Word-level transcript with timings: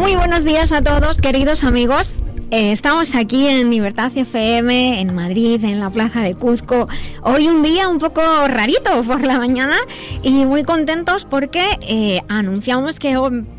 Muy 0.00 0.16
buenos 0.16 0.44
días 0.44 0.72
a 0.72 0.80
todos, 0.80 1.18
queridos 1.18 1.62
amigos. 1.62 2.20
Eh, 2.50 2.72
estamos 2.72 3.14
aquí 3.14 3.46
en 3.48 3.68
Libertad 3.68 4.10
FM, 4.16 4.98
en 4.98 5.14
Madrid, 5.14 5.62
en 5.62 5.78
la 5.78 5.90
Plaza 5.90 6.22
de 6.22 6.34
Cuzco. 6.34 6.88
Hoy 7.22 7.48
un 7.48 7.62
día 7.62 7.86
un 7.86 7.98
poco 7.98 8.22
rarito 8.48 9.04
por 9.06 9.22
la 9.22 9.38
mañana 9.38 9.76
y 10.22 10.46
muy 10.46 10.64
contentos 10.64 11.26
porque 11.26 11.78
eh, 11.82 12.22
anunciamos 12.28 12.98
que 12.98 13.14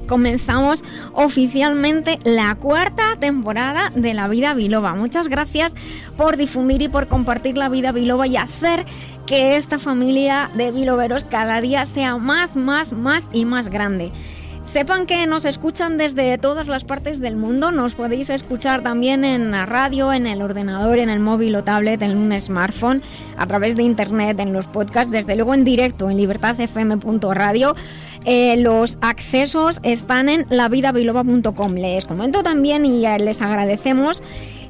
comenzamos 0.08 0.84
oficialmente 1.14 2.18
la 2.24 2.56
cuarta 2.56 3.18
temporada 3.20 3.92
de 3.94 4.16
La 4.16 4.28
Vida 4.28 4.56
Biloba. 4.56 4.96
Muchas 4.96 5.28
gracias 5.28 5.76
por 6.18 6.38
difundir 6.38 6.82
y 6.82 6.88
por 6.88 7.08
compartir 7.08 7.56
La 7.56 7.70
Vida 7.70 7.92
Biloba 7.92 8.26
y 8.26 8.38
hacer 8.38 8.88
que 9.28 9.58
esta 9.58 9.78
familia 9.78 10.50
de 10.56 10.72
biloberos 10.72 11.24
cada 11.24 11.62
día 11.62 11.86
sea 11.86 12.18
más, 12.18 12.56
más, 12.56 12.94
más 12.94 13.30
y 13.32 13.46
más 13.46 13.70
grande. 13.70 14.12
Sepan 14.72 15.06
que 15.06 15.28
nos 15.28 15.44
escuchan 15.44 15.98
desde 15.98 16.38
todas 16.38 16.68
las 16.68 16.86
partes 16.86 17.20
del 17.20 17.36
mundo. 17.36 17.74
Nos 17.74 17.94
podéis 17.94 18.30
escuchar 18.30 18.82
también 18.82 19.26
en 19.26 19.52
la 19.52 19.66
radio, 19.66 20.14
en 20.14 20.26
el 20.26 20.42
ordenador, 20.42 20.98
en 20.98 21.10
el 21.10 21.20
móvil 21.20 21.54
o 21.58 21.64
tablet, 21.66 22.02
en 22.02 22.18
un 22.18 22.40
smartphone, 22.40 23.02
a 23.36 23.46
través 23.48 23.76
de 23.76 23.84
internet, 23.84 24.40
en 24.40 24.54
los 24.54 24.68
podcasts, 24.68 25.12
desde 25.12 25.36
luego 25.36 25.54
en 25.54 25.66
directo 25.66 26.10
en 26.10 26.16
libertadfm.radio. 26.16 27.76
Eh, 28.24 28.56
los 28.62 28.98
accesos 29.02 29.82
están 29.84 30.30
en 30.30 30.46
lavidabiloba.com. 30.50 31.74
Les 31.74 32.06
comento 32.06 32.42
también 32.42 32.86
y 32.86 33.02
les 33.02 33.42
agradecemos 33.42 34.24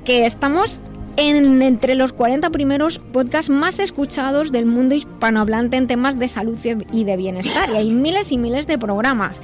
que 0.03 0.25
estamos 0.25 0.81
en, 1.17 1.61
entre 1.61 1.95
los 1.95 2.13
40 2.13 2.49
primeros 2.49 2.99
podcasts 2.99 3.49
más 3.49 3.79
escuchados 3.79 4.51
del 4.51 4.65
mundo 4.65 4.95
hispanohablante 4.95 5.77
en 5.77 5.87
temas 5.87 6.17
de 6.17 6.27
salud 6.27 6.57
y 6.91 7.03
de 7.03 7.17
bienestar. 7.17 7.69
Y 7.69 7.75
hay 7.75 7.91
miles 7.91 8.31
y 8.31 8.37
miles 8.37 8.67
de 8.67 8.77
programas. 8.77 9.37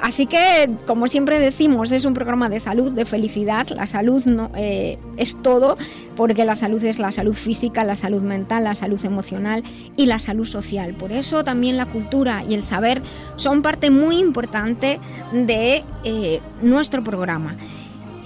Así 0.00 0.26
que, 0.26 0.70
como 0.86 1.08
siempre 1.08 1.38
decimos, 1.38 1.90
es 1.92 2.04
un 2.04 2.14
programa 2.14 2.48
de 2.48 2.60
salud, 2.60 2.92
de 2.92 3.04
felicidad. 3.04 3.68
La 3.70 3.86
salud 3.86 4.24
no, 4.24 4.50
eh, 4.54 4.98
es 5.16 5.40
todo, 5.42 5.78
porque 6.16 6.44
la 6.44 6.56
salud 6.56 6.82
es 6.84 6.98
la 6.98 7.12
salud 7.12 7.34
física, 7.34 7.84
la 7.84 7.96
salud 7.96 8.22
mental, 8.22 8.64
la 8.64 8.74
salud 8.74 9.02
emocional 9.04 9.62
y 9.96 10.06
la 10.06 10.18
salud 10.18 10.46
social. 10.46 10.94
Por 10.94 11.12
eso 11.12 11.44
también 11.44 11.76
la 11.76 11.86
cultura 11.86 12.44
y 12.46 12.54
el 12.54 12.62
saber 12.62 13.02
son 13.36 13.62
parte 13.62 13.90
muy 13.90 14.18
importante 14.18 15.00
de 15.32 15.84
eh, 16.04 16.40
nuestro 16.60 17.02
programa. 17.02 17.56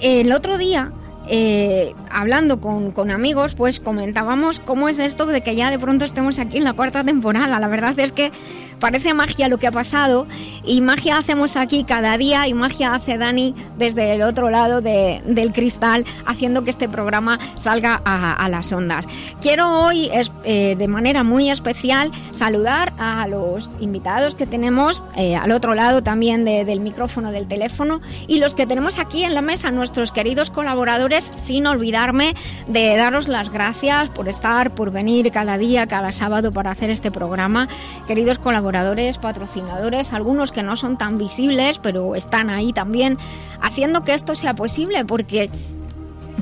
El 0.00 0.32
otro 0.32 0.58
día 0.58 0.92
eh, 1.28 1.94
hablando 2.10 2.60
con, 2.60 2.92
con, 2.92 3.10
amigos, 3.10 3.54
pues 3.54 3.80
comentábamos 3.80 4.60
cómo 4.60 4.88
es 4.88 4.98
esto 4.98 5.26
de 5.26 5.40
que 5.42 5.54
ya 5.54 5.70
de 5.70 5.78
pronto 5.78 6.04
estemos 6.04 6.38
aquí 6.38 6.58
en 6.58 6.64
la 6.64 6.72
cuarta 6.72 7.04
temporada. 7.04 7.60
La 7.60 7.68
verdad 7.68 7.98
es 7.98 8.12
que 8.12 8.32
parece 8.78 9.14
magia 9.14 9.48
lo 9.48 9.58
que 9.58 9.66
ha 9.66 9.72
pasado 9.72 10.26
y 10.64 10.80
magia 10.80 11.18
hacemos 11.18 11.56
aquí 11.56 11.84
cada 11.84 12.16
día 12.16 12.46
y 12.48 12.54
magia 12.54 12.94
hace 12.94 13.18
Dani 13.18 13.54
desde 13.76 14.14
el 14.14 14.22
otro 14.22 14.50
lado 14.50 14.80
del 14.80 15.52
cristal 15.52 16.04
haciendo 16.26 16.64
que 16.64 16.70
este 16.70 16.88
programa 16.88 17.38
salga 17.56 18.00
a, 18.04 18.48
las 18.48 18.72
ondas. 18.72 19.06
Quiero 19.40 19.68
hoy 19.84 20.10
eh, 20.44 20.74
de 20.76 20.88
manera 20.88 21.22
muy 21.22 21.50
especial 21.50 22.10
saludar 22.30 22.92
a 22.98 23.26
los 23.28 23.70
invitados 23.80 24.36
que 24.36 24.46
tenemos 24.46 25.04
eh, 25.16 25.36
al 25.36 25.50
otro 25.50 25.74
lado 25.74 26.02
también 26.02 26.44
del 26.44 26.80
micrófono 26.80 27.30
del 27.30 27.46
teléfono 27.46 28.00
y 28.26 28.38
los 28.38 28.54
que 28.54 28.66
tenemos 28.66 28.98
aquí 28.98 29.24
en 29.24 29.34
la 29.34 29.42
mesa, 29.42 29.70
nuestros 29.70 30.12
queridos 30.12 30.50
colaboradores, 30.50 31.17
sin 31.24 31.66
olvidarme 31.66 32.34
de 32.66 32.96
daros 32.96 33.28
las 33.28 33.50
gracias 33.50 34.08
por 34.08 34.28
estar, 34.28 34.74
por 34.74 34.90
venir 34.90 35.30
cada 35.30 35.58
día, 35.58 35.86
cada 35.86 36.12
sábado 36.12 36.52
para 36.52 36.70
hacer 36.70 36.90
este 36.90 37.10
programa. 37.10 37.68
Queridos 38.06 38.38
colaboradores, 38.38 39.18
patrocinadores, 39.18 40.12
algunos 40.12 40.52
que 40.52 40.62
no 40.62 40.76
son 40.76 40.98
tan 40.98 41.18
visibles, 41.18 41.78
pero 41.78 42.14
están 42.14 42.50
ahí 42.50 42.72
también 42.72 43.18
haciendo 43.60 44.04
que 44.04 44.14
esto 44.14 44.34
sea 44.34 44.54
posible, 44.54 45.04
porque 45.04 45.50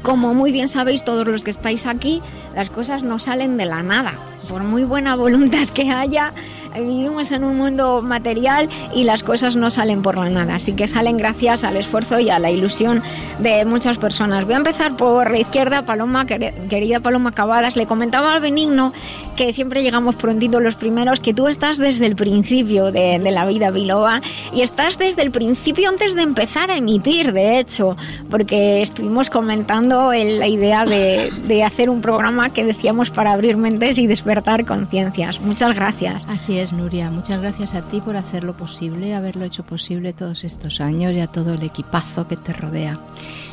como 0.03 0.34
muy 0.34 0.53
bien 0.53 0.69
sabéis 0.69 1.04
todos 1.04 1.26
los 1.26 1.43
que 1.43 1.50
estáis 1.50 1.87
aquí, 1.87 2.22
las 2.54 2.70
cosas 2.70 3.03
no 3.03 3.19
salen 3.19 3.56
de 3.56 3.66
la 3.66 3.82
nada. 3.82 4.14
Por 4.48 4.62
muy 4.62 4.84
buena 4.84 5.16
voluntad 5.16 5.66
que 5.75 5.91
haya, 5.91 6.32
vivimos 6.81 7.32
en 7.32 7.44
un 7.44 7.56
mundo 7.56 8.03
material 8.03 8.69
y 8.94 9.04
las 9.04 9.22
cosas 9.22 9.56
no 9.56 9.70
salen 9.70 10.03
por 10.03 10.19
la 10.19 10.31
nada, 10.31 10.54
así 10.54 10.72
que 10.72 10.88
salen 10.88 11.16
gracias 11.16 11.64
al 11.64 11.76
esfuerzo 11.76 12.20
y 12.20 12.31
a 12.31 12.38
la 12.38 12.50
ilusión 12.50 13.03
de 13.38 13.64
muchas 13.64 13.98
personas. 13.98 14.44
Voy 14.44 14.54
a 14.54 14.59
empezar 14.59 14.97
por 14.97 15.31
la 15.31 15.38
izquierda, 15.38 15.84
Paloma, 15.84 16.26
querida 16.26 17.00
Paloma 17.00 17.32
Cavadas, 17.32 17.76
le 17.76 17.87
comentaba 17.87 18.32
al 18.32 18.41
Benigno 18.41 18.92
que 19.37 19.53
siempre 19.53 19.82
llegamos 19.82 20.16
prontito 20.16 20.60
los 20.60 20.76
primeros, 20.76 21.20
que 21.20 21.34
tú 21.34 21.48
estás 21.48 21.78
desde 21.78 22.06
el 22.06 22.16
principio 22.16 22.91
de, 22.93 23.19
la 23.19 23.44
vida 23.47 23.70
biloba 23.70 24.20
y 24.53 24.62
estás 24.62 24.98
desde 24.98 25.22
el 25.22 25.31
principio 25.31 25.88
antes 25.88 26.14
de 26.14 26.22
empezar 26.22 26.70
a 26.70 26.76
emitir, 26.76 27.32
de 27.32 27.58
hecho, 27.58 27.97
porque 28.31 28.81
estuvimos 28.82 29.31
comentando 29.31 30.12
la 30.12 30.48
idea 30.48 30.84
de, 30.84 31.31
de 31.47 31.64
hacer 31.64 31.91
un 31.91 32.00
programa 32.00 32.50
que 32.50 32.64
decíamos 32.64 33.10
para 33.10 33.32
abrir 33.32 33.56
mentes 33.56 33.98
y 33.98 34.06
despertar 34.06 34.64
conciencias. 34.64 35.41
Muchas 35.41 35.75
gracias. 35.75 36.25
Así 36.28 36.58
es. 36.58 36.66
Nuria. 36.72 37.10
Muchas 37.10 37.41
gracias 37.41 37.75
a 37.75 37.82
ti 37.82 38.00
por 38.00 38.16
hacerlo 38.16 38.56
posible, 38.56 39.15
haberlo 39.15 39.44
hecho 39.44 39.65
posible 39.65 40.12
todos 40.12 40.44
estos 40.44 40.81
años 40.81 41.12
y 41.12 41.21
a 41.21 41.27
todo 41.27 41.54
el 41.54 41.62
equipazo 41.62 42.27
que 42.27 42.37
te 42.37 42.53
rodea. 42.53 42.99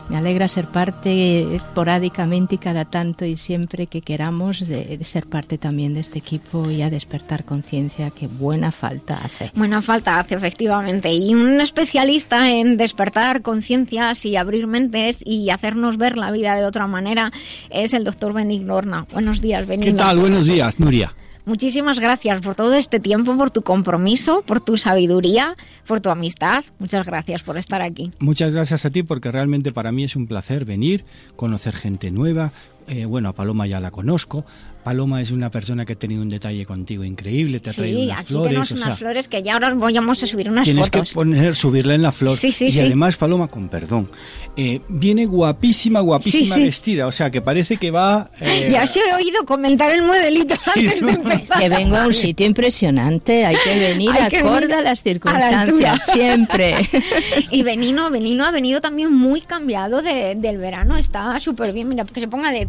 Me 0.09 0.17
alegra 0.17 0.47
ser 0.47 0.67
parte 0.67 1.55
esporádicamente 1.55 2.55
y 2.55 2.57
cada 2.57 2.85
tanto 2.85 3.25
y 3.25 3.37
siempre 3.37 3.87
que 3.87 4.01
queramos 4.01 4.67
de, 4.67 4.99
ser 5.03 5.27
parte 5.27 5.57
también 5.57 5.93
de 5.93 6.01
este 6.01 6.19
equipo 6.19 6.69
y 6.69 6.81
a 6.81 6.89
despertar 6.89 7.45
conciencia 7.45 8.09
que 8.09 8.27
buena 8.27 8.71
falta 8.71 9.15
hace. 9.15 9.51
Buena 9.55 9.81
falta 9.81 10.19
hace, 10.19 10.35
efectivamente. 10.35 11.13
Y 11.13 11.33
un 11.33 11.61
especialista 11.61 12.51
en 12.51 12.77
despertar 12.77 13.41
conciencias 13.41 14.25
y 14.25 14.35
abrir 14.35 14.67
mentes 14.67 15.21
y 15.25 15.49
hacernos 15.49 15.97
ver 15.97 16.17
la 16.17 16.31
vida 16.31 16.55
de 16.55 16.65
otra 16.65 16.87
manera 16.87 17.31
es 17.69 17.93
el 17.93 18.03
doctor 18.03 18.33
Benigno 18.33 18.75
Horna. 18.75 19.05
Buenos 19.13 19.41
días, 19.41 19.65
Benigno. 19.65 19.93
¿Qué 19.93 19.97
tal? 19.97 20.19
Buenos 20.19 20.47
días, 20.47 20.79
Nuria. 20.79 21.13
Muchísimas 21.45 21.99
gracias 21.99 22.41
por 22.41 22.55
todo 22.55 22.73
este 22.75 23.01
tiempo, 23.01 23.35
por 23.35 23.51
tu 23.51 23.61
compromiso, 23.63 24.43
por 24.43 24.61
tu 24.61 24.77
sabiduría, 24.77 25.55
por 25.85 25.99
tu 25.99 26.09
amistad. 26.09 26.63
Muchas 26.79 27.05
gracias 27.05 27.43
por 27.43 27.57
estar 27.57 27.81
aquí. 27.81 28.11
Muchas 28.19 28.53
gracias 28.53 28.85
a 28.85 28.89
ti 28.89 29.03
porque 29.03 29.29
realmente 29.29 29.71
para 29.71 29.91
mí 29.91 30.05
es 30.05 30.15
un 30.15 30.27
placer 30.27 30.63
venir, 30.63 31.03
conocer 31.35 31.75
gente 31.75 32.11
nueva. 32.11 32.53
Eh, 32.87 33.05
bueno, 33.05 33.29
a 33.29 33.33
Paloma 33.33 33.67
ya 33.67 33.79
la 33.79 33.91
conozco, 33.91 34.45
Paloma 34.83 35.21
es 35.21 35.31
una 35.31 35.49
persona 35.49 35.85
que 35.85 35.93
ha 35.93 35.95
tenido 35.95 36.21
un 36.21 36.29
detalle 36.29 36.65
contigo 36.65 37.03
increíble, 37.03 37.59
te 37.59 37.69
ha 37.69 37.73
traído 37.73 38.01
unas 38.01 38.19
aquí 38.19 38.27
flores. 38.27 38.49
Tenemos 38.49 38.71
unas 38.71 38.99
flores 38.99 39.27
que 39.29 39.41
ya 39.41 39.53
ahora 39.53 39.73
vamos 39.73 40.23
a 40.23 40.27
subir 40.27 40.49
unas 40.49 40.65
tienes 40.65 40.85
fotos. 40.85 40.91
Tienes 40.91 41.09
que 41.09 41.15
poner, 41.15 41.55
subirla 41.55 41.95
en 41.95 42.01
la 42.01 42.11
flor. 42.11 42.35
Sí, 42.35 42.51
sí, 42.51 42.67
y 42.69 42.79
además, 42.79 43.15
Paloma, 43.15 43.47
con 43.47 43.69
perdón, 43.69 44.09
eh, 44.57 44.81
viene 44.89 45.25
guapísima, 45.25 46.01
guapísima 46.01 46.57
vestida, 46.57 47.07
o 47.07 47.11
sea, 47.11 47.31
que 47.31 47.41
parece 47.41 47.77
que 47.77 47.91
va... 47.91 48.29
Eh, 48.41 48.69
ya 48.71 48.85
se 48.85 48.99
he 48.99 49.13
oído 49.15 49.45
comentar 49.45 49.93
el 49.93 50.03
modelito 50.03 50.55
antes 50.75 51.01
de 51.01 51.11
empezar. 51.11 51.59
Que 51.59 51.69
vengo 51.69 51.95
a 51.95 52.07
un 52.07 52.13
sitio 52.13 52.45
impresionante, 52.45 53.45
hay 53.45 53.55
que 53.63 53.79
venir 53.79 54.11
acorde 54.11 54.73
a 54.73 54.81
las 54.81 55.01
circunstancias, 55.01 56.05
siempre. 56.11 56.75
y 57.51 57.63
Benino, 57.63 58.11
Benino 58.11 58.43
ha 58.43 58.51
venido 58.51 58.81
también 58.81 59.13
muy 59.13 59.41
cambiado 59.41 60.01
del 60.01 60.57
verano, 60.57 60.97
está 60.97 61.39
súper 61.39 61.71
bien, 61.71 61.87
mira, 61.87 62.03
que 62.03 62.19
se 62.19 62.27
ponga 62.27 62.51
de 62.51 62.65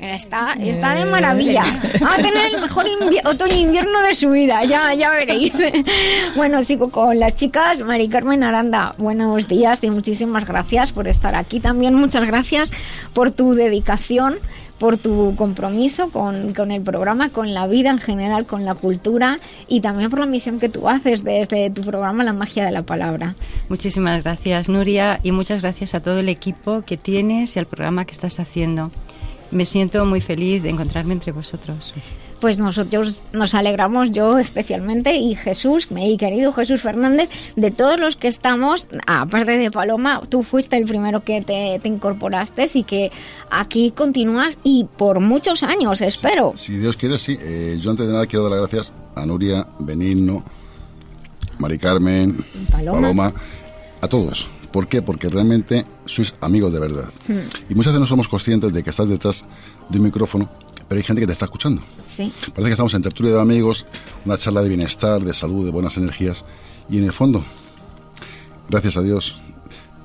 Está, 0.00 0.54
está 0.60 0.94
de 0.94 1.04
maravilla 1.04 1.62
Va 2.02 2.14
a 2.14 2.16
tener 2.16 2.54
el 2.54 2.60
mejor 2.60 2.86
otoño-invierno 3.24 4.00
de 4.02 4.14
su 4.14 4.30
vida, 4.30 4.64
ya, 4.64 4.92
ya 4.94 5.10
veréis. 5.10 5.52
Bueno, 6.36 6.62
sigo 6.64 6.90
con 6.90 7.18
las 7.18 7.34
chicas. 7.34 7.80
Mari 7.80 8.08
Carmen 8.08 8.42
Aranda, 8.42 8.94
buenos 8.98 9.48
días 9.48 9.82
y 9.84 9.90
muchísimas 9.90 10.46
gracias 10.46 10.92
por 10.92 11.08
estar 11.08 11.34
aquí 11.34 11.60
también. 11.60 11.94
Muchas 11.94 12.26
gracias 12.26 12.72
por 13.14 13.30
tu 13.30 13.54
dedicación 13.54 14.36
por 14.78 14.98
tu 14.98 15.34
compromiso 15.36 16.10
con, 16.10 16.52
con, 16.52 16.70
el 16.70 16.82
programa, 16.82 17.30
con 17.30 17.54
la 17.54 17.66
vida 17.66 17.90
en 17.90 17.98
general, 17.98 18.46
con 18.46 18.64
la 18.64 18.74
cultura 18.74 19.38
y 19.68 19.80
también 19.80 20.10
por 20.10 20.18
la 20.18 20.26
misión 20.26 20.58
que 20.58 20.68
tú 20.68 20.88
haces 20.88 21.24
desde 21.24 21.70
tu 21.70 21.82
programa 21.82 22.24
La 22.24 22.32
magia 22.32 22.64
de 22.64 22.72
la 22.72 22.82
palabra. 22.82 23.34
Muchísimas 23.68 24.22
gracias, 24.22 24.68
Nuria, 24.68 25.20
y 25.22 25.32
muchas 25.32 25.62
gracias 25.62 25.94
a 25.94 26.00
todo 26.00 26.18
el 26.18 26.28
equipo 26.28 26.82
que 26.82 26.96
tienes 26.96 27.56
y 27.56 27.58
al 27.58 27.66
programa 27.66 28.04
que 28.04 28.12
estás 28.12 28.38
haciendo 28.38 28.90
me 29.50 29.66
siento 29.66 30.04
muy 30.04 30.20
feliz 30.20 30.62
de 30.62 30.70
encontrarme 30.70 31.14
entre 31.14 31.32
vosotros. 31.32 31.94
pues 32.40 32.58
nosotros 32.58 33.20
nos 33.32 33.54
alegramos, 33.54 34.10
yo 34.10 34.38
especialmente, 34.38 35.16
y 35.16 35.34
Jesús, 35.34 35.90
mi 35.90 36.16
querido 36.18 36.52
Jesús 36.52 36.82
Fernández, 36.82 37.30
de 37.56 37.70
todos 37.70 37.98
los 37.98 38.16
que 38.16 38.28
estamos, 38.28 38.88
aparte 39.06 39.52
de 39.56 39.70
Paloma, 39.70 40.20
tú 40.28 40.42
fuiste 40.42 40.76
el 40.76 40.84
primero 40.84 41.24
que 41.24 41.40
te, 41.40 41.80
incorporaste 41.88 42.68
y 42.74 42.82
que 42.82 43.10
aquí 43.50 43.90
continúas 43.90 44.58
y 44.62 44.84
por 44.84 45.20
muchos 45.20 45.62
años, 45.62 46.00
espero. 46.02 46.52
Si, 46.56 46.76
Dios 46.76 46.96
quiere, 46.96 47.18
sí. 47.18 47.38
Eh, 47.40 47.78
yo 47.80 47.90
antes 47.90 48.06
de 48.06 48.12
nada 48.12 48.26
quiero 48.26 48.44
dar 48.44 48.58
las 48.58 48.70
gracias 48.70 48.92
a 49.14 49.24
Nuria, 49.24 49.66
Benigno, 49.78 50.44
Mari 51.58 51.78
Carmen, 51.78 52.44
Paloma, 52.70 53.32
a 54.00 54.08
todos. 54.08 54.46
¿Por 54.76 54.88
qué? 54.88 55.00
Porque 55.00 55.30
realmente 55.30 55.86
sois 56.04 56.34
amigos 56.42 56.70
de 56.70 56.80
verdad. 56.80 57.08
Hmm. 57.26 57.48
Y 57.70 57.74
muchas 57.74 57.94
veces 57.94 58.00
no 58.00 58.04
somos 58.04 58.28
conscientes 58.28 58.74
de 58.74 58.82
que 58.82 58.90
estás 58.90 59.08
detrás 59.08 59.42
de 59.88 59.96
un 59.96 60.04
micrófono 60.04 60.50
pero 60.86 60.98
hay 60.98 61.02
gente 61.02 61.20
que 61.20 61.26
te 61.26 61.32
está 61.32 61.46
escuchando. 61.46 61.80
Sí. 62.08 62.30
Parece 62.50 62.64
que 62.64 62.70
estamos 62.72 62.92
en 62.92 63.00
tertulia 63.00 63.32
de 63.32 63.40
amigos, 63.40 63.86
una 64.26 64.36
charla 64.36 64.60
de 64.60 64.68
bienestar, 64.68 65.22
de 65.22 65.32
salud, 65.32 65.64
de 65.64 65.72
buenas 65.72 65.96
energías, 65.96 66.44
y 66.90 66.98
en 66.98 67.04
el 67.04 67.12
fondo, 67.14 67.42
gracias 68.68 68.98
a 68.98 69.00
Dios, 69.00 69.34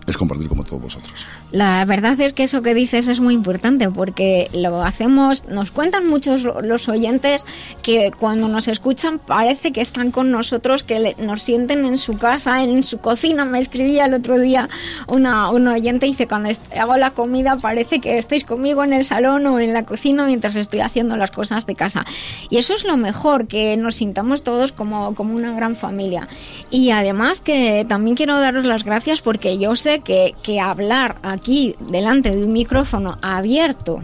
es 0.07 0.15
compartir 0.15 0.47
como 0.47 0.63
todos 0.63 0.81
vosotros. 0.81 1.25
La 1.51 1.83
verdad 1.83 2.19
es 2.21 2.31
que 2.31 2.43
eso 2.43 2.61
que 2.61 2.73
dices 2.73 3.09
es 3.09 3.19
muy 3.19 3.33
importante 3.33 3.89
porque 3.89 4.49
lo 4.53 4.83
hacemos, 4.83 5.45
nos 5.49 5.69
cuentan 5.69 6.07
muchos 6.07 6.43
los 6.43 6.87
oyentes 6.87 7.45
que 7.81 8.09
cuando 8.17 8.47
nos 8.47 8.69
escuchan 8.69 9.19
parece 9.19 9.73
que 9.73 9.81
están 9.81 10.11
con 10.11 10.31
nosotros, 10.31 10.85
que 10.85 11.13
nos 11.19 11.43
sienten 11.43 11.85
en 11.85 11.97
su 11.97 12.13
casa, 12.13 12.63
en 12.63 12.83
su 12.83 12.99
cocina. 12.99 13.43
Me 13.43 13.59
escribía 13.59 14.05
el 14.05 14.13
otro 14.13 14.39
día 14.39 14.69
una, 15.07 15.49
una 15.49 15.73
oyente 15.73 16.07
y 16.07 16.11
dice, 16.11 16.25
cuando 16.25 16.49
hago 16.79 16.95
la 16.95 17.11
comida 17.11 17.57
parece 17.57 17.99
que 17.99 18.17
estáis 18.17 18.45
conmigo 18.45 18.85
en 18.85 18.93
el 18.93 19.03
salón 19.03 19.45
o 19.45 19.59
en 19.59 19.73
la 19.73 19.83
cocina 19.83 20.25
mientras 20.25 20.55
estoy 20.55 20.79
haciendo 20.79 21.17
las 21.17 21.31
cosas 21.31 21.65
de 21.65 21.75
casa. 21.75 22.05
Y 22.49 22.59
eso 22.59 22.75
es 22.75 22.85
lo 22.85 22.95
mejor, 22.95 23.47
que 23.47 23.75
nos 23.75 23.97
sintamos 23.97 24.43
todos 24.43 24.71
como, 24.71 25.15
como 25.15 25.35
una 25.35 25.53
gran 25.53 25.75
familia. 25.75 26.29
Y 26.69 26.91
además 26.91 27.41
que 27.41 27.85
también 27.89 28.15
quiero 28.15 28.39
daros 28.39 28.65
las 28.65 28.85
gracias 28.85 29.21
porque 29.21 29.57
yo 29.57 29.75
sé 29.75 29.99
que, 29.99 30.33
que 30.43 30.61
hablar 30.61 31.17
aquí 31.23 31.40
delante 31.79 32.31
de 32.31 32.43
un 32.43 32.53
micrófono 32.53 33.17
abierto 33.21 34.01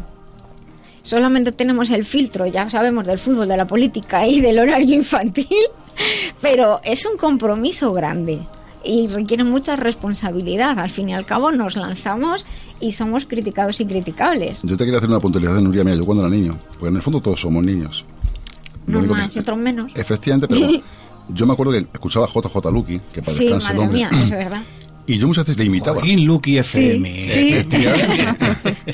solamente 1.08 1.54
tenemos 1.54 1.90
el 1.90 2.04
filtro, 2.04 2.46
ya 2.46 2.70
sabemos, 2.70 3.08
del 3.08 3.18
fútbol, 3.18 3.48
de 3.48 3.56
la 3.56 3.66
política 3.66 4.28
y 4.28 4.42
del 4.42 4.60
horario 4.60 4.94
infantil, 4.94 5.48
pero 6.42 6.82
es 6.84 7.06
un 7.06 7.18
compromiso 7.18 7.94
grande 7.94 8.42
y 8.84 9.08
requiere 9.08 9.46
mucha 9.46 9.78
responsabilidad. 9.78 10.78
Al 10.78 10.90
fin 10.90 11.10
y 11.10 11.14
al 11.14 11.26
cabo 11.26 11.52
nos 11.52 11.78
lanzamos 11.78 12.46
y 12.82 12.92
somos 12.92 13.26
criticados 13.26 13.80
y 13.80 13.86
criticables. 13.86 14.62
Yo 14.64 14.76
te 14.76 14.84
quería 14.84 14.98
hacer 14.98 15.10
una 15.10 15.20
puntualización, 15.20 15.64
Nuria, 15.64 15.86
mía, 15.86 15.96
yo 15.96 16.06
cuando 16.06 16.26
era 16.26 16.36
niño, 16.36 16.58
porque 16.74 16.90
en 16.90 16.98
el 16.98 17.02
fondo 17.02 17.22
todos 17.22 17.40
somos 17.40 17.64
niños. 17.64 18.04
No 18.86 19.02
más 19.02 19.34
y 19.34 19.40
otros 19.40 19.58
menos. 19.58 19.92
Efectivamente, 19.96 20.54
pero 20.54 20.84
yo 21.30 21.46
me 21.46 21.54
acuerdo 21.54 21.72
que 21.72 21.80
escuchaba 21.80 22.28
JJ 22.28 22.72
Lucky, 22.72 23.00
que 23.14 23.22
para 23.22 23.38
sí, 23.38 23.50
madre 23.50 23.88
mía, 23.88 24.10
es 24.12 24.30
verdad. 24.30 24.62
Y 25.08 25.18
yo 25.18 25.28
muchas 25.28 25.46
veces 25.46 25.58
le 25.58 25.66
imitaba. 25.66 25.96
Joaquín 25.96 26.26
Lucky 26.26 26.58
FM. 26.58 27.24
Sí, 27.26 27.66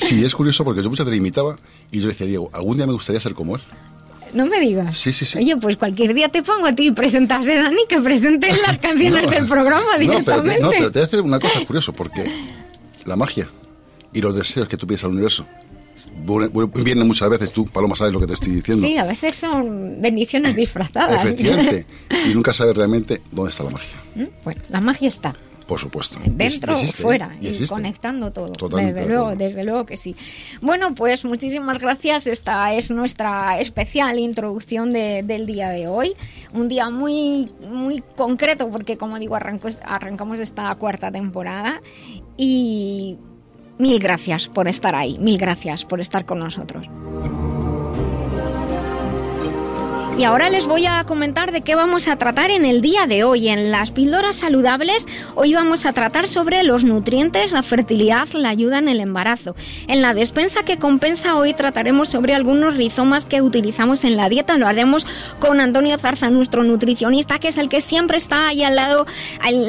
sí. 0.00 0.24
es 0.24 0.34
curioso 0.34 0.64
porque 0.64 0.80
yo 0.82 0.88
muchas 0.88 1.04
veces 1.04 1.16
le 1.16 1.16
imitaba 1.18 1.56
y 1.90 1.98
yo 1.98 2.06
le 2.06 2.12
decía, 2.12 2.26
Diego, 2.26 2.50
algún 2.52 2.76
día 2.76 2.86
me 2.86 2.92
gustaría 2.92 3.20
ser 3.20 3.34
como 3.34 3.56
él. 3.56 3.62
No 4.32 4.46
me 4.46 4.60
digas. 4.60 4.96
Sí, 4.96 5.12
sí, 5.12 5.26
sí. 5.26 5.38
Oye, 5.38 5.56
pues 5.56 5.76
cualquier 5.76 6.14
día 6.14 6.28
te 6.28 6.42
pongo 6.42 6.66
a 6.66 6.72
ti 6.72 6.88
y 6.88 6.92
presentas 6.92 7.46
a 7.46 7.54
Dani 7.54 7.82
que 7.88 8.00
presente 8.00 8.48
las 8.48 8.78
canciones 8.82 9.28
del 9.28 9.46
programa 9.46 9.98
directamente. 9.98 10.60
No 10.60 10.70
pero, 10.70 10.80
te, 10.80 10.80
no, 10.80 10.88
pero 10.88 10.92
te 10.92 10.98
voy 10.98 11.02
a 11.02 11.06
decir 11.06 11.20
una 11.20 11.40
cosa 11.40 11.64
curiosa, 11.66 11.92
porque 11.92 12.30
la 13.04 13.16
magia 13.16 13.48
y 14.12 14.20
los 14.20 14.34
deseos 14.36 14.68
que 14.68 14.76
tú 14.76 14.86
pides 14.86 15.04
al 15.04 15.10
universo 15.10 15.44
vienen 16.74 17.06
muchas 17.06 17.30
veces, 17.30 17.52
tú, 17.52 17.66
Paloma, 17.66 17.96
sabes 17.96 18.12
lo 18.12 18.20
que 18.20 18.26
te 18.26 18.34
estoy 18.34 18.52
diciendo. 18.54 18.86
Sí, 18.86 18.98
a 18.98 19.04
veces 19.04 19.34
son 19.34 20.00
bendiciones 20.00 20.56
disfrazadas. 20.56 21.24
Efectivamente. 21.24 21.86
y 22.30 22.34
nunca 22.34 22.52
sabes 22.52 22.76
realmente 22.76 23.20
dónde 23.30 23.50
está 23.50 23.64
la 23.64 23.70
magia. 23.70 24.02
¿Mm? 24.14 24.24
Bueno, 24.44 24.62
la 24.70 24.80
magia 24.80 25.08
está. 25.08 25.34
Por 25.66 25.80
supuesto. 25.80 26.18
Dentro 26.24 26.76
o 26.76 26.78
¿eh? 26.78 26.86
fuera, 26.88 27.36
y, 27.40 27.66
conectando 27.66 28.30
todo. 28.32 28.52
desde 28.68 29.06
luego, 29.06 29.34
desde 29.34 29.64
luego 29.64 29.86
que 29.86 29.96
sí. 29.96 30.14
Bueno, 30.60 30.94
pues 30.94 31.24
muchísimas 31.24 31.78
gracias. 31.78 32.26
Esta 32.26 32.74
es 32.74 32.90
nuestra 32.90 33.58
especial 33.58 34.18
introducción 34.18 34.92
del 34.92 35.46
día 35.46 35.70
de 35.70 35.88
hoy. 35.88 36.14
Un 36.52 36.68
día 36.68 36.90
muy, 36.90 37.50
muy 37.66 38.02
concreto, 38.16 38.68
porque 38.68 38.98
como 38.98 39.18
digo, 39.18 39.36
arrancamos 39.36 40.38
esta 40.38 40.74
cuarta 40.74 41.10
temporada. 41.10 41.80
Y 42.36 43.16
mil 43.78 43.98
gracias 43.98 44.48
por 44.48 44.68
estar 44.68 44.94
ahí, 44.94 45.18
mil 45.18 45.38
gracias 45.38 45.84
por 45.84 46.00
estar 46.00 46.26
con 46.26 46.40
nosotros. 46.40 46.88
Y 50.16 50.22
ahora 50.22 50.48
les 50.48 50.66
voy 50.66 50.86
a 50.86 51.02
comentar 51.02 51.50
de 51.50 51.62
qué 51.62 51.74
vamos 51.74 52.06
a 52.06 52.14
tratar 52.14 52.52
en 52.52 52.64
el 52.64 52.82
día 52.82 53.08
de 53.08 53.24
hoy. 53.24 53.48
En 53.48 53.72
las 53.72 53.90
píldoras 53.90 54.36
saludables, 54.36 55.08
hoy 55.34 55.54
vamos 55.54 55.86
a 55.86 55.92
tratar 55.92 56.28
sobre 56.28 56.62
los 56.62 56.84
nutrientes, 56.84 57.50
la 57.50 57.64
fertilidad, 57.64 58.28
la 58.32 58.50
ayuda 58.50 58.78
en 58.78 58.88
el 58.88 59.00
embarazo. 59.00 59.56
En 59.88 60.02
la 60.02 60.14
despensa 60.14 60.62
que 60.62 60.78
compensa, 60.78 61.34
hoy 61.34 61.52
trataremos 61.52 62.10
sobre 62.10 62.32
algunos 62.32 62.76
rizomas 62.76 63.24
que 63.24 63.42
utilizamos 63.42 64.04
en 64.04 64.16
la 64.16 64.28
dieta. 64.28 64.56
Lo 64.56 64.68
haremos 64.68 65.04
con 65.40 65.58
Antonio 65.58 65.98
Zarza, 65.98 66.30
nuestro 66.30 66.62
nutricionista, 66.62 67.40
que 67.40 67.48
es 67.48 67.58
el 67.58 67.68
que 67.68 67.80
siempre 67.80 68.16
está 68.16 68.46
ahí 68.46 68.62
al 68.62 68.76
lado 68.76 69.06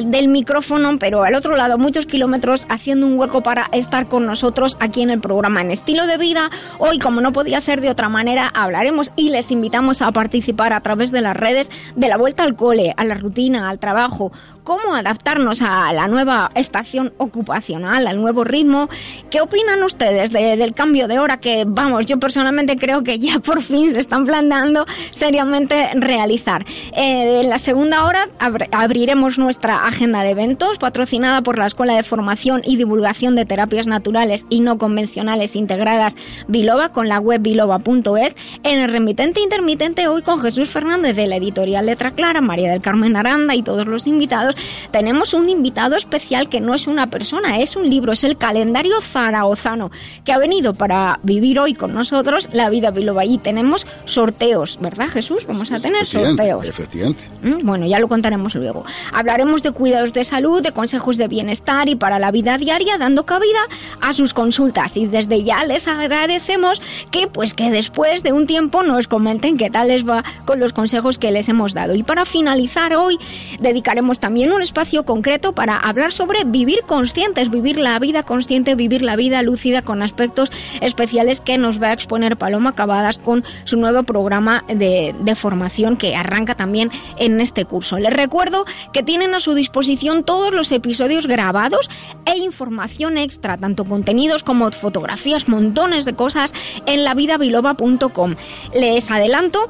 del 0.06 0.28
micrófono, 0.28 1.00
pero 1.00 1.24
al 1.24 1.34
otro 1.34 1.56
lado, 1.56 1.80
muchos 1.80 2.06
kilómetros, 2.06 2.68
haciendo 2.70 3.08
un 3.08 3.18
hueco 3.18 3.42
para 3.42 3.68
estar 3.72 4.08
con 4.08 4.28
nosotros 4.28 4.78
aquí 4.80 5.02
en 5.02 5.10
el 5.10 5.20
programa 5.20 5.62
en 5.62 5.72
estilo 5.72 6.06
de 6.06 6.20
vida. 6.20 6.52
Hoy, 6.78 7.00
como 7.00 7.20
no 7.20 7.34
podía 7.34 7.60
ser 7.62 7.82
de 7.82 7.90
otra 7.90 8.10
manera, 8.10 8.48
hablaremos 8.54 9.12
y 9.16 9.30
les 9.30 9.50
invitamos 9.50 10.04
a 10.04 10.12
partir 10.12 10.35
participar 10.36 10.74
a 10.74 10.82
través 10.82 11.12
de 11.12 11.22
las 11.22 11.34
redes 11.38 11.72
de 11.96 12.10
la 12.10 12.18
vuelta 12.18 12.44
al 12.44 12.58
cole, 12.58 12.94
a 12.98 13.06
la 13.06 13.16
rutina, 13.16 13.70
al 13.70 13.80
trabajo, 13.80 14.34
cómo 14.66 14.94
adaptarnos 14.94 15.62
a 15.62 15.94
la 15.94 16.10
nueva 16.10 16.52
estación 16.56 17.14
ocupacional, 17.18 18.06
al 18.06 18.20
nuevo 18.20 18.44
ritmo. 18.44 18.90
¿Qué 19.30 19.40
opinan 19.40 19.82
ustedes 19.84 20.32
del 20.32 20.74
cambio 20.74 21.08
de 21.08 21.20
hora 21.20 21.38
que, 21.38 21.64
vamos, 21.66 22.06
yo 22.06 22.20
personalmente 22.20 22.76
creo 22.76 23.02
que 23.02 23.18
ya 23.18 23.40
por 23.40 23.62
fin 23.62 23.94
se 23.94 24.02
están 24.02 24.26
planteando 24.26 24.86
seriamente 25.12 25.92
realizar? 25.94 26.66
Eh, 26.98 27.42
en 27.44 27.50
la 27.50 27.60
segunda 27.60 28.04
hora 28.04 28.28
abriremos 28.72 29.38
nuestra 29.38 29.86
agenda 29.86 30.22
de 30.24 30.32
eventos 30.32 30.80
patrocinada 30.80 31.44
por 31.44 31.58
la 31.58 31.68
Escuela 31.68 31.94
de 31.94 32.04
Formación 32.04 32.62
y 32.66 32.76
Divulgación 32.76 33.36
de 33.36 33.46
Terapias 33.46 33.88
Naturales 33.88 34.46
y 34.50 34.60
No 34.60 34.78
Convencionales 34.78 35.56
Integradas 35.56 36.18
Biloba 36.50 36.92
con 36.92 37.08
la 37.08 37.20
web 37.20 37.42
biloba.es. 37.42 38.36
En 38.64 38.80
el 38.80 38.92
remitente 38.92 39.40
intermitente 39.40 40.08
hoy 40.08 40.24
con 40.26 40.42
Jesús 40.42 40.70
Fernández 40.70 41.16
de 41.16 41.28
la 41.28 41.36
editorial 41.36 41.86
Letra 41.86 42.12
Clara, 42.12 42.42
María 42.42 42.72
del 42.72 42.82
Carmen 42.82 43.16
Aranda 43.16 43.56
y 43.56 43.62
todos 43.62 43.86
los 43.88 44.08
invitados, 44.08 44.56
tenemos 44.92 45.34
un 45.34 45.50
invitado 45.50 45.96
especial 45.96 46.50
que 46.50 46.60
no 46.60 46.74
es 46.74 46.88
una 46.88 47.08
persona, 47.08 47.60
es 47.60 47.76
un 47.76 47.90
libro, 47.90 48.12
es 48.12 48.24
el 48.24 48.36
calendario 48.36 49.00
zaragozano, 49.02 49.92
que 50.24 50.34
ha 50.34 50.38
venido 50.40 50.74
para 50.74 51.20
vivir 51.22 51.60
hoy 51.60 51.76
con 51.76 51.94
nosotros 51.94 52.50
la 52.52 52.70
vida 52.70 52.90
biloba. 52.90 53.24
Y 53.24 53.38
tenemos 53.38 53.86
sorteos, 54.06 54.80
¿verdad 54.82 55.08
Jesús? 55.08 55.46
Vamos 55.48 55.72
a 55.72 55.80
tener 55.80 56.06
sorteos. 56.06 56.66
Efectivamente. 56.66 57.26
Mm, 57.44 57.66
bueno, 57.66 57.86
ya 57.86 58.00
lo 58.00 58.08
contaremos 58.08 58.56
luego. 58.56 58.84
Hablaremos 59.14 59.62
de 59.62 59.72
cuidados 59.72 60.12
de 60.14 60.24
salud, 60.24 60.64
de 60.64 60.72
consejos 60.72 61.18
de 61.18 61.28
bienestar 61.28 61.88
y 61.88 61.96
para 61.96 62.18
la 62.18 62.32
vida 62.32 62.58
diaria, 62.58 62.98
dando 62.98 63.26
cabida 63.26 63.60
a 64.02 64.14
sus 64.14 64.34
consultas. 64.34 64.98
Y 64.98 65.06
desde 65.06 65.44
ya 65.44 65.64
les 65.66 65.88
agradecemos 65.88 66.82
que, 67.12 67.28
pues, 67.28 67.54
que 67.54 67.70
después 67.70 68.24
de 68.24 68.34
un 68.34 68.48
tiempo 68.48 68.82
nos 68.82 69.08
comenten 69.08 69.58
qué 69.58 69.70
tal 69.70 69.90
les 69.90 70.08
va 70.08 70.15
con 70.46 70.60
los 70.60 70.74
consejos 70.74 71.18
que 71.18 71.32
les 71.32 71.50
hemos 71.50 71.74
dado. 71.74 71.96
Y 71.96 72.04
para 72.04 72.26
finalizar 72.26 72.96
hoy 72.96 73.18
dedicaremos 73.60 74.20
también 74.20 74.52
un 74.52 74.62
espacio 74.62 75.04
concreto 75.04 75.54
para 75.54 75.78
hablar 75.78 76.12
sobre 76.12 76.44
vivir 76.44 76.82
conscientes, 76.86 77.50
vivir 77.50 77.80
la 77.80 77.98
vida 78.00 78.24
consciente, 78.24 78.76
vivir 78.76 79.02
la 79.02 79.16
vida 79.16 79.42
lúcida 79.42 79.82
con 79.82 80.02
aspectos 80.02 80.52
especiales 80.82 81.40
que 81.40 81.58
nos 81.58 81.82
va 81.82 81.88
a 81.88 81.94
exponer 81.94 82.38
Paloma 82.38 82.76
Cavadas 82.76 83.18
con 83.18 83.44
su 83.64 83.78
nuevo 83.78 84.04
programa 84.04 84.64
de, 84.68 85.16
de 85.20 85.36
formación 85.36 85.98
que 85.98 86.16
arranca 86.16 86.56
también 86.56 86.92
en 87.18 87.42
este 87.42 87.66
curso. 87.66 87.98
Les 87.98 88.14
recuerdo 88.14 88.66
que 88.94 89.04
tienen 89.04 89.34
a 89.34 89.40
su 89.40 89.54
disposición 89.54 90.24
todos 90.24 90.54
los 90.54 90.72
episodios 90.72 91.28
grabados 91.28 91.90
e 92.26 92.38
información 92.38 93.18
extra, 93.18 93.58
tanto 93.58 93.86
contenidos 93.86 94.44
como 94.44 94.72
fotografías, 94.72 95.48
montones 95.48 96.06
de 96.06 96.14
cosas 96.14 96.54
en 96.86 97.04
lavidabiloba.com. 97.04 98.36
Les 98.74 99.12
adelanto 99.12 99.70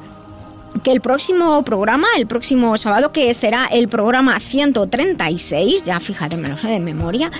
que 0.82 0.92
el 0.92 1.00
próximo 1.00 1.62
programa, 1.64 2.06
el 2.16 2.26
próximo 2.26 2.76
sábado, 2.78 3.12
que 3.12 3.32
será 3.34 3.66
el 3.66 3.88
programa 3.88 4.38
136, 4.40 5.84
ya 5.84 6.00
fíjate, 6.00 6.36
me 6.36 6.48
lo 6.48 6.56
sé 6.56 6.68
de 6.68 6.80
memoria, 6.80 7.30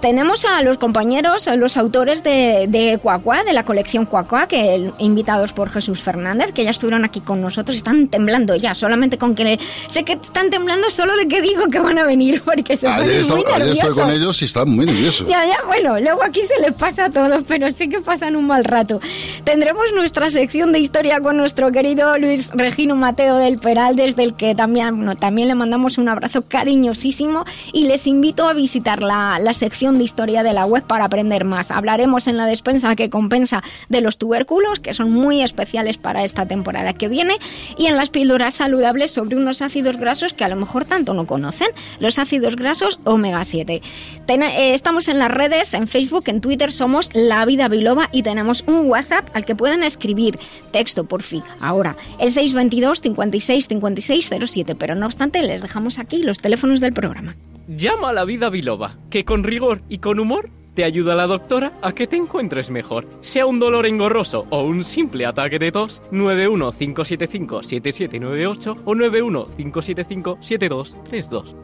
tenemos 0.00 0.44
a 0.44 0.62
los 0.62 0.78
compañeros, 0.78 1.48
a 1.48 1.56
los 1.56 1.76
autores 1.76 2.22
de, 2.22 2.66
de 2.68 2.98
Cuacua, 2.98 3.44
de 3.44 3.52
la 3.52 3.64
colección 3.64 4.06
Cuacua, 4.06 4.46
que 4.46 4.92
invitados 4.98 5.52
por 5.52 5.70
Jesús 5.70 6.00
Fernández, 6.00 6.52
que 6.52 6.64
ya 6.64 6.70
estuvieron 6.70 7.04
aquí 7.04 7.20
con 7.20 7.40
nosotros, 7.40 7.76
están 7.76 8.08
temblando 8.08 8.56
ya, 8.56 8.74
solamente 8.74 9.18
con 9.18 9.34
que 9.34 9.58
sé 9.88 10.04
que 10.04 10.14
están 10.14 10.50
temblando 10.50 10.90
solo 10.90 11.16
de 11.16 11.28
que 11.28 11.40
digo 11.42 11.68
que 11.68 11.78
van 11.78 11.98
a 11.98 12.04
venir, 12.04 12.42
porque 12.44 12.76
se 12.76 12.88
ayer 12.88 13.24
muy 13.26 13.44
nerviosos. 13.44 13.94
con 13.94 14.10
ellos 14.10 14.42
y 14.42 14.44
están 14.44 14.70
muy 14.70 14.86
nerviosos. 14.86 15.28
Ya, 15.28 15.46
ya, 15.46 15.62
bueno, 15.66 15.98
luego 16.00 16.22
aquí 16.22 16.40
se 16.42 16.60
les 16.62 16.72
pasa 16.72 17.06
a 17.06 17.10
todos, 17.10 17.44
pero 17.46 17.70
sé 17.70 17.88
que 17.88 18.00
pasan 18.00 18.36
un 18.36 18.46
mal 18.46 18.64
rato. 18.64 19.00
Tendremos 19.44 19.84
nuestra 19.94 20.30
sección 20.30 20.72
de 20.72 20.78
historia 20.78 21.20
con 21.20 21.36
nuestro 21.36 21.70
querido 21.70 22.18
Luis 22.18 22.50
Regino 22.80 22.96
Mateo 22.96 23.36
del 23.36 23.58
Peral, 23.58 23.94
desde 23.94 24.22
el 24.22 24.32
que 24.32 24.54
también, 24.54 25.14
también 25.18 25.48
le 25.48 25.54
mandamos 25.54 25.98
un 25.98 26.08
abrazo 26.08 26.46
cariñosísimo 26.48 27.44
y 27.74 27.86
les 27.86 28.06
invito 28.06 28.48
a 28.48 28.54
visitar 28.54 29.02
la, 29.02 29.38
la 29.38 29.52
sección 29.52 29.98
de 29.98 30.04
historia 30.04 30.42
de 30.42 30.54
la 30.54 30.64
web 30.64 30.82
para 30.84 31.04
aprender 31.04 31.44
más. 31.44 31.70
Hablaremos 31.70 32.26
en 32.26 32.38
la 32.38 32.46
despensa 32.46 32.96
que 32.96 33.10
compensa 33.10 33.62
de 33.90 34.00
los 34.00 34.16
tubérculos, 34.16 34.80
que 34.80 34.94
son 34.94 35.10
muy 35.10 35.42
especiales 35.42 35.98
para 35.98 36.24
esta 36.24 36.46
temporada 36.46 36.94
que 36.94 37.08
viene, 37.08 37.36
y 37.76 37.84
en 37.84 37.98
las 37.98 38.08
píldoras 38.08 38.54
saludables 38.54 39.10
sobre 39.10 39.36
unos 39.36 39.60
ácidos 39.60 39.98
grasos 39.98 40.32
que 40.32 40.44
a 40.44 40.48
lo 40.48 40.56
mejor 40.56 40.86
tanto 40.86 41.12
no 41.12 41.26
conocen, 41.26 41.68
los 41.98 42.18
ácidos 42.18 42.56
grasos 42.56 42.98
omega 43.04 43.44
7. 43.44 43.82
Eh, 44.26 44.74
estamos 44.74 45.08
en 45.08 45.18
las 45.18 45.30
redes, 45.30 45.74
en 45.74 45.86
Facebook, 45.86 46.24
en 46.28 46.40
Twitter 46.40 46.72
somos 46.72 47.10
La 47.12 47.44
Vida 47.44 47.68
Biloba 47.68 48.08
y 48.10 48.22
tenemos 48.22 48.64
un 48.66 48.88
WhatsApp 48.88 49.28
al 49.34 49.44
que 49.44 49.54
pueden 49.54 49.82
escribir 49.82 50.38
texto 50.70 51.04
por 51.04 51.22
fin. 51.22 51.42
Ahora, 51.60 51.96
el 52.18 52.32
622 52.70 53.00
56 53.00 53.68
56 53.68 54.30
07, 54.46 54.74
pero 54.76 54.94
no 54.94 55.06
obstante 55.06 55.42
les 55.42 55.62
dejamos 55.62 55.98
aquí 55.98 56.22
los 56.22 56.40
teléfonos 56.40 56.80
del 56.80 56.92
programa. 56.92 57.36
Llama 57.68 58.10
a 58.10 58.12
La 58.12 58.24
Vida 58.24 58.50
Biloba, 58.50 58.96
que 59.10 59.24
con 59.24 59.44
rigor 59.44 59.82
y 59.88 59.98
con 59.98 60.18
humor 60.18 60.50
te 60.74 60.84
ayuda 60.84 61.14
la 61.14 61.26
doctora 61.26 61.72
a 61.82 61.92
que 61.92 62.06
te 62.06 62.16
encuentres 62.16 62.70
mejor. 62.70 63.06
Sea 63.20 63.44
un 63.46 63.58
dolor 63.58 63.86
engorroso 63.86 64.46
o 64.50 64.62
un 64.62 64.84
simple 64.84 65.26
ataque 65.26 65.58
de 65.58 65.72
tos, 65.72 66.00
915757798 66.12 68.76
o 68.84 68.94
915757232. 68.94 71.54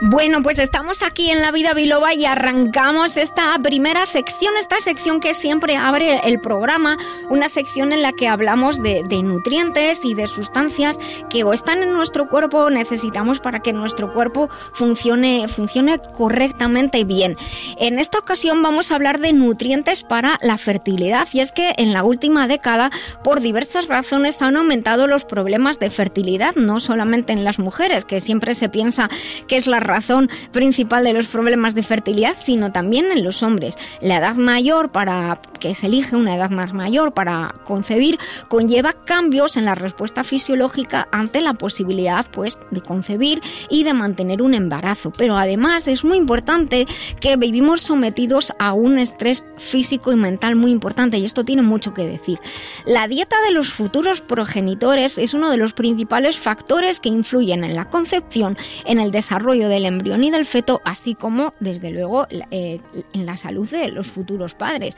Bueno, 0.00 0.44
pues 0.44 0.60
estamos 0.60 1.02
aquí 1.02 1.28
en 1.28 1.40
La 1.40 1.50
Vida 1.50 1.74
Biloba 1.74 2.14
y 2.14 2.24
arrancamos 2.24 3.16
esta 3.16 3.58
primera 3.58 4.06
sección, 4.06 4.54
esta 4.56 4.78
sección 4.78 5.18
que 5.18 5.34
siempre 5.34 5.76
abre 5.76 6.20
el 6.22 6.40
programa, 6.40 6.96
una 7.30 7.48
sección 7.48 7.90
en 7.90 8.02
la 8.02 8.12
que 8.12 8.28
hablamos 8.28 8.80
de, 8.80 9.02
nutrientes 9.24 10.04
y 10.04 10.14
de 10.14 10.28
sustancias 10.28 10.98
que 11.28 11.42
o 11.42 11.52
están 11.52 11.82
en 11.82 11.92
nuestro 11.92 12.28
cuerpo 12.28 12.70
necesitamos 12.70 13.40
para 13.40 13.58
que 13.58 13.72
nuestro 13.72 14.12
cuerpo 14.12 14.48
funcione, 14.72 15.48
funcione 15.48 15.98
correctamente 16.16 17.02
bien. 17.02 17.36
En 17.78 17.98
esta 17.98 18.20
ocasión 18.20 18.62
vamos 18.62 18.92
a 18.92 18.94
hablar 18.94 19.18
de 19.18 19.32
nutrientes 19.32 20.04
para 20.04 20.38
la 20.42 20.58
fertilidad 20.58 21.26
y 21.32 21.40
es 21.40 21.50
que 21.50 21.74
en 21.76 21.92
la 21.92 22.04
última 22.04 22.46
década, 22.46 22.92
por 23.24 23.40
diversas 23.40 23.88
razones, 23.88 24.40
han 24.42 24.58
aumentado 24.58 25.08
los 25.08 25.24
problemas 25.24 25.80
de 25.80 25.90
fertilidad, 25.90 26.54
no 26.54 26.78
solamente 26.78 27.32
en 27.32 27.42
las 27.42 27.58
mujeres, 27.58 28.04
que 28.04 28.20
siempre 28.20 28.54
se 28.54 28.68
piensa 28.68 29.10
que 29.48 29.56
es 29.56 29.66
la 29.66 29.87
razón 29.88 30.30
principal 30.52 31.02
de 31.02 31.12
los 31.12 31.26
problemas 31.26 31.74
de 31.74 31.82
fertilidad, 31.82 32.36
sino 32.40 32.70
también 32.70 33.10
en 33.10 33.24
los 33.24 33.42
hombres. 33.42 33.76
La 34.00 34.18
edad 34.18 34.36
mayor 34.36 34.92
para 34.92 35.40
que 35.58 35.74
se 35.74 35.86
elige 35.86 36.14
una 36.14 36.36
edad 36.36 36.50
más 36.50 36.72
mayor 36.72 37.12
para 37.12 37.54
concebir 37.64 38.18
conlleva 38.48 38.92
cambios 38.92 39.56
en 39.56 39.64
la 39.64 39.74
respuesta 39.74 40.22
fisiológica 40.22 41.08
ante 41.10 41.40
la 41.40 41.54
posibilidad 41.54 42.24
pues 42.30 42.60
de 42.70 42.80
concebir 42.80 43.42
y 43.68 43.84
de 43.84 43.94
mantener 43.94 44.42
un 44.42 44.54
embarazo. 44.54 45.12
Pero 45.16 45.36
además 45.36 45.88
es 45.88 46.04
muy 46.04 46.16
importante 46.16 46.86
que 47.20 47.36
vivimos 47.36 47.82
sometidos 47.82 48.52
a 48.58 48.72
un 48.72 48.98
estrés 48.98 49.44
físico 49.56 50.12
y 50.12 50.16
mental 50.16 50.56
muy 50.56 50.70
importante 50.70 51.18
y 51.18 51.24
esto 51.24 51.44
tiene 51.44 51.62
mucho 51.62 51.94
que 51.94 52.06
decir. 52.06 52.38
La 52.86 53.08
dieta 53.08 53.36
de 53.46 53.52
los 53.52 53.72
futuros 53.72 54.20
progenitores 54.20 55.18
es 55.18 55.34
uno 55.34 55.50
de 55.50 55.56
los 55.56 55.72
principales 55.72 56.38
factores 56.38 57.00
que 57.00 57.08
influyen 57.08 57.64
en 57.64 57.74
la 57.74 57.86
concepción, 57.86 58.56
en 58.84 59.00
el 59.00 59.10
desarrollo 59.10 59.68
de 59.68 59.77
del 59.78 59.86
embrión 59.86 60.24
y 60.24 60.30
del 60.32 60.44
feto, 60.44 60.80
así 60.84 61.14
como, 61.14 61.54
desde 61.60 61.92
luego, 61.92 62.26
eh, 62.50 62.80
en 63.12 63.26
la 63.26 63.36
salud 63.36 63.68
de 63.68 63.88
los 63.88 64.08
futuros 64.08 64.54
padres. 64.54 64.96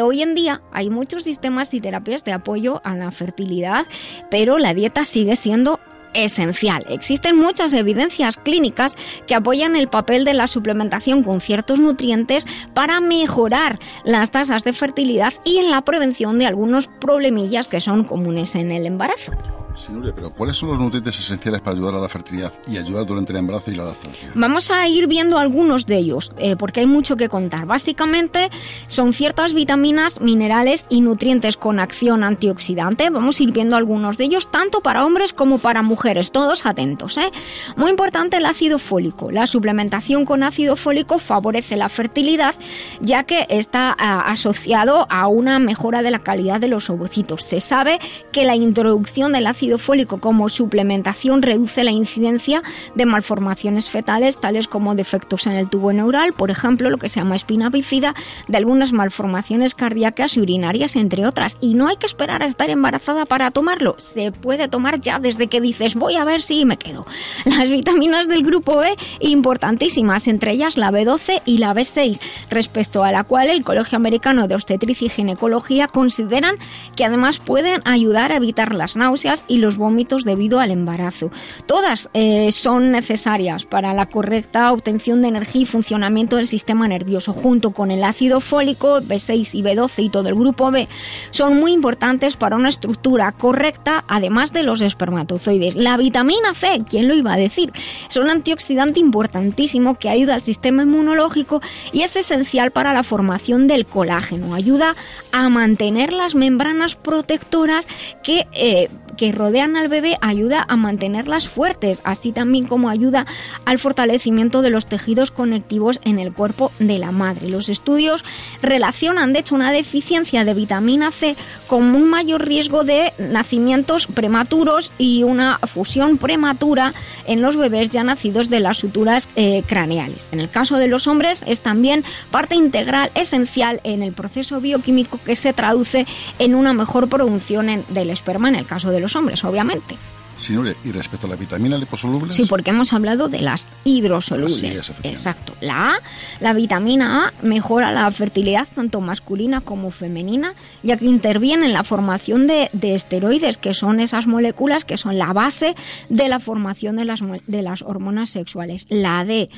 Hoy 0.00 0.22
en 0.22 0.36
día 0.36 0.62
hay 0.72 0.88
muchos 0.88 1.24
sistemas 1.24 1.74
y 1.74 1.80
terapias 1.80 2.22
de 2.22 2.32
apoyo 2.32 2.80
a 2.84 2.94
la 2.94 3.10
fertilidad, 3.10 3.86
pero 4.30 4.58
la 4.58 4.72
dieta 4.72 5.04
sigue 5.04 5.34
siendo 5.34 5.80
esencial. 6.14 6.84
Existen 6.88 7.36
muchas 7.36 7.72
evidencias 7.72 8.36
clínicas 8.36 8.96
que 9.26 9.34
apoyan 9.34 9.74
el 9.74 9.88
papel 9.88 10.24
de 10.24 10.34
la 10.34 10.46
suplementación 10.46 11.24
con 11.24 11.40
ciertos 11.40 11.80
nutrientes 11.80 12.46
para 12.72 13.00
mejorar 13.00 13.80
las 14.04 14.30
tasas 14.30 14.62
de 14.62 14.72
fertilidad 14.72 15.34
y 15.44 15.58
en 15.58 15.70
la 15.70 15.82
prevención 15.82 16.38
de 16.38 16.46
algunos 16.46 16.86
problemillas 16.86 17.66
que 17.66 17.80
son 17.80 18.04
comunes 18.04 18.54
en 18.54 18.70
el 18.70 18.86
embarazo. 18.86 19.32
Sí, 19.80 19.92
pero 20.14 20.30
¿cuáles 20.30 20.56
son 20.56 20.68
los 20.68 20.78
nutrientes 20.78 21.18
esenciales 21.18 21.62
para 21.62 21.74
ayudar 21.74 21.94
a 21.94 21.98
la 21.98 22.08
fertilidad 22.08 22.52
y 22.66 22.76
ayudar 22.76 23.06
durante 23.06 23.32
el 23.32 23.38
embarazo 23.38 23.70
y 23.70 23.76
la 23.76 23.84
adaptación? 23.84 24.32
Vamos 24.34 24.70
a 24.70 24.86
ir 24.86 25.06
viendo 25.06 25.38
algunos 25.38 25.86
de 25.86 25.96
ellos, 25.96 26.32
eh, 26.36 26.54
porque 26.54 26.80
hay 26.80 26.86
mucho 26.86 27.16
que 27.16 27.30
contar. 27.30 27.64
Básicamente 27.64 28.50
son 28.88 29.14
ciertas 29.14 29.54
vitaminas, 29.54 30.20
minerales 30.20 30.84
y 30.90 31.00
nutrientes 31.00 31.56
con 31.56 31.80
acción 31.80 32.24
antioxidante. 32.24 33.08
Vamos 33.08 33.40
a 33.40 33.42
ir 33.42 33.52
viendo 33.52 33.74
algunos 33.74 34.18
de 34.18 34.24
ellos, 34.24 34.50
tanto 34.50 34.82
para 34.82 35.06
hombres 35.06 35.32
como 35.32 35.58
para 35.58 35.80
mujeres. 35.80 36.30
Todos 36.30 36.66
atentos. 36.66 37.16
¿eh? 37.16 37.30
Muy 37.76 37.88
importante 37.88 38.36
el 38.36 38.44
ácido 38.44 38.78
fólico. 38.78 39.30
La 39.30 39.46
suplementación 39.46 40.26
con 40.26 40.42
ácido 40.42 40.76
fólico 40.76 41.18
favorece 41.18 41.76
la 41.76 41.88
fertilidad, 41.88 42.54
ya 43.00 43.22
que 43.22 43.46
está 43.48 43.96
ah, 43.98 44.26
asociado 44.26 45.06
a 45.08 45.26
una 45.26 45.58
mejora 45.58 46.02
de 46.02 46.10
la 46.10 46.18
calidad 46.18 46.60
de 46.60 46.68
los 46.68 46.90
ovocitos. 46.90 47.44
Se 47.44 47.60
sabe 47.60 47.98
que 48.30 48.44
la 48.44 48.56
introducción 48.56 49.32
del 49.32 49.46
ácido 49.46 49.69
fólico 49.78 50.18
como 50.18 50.48
suplementación 50.48 51.42
reduce 51.42 51.84
la 51.84 51.90
incidencia 51.90 52.62
de 52.94 53.06
malformaciones 53.06 53.88
fetales, 53.88 54.40
tales 54.40 54.68
como 54.68 54.94
defectos 54.94 55.46
en 55.46 55.52
el 55.52 55.68
tubo 55.68 55.92
neural, 55.92 56.32
por 56.32 56.50
ejemplo, 56.50 56.90
lo 56.90 56.98
que 56.98 57.08
se 57.08 57.20
llama 57.20 57.36
espina 57.36 57.70
bífida, 57.70 58.14
de 58.48 58.58
algunas 58.58 58.92
malformaciones 58.92 59.74
cardíacas 59.74 60.36
y 60.36 60.40
urinarias, 60.40 60.96
entre 60.96 61.26
otras. 61.26 61.56
Y 61.60 61.74
no 61.74 61.88
hay 61.88 61.96
que 61.96 62.06
esperar 62.06 62.42
a 62.42 62.46
estar 62.46 62.70
embarazada 62.70 63.26
para 63.26 63.50
tomarlo. 63.50 63.94
Se 63.98 64.32
puede 64.32 64.68
tomar 64.68 65.00
ya 65.00 65.18
desde 65.18 65.48
que 65.48 65.60
dices, 65.60 65.94
voy 65.94 66.16
a 66.16 66.24
ver 66.24 66.42
si 66.42 66.64
me 66.64 66.76
quedo. 66.76 67.06
Las 67.44 67.70
vitaminas 67.70 68.28
del 68.28 68.42
grupo 68.42 68.78
B, 68.78 68.96
importantísimas, 69.20 70.28
entre 70.28 70.52
ellas 70.52 70.76
la 70.76 70.90
B12 70.90 71.42
y 71.44 71.58
la 71.58 71.74
B6, 71.74 72.20
respecto 72.50 73.04
a 73.04 73.12
la 73.12 73.24
cual 73.24 73.48
el 73.48 73.64
Colegio 73.64 73.96
Americano 73.96 74.48
de 74.48 74.54
Obstetricia 74.54 75.06
y 75.06 75.10
Ginecología 75.10 75.88
consideran 75.88 76.56
que 76.96 77.04
además 77.04 77.38
pueden 77.38 77.82
ayudar 77.84 78.32
a 78.32 78.36
evitar 78.36 78.74
las 78.74 78.96
náuseas 78.96 79.44
y 79.50 79.58
los 79.58 79.76
vómitos 79.76 80.24
debido 80.24 80.60
al 80.60 80.70
embarazo. 80.70 81.30
Todas 81.66 82.08
eh, 82.14 82.52
son 82.52 82.92
necesarias 82.92 83.64
para 83.64 83.92
la 83.92 84.06
correcta 84.06 84.72
obtención 84.72 85.20
de 85.20 85.28
energía 85.28 85.62
y 85.62 85.66
funcionamiento 85.66 86.36
del 86.36 86.46
sistema 86.46 86.86
nervioso, 86.86 87.32
junto 87.32 87.72
con 87.72 87.90
el 87.90 88.04
ácido 88.04 88.40
fólico 88.40 89.00
B6 89.00 89.54
y 89.54 89.62
B12 89.62 90.04
y 90.04 90.08
todo 90.08 90.28
el 90.28 90.36
grupo 90.36 90.70
B, 90.70 90.88
son 91.32 91.58
muy 91.58 91.72
importantes 91.72 92.36
para 92.36 92.56
una 92.56 92.68
estructura 92.68 93.32
correcta, 93.32 94.04
además 94.06 94.52
de 94.52 94.62
los 94.62 94.80
espermatozoides. 94.80 95.74
La 95.74 95.96
vitamina 95.96 96.54
C, 96.54 96.84
¿quién 96.88 97.08
lo 97.08 97.14
iba 97.14 97.32
a 97.32 97.36
decir? 97.36 97.72
Es 98.08 98.16
un 98.16 98.30
antioxidante 98.30 99.00
importantísimo 99.00 99.98
que 99.98 100.08
ayuda 100.08 100.34
al 100.34 100.42
sistema 100.42 100.84
inmunológico 100.84 101.60
y 101.92 102.02
es 102.02 102.14
esencial 102.14 102.70
para 102.70 102.94
la 102.94 103.02
formación 103.02 103.66
del 103.66 103.84
colágeno. 103.84 104.54
Ayuda 104.54 104.94
a 105.32 105.48
mantener 105.48 106.12
las 106.12 106.34
membranas 106.34 106.94
protectoras 106.94 107.88
que 108.22 108.46
eh, 108.52 108.88
que 109.20 109.32
rodean 109.32 109.76
al 109.76 109.88
bebé 109.88 110.16
ayuda 110.22 110.64
a 110.66 110.76
mantenerlas 110.76 111.46
fuertes, 111.46 112.00
así 112.04 112.32
también 112.32 112.66
como 112.66 112.88
ayuda 112.88 113.26
al 113.66 113.78
fortalecimiento 113.78 114.62
de 114.62 114.70
los 114.70 114.86
tejidos 114.86 115.30
conectivos 115.30 116.00
en 116.06 116.18
el 116.18 116.32
cuerpo 116.32 116.72
de 116.78 116.98
la 116.98 117.12
madre. 117.12 117.50
Los 117.50 117.68
estudios 117.68 118.24
relacionan, 118.62 119.34
de 119.34 119.40
hecho, 119.40 119.54
una 119.54 119.72
deficiencia 119.72 120.46
de 120.46 120.54
vitamina 120.54 121.10
C 121.10 121.36
con 121.66 121.94
un 121.94 122.08
mayor 122.08 122.46
riesgo 122.46 122.82
de 122.82 123.12
nacimientos 123.18 124.06
prematuros 124.06 124.90
y 124.96 125.22
una 125.22 125.58
fusión 125.58 126.16
prematura 126.16 126.94
en 127.26 127.42
los 127.42 127.56
bebés 127.56 127.90
ya 127.90 128.02
nacidos 128.02 128.48
de 128.48 128.60
las 128.60 128.78
suturas 128.78 129.28
eh, 129.36 129.62
craneales. 129.66 130.28
En 130.32 130.40
el 130.40 130.48
caso 130.48 130.78
de 130.78 130.88
los 130.88 131.06
hombres 131.06 131.44
es 131.46 131.60
también 131.60 132.04
parte 132.30 132.54
integral, 132.54 133.10
esencial 133.14 133.82
en 133.84 134.02
el 134.02 134.14
proceso 134.14 134.62
bioquímico 134.62 135.20
que 135.22 135.36
se 135.36 135.52
traduce 135.52 136.06
en 136.38 136.54
una 136.54 136.72
mejor 136.72 137.10
producción 137.10 137.84
del 137.90 138.08
esperma 138.08 138.48
en 138.48 138.54
el 138.54 138.64
caso 138.64 138.90
de 138.90 139.00
los 139.00 139.09
hombres, 139.16 139.44
obviamente. 139.44 139.96
Señores, 140.40 140.78
y 140.86 140.92
respecto 140.92 141.26
a 141.26 141.30
la 141.30 141.36
vitamina 141.36 141.76
liposoluble. 141.76 142.32
Sí, 142.32 142.46
porque 142.48 142.70
hemos 142.70 142.94
hablado 142.94 143.28
de 143.28 143.42
las 143.42 143.66
hidrosolubles. 143.84 144.90
Exacto. 145.02 145.52
La 145.60 145.90
A, 145.90 145.98
la 146.40 146.54
vitamina 146.54 147.26
A 147.26 147.32
mejora 147.42 147.92
la 147.92 148.10
fertilidad 148.10 148.66
tanto 148.74 149.02
masculina 149.02 149.60
como 149.60 149.90
femenina, 149.90 150.54
ya 150.82 150.96
que 150.96 151.04
interviene 151.04 151.66
en 151.66 151.74
la 151.74 151.84
formación 151.84 152.46
de, 152.46 152.70
esteroides, 152.72 153.58
que 153.58 153.74
son 153.74 154.00
esas 154.00 154.26
moléculas 154.26 154.86
que 154.86 154.96
son 154.96 155.18
la 155.18 155.34
base 155.34 155.74
de 156.08 156.28
la 156.28 156.40
formación 156.40 156.96
de 156.96 157.04
las, 157.04 157.20
de 157.46 157.62
las 157.62 157.82
hormonas 157.82 158.30
sexuales. 158.30 158.86
La 158.88 159.26
D, 159.26 159.50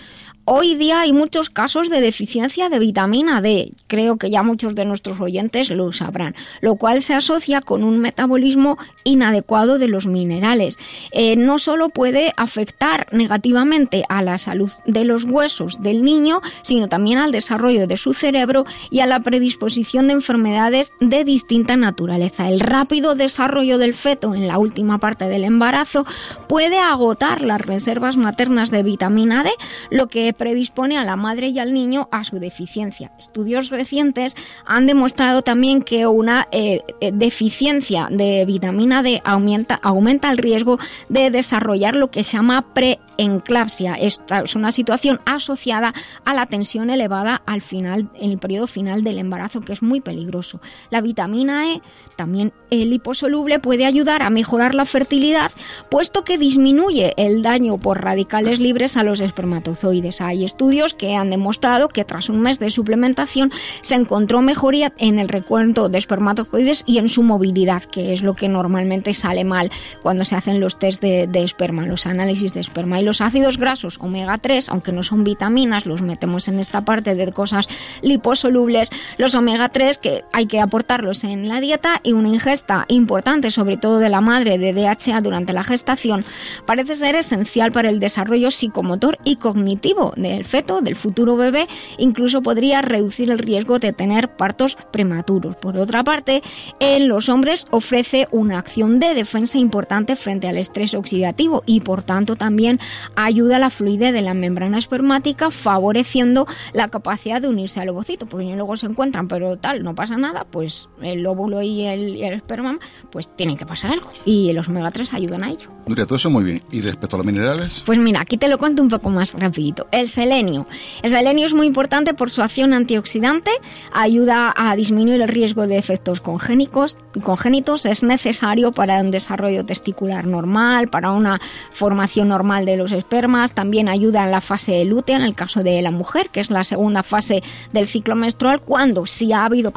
Hoy 0.45 0.75
día 0.75 1.03
hay 1.03 1.13
muchos 1.13 1.51
casos 1.51 1.89
de 1.89 2.01
deficiencia 2.01 2.69
de 2.69 2.81
vitamina 2.81 3.41
D, 3.41 3.75
creo 3.87 4.17
que 4.17 4.29
ya 4.29 4.43
muchos 4.43 4.75
de 4.75 4.85
nuestros 4.85 5.21
oyentes 5.21 5.71
lo 5.71 5.93
sabrán, 5.93 6.35
lo 6.61 6.75
cual 6.75 7.01
se 7.01 7.15
asocia 7.15 7.61
con 7.61 7.85
un 7.85 8.01
metabolismo 8.01 8.77
inadecuado 9.05 9.79
de 9.79 9.87
los 9.87 10.07
minerales. 10.07 10.81
Eh, 11.13 11.37
no 11.37 11.61
solo 11.61 11.91
puede 11.91 12.33
afectar 12.37 13.07
negativamente 13.13 14.03
a 14.09 14.21
la 14.23 14.37
salud 14.37 14.73
de 14.85 15.05
los 15.05 15.23
huesos 15.23 15.81
del 15.81 16.03
niño, 16.03 16.41
sino 16.63 16.89
también 16.89 17.19
al 17.19 17.31
desarrollo 17.31 17.87
de 17.87 17.97
su 17.97 18.13
cerebro 18.13 18.67
y 18.91 18.99
a 18.99 19.07
la 19.07 19.21
predisposición 19.21 20.09
de 20.09 20.15
enfermedades 20.15 20.93
de 20.99 21.23
distinta 21.23 21.77
naturaleza. 21.77 22.49
El 22.49 22.59
rápido 22.59 23.15
desarrollo 23.15 23.79
del 23.79 23.95
feto 23.95 24.35
en 24.35 24.49
la 24.49 24.59
última 24.59 24.99
parte 24.99 25.29
del 25.29 25.45
embarazo 25.45 26.05
puede 26.49 26.81
agotar 26.81 27.43
las 27.43 27.61
reservas 27.61 28.17
maternas 28.17 28.73
de 28.73 28.83
vitamina 28.83 29.45
D, 29.45 29.51
lo 29.91 30.09
que 30.09 30.32
predispone 30.33 30.99
a 30.99 31.05
la 31.05 31.17
madre 31.17 31.49
y 31.49 31.59
al 31.59 31.73
niño 31.73 32.09
a 32.11 32.25
su 32.25 32.39
deficiencia. 32.39 33.13
Estudios 33.19 33.71
recientes 33.71 34.37
han 34.67 34.87
demostrado 34.87 35.43
también 35.43 35.83
que 35.83 36.07
una 36.07 36.49
eh, 36.53 36.83
eh, 37.01 37.13
deficiencia 37.13 38.09
de 38.11 38.45
vitamina 38.47 39.03
D 39.03 39.21
aumenta, 39.25 39.79
aumenta 39.83 40.31
el 40.31 40.39
riesgo 40.39 40.79
de 41.09 41.31
desarrollar 41.31 41.97
lo 41.97 42.11
que 42.11 42.25
se 42.25 42.37
llama 42.37 42.73
preenclampsia. 42.75 43.95
Esta 43.95 44.41
es 44.41 44.55
una 44.55 44.73
situación 44.73 45.21
asociada 45.27 45.93
a 46.25 46.35
la 46.35 46.47
tensión 46.47 46.91
elevada 46.91 47.43
al 47.47 47.61
final, 47.61 48.11
en 48.15 48.31
el 48.31 48.39
periodo 48.39 48.67
final 48.67 49.03
del 49.03 49.19
embarazo, 49.19 49.61
que 49.61 49.73
es 49.73 49.83
muy 49.83 50.01
peligroso. 50.01 50.61
La 50.91 51.01
vitamina 51.01 51.73
E, 51.73 51.83
también 52.17 52.53
el 52.71 52.91
liposoluble, 52.91 53.59
puede 53.59 53.85
ayudar 53.85 54.23
a 54.23 54.31
mejorar 54.31 54.75
la 54.75 54.87
fertilidad, 54.87 55.53
puesto 55.91 56.25
que 56.25 56.39
disminuye 56.39 57.15
el 57.17 57.43
daño 57.43 57.79
por 57.79 58.03
radicales 58.03 58.59
libres 58.59 58.97
a 58.97 59.03
los 59.03 59.21
espermatozoides 59.21 60.21
hay 60.27 60.45
estudios 60.45 60.95
que 60.95 61.15
han 61.15 61.31
demostrado 61.31 61.89
que 61.89 62.05
tras 62.05 62.29
un 62.29 62.41
mes 62.41 62.59
de 62.59 62.71
suplementación 62.71 63.51
se 63.81 63.95
encontró 63.95 64.43
mejoría 64.43 64.93
en 64.99 65.19
el 65.19 65.29
recuento 65.29 65.89
de 65.89 65.99
espermatozoides 65.99 66.85
y 66.87 66.99
en 66.99 67.09
su 67.09 67.23
movilidad, 67.23 67.83
que 67.83 68.13
es 68.13 68.23
lo 68.23 68.35
que 68.35 68.49
normalmente 68.49 69.15
sale 69.15 69.45
mal 69.45 69.71
cuando 70.03 70.25
se 70.25 70.37
hacen 70.37 70.61
los 70.61 70.79
test 70.79 71.03
de, 71.03 71.29
esperma, 71.35 71.87
los 71.87 72.07
análisis 72.07 72.55
de 72.55 72.61
esperma. 72.61 73.01
Y 73.01 73.05
los 73.05 73.21
ácidos 73.21 73.59
grasos 73.59 73.99
omega 74.01 74.39
3, 74.39 74.69
aunque 74.69 74.93
no 74.93 75.03
son 75.03 75.25
vitaminas, 75.25 75.87
los 75.87 76.03
metemos 76.03 76.49
en 76.49 76.59
esta 76.59 76.85
parte 76.85 77.15
de 77.15 77.33
cosas 77.33 77.69
liposolubles, 78.03 78.91
los 79.19 79.35
omega 79.35 79.69
3 79.69 79.99
que 79.99 80.25
hay 80.33 80.47
que 80.47 80.61
aportarlos 80.61 81.25
en 81.25 81.49
la 81.49 81.61
dieta 81.61 82.01
y 82.03 82.13
una 82.13 82.29
ingesta 82.29 82.85
importante, 82.89 83.51
sobre 83.51 83.77
todo 83.77 83.99
de 83.99 84.09
la 84.09 84.21
madre 84.21 84.59
de 84.59 84.73
DHA 84.73 85.21
durante 85.21 85.53
la 85.53 85.65
gestación, 85.65 86.25
parece 86.67 86.97
ser 86.97 87.15
esencial 87.15 87.73
para 87.73 87.89
el 87.89 88.01
desarrollo 88.01 88.51
psicomotor 88.51 89.19
y 89.25 89.37
cognitivo 89.37 90.12
del 90.17 90.45
feto, 90.45 90.81
del 90.81 90.97
futuro 90.97 91.37
bebé, 91.37 91.67
incluso 91.99 92.43
podría 92.43 92.83
reducir 92.83 93.31
el 93.31 93.39
riesgo 93.39 93.79
de 93.79 93.93
tener 93.93 94.37
partos 94.37 94.77
prematuros. 94.91 95.57
Por 95.57 95.77
otra 95.77 96.05
parte, 96.05 96.43
en 96.81 97.09
los 97.09 97.29
hombres 97.29 97.67
ofrece 97.71 98.29
una 98.31 98.59
acción 98.59 98.99
de 98.99 99.15
defensa 99.15 99.59
importante 99.59 100.17
frente 100.17 100.49
al 100.49 100.59
estrés 100.59 100.95
oxidativo 100.95 101.63
y 101.67 101.81
por 101.81 102.03
tanto 102.03 102.37
también 102.37 102.79
ayuda 103.17 103.57
a 103.57 103.59
la 103.59 103.71
fluidez 103.71 104.13
de 104.13 104.23
la 104.23 104.35
membrana 104.35 104.79
espermática 104.79 105.51
favoreciendo 105.51 106.47
la 106.73 106.89
capacidad 106.89 107.41
de 107.41 107.49
unirse 107.49 107.81
al 107.81 107.89
ovocito, 107.89 108.27
porque 108.27 108.55
luego 108.55 108.77
se 108.77 108.87
encuentran 108.87 109.29
pero 109.29 109.57
tal, 109.57 109.83
no 109.83 109.95
pasa 109.95 110.17
nada, 110.17 110.45
pues 110.45 110.89
el 111.01 111.27
óvulo 111.27 111.63
y 111.63 111.85
el, 111.85 112.23
esperma 112.23 112.79
pues 113.11 113.35
tienen 113.37 113.57
que 113.57 113.67
pasar 113.67 113.93
algo 113.93 114.11
y 114.25 114.53
los 114.53 114.69
omega 114.69 114.91
3 114.91 115.13
ayudan 115.15 115.45
a 115.45 115.51
ello. 115.51 115.71
Nuria, 115.87 116.07
todo 116.07 116.17
eso 116.17 116.31
muy 116.31 116.45
bien. 116.45 116.63
¿Y 116.71 116.81
respecto 116.81 117.17
a 117.17 117.19
los 117.19 117.27
minerales? 117.27 117.83
Pues 117.85 117.99
mira, 117.99 118.21
aquí 118.21 118.37
te 118.37 118.49
lo 118.49 118.59
cuento 118.59 118.83
un 118.83 118.89
poco 118.89 119.11
más 119.11 119.35
rapidito 119.35 119.87
el 119.91 120.02
selenio. 120.09 120.67
El 121.03 121.11
selenio 121.11 121.47
es 121.47 121.55
muy 121.55 121.67
importante 121.67 122.15
por 122.15 122.31
su 122.31 122.43
acción 122.43 122.73
antioxidante, 122.73 123.51
ayuda 123.93 124.53
a 124.57 124.75
disminuir 124.77 125.21
el 125.21 125.29
riesgo 125.29 125.67
de 125.67 125.79
efectos 125.79 126.21
congénicos, 126.21 126.97
congénitos, 127.23 127.87
es 127.87 128.03
necesario 128.03 128.73
para 128.73 129.01
un 129.01 129.11
desarrollo 129.11 129.65
testicular 129.65 130.27
normal, 130.27 130.89
para 130.89 131.13
una 131.13 131.41
formación 131.73 132.29
normal 132.29 132.65
de 132.65 132.77
los 132.77 132.93
espermas, 132.93 133.53
también 133.53 133.89
ayuda 133.89 134.25
en 134.25 134.31
la 134.31 134.41
fase 134.41 134.85
lútea, 134.85 135.17
en 135.17 135.23
el 135.23 135.35
caso 135.35 135.63
de 135.63 135.81
la 135.83 135.91
mujer, 135.91 136.31
que 136.31 136.41
es 136.41 136.51
la 136.51 136.65
segunda 136.65 137.03
fase 137.03 137.43
del 137.73 137.87
ciclo 137.87 138.15
menstrual, 138.15 138.61
cuando 138.61 139.07
si 139.07 139.33
ha 139.33 139.45
habido 139.45 139.73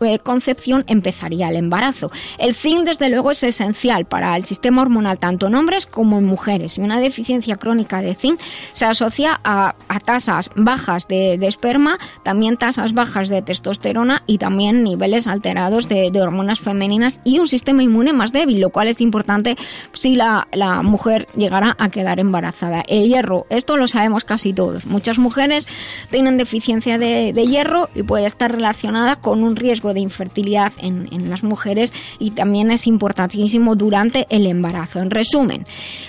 eh, 0.00 0.18
concepción 0.20 0.84
empezaría 0.86 1.48
el 1.48 1.56
embarazo. 1.56 2.10
El 2.38 2.54
zinc, 2.54 2.84
desde 2.84 3.08
luego, 3.08 3.30
es 3.30 3.42
esencial 3.42 4.04
para 4.04 4.36
el 4.36 4.44
sistema 4.44 4.82
hormonal 4.82 5.18
tanto 5.18 5.46
en 5.46 5.54
hombres 5.54 5.86
como 5.86 6.18
en 6.18 6.26
mujeres 6.26 6.78
y 6.78 6.80
una 6.80 7.00
deficiencia 7.00 7.56
crónica 7.56 8.02
de 8.02 8.14
zinc 8.14 8.40
se 8.72 8.86
asocia 8.86 9.40
a, 9.42 9.49
tasas 10.04 10.50
bajas 10.56 11.06
de, 11.08 11.34
esperma, 11.46 11.98
también 12.22 12.56
tasas 12.56 12.94
bajas 12.94 13.28
de 13.28 13.42
testosterona 13.42 14.22
y 14.26 14.38
también 14.38 14.82
niveles 14.82 15.26
alterados 15.26 15.88
de, 15.88 16.10
hormonas 16.20 16.60
femeninas 16.60 17.20
y 17.24 17.38
un 17.38 17.48
sistema 17.48 17.82
inmune 17.82 18.12
más 18.12 18.32
débil, 18.32 18.60
lo 18.60 18.70
cual 18.70 18.88
es 18.88 19.00
importante 19.00 19.56
si 19.92 20.16
la, 20.16 20.46
mujer 20.82 21.26
llegara 21.36 21.76
a 21.78 21.90
quedar 21.90 22.20
embarazada. 22.20 22.82
El 22.88 23.08
hierro, 23.08 23.46
esto 23.50 23.76
lo 23.76 23.88
sabemos 23.88 24.24
casi 24.24 24.52
todos. 24.52 24.86
Muchas 24.86 25.18
mujeres 25.18 25.66
tienen 26.10 26.36
deficiencia 26.36 26.98
de, 26.98 27.32
hierro 27.32 27.88
y 27.94 28.02
puede 28.02 28.26
estar 28.26 28.52
relacionada 28.52 29.16
con 29.16 29.42
un 29.42 29.56
riesgo 29.56 29.94
de 29.94 30.00
infertilidad 30.00 30.72
en, 30.78 31.30
las 31.30 31.42
mujeres 31.42 31.92
y 32.18 32.32
también 32.32 32.70
es 32.70 32.86
importantísimo 32.86 33.76
durante 33.76 34.26
el 34.30 34.46
embarazo. 34.46 35.00
En 35.00 35.10
resumen, 35.10 35.66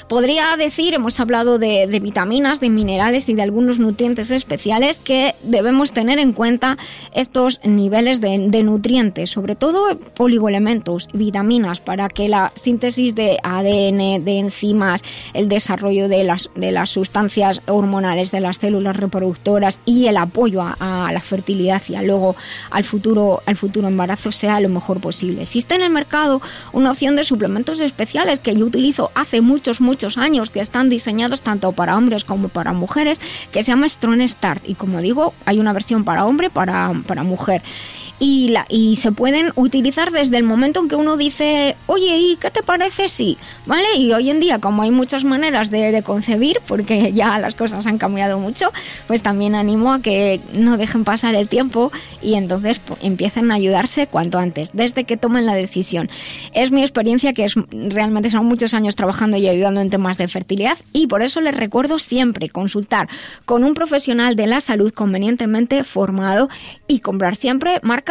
podría 0.08 0.56
decir, 0.58 0.93
hemos 0.93 1.19
hablado 1.19 1.60
de 1.60 1.99
vitaminas, 2.01 2.60
de 2.60 2.69
minerales, 2.69 3.25
y 3.32 3.36
de 3.36 3.41
algunos 3.41 3.80
nutrientes 3.80 4.30
especiales 4.30 5.00
que 5.00 5.36
debemos 5.44 5.94
tener 5.94 6.20
en 6.20 6.34
cuenta 6.34 6.78
estos 7.13 7.60
niveles 7.63 8.22
de, 8.22 8.38
nutrientes, 8.38 9.32
sobre 9.32 9.56
todo 9.56 9.98
oligoelementos, 10.17 11.08
vitaminas, 11.13 11.80
para 11.80 12.10
que 12.10 12.28
la 12.28 12.52
síntesis 12.56 13.15
de 13.15 13.38
ADN, 13.41 14.24
de 14.24 14.39
enzimas, 14.39 15.04
el 15.34 15.48
desarrollo 15.48 16.08
de 16.08 16.24
las, 16.24 16.50
de 16.56 16.72
las 16.72 16.89
sustancias 16.89 17.62
hormonales 17.67 18.32
de 18.32 18.41
las 18.41 18.58
células 18.58 18.98
reproductoras 18.98 19.80
y 19.86 20.08
el 20.08 20.17
apoyo 20.17 20.62
a, 20.62 21.10
la 21.12 21.20
fertilidad 21.22 21.82
y 21.88 21.96
luego 22.06 22.36
al 22.70 22.84
futuro, 22.84 23.41
al 23.46 23.56
futuro 23.56 23.88
embarazo 23.88 24.32
sea 24.32 24.60
lo 24.60 24.70
mejor 24.70 25.00
posible. 25.00 25.44
Existe 25.44 25.76
en 25.76 25.82
el 25.82 25.89
mercado 25.89 26.41
una 26.74 26.91
opción 26.91 27.15
de 27.15 27.24
suplementos 27.24 27.80
especiales 27.80 28.39
que 28.39 28.56
yo 28.56 28.65
utilizo 28.65 29.12
hace 29.15 29.41
muchos, 29.41 29.82
muchos 29.82 30.17
años, 30.17 30.52
que 30.52 30.60
están 30.60 30.89
diseñados 30.89 31.41
tanto 31.41 31.72
para 31.72 31.98
hombres 31.98 32.24
como 32.24 32.50
para 32.50 32.74
mujeres 32.74 33.11
que 33.52 33.63
se 33.63 33.71
llama 33.71 33.88
Strong 33.88 34.21
Start. 34.28 34.63
Y 34.67 34.76
como 34.76 35.02
digo 35.02 35.34
hay 35.45 35.60
una 35.60 35.74
versión 35.74 36.04
para 36.04 36.26
hombre 36.26 36.50
para, 36.50 36.91
para 37.08 37.24
mujer 37.24 37.62
y, 38.23 38.49
la, 38.49 38.67
y 38.69 38.97
se 38.97 39.12
pueden 39.12 39.51
utilizar 39.55 40.12
desde 40.12 40.38
el 40.38 40.43
momento 40.43 40.79
en 40.79 40.88
que 40.88 40.95
uno 40.95 41.17
dice, 41.17 41.75
oye, 41.88 42.19
¿y 42.19 42.36
qué 42.36 42.51
te 42.51 42.62
parece 42.62 43.10
si? 43.10 43.36
¿Vale? 43.65 43.95
Y 43.97 44.13
hoy 44.13 44.29
en 44.29 44.39
día, 44.39 44.60
como 44.60 44.84
hay 44.84 44.91
muchas 44.91 45.23
maneras 45.23 45.71
de, 45.71 46.03
concebir, 46.03 46.60
porque 46.67 47.13
ya 47.15 47.39
las 47.39 47.55
cosas 47.55 47.88
han 47.88 47.97
cambiado 47.97 48.38
mucho, 48.38 48.71
pues 49.07 49.23
también 49.23 49.55
animo 49.55 49.91
a 49.91 50.03
que 50.03 50.39
no 50.53 50.77
dejen 50.77 51.03
pasar 51.03 51.34
el 51.34 51.47
tiempo 51.47 51.91
y 52.21 52.36
entonces 52.36 52.79
empiecen 53.01 53.49
a 53.49 53.55
ayudarse 53.55 54.05
cuanto 54.05 54.38
antes, 54.38 54.69
desde 54.71 55.03
que 55.03 55.17
tomen 55.17 55.47
la 55.47 55.55
decisión. 55.55 56.07
Es 56.53 56.69
mi 56.69 56.84
experiencia 56.84 57.34
que 57.34 57.45
es 57.45 57.55
realmente 57.71 58.29
son 58.29 58.45
muchos 58.45 58.75
años 58.75 58.95
trabajando 58.95 59.38
y 59.38 59.49
ayudando 59.49 59.81
en 59.81 59.89
temas 59.89 60.19
de 60.19 60.27
fertilidad 60.27 60.77
y 60.93 61.07
por 61.07 61.23
eso 61.23 61.41
les 61.41 61.57
recuerdo 61.57 61.97
siempre 61.97 62.49
consultar 62.49 63.10
con 63.45 63.63
un 63.63 63.73
profesional 63.73 64.36
de 64.36 64.45
la 64.45 64.62
salud 64.62 64.93
convenientemente 64.93 65.84
formado 65.84 66.49
y 66.88 66.99
comprar 66.99 67.36
siempre 67.36 67.79
marcas 67.81 68.11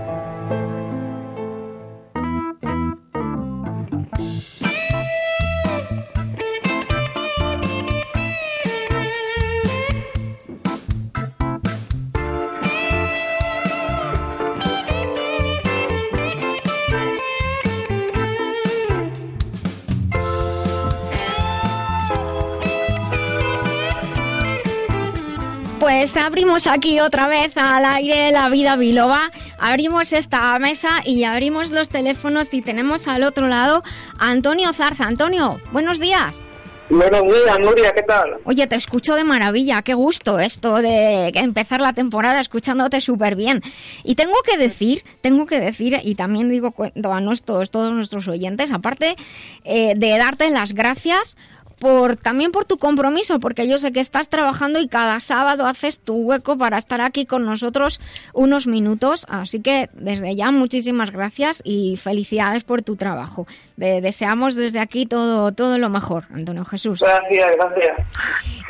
Pues 25.91 26.15
abrimos 26.15 26.67
aquí 26.67 27.01
otra 27.01 27.27
vez 27.27 27.51
al 27.57 27.83
aire 27.83 28.31
la 28.31 28.47
vida 28.47 28.77
biloba, 28.77 29.29
abrimos 29.59 30.13
esta 30.13 30.57
mesa 30.57 30.87
y 31.05 31.25
abrimos 31.25 31.71
los 31.71 31.89
teléfonos 31.89 32.47
y 32.53 32.61
tenemos 32.61 33.09
al 33.09 33.23
otro 33.23 33.49
lado 33.49 33.83
a 34.17 34.31
Antonio 34.31 34.71
Zarza. 34.71 35.03
Antonio, 35.03 35.59
buenos 35.73 35.99
días. 35.99 36.41
Buenos 36.89 37.23
días, 37.23 37.59
Nuria, 37.59 37.93
¿qué 37.93 38.03
tal? 38.03 38.37
Oye, 38.45 38.67
te 38.67 38.77
escucho 38.77 39.15
de 39.15 39.25
maravilla, 39.25 39.81
qué 39.81 39.93
gusto 39.93 40.39
esto 40.39 40.81
de 40.81 41.27
empezar 41.35 41.81
la 41.81 41.91
temporada 41.91 42.39
escuchándote 42.39 43.01
súper 43.01 43.35
bien. 43.35 43.61
Y 44.05 44.15
tengo 44.15 44.41
que 44.45 44.57
decir, 44.57 45.03
tengo 45.19 45.45
que 45.45 45.59
decir, 45.59 45.99
y 46.03 46.15
también 46.15 46.47
digo 46.47 46.73
a 47.03 47.19
nuestros, 47.19 47.69
todos 47.69 47.91
nuestros 47.93 48.29
oyentes, 48.29 48.71
aparte 48.71 49.17
eh, 49.65 49.93
de 49.97 50.17
darte 50.17 50.49
las 50.51 50.73
gracias 50.73 51.35
por 51.81 52.15
también 52.15 52.51
por 52.51 52.65
tu 52.65 52.77
compromiso, 52.77 53.39
porque 53.39 53.67
yo 53.67 53.79
sé 53.79 53.91
que 53.91 54.01
estás 54.01 54.29
trabajando 54.29 54.79
y 54.79 54.87
cada 54.87 55.19
sábado 55.19 55.65
haces 55.65 55.99
tu 55.99 56.13
hueco 56.13 56.55
para 56.55 56.77
estar 56.77 57.01
aquí 57.01 57.25
con 57.25 57.43
nosotros 57.43 57.99
unos 58.35 58.67
minutos. 58.67 59.25
Así 59.27 59.61
que 59.61 59.89
desde 59.93 60.35
ya 60.35 60.51
muchísimas 60.51 61.09
gracias 61.09 61.59
y 61.65 61.97
felicidades 61.97 62.63
por 62.63 62.83
tu 62.83 62.97
trabajo. 62.97 63.47
deseamos 63.77 64.53
desde 64.53 64.79
aquí 64.79 65.07
todo, 65.07 65.53
todo 65.53 65.79
lo 65.79 65.89
mejor, 65.89 66.25
Antonio 66.31 66.65
Jesús. 66.65 66.99
Gracias, 66.99 67.51
gracias. 67.55 67.97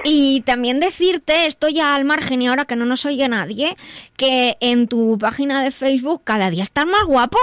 Y 0.06 0.40
también 0.46 0.80
decirte, 0.80 1.48
esto 1.48 1.68
ya 1.68 1.96
al 1.96 2.06
margen 2.06 2.42
y 2.42 2.48
ahora 2.48 2.64
que 2.64 2.78
no 2.78 2.86
nos 2.86 3.06
oye 3.06 3.28
nadie, 3.28 3.76
que 4.16 4.56
en 4.62 4.88
tu 4.88 5.18
página 5.18 5.62
de 5.64 5.72
Facebook 5.72 6.22
cada 6.24 6.50
día 6.50 6.64
estás 6.64 6.86
más 6.86 7.04
guapo. 7.04 7.40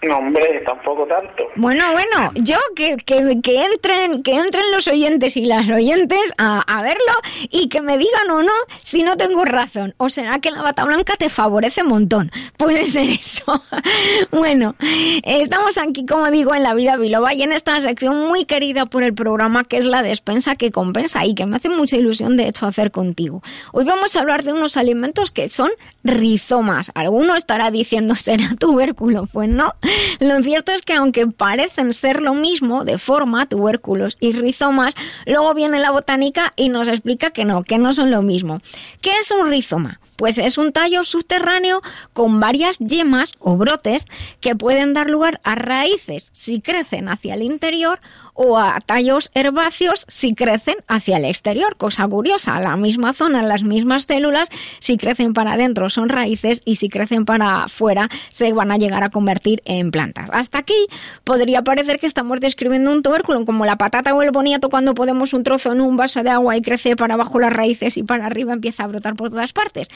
No, 0.00 0.18
hombre, 0.18 0.62
tampoco 0.64 1.06
tanto. 1.06 1.44
Bueno, 1.56 1.84
bueno, 1.90 2.30
yo 2.36 2.56
que, 2.76 2.96
que, 2.98 3.18
entren 3.18 4.22
que 4.22 4.36
entren 4.36 4.70
los 4.70 4.86
oyentes 4.86 5.36
y 5.36 5.44
las 5.44 5.68
oyentes 5.68 6.32
a, 6.38 6.60
a, 6.60 6.82
verlo 6.82 7.14
y 7.50 7.68
que 7.68 7.82
me 7.82 7.98
digan 7.98 8.30
o 8.30 8.42
no 8.42 8.52
si 8.82 9.02
no 9.02 9.16
tengo 9.16 9.44
razón. 9.44 9.94
¿O 9.96 10.08
será 10.08 10.38
que 10.38 10.52
la 10.52 10.62
bata 10.62 10.84
blanca 10.84 11.16
te 11.16 11.28
favorece 11.28 11.82
un 11.82 11.88
montón? 11.88 12.30
Puede 12.56 12.86
ser 12.86 13.08
eso. 13.08 13.60
bueno, 14.30 14.76
estamos 15.24 15.76
aquí, 15.78 16.06
como 16.06 16.30
digo, 16.30 16.54
en 16.54 16.62
la 16.62 16.74
vida 16.74 16.96
biloba 16.96 17.34
y 17.34 17.42
en 17.42 17.50
esta 17.50 17.80
sección 17.80 18.28
muy 18.28 18.44
querida 18.44 18.86
por 18.86 19.02
el 19.02 19.14
programa 19.14 19.64
que 19.64 19.78
es 19.78 19.84
la 19.84 20.04
despensa 20.04 20.54
que 20.54 20.70
compensa 20.70 21.26
y 21.26 21.34
que 21.34 21.46
me 21.46 21.56
hace 21.56 21.70
mucha 21.70 21.96
ilusión 21.96 22.36
de 22.36 22.46
hecho 22.46 22.66
hacer 22.66 22.92
contigo. 22.92 23.42
Hoy 23.72 23.84
vamos 23.84 24.14
a 24.14 24.20
hablar 24.20 24.44
de 24.44 24.52
unos 24.52 24.76
alimentos 24.76 25.32
que 25.32 25.48
son 25.48 25.70
rizomas. 26.04 26.92
Alguno 26.94 27.34
estará 27.34 27.72
diciendo 27.72 28.14
será 28.18 28.54
tubérculo, 28.60 29.26
pues 29.32 29.48
no. 29.48 29.74
Lo 30.20 30.42
cierto 30.42 30.72
es 30.72 30.82
que 30.82 30.94
aunque 30.94 31.26
parecen 31.26 31.94
ser 31.94 32.22
lo 32.22 32.34
mismo 32.34 32.84
de 32.84 32.98
forma, 32.98 33.46
tubérculos 33.46 34.16
y 34.20 34.32
rizomas, 34.32 34.94
luego 35.26 35.54
viene 35.54 35.78
la 35.78 35.90
botánica 35.90 36.52
y 36.56 36.68
nos 36.68 36.88
explica 36.88 37.30
que 37.30 37.44
no, 37.44 37.62
que 37.62 37.78
no 37.78 37.92
son 37.92 38.10
lo 38.10 38.22
mismo. 38.22 38.60
¿Qué 39.00 39.10
es 39.20 39.30
un 39.30 39.48
rizoma? 39.48 40.00
Pues 40.16 40.38
es 40.38 40.58
un 40.58 40.72
tallo 40.72 41.04
subterráneo 41.04 41.80
con 42.12 42.40
varias 42.40 42.78
yemas 42.78 43.32
o 43.38 43.56
brotes 43.56 44.06
que 44.40 44.56
pueden 44.56 44.92
dar 44.92 45.08
lugar 45.08 45.40
a 45.44 45.54
raíces 45.54 46.30
si 46.32 46.60
crecen 46.60 47.08
hacia 47.08 47.34
el 47.34 47.42
interior 47.42 48.00
o 48.40 48.56
a 48.56 48.78
tallos 48.80 49.30
herbáceos 49.34 50.06
si 50.08 50.34
crecen 50.34 50.76
hacia 50.86 51.16
el 51.16 51.24
exterior. 51.24 51.76
Cosa 51.76 52.06
curiosa, 52.06 52.60
la 52.60 52.76
misma 52.76 53.12
zona, 53.12 53.42
las 53.42 53.64
mismas 53.64 54.04
células, 54.04 54.48
si 54.78 54.96
crecen 54.96 55.34
para 55.34 55.54
adentro 55.54 55.90
son 55.90 56.08
raíces 56.08 56.62
y 56.64 56.76
si 56.76 56.88
crecen 56.88 57.24
para 57.24 57.64
afuera 57.64 58.08
se 58.30 58.52
van 58.52 58.70
a 58.70 58.76
llegar 58.76 59.02
a 59.02 59.10
convertir 59.10 59.60
en 59.64 59.90
plantas. 59.90 60.30
Hasta 60.32 60.58
aquí 60.58 60.86
podría 61.24 61.62
parecer 61.62 61.98
que 61.98 62.06
estamos 62.06 62.38
describiendo 62.38 62.92
un 62.92 63.02
tubérculo 63.02 63.44
como 63.44 63.66
la 63.66 63.76
patata 63.76 64.14
o 64.14 64.22
el 64.22 64.30
boniato 64.30 64.70
cuando 64.70 64.94
podemos 64.94 65.34
un 65.34 65.42
trozo 65.42 65.72
en 65.72 65.80
un 65.80 65.96
vaso 65.96 66.22
de 66.22 66.30
agua 66.30 66.56
y 66.56 66.62
crece 66.62 66.94
para 66.94 67.14
abajo 67.14 67.40
las 67.40 67.52
raíces 67.52 67.96
y 67.96 68.04
para 68.04 68.26
arriba 68.26 68.52
empieza 68.52 68.84
a 68.84 68.86
brotar 68.86 69.16
por 69.16 69.30
todas 69.30 69.52
partes. 69.52 69.88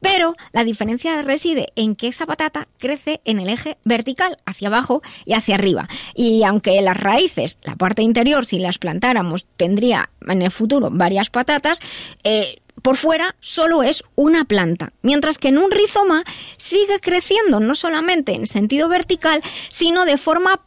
Pero 0.00 0.36
la 0.52 0.62
diferencia 0.62 1.20
reside 1.22 1.72
en 1.74 1.96
que 1.96 2.06
esa 2.06 2.26
patata 2.26 2.68
crece 2.78 3.20
en 3.24 3.40
el 3.40 3.48
eje 3.48 3.76
vertical, 3.84 4.36
hacia 4.46 4.68
abajo 4.68 5.02
y 5.24 5.32
hacia 5.32 5.56
arriba. 5.56 5.88
Y 6.14 6.44
aunque 6.44 6.80
las 6.80 6.96
raíces, 6.96 7.58
la 7.64 7.74
interior, 7.96 8.46
si 8.46 8.58
las 8.58 8.78
plantáramos, 8.78 9.46
tendría 9.56 10.10
en 10.26 10.42
el 10.42 10.50
futuro 10.50 10.90
varias 10.90 11.30
patatas, 11.30 11.80
eh, 12.24 12.60
por 12.82 12.96
fuera 12.96 13.34
solo 13.40 13.82
es 13.82 14.04
una 14.14 14.44
planta, 14.44 14.92
mientras 15.02 15.38
que 15.38 15.48
en 15.48 15.58
un 15.58 15.70
rizoma 15.70 16.24
sigue 16.56 17.00
creciendo 17.00 17.60
no 17.60 17.74
solamente 17.74 18.32
en 18.32 18.46
sentido 18.46 18.88
vertical, 18.88 19.42
sino 19.68 20.04
de 20.04 20.18
forma 20.18 20.62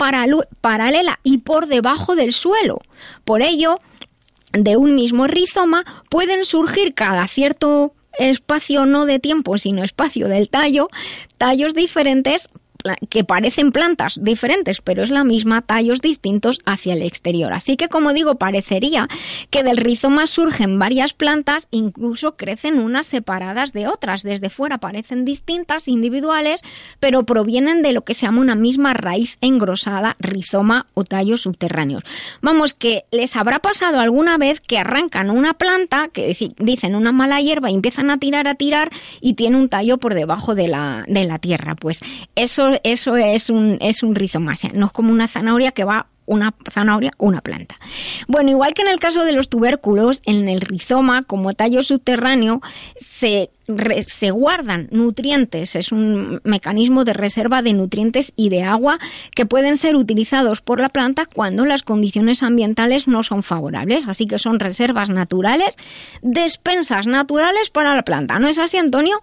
paralela 0.61 1.19
y 1.23 1.39
por 1.39 1.67
debajo 1.67 2.15
del 2.15 2.33
suelo. 2.33 2.79
Por 3.23 3.41
ello, 3.41 3.79
de 4.53 4.75
un 4.77 4.95
mismo 4.95 5.27
rizoma 5.27 5.85
pueden 6.09 6.45
surgir 6.45 6.93
cada 6.93 7.27
cierto 7.27 7.93
espacio 8.19 8.85
no 8.85 9.05
de 9.05 9.19
tiempo, 9.19 9.57
sino 9.57 9.83
espacio 9.83 10.27
del 10.27 10.49
tallo, 10.49 10.89
tallos 11.37 11.73
diferentes 11.73 12.49
que 13.09 13.23
parecen 13.23 13.71
plantas 13.71 14.19
diferentes, 14.21 14.81
pero 14.81 15.03
es 15.03 15.09
la 15.09 15.23
misma, 15.23 15.61
tallos 15.61 16.01
distintos 16.01 16.59
hacia 16.65 16.93
el 16.93 17.01
exterior. 17.01 17.53
Así 17.53 17.77
que, 17.77 17.89
como 17.89 18.13
digo, 18.13 18.35
parecería 18.35 19.07
que 19.49 19.63
del 19.63 19.77
rizoma 19.77 20.27
surgen 20.27 20.79
varias 20.79 21.13
plantas, 21.13 21.67
incluso 21.71 22.35
crecen 22.35 22.79
unas 22.79 23.05
separadas 23.05 23.73
de 23.73 23.87
otras. 23.87 24.23
Desde 24.23 24.49
fuera 24.49 24.77
parecen 24.79 25.25
distintas, 25.25 25.87
individuales, 25.87 26.61
pero 26.99 27.23
provienen 27.23 27.81
de 27.81 27.93
lo 27.93 28.03
que 28.03 28.13
se 28.13 28.25
llama 28.25 28.41
una 28.41 28.55
misma 28.55 28.93
raíz 28.93 29.37
engrosada, 29.41 30.15
rizoma 30.19 30.85
o 30.93 31.03
tallos 31.03 31.41
subterráneos. 31.41 32.03
Vamos, 32.41 32.73
que 32.73 33.05
les 33.11 33.35
habrá 33.35 33.59
pasado 33.59 33.99
alguna 33.99 34.37
vez 34.37 34.59
que 34.59 34.77
arrancan 34.77 35.29
una 35.29 35.53
planta, 35.53 36.09
que 36.11 36.35
dicen 36.57 36.95
una 36.95 37.11
mala 37.11 37.41
hierba 37.41 37.69
y 37.69 37.75
empiezan 37.75 38.09
a 38.09 38.17
tirar, 38.17 38.47
a 38.47 38.55
tirar 38.55 38.89
y 39.19 39.33
tiene 39.33 39.57
un 39.57 39.69
tallo 39.69 39.97
por 39.97 40.13
debajo 40.13 40.55
de 40.55 40.67
la, 40.67 41.05
de 41.07 41.25
la 41.25 41.39
tierra. 41.39 41.75
Pues 41.75 42.01
eso 42.35 42.70
eso, 42.83 43.15
es 43.15 43.49
un, 43.49 43.77
es 43.81 44.03
un 44.03 44.13
no 44.73 44.85
es 44.85 44.91
como 44.91 45.11
una 45.11 45.27
zanahoria 45.27 45.71
que 45.71 45.83
va 45.83 46.07
una 46.31 46.53
zanahoria, 46.69 47.11
una 47.17 47.41
planta. 47.41 47.75
Bueno, 48.27 48.51
igual 48.51 48.73
que 48.73 48.83
en 48.83 48.87
el 48.87 48.99
caso 48.99 49.25
de 49.25 49.33
los 49.33 49.49
tubérculos, 49.49 50.21
en 50.25 50.47
el 50.47 50.61
rizoma, 50.61 51.23
como 51.23 51.53
tallo 51.53 51.83
subterráneo, 51.83 52.61
se, 52.97 53.49
se 54.05 54.31
guardan 54.31 54.87
nutrientes, 54.91 55.75
es 55.75 55.91
un 55.91 56.39
mecanismo 56.45 57.03
de 57.03 57.13
reserva 57.13 57.61
de 57.61 57.73
nutrientes 57.73 58.31
y 58.37 58.47
de 58.47 58.63
agua 58.63 58.97
que 59.35 59.45
pueden 59.45 59.75
ser 59.75 59.95
utilizados 59.95 60.61
por 60.61 60.79
la 60.79 60.89
planta 60.89 61.25
cuando 61.25 61.65
las 61.65 61.81
condiciones 61.81 62.43
ambientales 62.43 63.07
no 63.07 63.23
son 63.23 63.43
favorables. 63.43 64.07
Así 64.07 64.25
que 64.25 64.39
son 64.39 64.59
reservas 64.59 65.09
naturales, 65.09 65.75
despensas 66.21 67.07
naturales 67.07 67.71
para 67.71 67.93
la 67.93 68.03
planta. 68.03 68.39
¿No 68.39 68.47
es 68.47 68.57
así, 68.57 68.77
Antonio? 68.77 69.19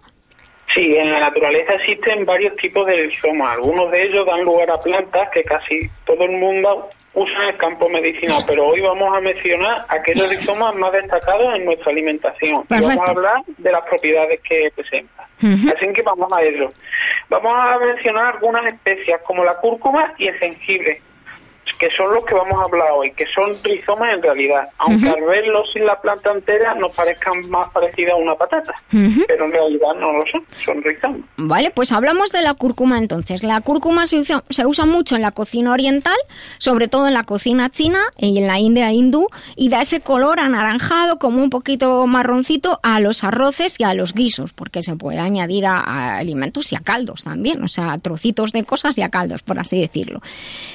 Sí, 0.73 0.95
en 0.95 1.09
la 1.09 1.19
naturaleza 1.19 1.73
existen 1.73 2.25
varios 2.25 2.55
tipos 2.57 2.85
de 2.85 2.95
rizomas. 2.95 3.55
Algunos 3.55 3.89
de 3.91 4.03
ellos 4.03 4.25
dan 4.25 4.41
lugar 4.41 4.69
a 4.69 4.79
plantas 4.79 5.29
que 5.31 5.43
casi 5.43 5.89
todo 6.05 6.25
el 6.25 6.31
mundo 6.31 6.87
usa 7.15 7.43
en 7.43 7.49
el 7.49 7.57
campo 7.57 7.89
medicinal, 7.89 8.43
pero 8.47 8.67
hoy 8.67 8.81
vamos 8.81 9.15
a 9.15 9.19
mencionar 9.19 9.85
aquellos 9.87 10.29
rizomas 10.29 10.75
más 10.75 10.91
destacados 10.93 11.55
en 11.55 11.65
nuestra 11.65 11.91
alimentación. 11.91 12.63
Y 12.69 12.73
vamos 12.81 12.97
a 12.97 13.11
hablar 13.11 13.41
de 13.57 13.71
las 13.71 13.83
propiedades 13.85 14.39
que 14.41 14.71
presentan. 14.75 15.25
Así 15.41 15.93
que 15.93 16.01
vamos 16.03 16.31
a 16.37 16.41
ello. 16.43 16.71
Vamos 17.29 17.51
a 17.55 17.79
mencionar 17.79 18.35
algunas 18.35 18.65
especias 18.67 19.21
como 19.23 19.43
la 19.43 19.55
cúrcuma 19.55 20.13
y 20.17 20.27
el 20.27 20.35
jengibre 20.35 21.01
que 21.77 21.89
son 21.91 22.13
los 22.13 22.25
que 22.25 22.33
vamos 22.33 22.59
a 22.59 22.65
hablar 22.65 22.91
hoy, 22.95 23.11
que 23.11 23.25
son 23.33 23.55
rizomas 23.63 24.13
en 24.13 24.21
realidad, 24.21 24.69
aunque 24.77 25.09
al 25.09 25.21
verlos 25.23 25.67
sin 25.73 25.85
la 25.85 25.99
planta 25.99 26.31
entera 26.31 26.73
nos 26.75 26.93
parezcan 26.93 27.49
más 27.49 27.69
parecidas 27.69 28.13
a 28.13 28.15
una 28.17 28.35
patata, 28.35 28.73
pero 29.27 29.45
en 29.45 29.51
realidad 29.51 29.93
no 29.99 30.13
lo 30.13 30.25
son, 30.27 30.45
son 30.65 30.81
rizomas. 30.83 31.21
Vale, 31.37 31.71
pues 31.71 31.91
hablamos 31.91 32.31
de 32.31 32.41
la 32.41 32.53
cúrcuma 32.53 32.97
entonces. 32.97 33.43
La 33.43 33.61
cúrcuma 33.61 34.07
se 34.07 34.19
usa, 34.19 34.43
se 34.49 34.65
usa 34.65 34.85
mucho 34.85 35.15
en 35.15 35.21
la 35.21 35.31
cocina 35.31 35.73
oriental, 35.73 36.17
sobre 36.57 36.87
todo 36.87 37.07
en 37.07 37.13
la 37.13 37.23
cocina 37.23 37.69
china 37.69 37.99
y 38.17 38.37
en 38.39 38.47
la 38.47 38.59
India 38.59 38.91
hindú, 38.91 39.27
y 39.55 39.69
da 39.69 39.81
ese 39.81 40.01
color 40.01 40.39
anaranjado 40.39 41.19
como 41.19 41.41
un 41.41 41.49
poquito 41.49 42.05
marroncito 42.07 42.79
a 42.83 42.99
los 42.99 43.23
arroces 43.23 43.75
y 43.79 43.83
a 43.83 43.93
los 43.93 44.13
guisos, 44.13 44.53
porque 44.53 44.83
se 44.83 44.95
puede 44.95 45.19
añadir 45.19 45.65
a, 45.65 46.17
alimentos 46.17 46.71
y 46.71 46.75
a 46.75 46.79
caldos 46.79 47.23
también, 47.23 47.63
o 47.63 47.67
sea, 47.67 47.97
trocitos 47.97 48.51
de 48.51 48.63
cosas 48.63 48.97
y 48.97 49.01
a 49.01 49.09
caldos, 49.09 49.41
por 49.41 49.59
así 49.59 49.79
decirlo. 49.79 50.21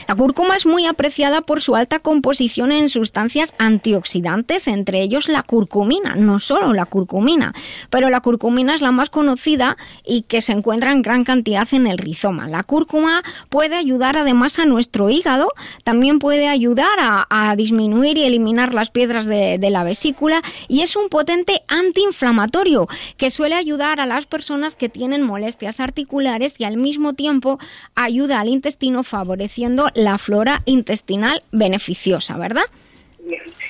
La 0.08 0.14
cúrcuma 0.14 0.56
es 0.56 0.66
muy 0.66 0.83
apreciada 0.86 1.42
por 1.42 1.60
su 1.60 1.76
alta 1.76 1.98
composición 1.98 2.72
en 2.72 2.88
sustancias 2.88 3.54
antioxidantes, 3.58 4.68
entre 4.68 5.02
ellos 5.02 5.28
la 5.28 5.42
curcumina, 5.42 6.14
no 6.14 6.40
solo 6.40 6.72
la 6.72 6.86
curcumina, 6.86 7.54
pero 7.90 8.10
la 8.10 8.20
curcumina 8.20 8.74
es 8.74 8.80
la 8.80 8.92
más 8.92 9.10
conocida 9.10 9.76
y 10.04 10.22
que 10.22 10.40
se 10.40 10.52
encuentra 10.52 10.92
en 10.92 11.02
gran 11.02 11.24
cantidad 11.24 11.66
en 11.72 11.86
el 11.86 11.98
rizoma. 11.98 12.48
La 12.48 12.62
cúrcuma 12.62 13.22
puede 13.48 13.76
ayudar 13.76 14.16
además 14.16 14.58
a 14.58 14.66
nuestro 14.66 15.10
hígado, 15.10 15.52
también 15.82 16.18
puede 16.18 16.48
ayudar 16.48 16.98
a, 16.98 17.54
disminuir 17.56 18.16
y 18.16 18.24
eliminar 18.24 18.74
las 18.74 18.90
piedras 18.90 19.26
de, 19.26 19.58
de 19.58 19.70
la 19.70 19.84
vesícula 19.84 20.42
y 20.66 20.80
es 20.80 20.96
un 20.96 21.08
potente 21.08 21.62
antiinflamatorio 21.68 22.88
que 23.16 23.30
suele 23.30 23.54
ayudar 23.54 24.00
a 24.00 24.06
las 24.06 24.26
personas 24.26 24.76
que 24.76 24.88
tienen 24.88 25.22
molestias 25.22 25.78
articulares 25.78 26.54
y 26.58 26.64
al 26.64 26.76
mismo 26.76 27.12
tiempo 27.12 27.58
ayuda 27.94 28.40
al 28.40 28.48
intestino 28.48 29.04
favoreciendo 29.04 29.88
la 29.94 30.18
flora 30.18 30.62
intestinal 30.74 31.42
beneficiosa, 31.52 32.36
¿verdad? 32.36 32.64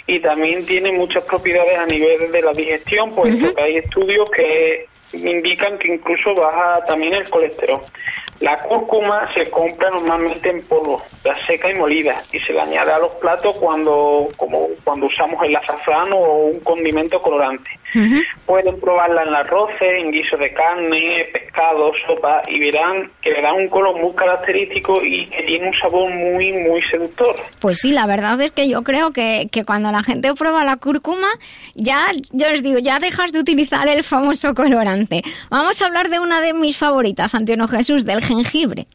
Y 0.06 0.20
también 0.20 0.66
tiene 0.66 0.92
muchas 0.92 1.22
propiedades 1.24 1.78
a 1.78 1.86
nivel 1.86 2.32
de 2.32 2.42
la 2.42 2.52
digestión, 2.52 3.14
puesto 3.14 3.54
que 3.54 3.62
hay 3.62 3.76
estudios 3.76 4.28
que 4.30 4.86
indican 5.12 5.78
que 5.78 5.94
incluso 5.94 6.34
baja 6.34 6.84
también 6.86 7.14
el 7.14 7.28
colesterol. 7.30 7.80
La 8.40 8.60
cúrcuma 8.62 9.32
se 9.32 9.48
compra 9.50 9.90
normalmente 9.90 10.50
en 10.50 10.62
polvo, 10.64 11.00
la 11.24 11.36
seca 11.46 11.70
y 11.70 11.74
molida, 11.74 12.20
y 12.32 12.38
se 12.40 12.52
le 12.52 12.60
añade 12.60 12.92
a 12.92 12.98
los 12.98 13.12
platos 13.12 13.56
cuando, 13.58 14.28
como 14.36 14.68
cuando 14.82 15.06
usamos 15.06 15.42
el 15.44 15.54
azafrán 15.56 16.12
o 16.12 16.18
un 16.18 16.60
condimento 16.60 17.20
colorante. 17.20 17.70
Pueden 18.44 18.80
probarla 18.80 19.22
en 19.22 19.34
arroz, 19.34 19.70
en 19.80 20.10
guiso 20.10 20.36
de 20.36 20.52
carne, 20.52 21.28
pescado, 21.32 21.92
sopa, 22.04 22.42
y 22.48 22.58
verán 22.58 23.08
que 23.22 23.30
le 23.30 23.40
da 23.40 23.52
un 23.52 23.68
color 23.68 23.96
muy 24.00 24.12
característico 24.14 25.00
y 25.00 25.26
que 25.26 25.44
tiene 25.44 25.68
un 25.68 25.74
sabor 25.78 26.10
muy, 26.10 26.52
muy 26.52 26.82
seductor. 26.90 27.36
Pues 27.60 27.78
sí, 27.78 27.92
la 27.92 28.06
verdad 28.06 28.40
es 28.40 28.50
que 28.50 28.68
yo 28.68 28.82
creo 28.82 29.12
que, 29.12 29.48
que 29.52 29.64
cuando 29.64 29.92
la 29.92 30.02
gente 30.02 30.34
prueba 30.34 30.64
la 30.64 30.76
cúrcuma, 30.76 31.28
ya, 31.76 32.08
yo 32.32 32.50
les 32.50 32.64
digo, 32.64 32.80
ya 32.80 32.98
dejas 32.98 33.30
de 33.30 33.38
utilizar 33.38 33.86
el 33.86 34.02
famoso 34.02 34.54
colorante. 34.54 35.22
Vamos 35.48 35.80
a 35.80 35.86
hablar 35.86 36.08
de 36.08 36.18
una 36.18 36.40
de 36.40 36.52
mis 36.52 36.76
favoritas, 36.76 37.32
Antonio 37.34 37.68
Jesús, 37.68 38.04
del 38.04 38.23
jengibre. 38.24 38.86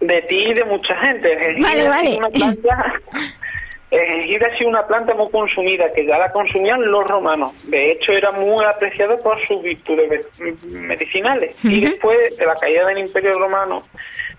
De 0.00 0.22
ti 0.22 0.36
y 0.36 0.54
de 0.54 0.64
mucha 0.64 0.96
gente. 1.00 1.32
El 1.32 1.38
jengibre 1.62 1.88
Vale, 1.88 2.12
Es 2.12 2.18
una 2.18 2.28
planta, 2.30 2.94
el 3.90 4.00
jengibre 4.06 4.46
ha 4.46 4.58
sido 4.58 4.70
una 4.70 4.86
planta 4.86 5.14
muy 5.14 5.30
consumida, 5.30 5.92
que 5.94 6.06
ya 6.06 6.16
la 6.18 6.32
consumían 6.32 6.90
los 6.90 7.06
romanos. 7.06 7.52
De 7.68 7.92
hecho, 7.92 8.12
era 8.12 8.30
muy 8.32 8.64
apreciado 8.64 9.18
por 9.22 9.38
sus 9.46 9.62
virtudes 9.62 10.26
medicinales. 10.64 11.56
Y 11.64 11.80
después 11.80 12.16
de 12.36 12.46
la 12.46 12.54
caída 12.56 12.86
del 12.86 12.98
Imperio 12.98 13.38
Romano, 13.38 13.82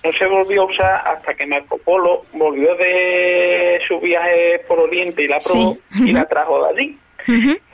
no 0.03 0.11
se 0.13 0.25
volvió 0.27 0.61
a 0.61 0.65
usar 0.65 1.01
hasta 1.05 1.33
que 1.33 1.45
Marco 1.45 1.77
Polo 1.77 2.23
volvió 2.33 2.73
de 2.75 3.79
su 3.87 3.99
viaje 3.99 4.59
por 4.67 4.79
Oriente 4.79 5.23
y 5.23 5.27
la 5.27 5.37
probó 5.39 5.77
Sí. 5.91 6.09
y 6.09 6.13
la 6.13 6.25
trajo 6.25 6.63
de 6.63 6.69
allí. 6.69 6.97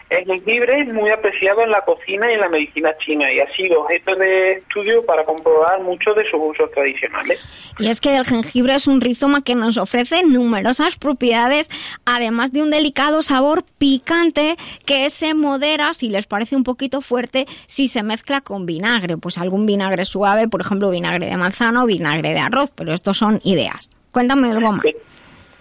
El 0.10 0.24
jengibre 0.26 0.82
es 0.82 0.94
muy 0.94 1.10
apreciado 1.10 1.64
en 1.64 1.72
la 1.72 1.82
cocina 1.82 2.30
y 2.30 2.36
en 2.36 2.42
la 2.42 2.50
medicina 2.50 2.96
china 3.04 3.32
y 3.34 3.40
ha 3.40 3.52
sido 3.56 3.82
objeto 3.82 4.16
de 4.16 4.54
estudio 4.54 5.04
para 5.04 5.24
comprobar 5.24 5.82
muchos 5.82 6.16
de 6.16 6.24
sus 6.30 6.40
usos 6.40 6.70
tradicionales. 6.72 7.44
Y 7.80 7.88
es 7.88 8.00
que 8.00 8.16
el 8.16 8.24
jengibre 8.24 8.76
es 8.76 8.86
un 8.86 9.02
rizoma 9.02 9.42
que 9.42 9.56
nos 9.56 9.78
ofrece 9.78 10.22
numerosas 10.24 10.96
propiedades, 10.98 11.72
además 12.06 12.52
de 12.52 12.62
un 12.62 12.70
delicado 12.70 13.24
sabor 13.24 13.64
picante 13.80 14.58
que 14.86 15.10
se 15.10 15.34
modera, 15.34 15.92
si 15.94 16.10
les 16.10 16.28
parece 16.28 16.56
un 16.56 16.64
poquito 16.64 17.02
fuerte, 17.02 17.48
si 17.66 17.88
se 17.88 18.04
mezcla 18.04 18.42
con 18.42 18.68
vinagre. 18.68 19.18
Pues 19.18 19.40
algún 19.40 19.66
vinagre 19.66 20.06
suave, 20.06 20.48
por 20.48 20.62
ejemplo, 20.62 20.92
vinagre 20.92 21.26
de 21.26 21.38
manzana 21.38 21.84
o 21.84 21.88
vinagre 21.88 22.34
de 22.34 22.40
arroz, 22.40 22.72
pero 22.76 22.94
estos 22.94 23.18
son 23.18 23.42
ideas. 23.44 23.90
Cuéntame 24.12 24.52
algo 24.52 24.72
más. 24.72 24.86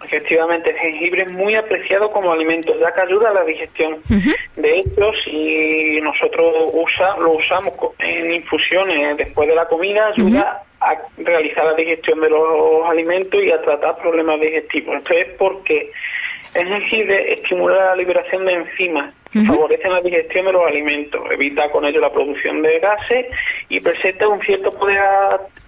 Efectivamente, 0.05 0.69
el 0.69 0.77
jengibre 0.77 1.23
es 1.23 1.31
muy 1.31 1.55
apreciado 1.55 2.11
como 2.11 2.31
alimento, 2.31 2.77
ya 2.79 2.93
que 2.93 3.01
ayuda 3.01 3.29
a 3.29 3.33
la 3.33 3.43
digestión. 3.43 3.97
De 4.55 4.79
hecho, 4.79 5.11
si 5.23 5.99
nosotros 6.01 6.69
usa, 6.73 7.17
lo 7.17 7.33
usamos 7.33 7.73
en 7.99 8.33
infusiones 8.33 9.17
después 9.17 9.47
de 9.47 9.55
la 9.55 9.65
comida, 9.65 10.07
ayuda 10.07 10.63
a 10.79 10.95
realizar 11.17 11.65
la 11.65 11.73
digestión 11.73 12.21
de 12.21 12.29
los 12.29 12.85
alimentos 12.87 13.43
y 13.43 13.51
a 13.51 13.61
tratar 13.61 13.97
problemas 13.97 14.39
digestivos. 14.39 14.97
Esto 14.97 15.13
es 15.13 15.27
porque 15.37 15.91
el 16.53 16.67
jengibre 16.67 17.33
estimula 17.33 17.87
la 17.87 17.95
liberación 17.95 18.45
de 18.45 18.53
enzimas, 18.53 19.13
favorece 19.43 19.89
la 19.89 20.01
digestión 20.01 20.45
de 20.45 20.53
los 20.53 20.65
alimentos, 20.65 21.21
evita 21.31 21.69
con 21.71 21.85
ello 21.85 21.99
la 21.99 22.11
producción 22.11 22.61
de 22.61 22.79
gases 22.79 23.25
y 23.69 23.79
presenta 23.79 24.27
un 24.27 24.39
cierto 24.41 24.71
poder 24.71 25.01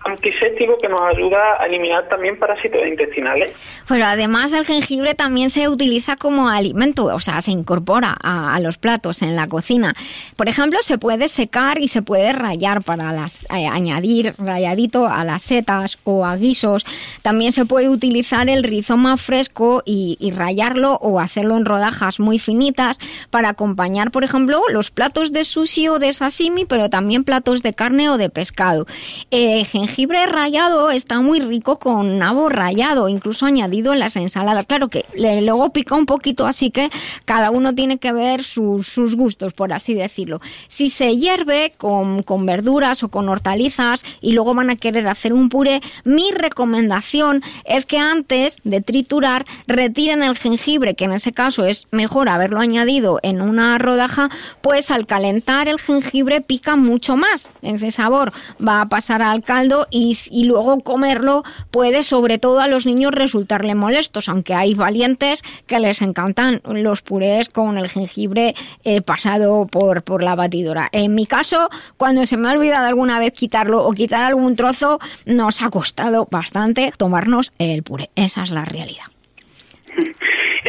antiséptico 0.06 0.78
que 0.78 0.88
nos 0.88 1.02
ayuda 1.02 1.38
a 1.60 1.66
eliminar 1.66 2.08
también 2.08 2.38
parásitos 2.40 2.80
intestinales. 2.88 3.52
Pero 3.88 4.06
además 4.06 4.54
el 4.54 4.66
jengibre 4.66 5.16
también 5.16 5.50
se 5.50 5.68
utiliza 5.68 6.16
como 6.16 6.48
alimento, 6.48 7.06
o 7.06 7.20
sea, 7.20 7.42
se 7.42 7.52
incorpora 7.52 8.16
a, 8.24 8.56
a 8.56 8.60
los 8.60 8.78
platos 8.78 9.22
en 9.22 9.36
la 9.36 9.48
cocina. 9.48 9.94
Por 10.36 10.48
ejemplo, 10.48 10.80
se 10.82 10.98
puede 10.98 11.28
secar 11.28 11.80
y 11.80 11.88
se 11.88 12.02
puede 12.02 12.32
rallar 12.32 12.84
para 12.84 13.12
las, 13.12 13.46
eh, 13.46 13.68
añadir 13.68 14.34
ralladito 14.38 15.08
a 15.08 15.24
las 15.24 15.42
setas 15.42 16.00
o 16.04 16.26
a 16.26 16.38
guisos. 16.38 16.86
También 17.22 17.52
se 17.52 17.66
puede 17.66 17.90
utilizar 17.90 18.48
el 18.50 18.64
rizoma 18.64 19.18
fresco 19.18 19.84
y, 19.86 20.18
y 20.20 20.32
rallarlo 20.32 20.94
o 21.02 21.20
hacerlo 21.20 21.58
en 21.58 21.66
rodajas 21.66 22.20
muy 22.20 22.40
finitas 22.40 22.98
para 23.30 23.54
acompañar, 23.58 24.12
por 24.12 24.24
ejemplo, 24.24 24.62
los 24.70 24.92
platos 24.92 25.32
de 25.32 25.44
sushi 25.44 25.88
o 25.88 25.98
de 25.98 26.14
sashimi, 26.14 26.66
pero 26.66 26.92
también 26.92 27.24
platos 27.24 27.64
de 27.64 27.74
carne 27.74 28.08
o 28.12 28.18
de 28.18 28.30
pescado. 28.30 28.86
Eh, 29.32 29.66
jengibre 29.66 30.28
rallado 30.28 30.92
está 30.92 31.22
muy 31.22 31.40
rico 31.40 31.80
con 31.80 32.20
nabo 32.20 32.50
rallado, 32.50 33.10
incluso 33.10 33.48
añadido 33.48 33.94
en 33.94 34.00
las 34.00 34.16
ensaladas. 34.16 34.68
Claro 34.68 34.90
que 34.90 35.06
luego 35.42 35.74
pica 35.74 35.96
un 35.96 36.06
poquito, 36.06 36.46
así 36.46 36.70
que 36.70 36.92
cada 37.26 37.50
uno 37.50 37.74
tiene 37.74 37.98
que 37.98 38.14
ver 38.14 38.44
sus, 38.44 39.16
gustos, 39.16 39.54
por 39.54 39.74
así 39.74 39.96
decirlo. 39.96 40.40
Si 40.68 40.92
se 40.92 41.18
hierve 41.18 41.74
con, 41.78 42.22
con 42.22 42.46
verduras 42.46 43.02
o 43.02 43.10
con 43.10 43.28
hortalizas 43.28 44.04
y 44.22 44.34
luego 44.34 44.54
van 44.54 44.70
a 44.70 44.76
querer 44.76 45.08
hacer 45.08 45.34
un 45.34 45.50
puré, 45.50 45.82
mi 46.04 46.30
recomendación 46.32 47.42
es 47.66 47.88
que 47.88 47.98
antes 47.98 48.58
de 48.64 48.82
triturar 48.82 49.48
retiren 49.66 50.22
el 50.22 50.38
jengibre, 50.38 50.94
que 50.94 51.06
en 51.06 51.14
ese 51.14 51.34
caso 51.34 51.66
es 51.66 51.88
mejor 51.90 52.30
haberlo 52.30 52.60
añadido 52.60 53.20
en 53.24 53.47
una 53.48 53.78
rodaja, 53.78 54.30
pues 54.62 54.92
al 54.92 55.06
calentar 55.06 55.68
el 55.68 55.80
jengibre 55.80 56.42
pica 56.42 56.76
mucho 56.76 57.18
más. 57.18 57.52
Ese 57.62 57.92
sabor 57.92 58.32
va 58.66 58.82
a 58.82 58.90
pasar 58.90 59.22
al 59.22 59.44
caldo 59.44 59.88
y, 59.90 60.18
y 60.32 60.46
luego 60.46 60.80
comerlo 60.82 61.44
puede 61.72 62.04
sobre 62.04 62.38
todo 62.38 62.60
a 62.60 62.68
los 62.68 62.86
niños 62.86 63.12
resultarle 63.12 63.76
molestos, 63.76 64.30
aunque 64.30 64.54
hay 64.54 64.74
valientes 64.74 65.44
que 65.66 65.80
les 65.80 66.02
encantan 66.02 66.62
los 66.66 67.02
purés 67.02 67.50
con 67.50 67.78
el 67.78 67.90
jengibre 67.90 68.56
eh, 68.84 69.02
pasado 69.02 69.68
por, 69.68 70.04
por 70.04 70.24
la 70.24 70.36
batidora. 70.36 70.90
En 70.92 71.16
mi 71.16 71.26
caso, 71.26 71.70
cuando 71.98 72.26
se 72.26 72.38
me 72.38 72.50
ha 72.50 72.54
olvidado 72.54 72.88
alguna 72.88 73.20
vez 73.20 73.34
quitarlo 73.34 73.86
o 73.86 73.92
quitar 73.94 74.24
algún 74.24 74.56
trozo, 74.56 75.00
nos 75.26 75.62
ha 75.62 75.70
costado 75.70 76.28
bastante 76.30 76.92
tomarnos 76.98 77.54
el 77.58 77.84
puré. 77.84 78.10
Esa 78.16 78.44
es 78.44 78.52
la 78.52 78.66
realidad. 78.66 79.06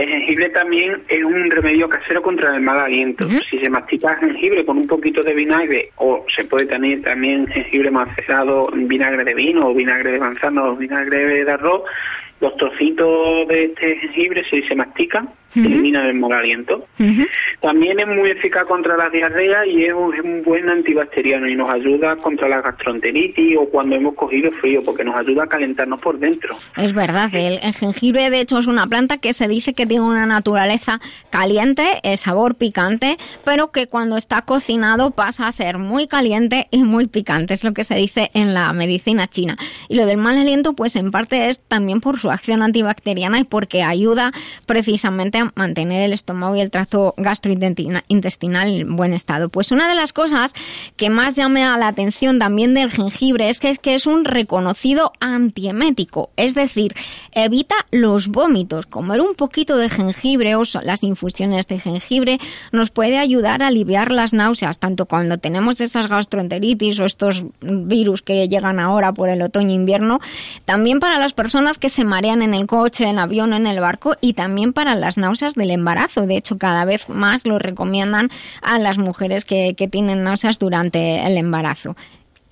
Jengibre 0.08 0.48
también 0.50 1.02
es 1.08 1.22
un 1.22 1.50
remedio 1.50 1.88
casero 1.88 2.22
contra 2.22 2.54
el 2.54 2.62
mal 2.62 2.78
aliento. 2.78 3.28
Si 3.28 3.58
se 3.58 3.68
mastica 3.68 4.16
jengibre 4.16 4.64
con 4.64 4.78
un 4.78 4.86
poquito 4.86 5.22
de 5.22 5.34
vinagre, 5.34 5.90
o 5.96 6.24
se 6.34 6.44
puede 6.44 6.66
tener 6.66 7.02
también 7.02 7.46
jengibre 7.48 7.90
macetado 7.90 8.72
en 8.72 8.88
vinagre 8.88 9.24
de 9.24 9.34
vino, 9.34 9.68
o 9.68 9.74
vinagre 9.74 10.12
de 10.12 10.18
manzana, 10.18 10.64
o 10.64 10.76
vinagre 10.76 11.44
de 11.44 11.50
arroz, 11.50 11.82
los 12.40 12.56
trocitos 12.56 13.48
de 13.48 13.64
este 13.64 13.96
jengibre, 13.96 14.44
si 14.48 14.62
se 14.62 14.74
mastican, 14.74 15.28
eliminan 15.56 16.06
el 16.06 16.14
mal 16.14 16.32
aliento. 16.32 16.86
También 17.60 17.98
es 17.98 18.06
muy 18.06 18.30
eficaz 18.30 18.64
contra 18.66 18.96
la 18.96 19.10
diarrea 19.10 19.66
y 19.66 19.84
es 19.84 19.92
un, 19.92 20.14
es 20.14 20.20
un 20.20 20.42
buen 20.42 20.68
antibacteriano 20.68 21.48
y 21.48 21.56
nos 21.56 21.68
ayuda 21.70 22.16
contra 22.16 22.48
la 22.48 22.60
gastroenteritis 22.60 23.56
o 23.58 23.64
cuando 23.68 23.96
hemos 23.96 24.14
cogido 24.14 24.50
frío, 24.52 24.82
porque 24.84 25.04
nos 25.04 25.16
ayuda 25.16 25.44
a 25.44 25.46
calentarnos 25.48 26.00
por 26.00 26.18
dentro. 26.18 26.54
Es 26.76 26.92
verdad, 26.94 27.34
el, 27.34 27.58
el 27.62 27.74
jengibre 27.74 28.30
de 28.30 28.40
hecho 28.40 28.58
es 28.58 28.66
una 28.66 28.86
planta 28.86 29.18
que 29.18 29.32
se 29.32 29.48
dice 29.48 29.74
que 29.74 29.86
tiene 29.86 30.04
una 30.04 30.26
naturaleza 30.26 31.00
caliente, 31.30 31.84
el 32.04 32.18
sabor 32.18 32.54
picante, 32.54 33.16
pero 33.44 33.72
que 33.72 33.88
cuando 33.88 34.16
está 34.16 34.42
cocinado 34.42 35.10
pasa 35.10 35.48
a 35.48 35.52
ser 35.52 35.78
muy 35.78 36.06
caliente 36.06 36.68
y 36.70 36.84
muy 36.84 37.08
picante, 37.08 37.54
es 37.54 37.64
lo 37.64 37.72
que 37.72 37.84
se 37.84 37.96
dice 37.96 38.30
en 38.34 38.54
la 38.54 38.72
medicina 38.72 39.26
china. 39.26 39.56
Y 39.88 39.96
lo 39.96 40.06
del 40.06 40.18
mal 40.18 40.38
aliento 40.38 40.74
pues 40.74 40.94
en 40.94 41.10
parte 41.10 41.48
es 41.48 41.60
también 41.66 42.00
por 42.00 42.18
su 42.18 42.27
acción 42.30 42.62
antibacteriana 42.62 43.40
y 43.40 43.44
porque 43.44 43.82
ayuda 43.82 44.32
precisamente 44.66 45.38
a 45.38 45.52
mantener 45.54 46.02
el 46.02 46.12
estómago 46.12 46.56
y 46.56 46.60
el 46.60 46.70
tracto 46.70 47.14
gastrointestinal 47.16 48.68
en 48.68 48.96
buen 48.96 49.12
estado. 49.12 49.48
Pues 49.48 49.72
una 49.72 49.88
de 49.88 49.94
las 49.94 50.12
cosas 50.12 50.52
que 50.96 51.10
más 51.10 51.36
llama 51.36 51.76
la 51.78 51.88
atención 51.88 52.38
también 52.38 52.74
del 52.74 52.90
jengibre 52.90 53.48
es 53.48 53.60
que 53.60 53.70
es 53.70 53.78
que 53.78 53.94
es 53.94 54.06
un 54.06 54.24
reconocido 54.24 55.12
antiemético, 55.20 56.30
es 56.36 56.54
decir, 56.54 56.94
evita 57.32 57.74
los 57.90 58.28
vómitos. 58.28 58.86
Comer 58.86 59.20
un 59.20 59.34
poquito 59.34 59.76
de 59.76 59.88
jengibre 59.88 60.54
o 60.56 60.62
las 60.82 61.02
infusiones 61.02 61.66
de 61.68 61.78
jengibre 61.78 62.38
nos 62.72 62.90
puede 62.90 63.18
ayudar 63.18 63.62
a 63.62 63.68
aliviar 63.68 64.12
las 64.12 64.32
náuseas, 64.32 64.78
tanto 64.78 65.06
cuando 65.06 65.38
tenemos 65.38 65.80
esas 65.80 66.08
gastroenteritis 66.08 67.00
o 67.00 67.04
estos 67.04 67.44
virus 67.60 68.22
que 68.22 68.48
llegan 68.48 68.80
ahora 68.80 69.12
por 69.12 69.28
el 69.28 69.42
otoño-invierno, 69.42 70.20
también 70.64 71.00
para 71.00 71.18
las 71.18 71.32
personas 71.32 71.78
que 71.78 71.88
se 71.88 72.04
marean 72.18 72.42
en 72.42 72.52
el 72.52 72.66
coche, 72.66 73.04
en 73.04 73.20
avión, 73.20 73.52
en 73.52 73.68
el 73.68 73.78
barco 73.80 74.16
y 74.20 74.32
también 74.32 74.72
para 74.72 74.96
las 74.96 75.16
náuseas 75.18 75.54
del 75.54 75.70
embarazo. 75.70 76.26
De 76.26 76.36
hecho, 76.36 76.58
cada 76.58 76.84
vez 76.84 77.08
más 77.08 77.46
lo 77.46 77.60
recomiendan 77.60 78.28
a 78.60 78.80
las 78.80 78.98
mujeres 78.98 79.44
que, 79.44 79.74
que 79.78 79.86
tienen 79.86 80.24
náuseas 80.24 80.58
durante 80.58 81.24
el 81.24 81.36
embarazo. 81.36 81.94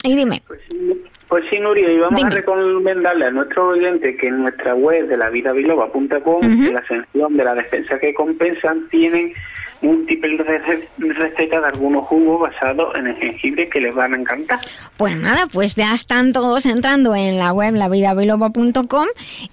Y 0.04 0.14
dime, 0.14 0.40
Pues 1.28 1.44
sí, 1.50 1.58
Nuria, 1.58 1.90
y 1.90 1.98
vamos 1.98 2.20
Dime. 2.20 2.30
a 2.30 2.34
recomendarle 2.34 3.24
a 3.26 3.30
nuestros 3.32 3.72
oyentes 3.72 4.16
que 4.20 4.28
en 4.28 4.42
nuestra 4.42 4.76
web 4.76 5.08
de 5.08 5.16
la 5.16 5.30
vidabiloba.com, 5.30 6.44
en 6.44 6.72
la 6.74 6.86
sección 6.86 7.36
de 7.36 7.42
la 7.42 7.54
defensa 7.56 7.98
que 7.98 8.14
compensan, 8.14 8.86
tienen 8.88 9.32
múltiples 9.80 10.40
recetas 10.98 11.62
de 11.62 11.68
algunos 11.68 12.04
jugos 12.04 12.40
basados 12.40 12.94
en 12.94 13.08
el 13.08 13.16
jengibre 13.16 13.68
que 13.68 13.80
les 13.80 13.94
van 13.94 14.14
a 14.14 14.16
encantar. 14.16 14.60
Pues 14.96 15.16
nada, 15.16 15.46
pues 15.46 15.74
ya 15.74 15.94
están 15.94 16.32
todos 16.32 16.66
entrando 16.66 17.14
en 17.14 17.38
la 17.38 17.52
web 17.52 17.74
lavidabiloba.com 17.74 19.06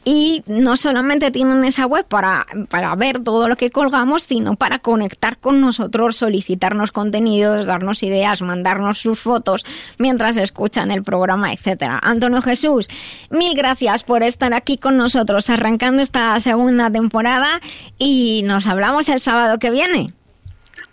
y 0.06 0.44
no 0.48 0.78
solamente 0.78 1.32
tienen 1.32 1.64
esa 1.66 1.86
web 1.86 2.06
para, 2.08 2.46
para 2.70 2.96
ver 2.96 3.24
todo 3.24 3.48
lo 3.48 3.56
que 3.56 3.72
colgamos, 3.72 4.24
sino 4.24 4.56
para 4.56 4.80
conectar 4.80 5.38
con 5.38 5.62
nosotros, 5.62 6.16
solicitarnos 6.16 6.92
contenidos, 6.92 7.66
darnos 7.66 8.04
ideas, 8.04 8.42
mandarnos 8.42 9.00
sus 9.00 9.20
fotos 9.20 9.66
mientras 9.98 10.38
escuchan 10.38 10.92
el 10.92 11.04
programa, 11.04 11.52
etcétera. 11.54 12.00
Antonio 12.02 12.42
Jesús, 12.42 12.88
mil 13.30 13.56
gracias 13.56 14.04
por 14.04 14.24
estar 14.24 14.54
aquí 14.54 14.78
con 14.78 14.98
nosotros 14.98 15.50
arrancando 15.50 16.02
esta 16.02 16.40
segunda 16.40 16.90
temporada 16.90 17.60
y 17.98 18.44
nos 18.46 18.68
hablamos 18.68 19.10
el 19.10 19.20
sábado 19.20 19.60
que 19.60 19.72
viene. 19.72 20.13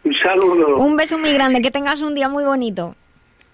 Un 0.05 0.15
saludo. 0.23 0.77
Un 0.77 0.97
beso 0.97 1.19
muy 1.19 1.33
grande, 1.33 1.61
que 1.61 1.71
tengas 1.71 2.03
un 2.03 2.15
día 2.15 2.29
muy 2.29 2.45
bonito. 2.45 2.95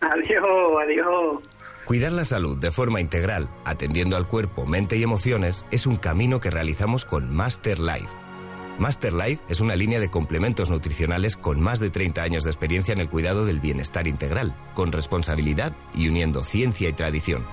Adiós, 0.01 0.45
adiós. 0.83 1.43
Cuidar 1.87 2.13
la 2.13 2.25
salud 2.25 2.59
de 2.59 2.73
forma 2.73 3.01
integral, 3.01 3.49
atendiendo 3.65 4.17
al 4.17 4.27
cuerpo, 4.27 4.67
mente 4.67 4.97
y 4.97 5.03
emociones, 5.03 5.65
es 5.71 5.87
un 5.87 5.97
camino 5.97 6.41
que 6.41 6.51
realizamos 6.51 7.05
con 7.05 7.33
Master 7.35 7.79
Life. 7.79 8.09
Master 8.79 9.13
Life 9.13 9.43
es 9.49 9.61
una 9.61 9.75
línea 9.75 10.01
de 10.01 10.11
complementos 10.11 10.69
nutricionales 10.69 11.37
con 11.37 11.61
más 11.61 11.81
de 11.81 11.91
30 11.91 12.23
años 12.23 12.45
de 12.45 12.51
experiencia 12.51 12.93
en 12.93 13.01
el 13.01 13.09
cuidado 13.09 13.47
del 13.47 13.61
bienestar 13.61 14.07
integral, 14.07 14.55
con 14.75 14.93
responsabilidad 14.93 15.73
y 15.95 16.09
uniendo 16.09 16.43
ciencia 16.43 16.89
y 16.89 16.93
tradición. 16.93 17.47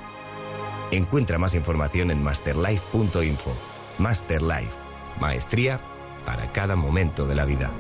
Encuentra 0.92 1.38
más 1.38 1.56
información 1.56 2.12
en 2.12 2.24
masterlife.info. 2.24 3.56
Master 4.00 4.42
Life, 4.42 4.72
maestría 5.20 5.80
para 6.26 6.52
cada 6.52 6.76
momento 6.76 7.26
de 7.26 7.36
la 7.36 7.46
vida. 7.46 7.72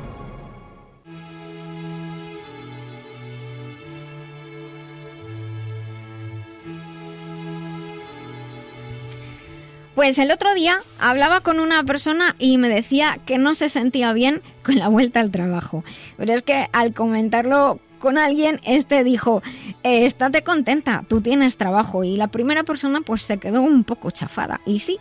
Pues 9.95 10.17
el 10.17 10.32
otro 10.32 10.53
día 10.56 10.79
hablaba 10.99 11.41
con 11.41 11.60
una 11.60 11.84
persona 11.84 12.36
y 12.39 12.58
me 12.58 12.67
decía 12.67 13.19
que 13.25 13.38
no 13.38 13.53
se 13.53 13.69
sentía 13.69 14.12
bien 14.13 14.41
con 14.63 14.77
la 14.79 14.88
vuelta 14.88 15.19
al 15.19 15.29
trabajo. 15.29 15.84
Pero 16.17 16.34
es 16.34 16.41
que 16.41 16.67
al 16.73 16.93
comentarlo 16.93 17.79
con 17.99 18.17
alguien, 18.17 18.60
este 18.63 19.03
dijo, 19.03 19.41
eh, 19.84 20.06
estate 20.06 20.43
contenta, 20.43 21.06
tú 21.08 21.21
tienes 21.21 21.58
trabajo. 21.58 22.03
Y 22.03 22.17
la 22.17 22.27
primera 22.27 22.63
persona 22.63 23.01
pues 23.01 23.21
se 23.21 23.38
quedó 23.38 23.62
un 23.62 23.84
poco 23.84 24.10
chafada. 24.10 24.62
Y 24.65 24.79
sí, 24.79 24.97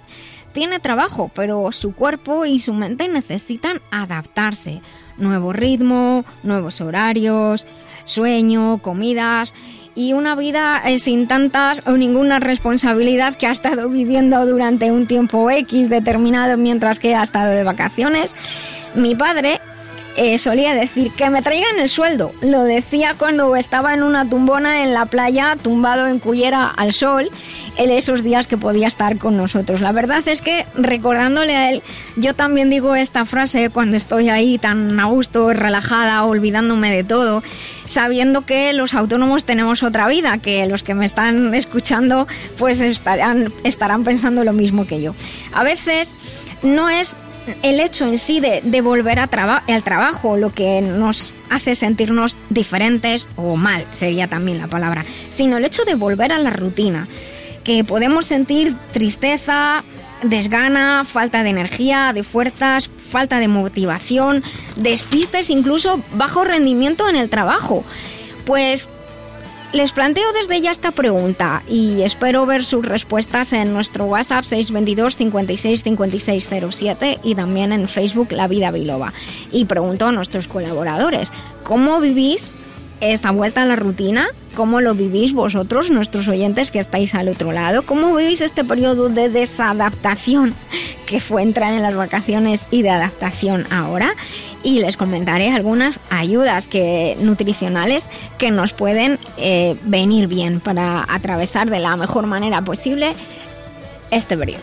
tiene 0.52 0.78
trabajo, 0.78 1.30
pero 1.34 1.72
su 1.72 1.94
cuerpo 1.94 2.44
y 2.44 2.58
su 2.58 2.74
mente 2.74 3.08
necesitan 3.08 3.80
adaptarse. 3.90 4.82
Nuevo 5.16 5.52
ritmo, 5.52 6.24
nuevos 6.42 6.80
horarios, 6.80 7.66
sueño, 8.04 8.78
comidas 8.78 9.54
y 9.94 10.12
una 10.14 10.36
vida 10.36 10.80
eh, 10.86 10.98
sin 10.98 11.28
tantas 11.28 11.82
o 11.86 11.92
ninguna 11.92 12.40
responsabilidad 12.40 13.36
que 13.36 13.46
ha 13.46 13.52
estado 13.52 13.88
viviendo 13.88 14.44
durante 14.46 14.90
un 14.90 15.06
tiempo 15.06 15.50
X 15.50 15.88
determinado 15.88 16.56
mientras 16.56 16.98
que 16.98 17.14
ha 17.14 17.22
estado 17.22 17.52
de 17.52 17.64
vacaciones. 17.64 18.34
Mi 18.94 19.14
padre 19.14 19.60
eh, 20.16 20.38
solía 20.38 20.74
decir 20.74 21.10
que 21.12 21.30
me 21.30 21.42
traigan 21.42 21.78
el 21.78 21.88
sueldo. 21.88 22.32
Lo 22.42 22.64
decía 22.64 23.14
cuando 23.18 23.56
estaba 23.56 23.94
en 23.94 24.02
una 24.02 24.28
tumbona 24.28 24.82
en 24.82 24.92
la 24.92 25.06
playa, 25.06 25.56
tumbado 25.62 26.06
en 26.06 26.18
cullera 26.18 26.66
al 26.66 26.92
sol, 26.92 27.30
en 27.76 27.90
esos 27.90 28.22
días 28.22 28.46
que 28.46 28.58
podía 28.58 28.88
estar 28.88 29.16
con 29.18 29.36
nosotros. 29.36 29.80
La 29.80 29.92
verdad 29.92 30.22
es 30.26 30.42
que 30.42 30.66
recordándole 30.74 31.56
a 31.56 31.70
él, 31.70 31.82
yo 32.16 32.34
también 32.34 32.68
digo 32.68 32.94
esta 32.94 33.24
frase 33.24 33.70
cuando 33.70 33.96
estoy 33.96 34.28
ahí 34.28 34.58
tan 34.58 35.00
a 35.00 35.06
gusto, 35.06 35.52
relajada, 35.52 36.24
olvidándome 36.24 36.90
de 36.90 37.04
todo, 37.04 37.42
sabiendo 37.86 38.42
que 38.42 38.72
los 38.72 38.94
autónomos 38.94 39.44
tenemos 39.44 39.82
otra 39.82 40.08
vida, 40.08 40.38
que 40.38 40.66
los 40.66 40.82
que 40.82 40.94
me 40.94 41.06
están 41.06 41.54
escuchando 41.54 42.26
pues 42.58 42.80
estarán, 42.80 43.52
estarán 43.64 44.04
pensando 44.04 44.44
lo 44.44 44.52
mismo 44.52 44.86
que 44.86 45.00
yo. 45.00 45.14
A 45.52 45.62
veces 45.62 46.14
no 46.62 46.90
es 46.90 47.14
el 47.62 47.80
hecho 47.80 48.06
en 48.06 48.18
sí 48.18 48.40
de, 48.40 48.80
volver 48.80 49.18
al 49.18 49.82
trabajo 49.82 50.36
lo 50.36 50.52
que 50.52 50.80
nos 50.80 51.32
hace 51.50 51.74
sentirnos 51.74 52.36
diferentes 52.50 53.26
o 53.36 53.56
mal, 53.56 53.84
sería 53.92 54.28
también 54.28 54.58
la 54.58 54.68
palabra, 54.68 55.04
sino 55.30 55.56
el 55.56 55.64
hecho 55.64 55.84
de 55.84 55.94
volver 55.94 56.32
a 56.32 56.38
la 56.38 56.50
rutina, 56.50 57.08
que 57.64 57.84
podemos 57.84 58.26
sentir 58.26 58.74
tristeza, 58.92 59.84
desgana, 60.22 61.04
falta 61.04 61.42
de 61.42 61.50
energía, 61.50 62.12
de 62.12 62.24
fuerzas, 62.24 62.88
falta 62.88 63.38
de 63.38 63.48
motivación, 63.48 64.42
despistes, 64.76 65.50
incluso 65.50 66.00
bajo 66.14 66.44
rendimiento 66.44 67.08
en 67.08 67.16
el 67.16 67.28
trabajo. 67.28 67.84
Pues 68.44 68.90
les 69.72 69.92
planteo 69.92 70.32
desde 70.32 70.60
ya 70.60 70.70
esta 70.70 70.90
pregunta 70.90 71.62
y 71.68 72.02
espero 72.02 72.44
ver 72.44 72.64
sus 72.64 72.84
respuestas 72.84 73.52
en 73.52 73.72
nuestro 73.72 74.04
WhatsApp 74.04 74.44
622 74.44 75.16
56 75.16 75.82
56 75.82 76.48
07 76.70 77.18
y 77.22 77.34
también 77.34 77.72
en 77.72 77.88
Facebook 77.88 78.32
La 78.32 78.48
Vida 78.48 78.70
Biloba. 78.70 79.12
Y 79.50 79.64
pregunto 79.64 80.06
a 80.06 80.12
nuestros 80.12 80.46
colaboradores, 80.46 81.32
¿cómo 81.62 82.00
vivís 82.00 82.52
esta 83.02 83.32
vuelta 83.32 83.62
a 83.62 83.66
la 83.66 83.76
rutina? 83.76 84.28
¿Cómo 84.54 84.80
lo 84.80 84.94
vivís 84.94 85.32
vosotros, 85.32 85.90
nuestros 85.90 86.28
oyentes 86.28 86.70
que 86.70 86.78
estáis 86.78 87.14
al 87.14 87.28
otro 87.28 87.52
lado? 87.52 87.82
¿Cómo 87.82 88.14
vivís 88.14 88.40
este 88.40 88.64
periodo 88.64 89.08
de 89.08 89.28
desadaptación 89.28 90.54
que 91.06 91.20
fue 91.20 91.42
entrar 91.42 91.74
en 91.74 91.82
las 91.82 91.96
vacaciones 91.96 92.66
y 92.70 92.82
de 92.82 92.90
adaptación 92.90 93.66
ahora? 93.70 94.14
Y 94.62 94.78
les 94.78 94.96
comentaré 94.96 95.50
algunas 95.50 95.98
ayudas 96.10 96.66
que, 96.68 97.16
nutricionales 97.20 98.06
que 98.38 98.52
nos 98.52 98.72
pueden 98.72 99.18
eh, 99.36 99.76
venir 99.82 100.28
bien 100.28 100.60
para 100.60 101.04
atravesar 101.08 101.68
de 101.68 101.80
la 101.80 101.96
mejor 101.96 102.26
manera 102.26 102.62
posible 102.62 103.14
este 104.12 104.36
periodo. 104.38 104.62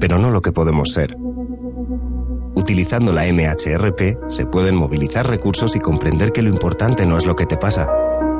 pero 0.00 0.18
no 0.18 0.30
lo 0.30 0.42
que 0.42 0.52
podemos 0.52 0.92
ser. 0.92 1.16
Utilizando 2.54 3.12
la 3.12 3.24
MHRP 3.24 4.28
se 4.28 4.46
pueden 4.46 4.76
movilizar 4.76 5.28
recursos 5.28 5.76
y 5.76 5.80
comprender 5.80 6.32
que 6.32 6.42
lo 6.42 6.48
importante 6.48 7.06
no 7.06 7.18
es 7.18 7.26
lo 7.26 7.36
que 7.36 7.46
te 7.46 7.56
pasa, 7.56 7.88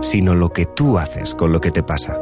sino 0.01 0.35
lo 0.35 0.51
que 0.51 0.65
tú 0.65 0.99
haces 0.99 1.35
con 1.35 1.53
lo 1.53 1.61
que 1.61 1.71
te 1.71 1.83
pasa. 1.83 2.19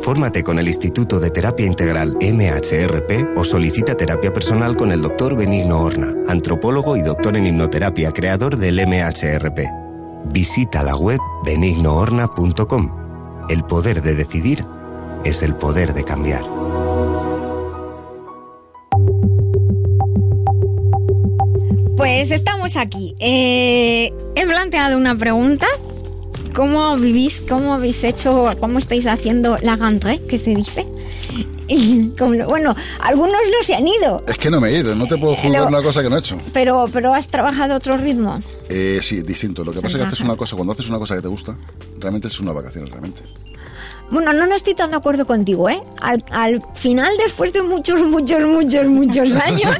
Fórmate 0.00 0.42
con 0.42 0.58
el 0.58 0.68
Instituto 0.68 1.20
de 1.20 1.30
Terapia 1.30 1.66
Integral 1.66 2.16
MHRP 2.20 3.36
o 3.36 3.44
solicita 3.44 3.94
terapia 3.94 4.32
personal 4.32 4.76
con 4.76 4.90
el 4.90 5.02
doctor 5.02 5.36
Benigno 5.36 5.80
Horna, 5.80 6.14
antropólogo 6.28 6.96
y 6.96 7.02
doctor 7.02 7.36
en 7.36 7.46
hipnoterapia, 7.46 8.12
creador 8.12 8.56
del 8.56 8.80
MHRP. 8.86 9.60
Visita 10.32 10.82
la 10.82 10.96
web 10.96 11.18
benignohorna.com. 11.44 13.46
El 13.50 13.64
poder 13.64 14.02
de 14.02 14.14
decidir 14.14 14.64
es 15.24 15.42
el 15.42 15.54
poder 15.54 15.92
de 15.92 16.04
cambiar. 16.04 16.67
Pues 22.08 22.30
estamos 22.30 22.74
aquí. 22.76 23.14
Eh, 23.20 24.10
he 24.34 24.46
planteado 24.46 24.96
una 24.96 25.14
pregunta 25.14 25.66
¿cómo 26.54 26.96
vivís, 26.96 27.44
cómo 27.46 27.74
habéis 27.74 28.02
hecho, 28.02 28.50
cómo 28.58 28.78
estáis 28.78 29.06
haciendo 29.06 29.58
la 29.58 29.76
gantré, 29.76 30.18
que 30.24 30.38
se 30.38 30.54
dice? 30.54 30.86
Y 31.70 32.14
bueno, 32.16 32.74
algunos 33.00 33.30
no 33.32 33.62
se 33.62 33.74
han 33.74 33.86
ido. 33.86 34.24
Es 34.26 34.38
que 34.38 34.50
no 34.50 34.58
me 34.58 34.70
he 34.70 34.78
ido, 34.78 34.94
no 34.94 35.06
te 35.06 35.18
puedo 35.18 35.34
juzgar 35.34 35.66
una 35.66 35.82
cosa 35.82 36.02
que 36.02 36.08
no 36.08 36.16
he 36.16 36.20
hecho. 36.20 36.40
Pero, 36.54 36.88
pero 36.90 37.12
has 37.12 37.28
trabajado 37.28 37.76
otro 37.76 37.98
ritmo. 37.98 38.40
Eh, 38.70 39.00
sí, 39.02 39.20
distinto. 39.20 39.62
Lo 39.64 39.72
que 39.72 39.82
pasa 39.82 39.98
es 39.98 40.02
que 40.02 40.08
haces 40.08 40.20
una 40.20 40.34
cosa, 40.34 40.56
cuando 40.56 40.72
haces 40.72 40.88
una 40.88 40.98
cosa 40.98 41.14
que 41.14 41.20
te 41.20 41.28
gusta, 41.28 41.58
realmente 41.98 42.28
es 42.28 42.40
una 42.40 42.52
vacación, 42.52 42.86
realmente. 42.86 43.20
Bueno, 44.10 44.32
no, 44.32 44.46
no 44.46 44.54
estoy 44.54 44.74
tan 44.74 44.90
de 44.90 44.96
acuerdo 44.96 45.26
contigo, 45.26 45.68
¿eh? 45.68 45.82
Al, 46.00 46.24
al 46.30 46.62
final, 46.74 47.12
después 47.18 47.52
de 47.52 47.62
muchos, 47.62 48.02
muchos, 48.02 48.42
muchos, 48.42 48.86
muchos 48.86 49.36
años, 49.36 49.76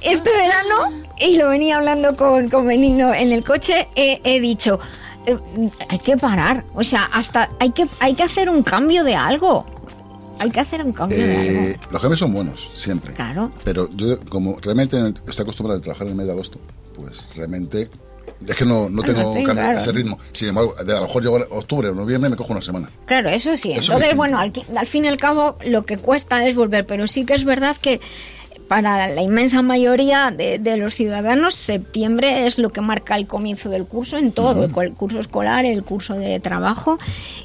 este 0.00 0.30
verano, 0.30 1.02
y 1.18 1.36
lo 1.36 1.48
venía 1.48 1.76
hablando 1.76 2.16
con, 2.16 2.48
con 2.48 2.66
Benigno 2.66 3.12
en 3.12 3.32
el 3.32 3.44
coche, 3.44 3.88
he, 3.94 4.20
he 4.24 4.40
dicho, 4.40 4.80
eh, 5.26 5.36
hay 5.88 5.98
que 5.98 6.16
parar, 6.16 6.64
o 6.74 6.82
sea, 6.82 7.04
hasta 7.12 7.50
hay 7.60 7.70
que, 7.72 7.86
hay 8.00 8.14
que 8.14 8.22
hacer 8.22 8.48
un 8.48 8.62
cambio 8.62 9.04
de 9.04 9.14
algo. 9.14 9.66
Hay 10.42 10.50
que 10.50 10.60
hacer 10.60 10.82
un 10.82 10.92
cambio 10.92 11.18
de 11.18 11.36
algo. 11.36 11.60
Eh, 11.68 11.80
los 11.90 12.00
cambios 12.00 12.18
son 12.18 12.32
buenos, 12.32 12.70
siempre. 12.74 13.12
Claro. 13.12 13.52
Pero 13.62 13.90
yo, 13.94 14.18
como 14.20 14.58
realmente 14.58 14.96
estoy 15.28 15.42
acostumbrado 15.42 15.78
a 15.78 15.82
trabajar 15.82 16.06
en 16.06 16.12
el 16.12 16.16
mes 16.16 16.26
de 16.26 16.32
agosto, 16.32 16.58
pues 16.96 17.26
realmente 17.36 17.90
es 18.46 18.56
que 18.56 18.64
no, 18.64 18.88
no 18.88 19.02
tengo 19.02 19.36
ese 19.36 19.92
ritmo. 19.92 20.18
Sin 20.32 20.48
embargo, 20.48 20.74
a 20.78 20.82
lo 20.82 21.02
mejor 21.02 21.22
llego 21.22 21.36
octubre 21.50 21.88
o 21.88 21.94
noviembre 21.94 22.30
me 22.30 22.36
cojo 22.36 22.52
una 22.52 22.62
semana. 22.62 22.90
Claro, 23.06 23.28
eso 23.30 23.56
sí. 23.56 23.72
Entonces, 23.72 24.14
bueno, 24.16 24.38
al, 24.38 24.52
al, 24.76 24.86
fin 24.86 25.04
y 25.04 25.08
al 25.08 25.16
cabo, 25.16 25.56
lo 25.64 25.84
que 25.84 25.98
cuesta 25.98 26.46
es 26.46 26.54
volver. 26.54 26.86
Pero 26.86 27.06
sí 27.06 27.24
que 27.24 27.34
es 27.34 27.44
verdad 27.44 27.76
que 27.80 28.00
para 28.70 29.08
la 29.08 29.20
inmensa 29.20 29.62
mayoría 29.62 30.30
de, 30.30 30.76
los 30.76 30.94
ciudadanos, 30.94 31.56
septiembre 31.56 32.46
es 32.46 32.56
lo 32.56 32.70
que 32.70 32.80
marca 32.80 33.16
el 33.16 33.26
comienzo 33.26 33.68
del 33.68 33.84
curso 33.84 34.16
en 34.16 34.30
todo, 34.30 34.62
el 34.62 34.92
curso 34.92 35.18
escolar, 35.18 35.64
el 35.64 35.82
curso 35.82 36.14
de 36.14 36.38
trabajo. 36.38 36.96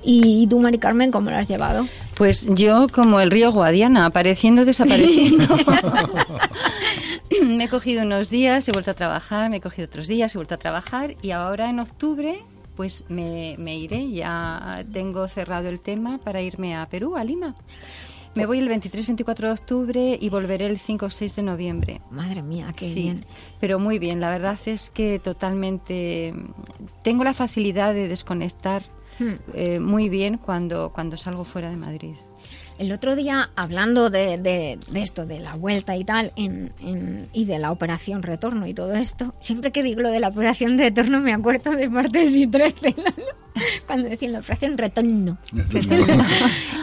¿Y 0.04 0.46
tú, 0.46 0.60
Mari 0.60 0.78
Carmen, 0.78 1.10
cómo 1.10 1.32
lo 1.32 1.38
has 1.38 1.48
llevado? 1.48 1.88
Pues 2.18 2.48
yo 2.50 2.88
como 2.94 3.20
el 3.20 3.30
río 3.30 3.52
Guadiana, 3.52 4.06
apareciendo, 4.06 4.64
desapareciendo. 4.66 5.58
me 7.44 7.66
he 7.66 7.70
cogido 7.70 8.04
unos 8.04 8.30
días, 8.30 8.68
he 8.68 8.72
vuelto 8.72 8.92
a 8.92 8.94
trabajar, 8.94 9.50
me 9.50 9.58
he 9.58 9.62
cogido 9.62 9.88
otros 9.88 10.08
días, 10.08 10.34
he 10.34 10.38
vuelto 10.38 10.56
a 10.56 10.58
trabajar 10.58 11.16
y 11.22 11.32
ahora 11.32 11.70
en 11.70 11.80
octubre 11.80 12.44
pues 12.76 13.06
me, 13.10 13.56
me 13.58 13.78
iré, 13.78 14.12
ya 14.12 14.84
tengo 14.92 15.28
cerrado 15.28 15.70
el 15.70 15.80
tema 15.80 16.20
para 16.20 16.42
irme 16.42 16.76
a 16.76 16.86
Perú, 16.88 17.16
a 17.16 17.24
Lima. 17.24 17.56
Me 18.36 18.46
voy 18.46 18.60
el 18.60 18.68
23-24 18.70 19.36
de 19.38 19.52
octubre 19.52 20.18
y 20.20 20.30
volveré 20.30 20.66
el 20.66 20.78
5 20.78 21.06
o 21.06 21.10
6 21.10 21.38
de 21.38 21.42
noviembre. 21.42 22.02
Madre 22.12 22.42
mía, 22.42 22.74
qué 22.76 22.94
bien. 22.94 23.26
Pero 23.62 23.80
muy 23.80 23.98
bien, 23.98 24.20
la 24.20 24.30
verdad 24.30 24.60
es 24.66 24.90
que 24.90 25.20
totalmente 25.20 26.34
tengo 27.02 27.24
la 27.24 27.34
facilidad 27.34 27.94
de 27.94 28.10
desconectar 28.10 28.84
eh, 29.54 29.80
muy 29.80 30.10
bien 30.10 30.38
cuando, 30.38 30.92
cuando 30.94 31.18
salgo 31.18 31.44
fuera 31.44 31.70
de 31.70 31.78
Madrid. 31.78 32.16
El 32.78 32.92
otro 32.92 33.16
día, 33.16 33.50
hablando 33.56 34.10
de, 34.10 34.38
de, 34.38 34.78
esto, 35.02 35.26
de 35.26 35.40
la 35.40 35.56
vuelta 35.56 35.96
y 35.96 36.04
tal, 36.04 36.34
en, 36.36 37.30
y 37.32 37.46
de 37.46 37.60
la 37.60 37.72
operación 37.72 38.22
retorno 38.22 38.68
y 38.68 38.74
todo 38.74 38.94
esto, 38.94 39.34
siempre 39.40 39.72
que 39.72 39.82
digo 39.84 40.02
lo 40.02 40.10
de 40.10 40.20
la 40.20 40.28
operación 40.28 40.78
retorno 40.78 41.22
me 41.22 41.34
acuerdo 41.34 41.72
de 41.72 41.88
martes 41.90 42.36
y 42.36 42.48
13, 42.48 42.96
cuando 43.88 44.10
decían 44.10 44.34
la 44.34 44.40
operación 44.40 44.78
retorno. 44.78 45.38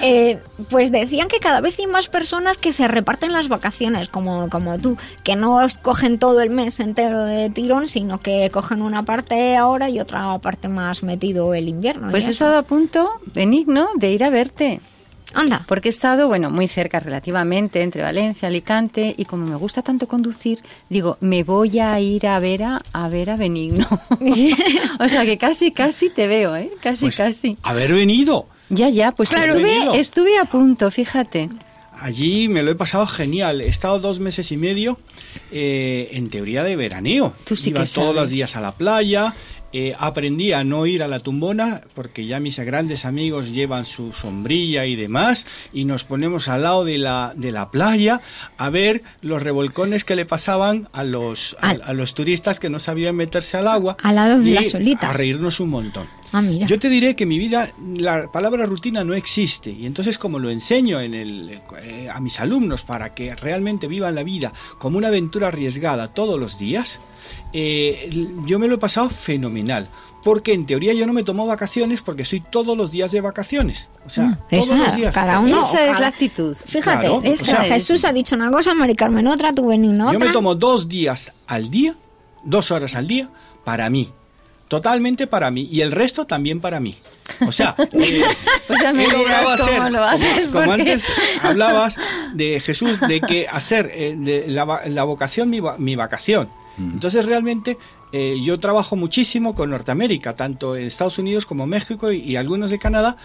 Eh, 0.05 0.41
pues 0.69 0.91
decían 0.91 1.29
que 1.29 1.39
cada 1.39 1.61
vez 1.61 1.79
hay 1.79 1.87
más 1.87 2.09
personas 2.09 2.59
que 2.59 2.73
se 2.73 2.89
reparten 2.89 3.33
las 3.33 3.47
vacaciones, 3.47 4.09
como, 4.09 4.49
como 4.49 4.77
tú, 4.81 4.97
que 5.23 5.37
no 5.37 5.61
cogen 5.81 6.19
todo 6.19 6.41
el 6.41 6.51
mes 6.51 6.81
entero 6.81 7.25
de 7.25 7.51
tirón, 7.51 7.87
sino 7.87 8.19
que 8.19 8.51
cogen 8.51 8.83
una 8.83 9.05
parte 9.05 9.57
ahora 9.57 9.91
y 9.91 10.01
otra 10.01 10.37
parte 10.41 10.67
más 10.67 11.05
metido 11.05 11.55
el 11.55 11.69
invierno. 11.69 12.11
Pues 12.11 12.27
he 12.27 12.33
estado 12.33 12.57
a 12.57 12.63
punto, 12.63 13.21
Benigno, 13.33 13.91
de 13.95 14.11
ir 14.11 14.25
a 14.25 14.31
verte. 14.31 14.81
Anda. 15.35 15.65
Porque 15.67 15.89
he 15.89 15.91
estado, 15.91 16.29
bueno, 16.29 16.51
muy 16.51 16.69
cerca 16.69 17.01
relativamente 17.01 17.83
entre 17.83 18.03
Valencia, 18.03 18.49
Alicante, 18.49 19.15
y 19.17 19.25
como 19.25 19.47
me 19.47 19.57
gusta 19.57 19.83
tanto 19.83 20.09
conducir, 20.09 20.61
digo, 20.89 21.17
me 21.21 21.45
voy 21.45 21.79
a 21.79 21.99
ir 22.01 22.27
a 22.27 22.39
ver 22.39 22.63
a, 22.65 22.83
a 22.93 23.09
ver 23.09 23.31
a 23.31 23.37
Benigno. 23.37 23.87
o 25.01 25.09
sea 25.09 25.25
que 25.25 25.39
casi, 25.39 25.73
casi 25.73 26.11
te 26.11 26.27
veo, 26.27 26.57
¿eh? 26.57 26.71
Casi, 26.81 27.07
pues, 27.07 27.17
casi. 27.17 27.59
Haber 27.63 27.93
venido. 27.93 28.47
Ya, 28.69 28.89
ya, 28.89 29.13
pues 29.13 29.33
estuve, 29.33 29.99
estuve 29.99 30.39
a 30.39 30.45
punto, 30.45 30.91
fíjate. 30.91 31.51
Allí 31.93 32.49
me 32.49 32.63
lo 32.63 32.71
he 32.71 32.75
pasado 32.75 33.07
genial. 33.07 33.61
He 33.61 33.69
estado 33.69 34.01
dos 34.01 34.19
meses 34.19 34.51
y 34.51 34.57
medio 34.57 34.99
eh, 35.51 36.09
en 36.13 36.27
teoría 36.27 36.65
de 36.65 36.75
veraneo. 36.75 37.35
Tú 37.45 37.55
sí 37.55 37.71
Iba 37.71 37.85
que 37.85 37.91
todos 37.91 38.15
los 38.15 38.31
días 38.31 38.57
a 38.57 38.61
la 38.61 38.73
playa, 38.73 39.35
eh, 39.73 39.95
aprendí 39.99 40.53
a 40.53 40.65
no 40.65 40.87
ir 40.87 41.03
a 41.03 41.09
la 41.09 41.21
tumbona 41.21 41.83
porque 41.95 42.27
ya 42.27 42.41
mis 42.41 42.59
grandes 42.59 43.05
amigos 43.05 43.53
llevan 43.53 43.85
su 43.85 44.13
sombrilla 44.13 44.87
y 44.87 44.97
demás 44.97 45.47
y 45.73 45.85
nos 45.85 46.05
ponemos 46.05 46.49
al 46.49 46.63
lado 46.63 46.85
de 46.85 46.99
la, 46.99 47.33
de 47.37 47.53
la 47.53 47.71
playa 47.71 48.21
a 48.59 48.71
ver 48.71 49.03
los 49.21 49.43
revolcones 49.43 50.05
que 50.05 50.17
le 50.17 50.27
pasaban 50.27 50.89
a 50.93 51.05
los, 51.05 51.57
a, 51.61 51.93
los 51.93 52.15
turistas 52.15 52.61
que 52.61 52.71
no 52.71 52.79
sabían 52.79 53.17
meterse 53.17 53.57
al 53.57 53.69
agua. 53.69 53.97
Al 54.03 54.15
lado 54.15 54.41
de 54.41 54.53
la 54.53 54.65
solita. 54.65 55.11
A 55.11 55.13
reírnos 55.13 55.61
un 55.61 55.71
montón. 55.71 56.07
Ah, 56.35 56.43
Yo 56.43 56.79
te 56.79 56.89
diré 56.89 57.15
que 57.15 57.27
mi 57.27 57.39
vida, 57.39 57.73
la 57.97 58.33
palabra 58.33 58.65
rutina 58.65 59.05
no 59.05 59.13
existe 59.13 59.71
y 59.71 59.85
entonces 59.85 60.17
como 60.17 60.39
lo 60.39 60.51
enseño 60.51 60.99
en 61.01 61.13
el, 61.13 61.61
eh, 61.83 62.09
a 62.11 62.21
mis 62.21 62.41
alumnos 62.41 62.85
para 62.85 63.15
que 63.15 63.35
realmente 63.35 63.87
vivan 63.87 64.15
la 64.15 64.23
vida 64.23 64.53
como 64.79 64.97
una 64.97 65.09
aventura 65.09 65.49
arriesgada 65.49 66.09
todos 66.09 66.41
los 66.41 66.59
días, 66.59 67.01
eh, 67.53 68.11
yo 68.47 68.59
me 68.59 68.69
lo 68.69 68.77
he 68.77 68.79
pasado 68.79 69.11
fenomenal. 69.11 69.87
Porque 70.23 70.53
en 70.53 70.67
teoría 70.67 70.93
yo 70.93 71.05
no 71.05 71.13
me 71.13 71.25
tomo 71.25 71.47
vacaciones 71.47 72.01
porque 72.01 72.23
estoy 72.23 72.41
todos 72.41 72.77
los 72.77 72.93
días 72.93 73.11
de 73.11 73.21
vacaciones. 73.21 73.91
O 74.07 74.09
sea, 74.09 74.27
mm, 74.27 74.39
todos 74.51 74.69
los 74.69 74.97
días. 74.97 75.13
Cada 75.13 75.41
uno, 75.41 75.59
esa 75.59 75.91
es 75.91 75.99
la 75.99 76.07
actitud. 76.07 76.55
Fíjate, 76.55 77.09
Jesús 77.37 78.05
ha 78.05 78.13
dicho 78.13 78.37
una 78.37 78.51
cosa, 78.51 78.73
Mari 78.73 78.95
Carmen 78.95 79.27
otra, 79.27 79.53
tú 79.53 79.67
Benigno 79.67 80.07
otra. 80.07 80.21
Yo 80.21 80.25
me 80.25 80.33
tomo 80.33 80.55
dos 80.55 80.89
días 80.89 81.33
al 81.49 81.71
día, 81.71 81.97
dos 82.45 82.71
horas 82.71 82.95
al 82.95 83.09
día, 83.09 83.31
para 83.65 83.91
mí. 83.91 84.13
Totalmente 84.69 85.27
para 85.27 85.51
mí. 85.51 85.69
Y 85.71 85.83
el 85.83 85.93
resto 85.93 86.25
también 86.25 86.61
para 86.61 86.81
mí. 86.81 86.97
O 87.47 87.53
sea, 87.53 87.75
eh, 87.93 88.23
pues 88.67 88.81
como, 90.51 90.73
antes 90.73 91.05
hablabas 91.43 91.97
de 92.33 92.61
Jesús, 92.61 92.99
de 93.01 93.21
que 93.21 93.47
hacer 93.49 93.91
eh, 93.93 94.15
de 94.17 94.47
la, 94.47 94.83
la, 94.87 95.05
vocación 95.05 95.51
mi, 95.51 95.61
mi 95.79 95.95
vacación. 95.95 96.49
Entonces 96.79 97.27
realmente 97.27 97.79
eh, 98.13 98.41
yo 98.43 98.61
trabajo 98.61 98.95
muchísimo 98.95 99.55
con 99.55 99.71
Norteamérica, 99.71 100.37
tanto 100.37 100.77
en 100.77 100.85
Estados 100.87 101.19
Unidos 101.19 101.47
como 101.47 101.67
México 101.67 102.13
y, 102.13 102.37
algunos 102.37 102.71
de 102.71 102.79
Canadá, 102.79 103.17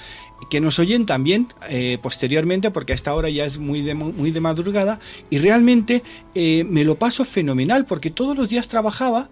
que 0.50 0.62
nos 0.62 0.80
oyen 0.80 1.06
también 1.06 1.48
eh, 1.70 1.98
posteriormente, 2.02 2.72
porque 2.72 2.94
a 2.94 2.96
esta 2.96 3.14
hora 3.14 3.30
ya 3.30 3.46
es 3.46 3.58
muy 3.58 3.82
de, 3.82 3.96
muy 3.96 4.32
de 4.32 4.40
madrugada, 4.40 5.00
y 5.30 5.40
realmente 5.40 6.04
eh, 6.36 6.66
me 6.70 6.86
lo 6.86 6.96
paso 6.96 7.26
fenomenal, 7.26 7.86
porque 7.86 8.10
todos 8.10 8.38
los 8.38 8.50
días 8.50 8.68
trabajaba, 8.68 9.30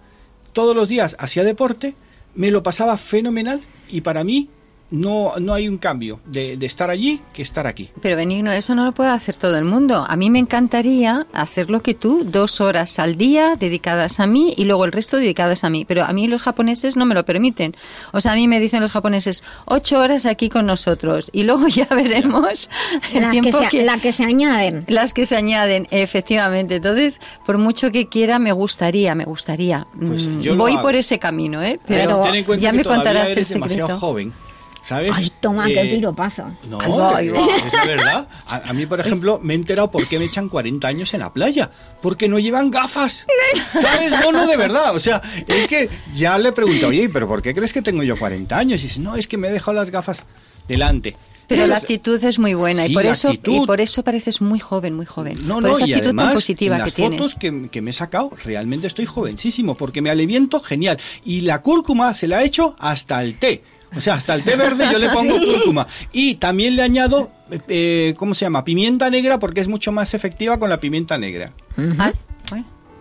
todos 0.51 0.75
los 0.75 0.89
días 0.89 1.15
hacía 1.19 1.43
deporte, 1.43 1.95
me 2.35 2.51
lo 2.51 2.63
pasaba 2.63 2.97
fenomenal, 2.97 3.61
y 3.89 4.01
para 4.01 4.23
mí 4.23 4.49
no, 4.91 5.33
no 5.39 5.53
hay 5.53 5.67
un 5.67 5.77
cambio 5.77 6.19
de, 6.25 6.57
estar 6.61 6.89
allí 6.89 7.21
que 7.33 7.41
estar 7.41 7.67
aquí. 7.67 7.89
Pero 8.01 8.15
Benigno, 8.15 8.51
eso 8.51 8.75
no 8.75 8.85
lo 8.85 8.91
puede 8.91 9.09
hacer 9.09 9.35
todo 9.35 9.57
el 9.57 9.65
mundo. 9.65 10.05
A 10.07 10.15
mí 10.15 10.29
me 10.29 10.39
encantaría 10.39 11.25
hacer 11.33 11.69
lo 11.69 11.81
que 11.81 11.93
tú, 11.93 12.23
dos 12.23 12.61
horas 12.61 12.99
al 12.99 13.15
día 13.15 13.55
dedicadas 13.55 14.19
a 14.19 14.27
mí 14.27 14.53
y 14.57 14.65
luego 14.65 14.85
el 14.85 14.91
resto 14.91 15.17
dedicadas 15.17 15.63
a 15.63 15.69
mí. 15.69 15.85
Pero 15.85 16.03
a 16.03 16.13
mí 16.13 16.27
los 16.27 16.43
japoneses 16.43 16.97
no 16.97 17.05
me 17.05 17.15
lo 17.15 17.25
permiten. 17.25 17.75
O 18.13 18.21
sea, 18.21 18.33
a 18.33 18.35
mí 18.35 18.47
me 18.47 18.59
dicen 18.59 18.81
los 18.81 18.91
japoneses, 18.91 19.43
ocho 19.65 19.99
horas 19.99 20.25
aquí 20.25 20.49
con 20.49 20.65
nosotros 20.65 21.29
y 21.33 21.43
luego 21.43 21.67
ya 21.67 21.87
veremos 21.87 22.69
el 23.13 23.21
las 23.21 23.31
tiempo 23.31 23.59
que, 23.69 23.85
se, 23.85 23.99
que 24.01 24.11
se 24.11 24.23
añaden. 24.23 24.85
Las 24.87 25.13
que 25.13 25.25
se 25.25 25.35
añaden, 25.35 25.87
efectivamente. 25.91 26.75
Entonces, 26.75 27.21
por 27.45 27.57
mucho 27.57 27.91
que 27.91 28.07
quiera, 28.07 28.39
me 28.39 28.51
gustaría, 28.51 29.15
me 29.15 29.25
gustaría. 29.25 29.87
Pues 29.99 30.27
mm, 30.27 30.57
voy 30.57 30.77
por 30.77 30.95
ese 30.95 31.19
camino, 31.19 31.63
¿eh? 31.63 31.79
Pero, 31.85 32.23
ya 32.57 32.71
me 32.71 32.83
contarás 32.83 33.29
el 33.29 33.45
secreto. 33.45 33.53
demasiado 33.53 33.99
joven 33.99 34.44
¿sabes? 34.85 35.13
Ay, 35.15 35.31
toma, 35.41 35.65
qué 35.65 35.73
qué 35.73 35.97
eh, 35.97 36.13
paso. 36.15 36.43
No, 36.69 36.79
es 37.17 37.87
verdad. 37.87 38.27
A, 38.47 38.71
mí, 38.73 38.85
por 38.85 38.99
ejemplo, 38.99 39.39
me 39.41 39.53
he 39.53 39.55
enterado 39.55 39.89
por 39.89 40.07
qué 40.07 40.19
me 40.19 40.25
echan 40.25 40.47
40 40.47 40.87
años 40.87 41.13
en 41.15 41.21
la 41.21 41.33
playa. 41.33 41.71
Porque 42.01 42.27
no 42.29 42.37
llevan 42.37 42.69
gafas. 42.69 43.25
¿Sabes? 43.73 44.11
No, 44.11 44.31
no, 44.31 44.45
de 44.45 44.55
verdad. 44.55 44.95
O 44.95 44.99
sea, 44.99 45.21
es 45.47 45.67
que 45.67 45.89
ya 46.13 46.37
le 46.37 46.51
pregunto, 46.51 46.87
oye, 46.87 47.09
¿pero 47.09 47.27
por 47.27 47.41
qué 47.41 47.55
crees 47.55 47.73
que 47.73 47.81
tengo 47.81 48.03
yo 48.03 48.17
40 48.17 48.55
años? 48.55 48.79
Y 48.81 48.83
dice, 48.83 48.99
no, 48.99 49.15
es 49.15 49.27
que 49.27 49.37
me 49.37 49.47
he 49.47 49.51
dejado 49.51 49.73
las 49.73 49.89
gafas 49.89 50.25
delante. 50.67 51.15
Pero 51.47 51.67
la 51.67 51.77
actitud 51.77 52.23
es 52.23 52.39
muy 52.39 52.53
buena 52.53 52.87
y 52.87 52.93
por 52.93 53.05
eso 53.05 53.31
y 53.31 53.65
por 53.65 53.79
eso 53.79 54.03
pareces 54.03 54.41
muy 54.41 54.59
joven, 54.59 54.95
muy 54.95 55.05
joven. 55.05 55.37
No, 55.47 55.55
por 55.55 55.63
no, 55.63 55.73
esa 55.73 55.83
actitud 55.83 55.97
y 55.97 56.03
además, 56.05 56.25
tan 56.25 56.33
positiva 56.35 56.75
en 56.75 56.81
las 56.81 56.93
que 56.93 57.03
fotos 57.03 57.35
que, 57.35 57.69
que, 57.69 57.81
me 57.81 57.91
he 57.91 57.93
sacado, 57.93 58.31
realmente 58.43 58.87
estoy 58.87 59.05
jovencísimo 59.05 59.75
porque 59.75 60.01
me 60.01 60.09
aliviento 60.09 60.59
genial 60.59 60.99
y 61.23 61.41
la 61.41 61.61
cúrcuma 61.61 62.13
se 62.15 62.27
la 62.27 62.41
he 62.41 62.45
hecho 62.45 62.75
hasta 62.79 63.21
el 63.23 63.37
té. 63.37 63.63
O 63.95 64.01
sea, 64.01 64.15
hasta 64.15 64.35
el 64.35 64.43
té 64.43 64.55
verde 64.55 64.85
yo 64.91 64.99
le 64.99 65.09
pongo 65.09 65.37
cúrcuma. 65.39 65.87
Y 66.11 66.35
también 66.35 66.75
le 66.75 66.83
añado, 66.83 67.31
eh, 67.67 68.13
¿cómo 68.17 68.33
se 68.33 68.45
llama? 68.45 68.63
Pimienta 68.63 69.09
negra 69.09 69.39
porque 69.39 69.61
es 69.61 69.67
mucho 69.67 69.91
más 69.91 70.13
efectiva 70.13 70.59
con 70.59 70.69
la 70.69 70.79
pimienta 70.79 71.17
negra. 71.17 71.53
Ah, 71.97 72.11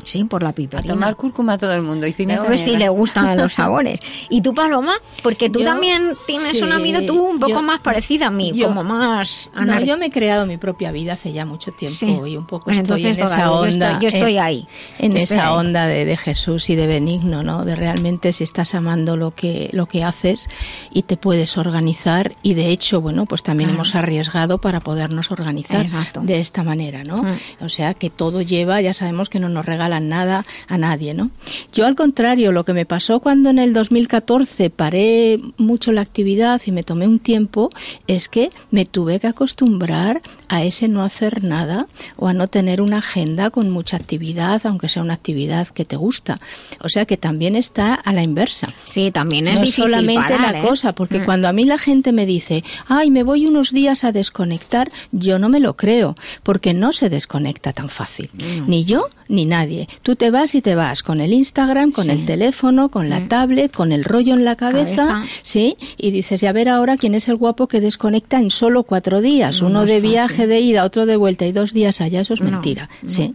Sí, 0.04 0.24
por 0.24 0.42
la 0.42 0.52
piperina. 0.52 0.92
A 0.92 0.96
tomar 0.96 1.16
cúrcuma 1.16 1.54
a 1.54 1.58
todo 1.58 1.72
el 1.72 1.82
mundo 1.82 2.06
y 2.06 2.12
pimienta 2.12 2.44
ver 2.44 2.58
si 2.58 2.76
le 2.76 2.88
gustan 2.88 3.36
los 3.36 3.54
sabores. 3.54 4.00
¿Y 4.28 4.42
tú, 4.42 4.54
Paloma? 4.54 4.94
Porque 5.22 5.50
tú 5.50 5.62
también 5.62 6.12
tienes 6.26 6.60
una 6.62 6.78
vida 6.78 7.04
tú 7.04 7.22
un 7.22 7.38
poco 7.38 7.62
más 7.62 7.80
parecida 7.80 8.26
a 8.26 8.30
mí, 8.30 8.52
como 8.60 8.84
más... 8.84 9.50
No, 9.54 9.80
yo 9.80 9.96
me 9.98 10.06
he 10.06 10.10
creado 10.10 10.46
mi 10.46 10.56
propia 10.56 10.92
vida 10.92 11.14
hace 11.14 11.32
ya 11.32 11.44
mucho 11.44 11.72
tiempo 11.72 12.26
y 12.26 12.36
un 12.36 12.46
poco 12.46 12.66
pues 12.66 12.78
estoy 12.78 13.06
en 13.06 13.10
esa 13.10 13.52
onda... 13.52 13.98
Yo 14.00 14.08
estoy, 14.08 14.38
ahí. 14.38 14.66
En 14.98 15.16
esa 15.16 15.54
onda 15.54 15.86
de, 15.86 16.04
de, 16.04 16.16
Jesús 16.16 16.70
y 16.70 16.76
de 16.76 16.86
benigno, 16.86 17.42
¿no? 17.42 17.64
De 17.64 17.76
realmente 17.76 18.32
si 18.32 18.44
estás 18.44 18.74
amando 18.74 19.16
lo 19.16 19.30
que, 19.32 19.70
lo 19.72 19.86
que 19.86 20.04
haces 20.04 20.48
y 20.92 21.02
te 21.02 21.16
puedes 21.16 21.56
organizar 21.58 22.34
y 22.42 22.54
de 22.54 22.68
hecho, 22.68 23.00
bueno, 23.00 23.26
pues 23.26 23.42
también 23.42 23.70
hemos 23.70 23.94
arriesgado 23.94 24.58
para 24.58 24.80
podernos 24.80 25.30
organizar 25.30 25.86
de 26.22 26.40
esta 26.40 26.62
manera, 26.62 27.04
¿no? 27.04 27.22
Mm. 27.22 27.38
O 27.60 27.68
sea, 27.68 27.94
que 27.94 28.10
todo 28.10 28.42
lleva, 28.42 28.80
ya 28.80 28.94
sabemos 28.94 29.28
que 29.28 29.40
no 29.40 29.48
nos 29.48 29.66
nada 30.00 30.44
a 30.68 30.78
nadie, 30.78 31.14
¿no? 31.14 31.30
Yo 31.72 31.86
al 31.86 31.94
contrario, 31.94 32.52
lo 32.52 32.64
que 32.64 32.72
me 32.72 32.86
pasó 32.86 33.20
cuando 33.20 33.50
en 33.50 33.58
el 33.58 33.72
2014 33.72 34.70
paré 34.70 35.40
mucho 35.56 35.92
la 35.92 36.00
actividad 36.00 36.60
y 36.64 36.72
me 36.72 36.82
tomé 36.82 37.06
un 37.06 37.18
tiempo 37.18 37.70
es 38.06 38.28
que 38.28 38.50
me 38.70 38.84
tuve 38.86 39.20
que 39.20 39.26
acostumbrar 39.26 40.22
a 40.54 40.62
ese 40.62 40.88
no 40.88 41.02
hacer 41.02 41.42
nada 41.42 41.86
o 42.16 42.28
a 42.28 42.32
no 42.32 42.46
tener 42.46 42.80
una 42.80 42.98
agenda 42.98 43.50
con 43.50 43.70
mucha 43.70 43.96
actividad, 43.96 44.64
aunque 44.66 44.88
sea 44.88 45.02
una 45.02 45.14
actividad 45.14 45.66
que 45.68 45.84
te 45.84 45.96
gusta. 45.96 46.38
O 46.80 46.88
sea 46.88 47.06
que 47.06 47.16
también 47.16 47.56
está 47.56 47.94
a 47.94 48.12
la 48.12 48.22
inversa. 48.22 48.72
Sí, 48.84 49.10
también 49.10 49.48
es 49.48 49.54
no 49.54 49.60
difícil 49.60 49.84
solamente 49.84 50.38
la 50.38 50.60
¿eh? 50.60 50.62
cosa, 50.62 50.94
porque 50.94 51.18
mm. 51.18 51.24
cuando 51.24 51.48
a 51.48 51.52
mí 51.52 51.64
la 51.64 51.78
gente 51.78 52.12
me 52.12 52.24
dice, 52.24 52.62
ay, 52.86 53.10
me 53.10 53.24
voy 53.24 53.46
unos 53.46 53.72
días 53.72 54.04
a 54.04 54.12
desconectar, 54.12 54.92
yo 55.10 55.38
no 55.38 55.48
me 55.48 55.58
lo 55.58 55.76
creo, 55.76 56.14
porque 56.42 56.72
no 56.72 56.92
se 56.92 57.10
desconecta 57.10 57.72
tan 57.72 57.88
fácil. 57.88 58.30
Ni 58.66 58.84
yo 58.84 59.08
ni 59.28 59.46
nadie. 59.46 59.88
Tú 60.02 60.16
te 60.16 60.30
vas 60.30 60.54
y 60.54 60.62
te 60.62 60.74
vas 60.74 61.02
con 61.02 61.20
el 61.20 61.32
Instagram, 61.32 61.92
con 61.92 62.10
el 62.10 62.24
teléfono, 62.24 62.90
con 62.90 63.08
la 63.08 63.20
mm. 63.20 63.28
tablet, 63.28 63.72
con 63.72 63.92
el 63.92 64.04
rollo 64.04 64.34
en 64.34 64.44
la 64.44 64.56
cabeza, 64.56 65.22
¿sí? 65.42 65.76
Y 65.96 66.10
dices, 66.10 66.42
y 66.42 66.46
a 66.46 66.52
ver 66.52 66.68
ahora 66.68 66.96
quién 66.96 67.14
es 67.14 67.28
el 67.28 67.36
guapo 67.36 67.66
que 67.66 67.80
desconecta 67.80 68.38
en 68.38 68.50
solo 68.50 68.84
cuatro 68.84 69.20
días, 69.20 69.62
uno 69.62 69.84
de 69.84 70.00
viaje 70.00 70.43
de 70.46 70.60
ida, 70.60 70.84
otro 70.84 71.06
de 71.06 71.16
vuelta 71.16 71.46
y 71.46 71.52
dos 71.52 71.72
días 71.72 72.00
allá, 72.00 72.20
eso 72.20 72.34
es 72.34 72.40
mentira, 72.40 72.88
¿sí? 73.06 73.34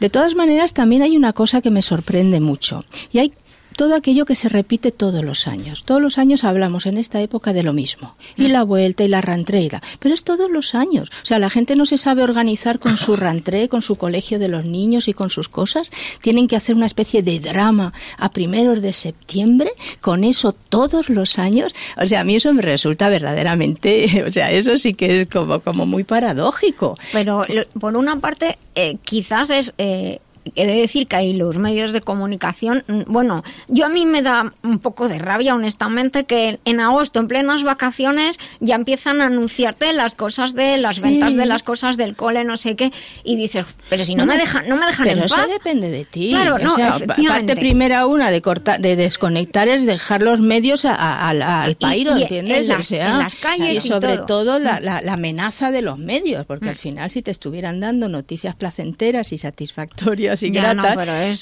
De 0.00 0.10
todas 0.10 0.34
maneras, 0.34 0.74
también 0.74 1.02
hay 1.02 1.16
una 1.16 1.32
cosa 1.32 1.60
que 1.60 1.70
me 1.70 1.82
sorprende 1.82 2.40
mucho. 2.40 2.84
Y 3.12 3.18
hay 3.18 3.32
todo 3.78 3.94
aquello 3.94 4.26
que 4.26 4.34
se 4.34 4.48
repite 4.48 4.90
todos 4.90 5.24
los 5.24 5.46
años. 5.46 5.84
Todos 5.84 6.02
los 6.02 6.18
años 6.18 6.42
hablamos 6.42 6.84
en 6.86 6.98
esta 6.98 7.20
época 7.20 7.52
de 7.52 7.62
lo 7.62 7.72
mismo. 7.72 8.16
Y 8.36 8.48
la 8.48 8.64
vuelta 8.64 9.04
y 9.04 9.08
la 9.08 9.20
rantreida. 9.20 9.80
Pero 10.00 10.16
es 10.16 10.24
todos 10.24 10.50
los 10.50 10.74
años. 10.74 11.10
O 11.22 11.26
sea, 11.26 11.38
la 11.38 11.48
gente 11.48 11.76
no 11.76 11.86
se 11.86 11.96
sabe 11.96 12.24
organizar 12.24 12.80
con 12.80 12.96
su 12.96 13.14
rantré, 13.14 13.68
con 13.68 13.80
su 13.80 13.94
colegio 13.94 14.40
de 14.40 14.48
los 14.48 14.64
niños 14.64 15.06
y 15.06 15.14
con 15.14 15.30
sus 15.30 15.48
cosas. 15.48 15.92
Tienen 16.20 16.48
que 16.48 16.56
hacer 16.56 16.74
una 16.74 16.86
especie 16.86 17.22
de 17.22 17.38
drama 17.38 17.92
a 18.18 18.32
primeros 18.32 18.82
de 18.82 18.92
septiembre, 18.92 19.70
con 20.00 20.24
eso 20.24 20.52
todos 20.52 21.08
los 21.08 21.38
años. 21.38 21.72
O 22.02 22.06
sea, 22.08 22.22
a 22.22 22.24
mí 22.24 22.34
eso 22.34 22.52
me 22.52 22.62
resulta 22.62 23.08
verdaderamente, 23.08 24.24
o 24.26 24.32
sea, 24.32 24.50
eso 24.50 24.76
sí 24.76 24.92
que 24.92 25.20
es 25.20 25.28
como, 25.28 25.60
como 25.60 25.86
muy 25.86 26.02
paradójico. 26.02 26.98
Pero 27.12 27.46
por 27.78 27.96
una 27.96 28.18
parte, 28.18 28.58
eh, 28.74 28.96
quizás 29.04 29.50
es... 29.50 29.72
Eh, 29.78 30.18
he 30.54 30.66
de 30.66 30.74
decir 30.74 31.06
que 31.06 31.16
hay 31.16 31.32
los 31.32 31.56
medios 31.56 31.92
de 31.92 32.00
comunicación, 32.00 32.84
mm, 32.86 33.02
bueno, 33.06 33.42
yo 33.68 33.86
a 33.86 33.88
mí 33.88 34.06
me 34.06 34.22
da 34.22 34.52
un 34.62 34.78
poco 34.78 35.08
de 35.08 35.18
rabia, 35.18 35.54
honestamente, 35.54 36.24
que 36.24 36.60
en 36.64 36.80
agosto, 36.80 37.20
en 37.20 37.28
plenas 37.28 37.62
vacaciones, 37.62 38.38
ya 38.60 38.74
empiezan 38.74 39.20
a 39.20 39.26
anunciarte 39.26 39.92
las 39.92 40.14
cosas 40.14 40.54
de 40.54 40.78
las 40.78 41.00
ventas 41.00 41.34
de 41.34 41.46
las 41.46 41.62
cosas 41.62 41.96
del 41.96 42.16
cole, 42.16 42.44
no 42.44 42.56
sé 42.56 42.76
qué, 42.76 42.92
y 43.24 43.36
dices, 43.36 43.64
pero 43.88 44.04
si 44.04 44.14
no, 44.14 44.26
me 44.26 44.36
dejan, 44.36 44.68
no 44.68 44.76
me 44.76 44.86
dejan 44.86 45.06
pero 45.06 45.22
en 45.22 45.28
paz. 45.28 45.38
eso 45.38 45.52
depende 45.52 45.90
de 45.90 46.04
ti. 46.04 46.30
Claro, 46.30 46.58
no, 46.58 46.76
parte 46.76 47.56
primera 47.56 48.06
una 48.06 48.30
de 48.30 48.42
cortar, 48.42 48.80
de 48.80 48.96
desconectar 48.96 49.68
es 49.68 49.86
dejar 49.86 50.22
los 50.22 50.40
medios 50.40 50.84
al 50.84 51.76
pairo, 51.76 52.16
¿entiendes? 52.16 52.68
En, 52.90 53.18
las 53.18 53.36
calles 53.36 53.84
y 53.84 53.88
sobre 53.88 54.18
todo, 54.18 54.58
la, 54.58 54.80
la, 54.80 55.12
amenaza 55.12 55.70
de 55.70 55.82
los 55.82 55.98
medios, 55.98 56.46
porque 56.46 56.66
mm. 56.66 56.70
al 56.70 56.76
final 56.76 57.10
si 57.10 57.22
te 57.22 57.30
estuvieran 57.30 57.80
dando 57.80 58.08
noticias 58.08 58.54
placenteras 58.54 59.32
y 59.32 59.38
satisfactorias 59.38 60.37
y 60.42 60.52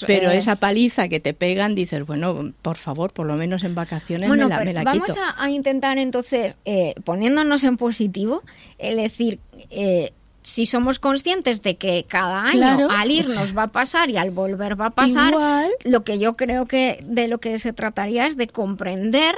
pero, 0.07 0.31
esa 0.31 0.57
paliza 0.57 1.09
que 1.09 1.21
te 1.21 1.35
pegan, 1.35 1.75
dices, 1.75 2.05
bueno, 2.07 2.53
por 2.63 2.77
favor, 2.77 3.13
por 3.13 3.27
lo 3.27 3.35
menos 3.35 3.65
en 3.65 3.75
vacaciones 3.75 4.31
me 4.31 4.37
la, 4.37 4.61
me 4.61 4.73
la 4.73 4.83
vamos 4.83 5.15
a, 5.37 5.51
intentar 5.51 5.99
entonces, 5.99 6.57
eh, 6.65 6.95
poniéndonos 7.05 7.65
en 7.65 7.77
positivo, 7.77 8.43
es 8.79 8.97
decir, 8.97 9.39
eh, 9.71 10.13
si 10.47 10.65
somos 10.65 11.01
conscientes 11.01 11.61
de 11.63 11.77
que 11.77 12.05
cada 12.07 12.45
año 12.45 12.89
al 12.89 13.11
irnos 13.11 13.57
va 13.59 13.65
a 13.65 13.73
pasar 13.73 14.11
y 14.11 14.17
al 14.17 14.31
volver 14.31 14.81
va 14.81 14.87
a 14.87 14.91
pasar, 14.91 15.35
lo 15.85 16.05
que 16.05 16.21
yo 16.21 16.35
creo 16.35 16.67
que 16.67 17.03
de 17.03 17.27
lo 17.27 17.39
que 17.39 17.59
se 17.59 17.73
trataría 17.73 18.29
es 18.29 18.37
de 18.37 18.47
comprender, 18.47 19.35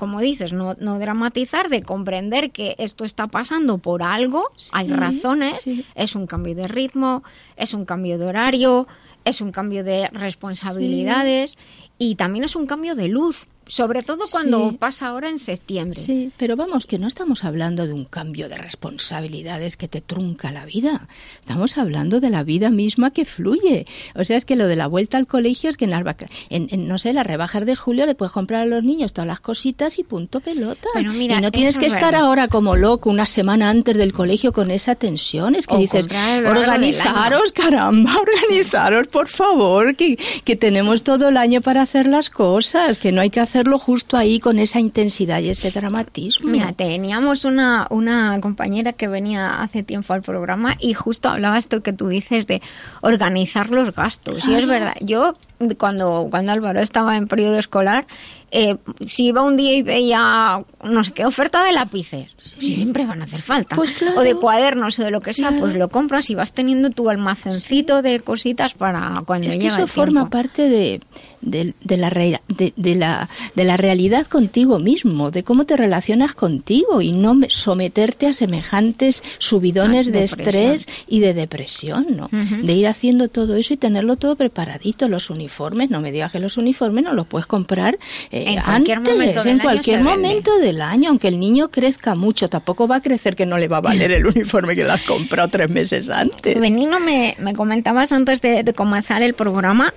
como 0.00 0.18
dices, 0.18 0.52
no, 0.52 0.74
no 0.80 0.98
dramatizar, 0.98 1.68
de 1.68 1.84
comprender 1.84 2.50
que 2.50 2.74
esto 2.78 3.04
está 3.04 3.28
pasando 3.28 3.78
por 3.78 4.02
algo, 4.02 4.50
hay 4.72 4.88
razones, 4.88 5.62
es 5.94 6.16
un 6.16 6.26
cambio 6.26 6.56
de 6.56 6.66
ritmo, 6.66 7.22
es 7.56 7.72
un 7.72 7.84
cambio 7.84 8.18
de 8.18 8.26
horario, 8.26 8.88
es 9.24 9.40
un 9.40 9.52
cambio 9.52 9.84
de 9.84 10.08
responsabilidades 10.08 11.56
y 11.98 12.16
también 12.16 12.44
es 12.44 12.56
un 12.56 12.66
cambio 12.66 12.96
de 12.96 13.06
luz 13.06 13.46
sobre 13.68 14.02
todo 14.02 14.24
cuando 14.30 14.76
pasa 14.76 15.08
ahora 15.08 15.28
en 15.28 15.38
septiembre. 15.38 15.98
Sí, 15.98 16.32
pero 16.36 16.56
vamos, 16.56 16.86
que 16.86 16.98
no 16.98 17.06
estamos 17.06 17.44
hablando 17.44 17.86
de 17.86 17.92
un 17.92 18.04
cambio 18.04 18.48
de 18.48 18.56
responsabilidades 18.56 19.76
que 19.76 19.88
te 19.88 20.00
trunca 20.00 20.50
la 20.50 20.64
vida. 20.64 21.06
Estamos 21.40 21.78
hablando 21.78 22.20
de 22.20 22.30
la 22.30 22.42
vida 22.42 22.70
misma 22.70 23.12
que 23.12 23.24
fluye. 23.24 23.86
O 24.14 24.24
sea, 24.24 24.36
es 24.36 24.44
que 24.44 24.56
lo 24.56 24.66
de 24.66 24.76
la 24.76 24.86
vuelta 24.86 25.18
al 25.18 25.26
colegio 25.26 25.70
es 25.70 25.76
que 25.76 25.84
en 25.84 25.90
las 25.90 26.02
en, 26.48 26.88
no 26.88 26.98
sé, 26.98 27.12
las 27.12 27.26
rebajas 27.26 27.66
de 27.66 27.76
julio 27.76 28.06
le 28.06 28.14
puedes 28.14 28.32
comprar 28.32 28.62
a 28.62 28.66
los 28.66 28.82
niños 28.82 29.12
todas 29.12 29.28
las 29.28 29.40
cositas 29.40 29.98
y 29.98 30.04
punto 30.04 30.40
pelota. 30.40 30.88
y 30.98 31.28
no 31.28 31.50
tienes 31.52 31.78
que 31.78 31.86
estar 31.86 32.14
ahora 32.14 32.48
como 32.48 32.76
loco 32.76 33.10
una 33.10 33.26
semana 33.26 33.68
antes 33.68 33.96
del 33.96 34.12
colegio 34.12 34.52
con 34.52 34.70
esa 34.70 34.94
tensión. 34.94 35.54
Es 35.54 35.66
que 35.66 35.76
dices, 35.76 36.08
organizaros, 36.46 37.52
caramba, 37.52 38.14
organizaros, 38.20 39.08
por 39.08 39.28
favor, 39.28 39.94
que, 39.94 40.16
que 40.44 40.56
tenemos 40.56 41.02
todo 41.02 41.28
el 41.28 41.36
año 41.36 41.60
para 41.60 41.82
hacer 41.82 42.06
las 42.06 42.30
cosas, 42.30 42.98
que 42.98 43.12
no 43.12 43.20
hay 43.20 43.30
que 43.30 43.40
hacer 43.40 43.57
hacerlo 43.58 43.80
justo 43.80 44.16
ahí 44.16 44.38
con 44.38 44.60
esa 44.60 44.78
intensidad 44.78 45.40
y 45.40 45.50
ese 45.50 45.72
dramatismo. 45.72 46.48
Mira, 46.48 46.72
teníamos 46.72 47.44
una, 47.44 47.88
una 47.90 48.40
compañera 48.40 48.92
que 48.92 49.08
venía 49.08 49.60
hace 49.60 49.82
tiempo 49.82 50.14
al 50.14 50.22
programa 50.22 50.76
y 50.78 50.94
justo 50.94 51.28
hablaba 51.28 51.58
esto 51.58 51.82
que 51.82 51.92
tú 51.92 52.06
dices 52.06 52.46
de 52.46 52.62
organizar 53.02 53.70
los 53.70 53.92
gastos. 53.92 54.46
Y 54.46 54.54
es 54.54 54.64
verdad, 54.64 54.94
yo 55.00 55.34
cuando, 55.76 56.28
cuando 56.30 56.52
Álvaro 56.52 56.78
estaba 56.78 57.16
en 57.16 57.26
periodo 57.26 57.58
escolar, 57.58 58.06
eh, 58.50 58.76
si 59.06 59.26
iba 59.26 59.42
un 59.42 59.56
día 59.56 59.76
y 59.76 59.82
veía, 59.82 60.64
no 60.84 61.04
sé 61.04 61.12
qué, 61.12 61.24
oferta 61.26 61.64
de 61.64 61.72
lápices, 61.72 62.32
siempre 62.58 63.06
van 63.06 63.20
a 63.20 63.24
hacer 63.24 63.42
falta. 63.42 63.76
Pues 63.76 63.90
o 64.16 64.20
de 64.22 64.34
cuadernos 64.34 64.98
o 64.98 65.04
de 65.04 65.10
lo 65.10 65.20
que 65.20 65.32
sea, 65.32 65.52
pues 65.52 65.74
lo 65.74 65.88
compras 65.88 66.30
y 66.30 66.34
vas 66.34 66.52
teniendo 66.52 66.90
tu 66.90 67.10
almacencito 67.10 68.02
de 68.02 68.20
cositas 68.20 68.74
para 68.74 69.22
cuando 69.26 69.48
es 69.48 69.56
que 69.56 69.66
eso 69.66 69.86
forma 69.86 70.30
parte 70.30 70.68
de, 70.68 71.00
de, 71.40 71.74
la, 71.96 72.10
de, 72.10 72.72
de, 72.76 72.94
la, 72.94 73.28
de 73.54 73.64
la 73.64 73.76
realidad 73.76 74.26
contigo 74.26 74.78
mismo, 74.78 75.30
de 75.30 75.42
cómo 75.42 75.64
te 75.64 75.76
relacionas 75.76 76.34
contigo 76.34 77.00
y 77.00 77.12
no 77.12 77.38
someterte 77.48 78.26
a 78.26 78.34
semejantes 78.34 79.22
subidones 79.38 80.12
de 80.12 80.24
estrés 80.24 80.88
y 81.06 81.20
de 81.20 81.34
depresión, 81.34 82.06
¿no? 82.16 82.28
De 82.30 82.72
ir 82.72 82.86
haciendo 82.86 83.28
todo 83.28 83.56
eso 83.56 83.74
y 83.74 83.76
tenerlo 83.76 84.16
todo 84.16 84.36
preparadito, 84.36 85.08
los 85.08 85.30
uniformes, 85.30 85.90
no 85.90 86.00
me 86.00 86.12
digas 86.12 86.32
que 86.32 86.40
los 86.40 86.56
uniformes 86.56 87.04
no 87.04 87.12
los 87.12 87.26
puedes 87.26 87.46
comprar 87.46 87.98
eh, 88.30 88.37
en 88.46 88.60
cualquier 88.60 89.00
momento, 89.00 89.44
en 89.44 89.58
cualquier 89.58 90.02
momento 90.02 90.58
del 90.58 90.82
año, 90.82 91.10
aunque 91.10 91.28
el 91.28 91.38
niño 91.38 91.70
crezca 91.70 92.14
mucho, 92.14 92.48
tampoco 92.48 92.86
va 92.86 92.96
a 92.96 93.02
crecer 93.02 93.36
que 93.36 93.46
no 93.46 93.58
le 93.58 93.68
va 93.68 93.78
a 93.78 93.80
valer 93.80 94.12
el 94.12 94.26
uniforme 94.26 94.74
que 94.74 94.84
le 94.84 94.90
has 94.90 95.02
comprado 95.02 95.48
tres 95.48 95.70
meses 95.70 96.10
antes. 96.10 96.58
Benino, 96.58 97.00
me, 97.00 97.36
me 97.38 97.54
comentabas 97.54 98.12
antes 98.12 98.40
de, 98.40 98.62
de 98.62 98.72
comenzar 98.72 99.22
el 99.22 99.34
programa 99.34 99.92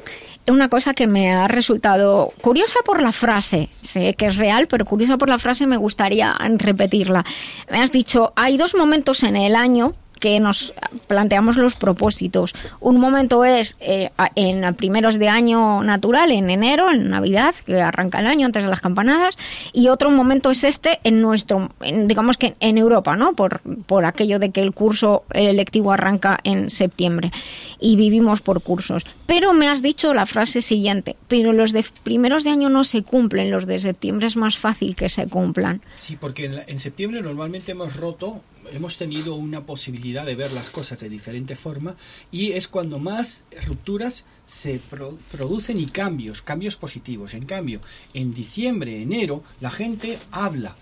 una 0.50 0.70
cosa 0.70 0.94
que 0.94 1.08
me 1.08 1.32
ha 1.32 1.48
resultado 1.48 2.34
curiosa 2.42 2.80
por 2.84 3.02
la 3.02 3.12
frase, 3.12 3.70
sé 3.82 4.16
que 4.16 4.28
es 4.28 4.38
real, 4.38 4.68
pero 4.68 4.86
curiosa 4.86 5.18
por 5.18 5.30
la 5.30 5.38
frase 5.38 5.68
me 5.68 5.78
gustaría 5.78 6.36
repetirla. 6.58 7.24
Me 7.70 7.80
has 7.80 7.92
dicho, 7.92 8.34
hay 8.36 8.58
dos 8.58 8.74
momentos 8.76 9.24
en 9.24 9.36
el 9.36 9.56
año 9.56 9.94
que 10.22 10.39
nos 10.39 10.74
planteamos 11.07 11.57
los 11.57 11.76
propósitos. 11.76 12.53
Un 12.80 12.99
momento 12.99 13.43
es 13.43 13.76
eh, 13.82 14.11
en 14.36 14.74
primeros 14.76 15.19
de 15.19 15.28
año 15.28 15.84
natural, 15.84 16.32
en 16.32 16.49
enero, 16.49 16.91
en 16.91 17.09
Navidad, 17.09 17.53
que 17.65 17.82
arranca 17.82 18.19
el 18.19 18.28
año 18.28 18.45
antes 18.45 18.63
de 18.63 18.69
las 18.69 18.80
campanadas, 18.80 19.36
y 19.74 19.89
otro 19.89 20.11
momento 20.11 20.51
es 20.51 20.63
este 20.63 20.99
en 21.03 21.22
nuestro, 21.22 21.69
digamos 22.05 22.38
que 22.38 22.53
en 22.59 22.78
Europa, 22.78 23.17
¿no? 23.17 23.34
Por, 23.34 23.61
por 23.88 24.05
aquello 24.05 24.38
de 24.39 24.51
que 24.51 24.61
el 24.61 24.74
curso 24.74 25.24
electivo 25.32 25.91
arranca 25.91 26.39
en 26.43 26.69
septiembre 26.69 27.32
y 27.80 27.95
vivimos 27.95 28.41
por 28.41 28.61
cursos. 28.61 29.03
Pero 29.26 29.53
me 29.53 29.67
has 29.67 29.82
dicho 29.82 30.13
la 30.13 30.28
frase 30.28 30.61
siguiente, 30.61 31.15
pero 31.28 31.51
los 31.51 31.72
de 31.72 31.84
primeros 32.03 32.43
de 32.43 32.51
año 32.51 32.69
no 32.69 32.84
se 32.84 33.01
cumplen, 33.01 33.49
los 33.49 33.65
de 33.65 33.80
septiembre 33.80 34.28
es 34.28 34.38
más 34.38 34.57
fácil 34.57 34.95
que 34.95 35.09
se 35.09 35.26
cumplan. 35.28 35.82
Sí, 35.99 36.15
porque 36.15 36.45
en, 36.45 36.61
en 36.67 36.80
septiembre 36.80 37.24
normalmente 37.24 37.72
hemos 37.72 37.95
roto 37.95 38.41
hemos 38.72 38.97
tenido 38.97 39.36
una 39.36 39.65
posibilidad 39.65 40.26
de 40.26 40.36
ver 40.36 40.51
las 40.51 40.69
cosas 40.69 40.99
de 40.99 41.09
diferente 41.09 41.55
forma 41.55 41.95
y 42.32 42.53
es 42.53 42.67
cuando 42.67 42.99
más 42.99 43.43
rupturas 43.65 44.26
se 44.47 44.82
producen 45.32 45.80
y 45.80 45.88
cambios, 45.88 46.41
cambios 46.41 46.76
positivos. 46.76 47.34
En 47.34 47.45
cambio, 47.45 47.82
en 48.13 48.34
diciembre, 48.34 49.01
enero, 49.01 49.43
la 49.59 49.72
gente 49.72 50.17
habla, 50.32 50.76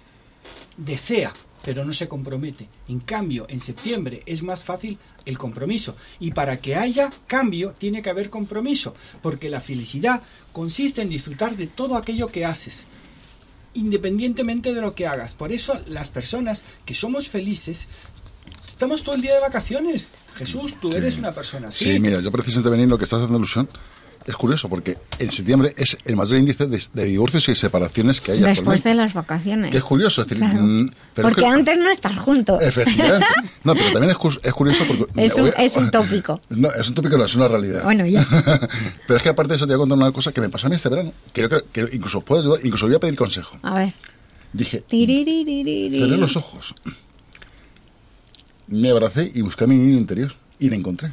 desea, 0.77 1.33
pero 1.63 1.85
no 1.85 1.93
se 1.93 2.07
compromete. 2.07 2.67
En 2.87 2.99
cambio, 2.99 3.45
en 3.49 3.59
septiembre 3.59 4.23
es 4.25 4.43
más 4.43 4.63
fácil 4.63 4.97
el 5.25 5.37
compromiso. 5.37 5.95
Y 6.19 6.31
para 6.31 6.57
que 6.57 6.75
haya 6.75 7.09
cambio, 7.27 7.71
tiene 7.77 8.01
que 8.01 8.09
haber 8.09 8.29
compromiso, 8.29 8.95
porque 9.21 9.49
la 9.49 9.61
felicidad 9.61 10.23
consiste 10.53 11.01
en 11.01 11.09
disfrutar 11.09 11.57
de 11.57 11.67
todo 11.67 11.95
aquello 11.95 12.27
que 12.27 12.45
haces 12.45 12.85
independientemente 13.74 14.74
de 14.74 14.82
lo 14.82 14.95
que 14.95 15.07
hagas. 15.07 15.34
Por 15.34 15.51
eso 15.51 15.80
las 15.88 16.09
personas 16.09 16.63
que 16.86 16.93
somos 16.93 17.30
felices, 17.30 17.88
estamos 18.67 19.03
todo 19.03 19.15
el 19.15 19.22
día 19.22 19.36
de 19.36 19.41
vacaciones. 19.41 20.09
Jesús, 20.36 20.78
tú 20.80 20.93
eres 20.93 21.17
una 21.17 21.34
persona 21.34 21.67
así. 21.67 21.86
Sí, 21.86 21.99
mira, 21.99 22.22
yo 22.22 22.32
precisamente 22.32 22.70
venir 22.70 22.88
lo 22.88 22.97
que 22.97 23.03
estás 23.03 23.17
haciendo 23.17 23.38
ilusión 23.38 23.67
es 24.30 24.36
curioso 24.36 24.69
porque 24.69 24.95
en 25.17 25.32
septiembre 25.32 25.73
es 25.75 25.97
el 26.05 26.15
mayor 26.15 26.38
índice 26.38 26.67
de, 26.67 27.05
divorcios 27.05 27.49
y 27.49 27.55
separaciones 27.55 28.21
que 28.21 28.34
hay 28.34 28.39
Después 28.39 28.84
de 28.84 28.93
las 28.93 29.13
vacaciones. 29.13 29.73
es 29.73 29.84
curioso, 29.84 30.21
es 30.21 30.27
decir, 30.27 30.45
mm, 30.45 30.91
porque 31.15 31.47
antes 31.47 31.77
no 31.80 31.89
estás 31.89 32.17
juntos. 32.19 32.61
Efectivamente. 32.61 33.25
No, 33.63 33.73
pero 33.73 33.91
también 33.91 34.11
es, 34.11 34.17
curioso 34.53 34.86
porque... 34.88 35.05
Es 35.21 35.36
un, 35.36 35.51
es 35.57 35.75
un 35.75 35.91
tópico. 35.91 36.39
No, 36.49 36.71
es 36.71 36.88
un 36.88 36.93
tópico, 36.93 37.17
no, 37.17 37.25
es 37.25 37.36
una 37.36 37.47
realidad. 37.47 37.84
Bueno, 37.84 38.05
ya. 38.05 38.25
pero 39.07 39.17
es 39.17 39.23
que 39.23 39.30
aparte 39.30 39.49
de 39.49 39.55
eso 39.57 39.67
te 39.67 39.73
voy 39.75 39.75
a 39.75 39.80
contar 39.80 39.97
una 39.97 40.11
cosa 40.11 40.32
que 40.32 40.39
me 40.39 40.49
pasó 40.49 40.67
a 40.67 40.69
mí 40.69 40.75
este 40.75 40.89
verano, 40.89 41.11
que 41.34 41.47
creo 41.47 41.63
que 41.71 41.89
incluso 41.91 42.21
puedo 42.21 42.41
ayudar, 42.41 42.59
incluso 42.63 42.86
voy 42.86 42.95
a 42.95 42.99
pedir 42.99 43.17
consejo. 43.17 43.57
A 43.63 43.73
ver. 43.73 43.93
Dije, 44.53 44.84
cerré 44.89 46.17
los 46.17 46.38
ojos, 46.38 46.73
me 48.67 48.89
abracé 48.89 49.32
y 49.34 49.41
busqué 49.41 49.65
a 49.65 49.67
mi 49.67 49.75
niño 49.75 49.97
interior 49.97 50.34
y 50.59 50.69
le 50.69 50.75
encontré. 50.75 51.11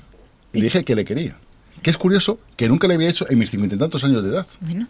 Y 0.52 0.58
le 0.58 0.64
dije 0.64 0.84
que 0.84 0.94
le 0.94 1.04
quería. 1.04 1.36
Que 1.82 1.90
es 1.90 1.96
curioso 1.96 2.40
que 2.56 2.68
nunca 2.68 2.88
le 2.88 2.94
había 2.94 3.08
hecho 3.08 3.26
en 3.30 3.38
mis 3.38 3.50
cincuenta 3.50 3.76
y 3.76 3.78
tantos 3.78 4.02
años 4.04 4.22
de 4.22 4.30
edad. 4.30 4.46
Bueno. 4.60 4.88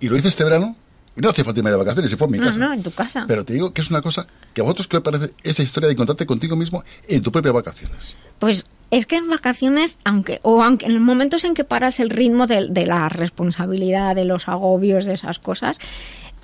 Y 0.00 0.08
lo 0.08 0.16
hice 0.16 0.28
este 0.28 0.44
verano 0.44 0.76
y 1.16 1.20
no 1.20 1.30
hacía 1.30 1.44
falta 1.44 1.58
irme 1.58 1.70
de 1.70 1.76
vacaciones, 1.76 2.10
se 2.10 2.16
fue 2.16 2.26
en 2.26 2.32
mi 2.32 2.38
casa. 2.38 2.58
No, 2.58 2.72
en 2.72 2.82
tu 2.82 2.92
casa. 2.92 3.24
Pero 3.26 3.44
te 3.44 3.52
digo 3.52 3.72
que 3.72 3.80
es 3.80 3.90
una 3.90 4.02
cosa 4.02 4.26
que 4.54 4.60
a 4.60 4.64
vosotros 4.64 4.86
que 4.86 4.98
os 4.98 5.02
parece 5.02 5.32
esa 5.42 5.62
historia 5.62 5.88
de 5.88 5.94
encontrarte 5.94 6.26
contigo 6.26 6.54
mismo 6.54 6.84
en 7.08 7.22
tu 7.22 7.32
propia 7.32 7.50
vacaciones. 7.50 8.14
Pues 8.38 8.64
es 8.92 9.06
que 9.06 9.16
en 9.16 9.28
vacaciones, 9.28 9.98
aunque 10.04 10.38
o 10.42 10.62
aunque 10.62 10.86
en 10.86 10.94
los 10.94 11.02
momentos 11.02 11.42
en 11.42 11.54
que 11.54 11.64
paras 11.64 11.98
el 11.98 12.10
ritmo 12.10 12.46
de, 12.46 12.68
de 12.68 12.86
la 12.86 13.08
responsabilidad, 13.08 14.14
de 14.14 14.26
los 14.26 14.48
agobios, 14.48 15.06
de 15.06 15.14
esas 15.14 15.40
cosas, 15.40 15.78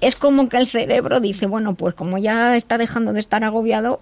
es 0.01 0.17
como 0.17 0.49
que 0.49 0.57
el 0.57 0.67
cerebro 0.67 1.21
dice, 1.21 1.47
bueno, 1.47 1.75
pues 1.75 1.95
como 1.95 2.19
ya 2.19 2.57
está 2.57 2.77
dejando 2.77 3.13
de 3.13 3.21
estar 3.21 3.45
agobiado, 3.45 4.01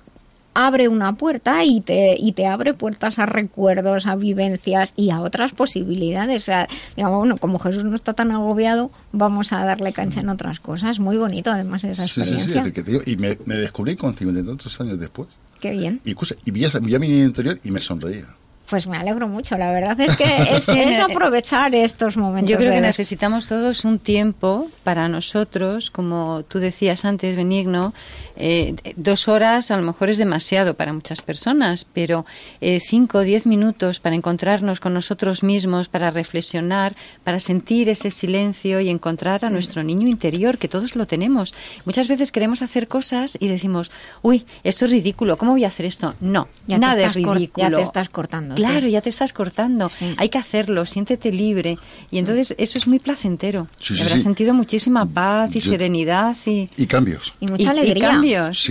abre 0.54 0.88
una 0.88 1.14
puerta 1.14 1.64
y 1.64 1.80
te, 1.80 2.16
y 2.18 2.32
te 2.32 2.46
abre 2.46 2.74
puertas 2.74 3.18
a 3.18 3.26
recuerdos, 3.26 4.06
a 4.06 4.16
vivencias 4.16 4.92
y 4.96 5.10
a 5.10 5.20
otras 5.20 5.52
posibilidades. 5.52 6.42
O 6.42 6.46
sea, 6.46 6.68
digamos, 6.96 7.18
bueno, 7.18 7.36
como 7.38 7.58
Jesús 7.58 7.84
no 7.84 7.94
está 7.94 8.14
tan 8.14 8.30
agobiado, 8.30 8.90
vamos 9.12 9.52
a 9.52 9.64
darle 9.64 9.92
cancha 9.92 10.20
en 10.20 10.28
otras 10.28 10.60
cosas. 10.60 10.98
Muy 10.98 11.16
bonito, 11.16 11.50
además, 11.50 11.84
esa 11.84 12.04
experiencia. 12.04 12.64
Sí, 12.64 12.72
sí, 12.74 12.82
sí, 12.84 13.12
y 13.12 13.16
me, 13.16 13.36
descubrí 13.56 13.96
con 13.96 14.14
50 14.14 14.82
años 14.82 14.98
después. 14.98 15.28
Qué 15.60 15.70
bien. 15.70 16.00
Y, 16.04 16.16
y 16.44 16.50
vi, 16.50 16.64
a, 16.64 16.70
vi 16.80 16.94
a 16.94 16.98
mi 16.98 17.20
interior 17.20 17.58
y 17.62 17.70
me 17.70 17.80
sonreía. 17.80 18.26
Pues 18.72 18.86
me 18.86 18.96
alegro 18.96 19.28
mucho, 19.28 19.58
la 19.58 19.70
verdad 19.70 20.00
es 20.00 20.16
que 20.16 20.24
es, 20.56 20.98
aprovechar 20.98 21.74
estos 21.74 22.16
momentos. 22.16 22.50
Yo 22.50 22.56
creo 22.56 22.72
que 22.72 22.80
necesitamos 22.80 23.46
todos 23.46 23.84
un 23.84 23.98
tiempo 23.98 24.66
para 24.82 25.08
nosotros, 25.08 25.90
como 25.90 26.42
tú 26.48 26.58
decías 26.58 27.04
antes, 27.04 27.36
Benigno, 27.36 27.92
eh, 28.34 28.74
dos 28.96 29.28
horas 29.28 29.70
a 29.70 29.76
lo 29.76 29.82
mejor 29.82 30.08
es 30.08 30.16
demasiado 30.16 30.72
para 30.72 30.94
muchas 30.94 31.20
personas, 31.20 31.84
pero 31.92 32.24
eh, 32.62 32.80
cinco 32.80 33.18
o 33.18 33.20
diez 33.20 33.44
minutos 33.44 34.00
para 34.00 34.16
encontrarnos 34.16 34.80
con 34.80 34.94
nosotros 34.94 35.42
mismos, 35.42 35.88
para 35.88 36.10
reflexionar, 36.10 36.94
para 37.24 37.40
sentir 37.40 37.90
ese 37.90 38.10
silencio 38.10 38.80
y 38.80 38.88
encontrar 38.88 39.44
a 39.44 39.50
nuestro 39.50 39.82
niño 39.82 40.08
interior, 40.08 40.56
que 40.56 40.68
todos 40.68 40.96
lo 40.96 41.06
tenemos. 41.06 41.52
Muchas 41.84 42.08
veces 42.08 42.32
queremos 42.32 42.62
hacer 42.62 42.88
cosas 42.88 43.36
y 43.38 43.48
decimos, 43.48 43.90
uy, 44.22 44.46
esto 44.64 44.86
es 44.86 44.90
ridículo, 44.92 45.36
¿cómo 45.36 45.52
voy 45.52 45.64
a 45.64 45.68
hacer 45.68 45.84
esto? 45.84 46.14
No, 46.20 46.48
nada 46.66 47.02
es 47.02 47.14
ridículo. 47.14 47.68
Ya 47.68 47.76
te 47.76 47.82
estás 47.82 48.08
cortando. 48.08 48.54
Claro, 48.68 48.88
ya 48.88 49.00
te 49.00 49.10
estás 49.10 49.32
cortando. 49.32 49.90
Hay 50.16 50.28
que 50.28 50.38
hacerlo, 50.38 50.86
siéntete 50.86 51.32
libre. 51.32 51.78
Y 52.10 52.18
entonces 52.18 52.54
eso 52.58 52.78
es 52.78 52.86
muy 52.86 52.98
placentero. 52.98 53.68
Sí, 53.80 54.00
habrás 54.00 54.22
sentido 54.22 54.54
muchísima 54.54 55.06
paz 55.06 55.54
y 55.54 55.60
serenidad. 55.60 56.36
Y, 56.46 56.68
y 56.76 56.86
cambios. 56.86 57.34
Y 57.40 57.46
mucha 57.46 57.70
alegría. 57.70 58.12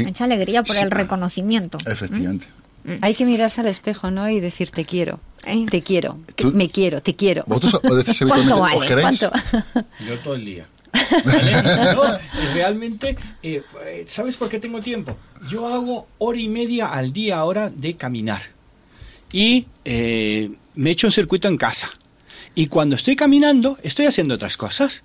Mucha 0.06 0.24
alegría 0.24 0.64
por 0.64 0.78
el 0.78 0.92
reconocimiento. 0.92 1.78
Efectivamente. 1.86 2.48
Mm. 2.84 2.94
Hay 3.02 3.14
que 3.14 3.26
mirarse 3.26 3.62
al 3.62 3.68
espejo, 3.68 4.10
¿no? 4.12 4.30
Y 4.30 4.40
decir 4.40 4.72
te 4.72 4.86
quiero. 4.86 5.20
¿Eh? 5.46 5.66
Te 5.70 5.82
quiero, 5.82 6.20
me 6.54 6.70
quiero, 6.70 7.02
te 7.02 7.16
quiero. 7.16 7.44
¿Vosotros 7.48 7.82
¿Cuánto 8.28 8.60
vale? 8.60 9.02
¿Cuánto? 9.02 9.32
Yo 10.08 10.20
todo 10.24 10.36
el 10.36 10.46
día. 10.46 10.68
realmente, 12.54 13.18
eh, 13.42 13.64
¿sabes 14.08 14.38
por 14.38 14.50
qué 14.50 14.60
tengo 14.60 14.82
tiempo? 14.82 15.18
Yo 15.50 15.68
hago 15.68 16.08
hora 16.18 16.40
y 16.40 16.50
media 16.50 16.88
al 16.88 17.14
día 17.14 17.38
ahora 17.38 17.70
de 17.70 17.96
caminar. 17.96 18.42
Y 19.32 19.68
eh, 19.86 20.52
me 20.76 20.92
echo 20.92 21.08
un 21.08 21.12
circuito 21.12 21.48
en 21.48 21.58
casa. 21.58 21.90
Y 22.54 22.68
cuando 22.68 22.96
estoy 22.96 23.16
caminando, 23.16 23.78
estoy 23.82 24.06
haciendo 24.06 24.36
otras 24.36 24.58
cosas 24.58 25.04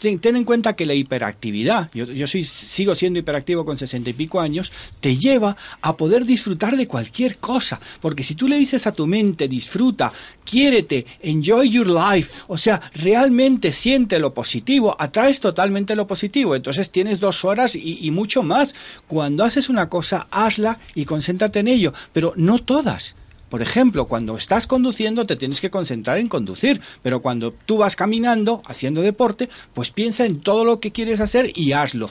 ten, 0.00 0.36
en 0.36 0.44
cuenta 0.44 0.74
que 0.74 0.86
la 0.86 0.94
hiperactividad, 0.94 1.90
yo, 1.92 2.06
yo 2.06 2.26
soy, 2.26 2.44
sigo 2.44 2.94
siendo 2.94 3.18
hiperactivo 3.18 3.64
con 3.64 3.76
sesenta 3.76 4.10
y 4.10 4.14
pico 4.14 4.40
años, 4.40 4.72
te 5.00 5.16
lleva 5.16 5.56
a 5.82 5.96
poder 5.96 6.24
disfrutar 6.24 6.76
de 6.76 6.88
cualquier 6.88 7.36
cosa. 7.36 7.80
Porque 8.00 8.22
si 8.22 8.34
tú 8.34 8.48
le 8.48 8.56
dices 8.56 8.86
a 8.86 8.92
tu 8.92 9.06
mente, 9.06 9.46
disfruta, 9.46 10.12
quiérete, 10.44 11.06
enjoy 11.20 11.68
your 11.68 11.86
life, 11.86 12.32
o 12.48 12.56
sea, 12.56 12.80
realmente 12.94 13.72
siente 13.72 14.18
lo 14.18 14.32
positivo, 14.32 14.96
atraes 14.98 15.40
totalmente 15.40 15.94
lo 15.94 16.06
positivo. 16.06 16.56
Entonces 16.56 16.90
tienes 16.90 17.20
dos 17.20 17.44
horas 17.44 17.76
y, 17.76 17.98
y 18.00 18.10
mucho 18.10 18.42
más. 18.42 18.74
Cuando 19.06 19.44
haces 19.44 19.68
una 19.68 19.88
cosa, 19.88 20.26
hazla 20.30 20.78
y 20.94 21.04
concéntrate 21.04 21.58
en 21.58 21.68
ello, 21.68 21.92
pero 22.12 22.32
no 22.36 22.58
todas. 22.58 23.16
Por 23.50 23.62
ejemplo, 23.62 24.06
cuando 24.06 24.36
estás 24.36 24.68
conduciendo 24.68 25.26
te 25.26 25.36
tienes 25.36 25.60
que 25.60 25.70
concentrar 25.70 26.18
en 26.18 26.28
conducir, 26.28 26.80
pero 27.02 27.20
cuando 27.20 27.52
tú 27.52 27.78
vas 27.78 27.96
caminando, 27.96 28.62
haciendo 28.64 29.02
deporte, 29.02 29.50
pues 29.74 29.90
piensa 29.90 30.24
en 30.24 30.40
todo 30.40 30.64
lo 30.64 30.78
que 30.78 30.92
quieres 30.92 31.20
hacer 31.20 31.50
y 31.58 31.72
hazlo. 31.72 32.08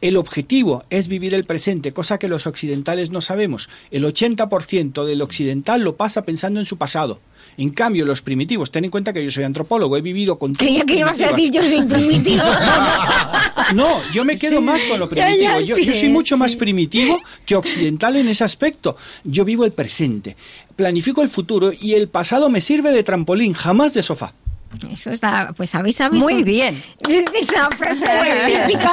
El 0.00 0.16
objetivo 0.16 0.82
es 0.90 1.08
vivir 1.08 1.32
el 1.34 1.44
presente, 1.44 1.92
cosa 1.92 2.18
que 2.18 2.28
los 2.28 2.46
occidentales 2.46 3.10
no 3.10 3.20
sabemos. 3.20 3.68
El 3.90 4.04
80% 4.04 5.04
del 5.04 5.22
occidental 5.22 5.82
lo 5.82 5.96
pasa 5.96 6.22
pensando 6.24 6.58
en 6.58 6.66
su 6.66 6.76
pasado. 6.76 7.20
En 7.56 7.70
cambio, 7.70 8.06
los 8.06 8.22
primitivos, 8.22 8.70
ten 8.70 8.84
en 8.84 8.90
cuenta 8.90 9.12
que 9.12 9.24
yo 9.24 9.30
soy 9.30 9.44
antropólogo, 9.44 9.96
he 9.96 10.00
vivido 10.00 10.38
con... 10.38 10.54
Creía 10.54 10.84
que 10.84 10.96
ibas 10.96 11.20
a 11.20 11.28
decir 11.28 11.50
yo 11.52 11.62
soy 11.62 11.82
primitivo. 11.82 12.42
no, 13.74 14.00
yo 14.12 14.24
me 14.24 14.36
quedo 14.38 14.60
más 14.60 14.82
con 14.84 14.98
lo 14.98 15.08
primitivo. 15.08 15.60
yo, 15.60 15.76
soy 15.76 16.08
mucho 16.08 16.36
más 16.36 16.56
primitivo 16.56 17.20
que 17.44 17.56
occidental 17.56 18.16
en 18.16 18.28
ese 18.28 18.44
aspecto. 18.44 18.96
Yo 19.24 19.44
vivo 19.44 19.64
el 19.64 19.72
presente, 19.72 20.36
planifico 20.76 21.22
el 21.22 21.28
futuro 21.28 21.72
y 21.78 21.94
el 21.94 22.08
pasado 22.08 22.48
me 22.48 22.60
sirve 22.60 22.92
de 22.92 23.02
trampolín, 23.02 23.52
jamás 23.52 23.94
de 23.94 24.02
sofá. 24.02 24.34
Eso 24.90 25.10
está, 25.10 25.52
pues 25.56 25.74
habéis 25.74 26.00
avisado. 26.00 26.30
Muy 26.30 26.44
bien. 26.44 26.80
Esa 27.34 27.68
frase 27.70 28.06
típica 28.66 28.92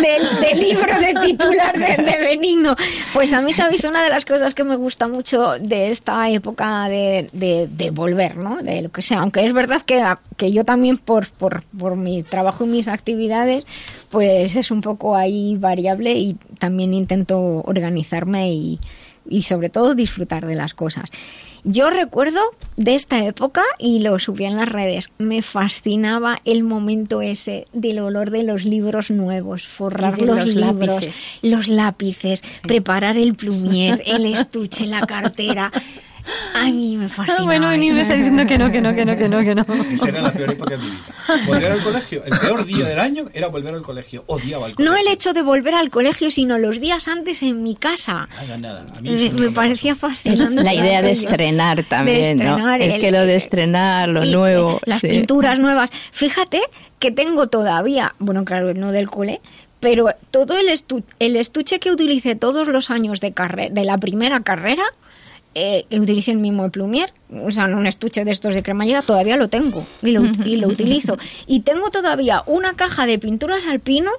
del 0.00 0.60
libro 0.60 1.00
de 1.00 1.14
titular 1.20 1.78
de, 1.78 2.18
Benigno. 2.20 2.74
Pues 3.12 3.32
a 3.32 3.40
mí, 3.40 3.52
¿sabéis? 3.52 3.84
Una 3.84 4.02
de 4.02 4.10
las 4.10 4.24
cosas 4.24 4.54
que 4.54 4.64
me 4.64 4.74
gusta 4.76 5.06
mucho 5.06 5.58
de 5.60 5.90
esta 5.90 6.28
época 6.30 6.88
de, 6.88 7.28
de, 7.32 7.90
volver, 7.90 8.36
¿no? 8.36 8.56
De 8.56 8.82
lo 8.82 8.90
que 8.90 9.02
sea. 9.02 9.20
Aunque 9.20 9.46
es 9.46 9.52
verdad 9.52 9.82
que, 9.82 10.02
que 10.36 10.52
yo 10.52 10.64
también, 10.64 10.96
por, 10.96 11.28
por, 11.28 11.62
por 11.62 11.96
mi 11.96 12.22
trabajo 12.24 12.64
y 12.64 12.68
mis 12.68 12.88
actividades, 12.88 13.64
pues 14.10 14.56
es 14.56 14.70
un 14.70 14.80
poco 14.80 15.16
ahí 15.16 15.56
variable 15.58 16.12
y 16.14 16.34
también 16.58 16.92
intento 16.92 17.38
organizarme 17.64 18.52
y, 18.52 18.80
y 19.28 19.42
sobre 19.42 19.68
todo 19.68 19.94
disfrutar 19.94 20.44
de 20.44 20.56
las 20.56 20.74
cosas. 20.74 21.10
Yo 21.70 21.90
recuerdo 21.90 22.40
de 22.78 22.94
esta 22.94 23.22
época 23.22 23.62
y 23.78 23.98
lo 23.98 24.18
subí 24.18 24.46
en 24.46 24.56
las 24.56 24.70
redes. 24.70 25.10
Me 25.18 25.42
fascinaba 25.42 26.40
el 26.46 26.62
momento 26.62 27.20
ese 27.20 27.66
del 27.74 27.98
olor 27.98 28.30
de 28.30 28.42
los 28.42 28.64
libros 28.64 29.10
nuevos, 29.10 29.68
forrar 29.68 30.18
los, 30.18 30.46
libros, 30.46 30.56
lápices. 30.56 31.40
los 31.42 31.68
lápices, 31.68 32.42
preparar 32.62 33.18
el 33.18 33.34
plumier, 33.34 34.02
el 34.06 34.24
estuche, 34.24 34.86
la 34.86 35.06
cartera. 35.06 35.70
A 36.54 36.64
mí 36.64 36.96
me 36.96 37.08
fascina. 37.08 37.42
bueno, 37.44 37.70
ni 37.76 37.90
me 37.92 38.02
está 38.02 38.14
diciendo 38.14 38.46
que 38.46 38.58
no, 38.58 38.70
que 38.70 38.80
no, 38.80 38.94
que 38.94 39.04
no, 39.04 39.16
que 39.16 39.28
no, 39.28 39.38
que 39.40 39.54
no. 39.54 39.66
Esa 39.92 40.08
era 40.08 40.22
la 40.22 40.32
peor 40.32 40.50
época 40.50 40.76
de 40.76 40.78
mi 40.78 40.90
vida. 40.90 41.46
Volver 41.46 41.72
al 41.72 41.82
colegio, 41.82 42.24
el 42.24 42.38
peor 42.38 42.66
día 42.66 42.86
del 42.86 42.98
año 42.98 43.26
era 43.32 43.48
volver 43.48 43.74
al 43.74 43.82
colegio. 43.82 44.24
Odiaba 44.26 44.66
el 44.66 44.74
colegio. 44.74 44.92
No 44.92 44.98
el 44.98 45.12
hecho 45.12 45.32
de 45.32 45.42
volver 45.42 45.74
al 45.74 45.90
colegio, 45.90 46.30
sino 46.30 46.58
los 46.58 46.80
días 46.80 47.08
antes 47.08 47.42
en 47.42 47.62
mi 47.62 47.74
casa. 47.74 48.28
Nada, 48.34 48.58
nada. 48.58 48.86
A 48.96 49.00
mí 49.00 49.30
me, 49.30 49.50
parecía 49.50 49.94
fascinante. 49.94 50.62
La 50.62 50.74
idea 50.74 51.02
de 51.02 51.10
estrenar 51.12 51.84
también, 51.84 52.38
¿no? 52.38 52.74
es 52.74 52.98
que 52.98 53.10
lo 53.10 53.24
de 53.24 53.36
estrenar, 53.36 54.08
lo 54.08 54.24
nuevo. 54.24 54.80
Las 54.84 55.00
pinturas 55.00 55.58
nuevas. 55.58 55.90
Fíjate 56.12 56.60
que 56.98 57.10
tengo 57.10 57.46
todavía, 57.48 58.14
bueno, 58.18 58.44
claro, 58.44 58.74
no 58.74 58.92
del 58.92 59.08
cole, 59.08 59.40
pero 59.80 60.08
todo 60.30 60.56
el, 60.58 60.66
el 61.18 61.36
estuche 61.36 61.78
que 61.78 61.92
utilicé 61.92 62.34
todos 62.34 62.68
los 62.68 62.90
años 62.90 63.20
de, 63.20 63.32
de 63.70 63.84
la 63.84 63.98
primera 63.98 64.40
carrera, 64.40 64.82
eh, 65.60 65.86
utilicé 65.90 66.30
el 66.30 66.38
mismo 66.38 66.62
de 66.62 66.70
Plumier, 66.70 67.12
o 67.42 67.50
sea, 67.50 67.64
un 67.64 67.86
estuche 67.86 68.24
de 68.24 68.30
estos 68.30 68.54
de 68.54 68.62
cremallera, 68.62 69.02
todavía 69.02 69.36
lo 69.36 69.48
tengo 69.48 69.84
y 70.02 70.12
lo, 70.12 70.22
y 70.44 70.56
lo 70.56 70.68
utilizo. 70.76 71.18
Y 71.48 71.60
tengo 71.60 71.90
todavía 71.90 72.44
una 72.46 72.74
caja 72.74 73.06
de 73.06 73.18
pinturas 73.18 73.66
alpino 73.66 74.12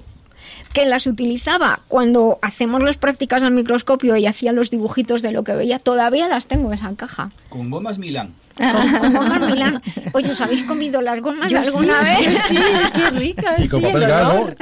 que 0.73 0.85
las 0.85 1.07
utilizaba 1.07 1.79
cuando 1.87 2.39
hacemos 2.41 2.83
las 2.83 2.97
prácticas 2.97 3.41
al 3.41 3.51
microscopio 3.51 4.17
y 4.17 4.25
hacía 4.25 4.51
los 4.51 4.69
dibujitos 4.69 5.21
de 5.21 5.31
lo 5.31 5.45
que 5.45 5.53
veía, 5.53 5.79
todavía 5.79 6.27
las 6.27 6.47
tengo 6.47 6.67
en 6.67 6.77
esa 6.77 6.93
caja. 6.95 7.31
Con 7.47 7.69
gomas 7.69 7.97
Milán. 7.97 8.33
Oye, 10.13 10.31
¿os 10.31 10.41
habéis 10.41 10.63
comido 10.63 11.01
las 11.01 11.19
gomas 11.21 11.53
alguna 11.53 12.01
vez? 12.01 12.19
Sí, 12.47 12.57
qué 12.93 13.09
rica. 13.19 13.55
Y 13.57 13.67
con 13.67 13.81
papel 13.81 14.07
galo. 14.07 14.55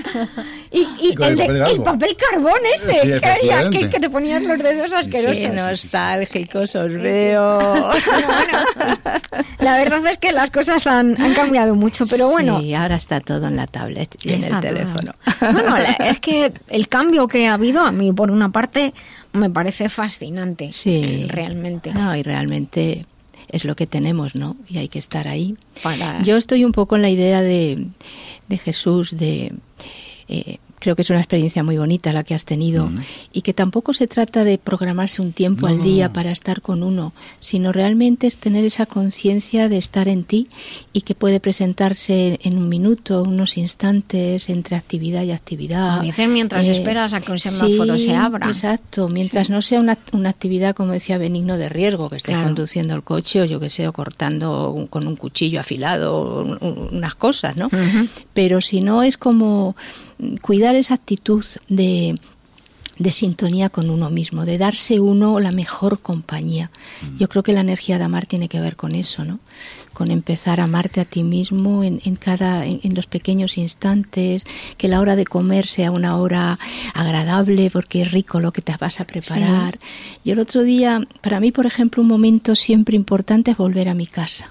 Y, 0.72 0.82
y, 1.00 1.16
el, 1.20 1.82
papel 1.82 2.16
carbón 2.18 2.60
ese, 2.76 3.20
que, 3.72 3.90
que, 3.90 4.00
te 4.00 4.10
ponías 4.10 4.44
los 4.44 4.60
dedos 4.60 4.92
asquerosos. 4.92 5.38
Qué 5.38 5.50
nostálgicos 5.50 6.76
os 6.76 6.94
veo. 6.94 7.92
la 9.60 9.78
verdad 9.78 10.06
es 10.08 10.18
que 10.18 10.32
las 10.32 10.52
cosas 10.52 10.86
han, 10.88 11.20
han, 11.22 11.34
cambiado 11.34 11.76
mucho, 11.76 12.06
pero 12.06 12.30
bueno. 12.30 12.60
Sí, 12.60 12.74
ahora 12.74 12.96
está 12.96 13.22
todo 13.22 13.48
en 13.48 13.56
la 13.56 13.68
tablet 13.68 14.16
y 14.24 14.34
en 14.34 14.44
el 14.44 14.60
teléfono. 14.60 15.14
Bueno, 15.40 15.76
es 16.00 16.20
que 16.20 16.54
el 16.68 16.88
cambio 16.90 17.28
que 17.28 17.48
ha 17.48 17.54
habido 17.54 17.82
a 17.82 17.92
mí, 17.92 18.12
por 18.12 18.30
una 18.30 18.50
parte, 18.50 18.94
me 19.34 19.50
parece 19.50 19.90
fascinante. 19.90 20.72
Sí. 20.72 21.28
Realmente. 21.30 21.94
No, 21.94 22.16
y 22.16 22.24
realmente 22.24 23.06
es 23.50 23.66
lo 23.66 23.76
que 23.76 23.88
tenemos, 23.88 24.36
¿no? 24.36 24.56
Y 24.68 24.78
hay 24.78 24.88
que 24.88 25.00
estar 25.00 25.28
ahí. 25.28 25.56
Yo 26.24 26.38
estoy 26.38 26.66
un 26.66 26.72
poco 26.72 26.96
en 26.96 27.02
la 27.02 27.10
idea 27.10 27.42
de, 27.42 27.88
de 28.48 28.58
Jesús, 28.58 29.18
de 29.18 29.54
eh, 30.28 30.58
creo 30.80 30.96
que 30.96 31.02
es 31.02 31.10
una 31.10 31.20
experiencia 31.20 31.64
muy 31.64 31.78
bonita 31.78 32.14
la 32.14 32.24
que 32.24 32.36
has 32.36 32.46
tenido 32.46 32.90
y 33.34 33.42
que 33.42 33.54
tampoco 33.54 33.94
se 33.94 34.08
trata 34.08 34.44
de 34.44 34.58
programarse 34.58 35.22
un 35.22 35.32
tiempo 35.32 35.68
al 35.68 35.82
día 35.82 36.14
para 36.14 36.32
estar 36.32 36.62
con 36.62 36.84
uno, 36.84 37.14
sino 37.40 37.72
realmente 37.72 38.28
es 38.28 38.38
tener 38.38 38.64
esa 38.66 38.86
conciencia 38.86 39.70
de 39.70 39.78
estar 39.78 40.08
en 40.08 40.24
ti 40.24 40.50
y 40.94 41.02
que 41.02 41.16
puede 41.16 41.40
presentarse 41.40 42.40
en 42.44 42.58
un 42.58 42.70
minuto, 42.70 43.24
unos 43.24 43.58
instantes 43.58 44.50
entre 44.50 44.76
actividad 44.76 45.24
y 45.24 45.32
actividad. 45.32 46.02
Dicen 46.02 46.34
mientras 46.34 46.68
eh, 46.68 46.72
esperas 46.72 47.14
a 47.14 47.22
que 47.22 47.32
un 47.32 47.40
semáforo 47.40 47.98
se 47.98 48.16
abra. 48.16 48.48
Exacto, 48.48 49.10
mientras 49.10 49.50
no 49.50 49.62
sea 49.62 49.80
una, 49.80 49.98
una, 50.12 50.30
actividad, 50.30 50.76
como 50.76 50.92
decía 50.92 51.18
Benigno, 51.18 51.58
de 51.58 51.70
riesgo, 51.70 52.10
que 52.10 52.18
esté 52.18 52.34
conduciendo 52.34 52.96
el 52.96 53.04
coche 53.04 53.42
o 53.42 53.46
yo 53.46 53.60
que 53.60 53.70
sé, 53.70 53.88
o 53.88 53.94
cortando 53.94 54.88
con 54.90 55.08
un 55.08 55.16
cuchillo 55.16 55.60
afilado 55.60 56.58
unas 56.92 57.16
cosas, 57.16 57.56
¿no? 57.56 57.70
Pero 58.34 58.62
si 58.62 58.82
no 58.82 59.04
es 59.04 59.18
como 59.18 59.76
cuidar 60.42 60.76
esa 60.76 60.96
actitud 60.96 61.44
de, 61.70 62.16
de 63.00 63.12
sintonía 63.12 63.70
con 63.70 63.90
uno 63.90 64.10
mismo, 64.10 64.46
de 64.46 64.58
darse 64.58 65.00
uno 65.00 65.40
la 65.40 65.52
mejor 65.52 66.00
compañía. 66.00 66.72
Mm. 67.02 67.18
Yo 67.18 67.30
creo 67.30 67.44
que 67.44 67.54
la 67.54 67.62
energía 67.62 67.98
de 67.98 68.06
amar 68.06 68.26
tiene 68.26 68.50
que 68.50 68.60
ver 68.60 68.76
con 68.76 68.96
eso, 68.96 69.24
¿no? 69.24 69.40
Con 69.94 70.12
empezar 70.12 70.60
a 70.60 70.64
amarte 70.64 71.02
a 71.02 71.06
ti 71.06 71.24
mismo 71.24 71.84
en, 71.84 72.02
en 72.06 72.16
cada, 72.16 72.66
en, 72.66 72.94
los 72.94 73.08
pequeños 73.08 73.58
instantes, 73.58 74.44
que 74.78 74.88
la 74.88 75.00
hora 75.00 75.16
de 75.16 75.26
comer 75.26 75.68
sea 75.68 75.92
una 75.92 76.18
hora 76.18 76.60
agradable 76.94 77.70
porque 77.72 78.04
es 78.04 78.12
rico 78.12 78.40
lo 78.40 78.52
que 78.52 78.62
te 78.62 78.76
vas 78.80 79.00
a 79.00 79.06
preparar. 79.06 79.80
Y 80.24 80.32
el 80.32 80.40
otro 80.40 80.64
día, 80.64 81.02
para 81.22 81.40
mí, 81.40 81.52
por 81.52 81.66
ejemplo, 81.66 82.02
un 82.02 82.10
momento 82.10 82.56
siempre 82.56 82.96
importante 82.96 83.52
es 83.52 83.58
volver 83.58 83.90
a 83.90 83.96
mi 83.96 84.06
casa. 84.06 84.50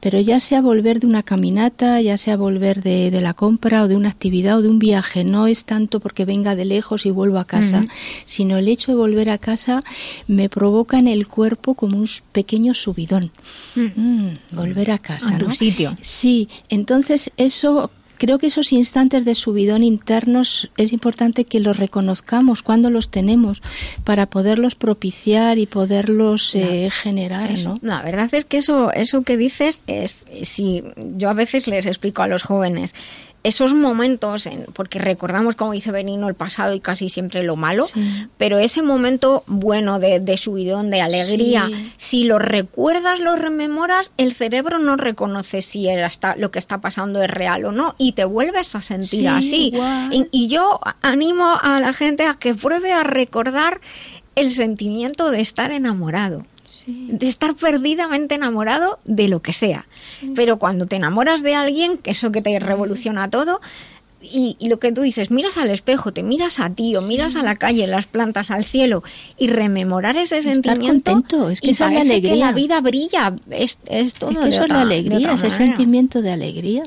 Pero 0.00 0.20
ya 0.20 0.40
sea 0.40 0.60
volver 0.60 1.00
de 1.00 1.06
una 1.06 1.22
caminata, 1.22 2.00
ya 2.00 2.18
sea 2.18 2.36
volver 2.36 2.82
de, 2.82 3.10
la 3.20 3.34
compra 3.34 3.82
o 3.82 3.88
de 3.88 3.96
una 3.96 4.08
actividad 4.08 4.58
o 4.58 4.62
de 4.62 4.68
un 4.68 4.78
viaje, 4.78 5.24
no 5.24 5.46
es 5.46 5.64
tanto 5.64 6.00
porque 6.00 6.24
venga 6.24 6.56
de 6.56 6.64
lejos 6.64 7.06
y 7.06 7.10
vuelvo 7.10 7.38
a 7.38 7.46
casa, 7.46 7.84
sino 8.26 8.58
el 8.58 8.68
hecho 8.68 8.92
de 8.92 8.96
volver 8.96 9.30
a 9.30 9.38
casa 9.38 9.84
me 10.26 10.48
provoca 10.48 10.98
en 10.98 11.08
el 11.08 11.26
cuerpo 11.26 11.74
como 11.74 11.98
un 11.98 12.08
pequeño 12.32 12.74
subidón. 12.74 13.30
Mm, 13.74 14.28
volver 14.52 14.90
a 14.90 14.98
casa. 14.98 15.34
A 15.34 15.38
tu 15.38 15.50
sitio. 15.50 15.94
Sí, 16.02 16.48
entonces 16.68 17.30
eso 17.36 17.90
creo 18.18 18.38
que 18.38 18.46
esos 18.46 18.72
instantes 18.72 19.24
de 19.24 19.34
subidón 19.34 19.82
internos 19.82 20.70
es 20.76 20.92
importante 20.92 21.44
que 21.44 21.60
los 21.60 21.76
reconozcamos 21.76 22.62
cuando 22.62 22.90
los 22.90 23.10
tenemos 23.10 23.62
para 24.04 24.26
poderlos 24.26 24.74
propiciar 24.74 25.58
y 25.58 25.66
poderlos 25.66 26.54
eh, 26.54 26.90
generar, 26.90 27.58
¿no? 27.60 27.76
La 27.82 28.02
verdad 28.02 28.28
es 28.32 28.44
que 28.44 28.58
eso, 28.58 28.92
eso 28.92 29.22
que 29.22 29.36
dices 29.36 29.82
es, 29.86 30.26
si 30.42 30.82
yo 31.16 31.30
a 31.30 31.34
veces 31.34 31.66
les 31.66 31.86
explico 31.86 32.22
a 32.22 32.28
los 32.28 32.42
jóvenes, 32.42 32.94
esos 33.44 33.74
momentos, 33.74 34.46
en, 34.46 34.64
porque 34.72 34.98
recordamos, 34.98 35.54
como 35.54 35.72
dice 35.72 35.92
Benino, 35.92 36.28
el 36.28 36.34
pasado 36.34 36.74
y 36.74 36.80
casi 36.80 37.10
siempre 37.10 37.42
lo 37.42 37.56
malo, 37.56 37.86
pero 38.38 38.58
ese 38.58 38.82
momento 38.82 39.44
bueno 39.46 40.00
de, 40.00 40.18
de 40.18 40.36
subidón, 40.38 40.90
de 40.90 41.02
alegría, 41.02 41.68
si 41.96 42.24
lo 42.24 42.38
recuerdas, 42.38 43.20
lo 43.20 43.36
rememoras, 43.36 44.12
el 44.16 44.34
cerebro 44.34 44.78
no 44.78 44.96
reconoce 44.96 45.60
si 45.60 45.88
era 45.88 46.10
lo 46.36 46.50
que 46.50 46.58
está 46.58 46.80
pasando 46.80 47.22
es 47.22 47.30
real 47.30 47.66
o 47.66 47.72
no 47.72 47.94
y 47.98 48.12
te 48.12 48.24
vuelves 48.24 48.74
a 48.74 48.80
sentir 48.80 49.28
así. 49.28 49.72
y 50.10 50.48
yo 50.48 50.80
animo 51.02 51.58
a 51.60 51.80
la 51.80 51.92
gente 51.92 52.24
a 52.24 52.34
que 52.34 52.54
pruebe 52.54 52.92
a 52.92 53.04
recordar 53.04 53.80
el 54.36 54.52
sentimiento 54.52 55.30
de 55.30 55.40
estar 55.40 55.70
enamorado 55.70 56.46
de 56.86 57.28
estar 57.28 57.54
perdidamente 57.54 58.34
enamorado 58.34 58.98
de 59.04 59.28
lo 59.28 59.40
que 59.40 59.52
sea. 59.52 59.86
Pero 60.34 60.58
cuando 60.58 60.86
te 60.86 60.96
enamoras 60.96 61.42
de 61.42 61.54
alguien, 61.54 61.98
que 61.98 62.10
eso 62.10 62.32
que 62.32 62.42
te 62.42 62.58
revoluciona 62.58 63.30
todo, 63.30 63.60
y, 64.30 64.56
lo 64.68 64.78
que 64.78 64.92
tú 64.92 65.02
dices, 65.02 65.30
miras 65.30 65.56
al 65.56 65.70
espejo, 65.70 66.12
te 66.12 66.22
miras 66.22 66.60
a 66.60 66.70
ti 66.70 66.96
o 66.96 67.02
miras 67.02 67.36
a 67.36 67.42
la 67.42 67.56
calle, 67.56 67.86
las 67.86 68.06
plantas, 68.06 68.50
al 68.50 68.64
cielo 68.64 69.02
y 69.38 69.48
rememorar 69.48 70.16
ese 70.16 70.42
sentimiento. 70.42 71.12
Contento. 71.12 71.50
Es 71.50 71.60
que 71.60 71.70
esa 71.70 71.88
es 71.88 71.94
la 71.94 72.00
alegría. 72.00 72.32
Que 72.32 72.38
la 72.38 72.52
vida 72.52 72.80
brilla, 72.80 73.36
es, 73.50 73.78
es 73.86 74.14
todo. 74.14 74.42
Es 74.42 74.54
eso 74.54 74.64
es 74.64 74.70
la 74.70 74.82
alegría, 74.82 75.32
ese 75.32 75.50
sentimiento 75.50 76.22
de 76.22 76.32
alegría, 76.32 76.84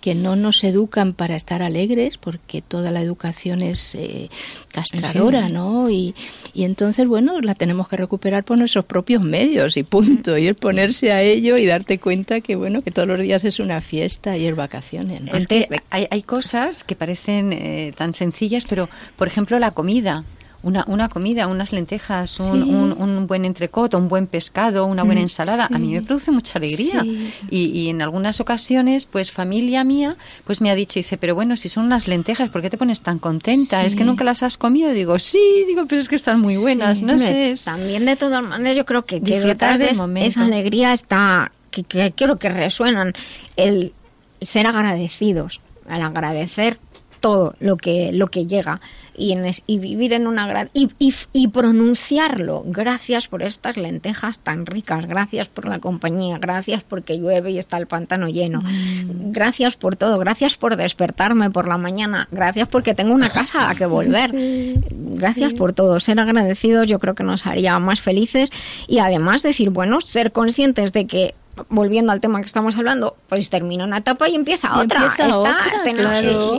que 0.00 0.14
no 0.14 0.36
nos 0.36 0.62
educan 0.64 1.12
para 1.12 1.36
estar 1.36 1.62
alegres, 1.62 2.18
porque 2.18 2.62
toda 2.62 2.90
la 2.90 3.02
educación 3.02 3.62
es 3.62 3.94
eh, 3.94 4.30
castradora, 4.72 5.48
¿no? 5.48 5.90
Y, 5.90 6.14
y 6.54 6.64
entonces, 6.64 7.06
bueno, 7.06 7.40
la 7.40 7.54
tenemos 7.54 7.88
que 7.88 7.96
recuperar 7.96 8.44
por 8.44 8.58
nuestros 8.58 8.84
propios 8.84 9.22
medios 9.22 9.76
y 9.76 9.82
punto. 9.82 10.38
Y 10.38 10.46
es 10.46 10.56
ponerse 10.56 11.12
a 11.12 11.22
ello 11.22 11.56
y 11.56 11.66
darte 11.66 11.98
cuenta 11.98 12.40
que, 12.40 12.56
bueno, 12.56 12.80
que 12.80 12.90
todos 12.90 13.08
los 13.08 13.20
días 13.20 13.44
es 13.44 13.58
una 13.58 13.80
fiesta 13.80 14.36
y 14.36 14.46
es 14.46 14.56
vacaciones. 14.56 15.22
Es 15.34 15.46
que 15.46 15.66
hay, 15.90 16.06
hay 16.10 16.22
cosas 16.22 16.67
que 16.84 16.96
parecen 16.96 17.52
eh, 17.52 17.92
tan 17.96 18.14
sencillas, 18.14 18.64
pero 18.68 18.88
por 19.16 19.28
ejemplo 19.28 19.58
la 19.58 19.72
comida. 19.72 20.24
Una, 20.60 20.84
una 20.88 21.08
comida, 21.08 21.46
unas 21.46 21.72
lentejas, 21.72 22.40
un, 22.40 22.92
un, 22.92 23.26
buen 23.28 23.44
entrecoto, 23.44 23.96
un 23.96 24.08
buen 24.08 24.26
pescado, 24.26 24.86
una 24.86 25.04
buena 25.04 25.20
mm, 25.20 25.22
ensalada, 25.22 25.68
a 25.72 25.78
mí 25.78 25.94
me 25.94 26.02
produce 26.02 26.32
mucha 26.32 26.58
alegría. 26.58 27.06
Y, 27.48 27.88
en 27.88 28.02
algunas 28.02 28.40
ocasiones, 28.40 29.06
pues 29.06 29.30
familia 29.30 29.84
mía, 29.84 30.16
pues 30.44 30.60
me 30.60 30.68
ha 30.72 30.74
dicho, 30.74 30.94
dice, 30.94 31.16
pero 31.16 31.36
bueno, 31.36 31.56
si 31.56 31.68
son 31.68 31.84
unas 31.84 32.08
lentejas, 32.08 32.50
¿por 32.50 32.60
qué 32.60 32.70
te 32.70 32.76
pones 32.76 33.02
tan 33.02 33.20
contenta? 33.20 33.84
¿Es 33.84 33.94
que 33.94 34.04
nunca 34.04 34.24
las 34.24 34.42
has 34.42 34.56
comido? 34.56 34.90
Digo, 34.90 35.20
sí, 35.20 35.64
digo, 35.68 35.86
pero 35.86 36.02
es 36.02 36.08
que 36.08 36.16
están 36.16 36.40
muy 36.40 36.56
buenas, 36.56 37.02
no 37.02 37.16
sé. 37.20 37.54
También 37.64 38.04
de 38.04 38.16
todas 38.16 38.42
maneras 38.42 38.76
yo 38.76 38.84
creo 38.84 39.04
que, 39.04 39.20
detrás 39.20 39.78
de 39.78 39.90
esa 39.90 40.44
alegría 40.44 40.92
está, 40.92 41.52
que, 41.70 41.84
que 41.84 42.12
creo 42.16 42.36
que 42.36 42.48
resuenan 42.48 43.12
el 43.56 43.92
ser 44.40 44.66
agradecidos 44.66 45.60
al 45.88 46.02
agradecer 46.02 46.78
todo 47.20 47.54
lo 47.60 47.76
que, 47.76 48.12
lo 48.12 48.28
que 48.28 48.46
llega 48.46 48.80
y, 49.16 49.32
en 49.32 49.44
y 49.66 49.78
vivir 49.78 50.12
en 50.12 50.26
una 50.26 50.68
y, 50.72 50.88
y, 51.32 51.48
pronunciarlo. 51.48 52.62
Gracias 52.66 53.28
por 53.28 53.42
estas 53.42 53.76
lentejas 53.76 54.40
tan 54.40 54.66
ricas, 54.66 55.06
gracias 55.06 55.48
por 55.48 55.66
la 55.66 55.78
compañía, 55.78 56.38
gracias 56.38 56.82
porque 56.84 57.18
llueve 57.18 57.50
y 57.50 57.58
está 57.58 57.76
el 57.76 57.86
pantano 57.86 58.28
lleno, 58.28 58.62
mm. 58.62 59.32
gracias 59.32 59.76
por 59.76 59.96
todo, 59.96 60.18
gracias 60.18 60.56
por 60.56 60.76
despertarme 60.76 61.50
por 61.50 61.66
la 61.66 61.78
mañana, 61.78 62.28
gracias 62.30 62.68
porque 62.68 62.94
tengo 62.94 63.12
una 63.12 63.30
casa 63.30 63.68
a 63.68 63.74
que 63.74 63.86
volver, 63.86 64.30
gracias 64.34 65.52
por 65.54 65.72
todo. 65.72 66.00
Ser 66.00 66.20
agradecidos 66.20 66.86
yo 66.86 66.98
creo 66.98 67.14
que 67.14 67.24
nos 67.24 67.46
haría 67.46 67.78
más 67.78 68.00
felices 68.00 68.50
y 68.86 68.98
además 68.98 69.42
decir, 69.42 69.70
bueno, 69.70 70.00
ser 70.00 70.32
conscientes 70.32 70.92
de 70.92 71.06
que 71.06 71.34
volviendo 71.68 72.12
al 72.12 72.20
tema 72.20 72.40
que 72.40 72.46
estamos 72.46 72.76
hablando, 72.76 73.16
pues 73.28 73.50
termina 73.50 73.84
una 73.84 73.98
etapa 73.98 74.28
y 74.28 74.34
empieza 74.34 74.78
otra. 74.78 75.14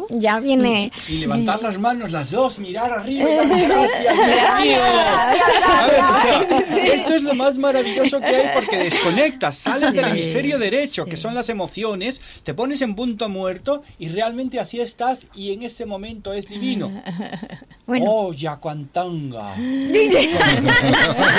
Ya 0.10 0.40
viene. 0.40 0.92
Y, 1.08 1.18
levantar 1.20 1.62
las 1.62 1.78
manos 1.78 2.12
las 2.12 2.32
dos, 2.32 2.60
mirar 2.60 2.92
arriba 2.92 3.30
y 3.30 3.64
gracias, 3.66 4.16
esto 6.94 7.16
es 7.16 7.24
lo 7.24 7.34
más 7.34 7.58
maravilloso 7.58 8.20
que 8.20 8.28
hay 8.28 8.50
porque 8.54 8.78
desconectas, 8.84 9.58
sales 9.58 9.94
del 9.94 10.06
hemisferio 10.06 10.60
derecho, 10.60 11.06
que 11.06 11.18
son 11.18 11.36
las 11.36 11.50
emociones, 11.50 12.22
te 12.44 12.54
pones 12.54 12.82
en 12.82 12.96
punto 12.96 13.30
muerto 13.30 13.84
y 13.98 14.10
realmente 14.10 14.60
así 14.60 14.80
estás 14.80 15.28
y 15.36 15.54
en 15.54 15.64
ese 15.64 15.86
momento 15.86 16.34
es 16.34 16.50
divino. 16.50 16.92
Oh, 18.02 18.32
Yacuantanga. 18.34 19.56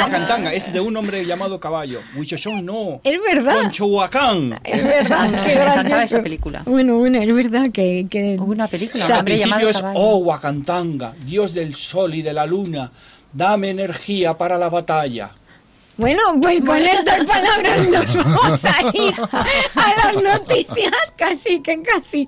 Yacuantanga, 0.01 0.53
es 0.53 0.73
de 0.73 0.81
un 0.81 0.97
hombre 0.97 1.25
llamado 1.25 1.61
caballo. 1.61 2.01
Huichochón 2.17 2.67
no. 2.67 3.01
Es 3.05 3.21
verdad 3.23 3.50
verdad. 3.51 3.63
con 3.63 3.71
Chihuacán. 3.73 4.61
Es 4.65 4.85
verdad, 4.85 5.45
qué 5.45 5.55
Me 5.55 5.63
encantaba 5.63 6.03
esa 6.03 6.23
película. 6.23 6.63
Bueno, 6.67 6.99
bueno, 6.99 7.21
es 7.21 7.35
verdad 7.35 7.71
que... 7.73 8.07
que... 8.11 8.37
Hubo 8.39 8.53
una 8.53 8.69
película, 8.69 9.05
O 9.05 9.07
sea, 9.07 9.17
un 9.17 9.19
al 9.19 9.21
hombre 9.21 9.35
principio 9.35 9.57
llamado 9.59 9.71
es, 9.71 9.77
Caballo. 9.77 10.01
oh 10.01 10.17
Wakantanga, 10.19 11.15
dios 11.25 11.55
del 11.55 11.75
sol 11.75 12.15
y 12.15 12.23
de 12.23 12.33
la 12.33 12.47
luna, 12.47 12.91
dame 13.33 13.71
energía 13.71 14.37
para 14.37 14.57
la 14.59 14.69
batalla. 14.69 15.33
Bueno, 15.97 16.23
pues 16.41 16.63
con 16.63 16.79
estas 16.79 17.27
palabras 17.27 17.87
nos 17.89 18.15
vamos 18.35 18.65
a 18.65 18.81
ir 18.95 19.15
a 19.75 20.13
las 20.13 20.23
noticias, 20.23 20.95
casi 21.15 21.61
que 21.61 21.83
casi. 21.83 22.27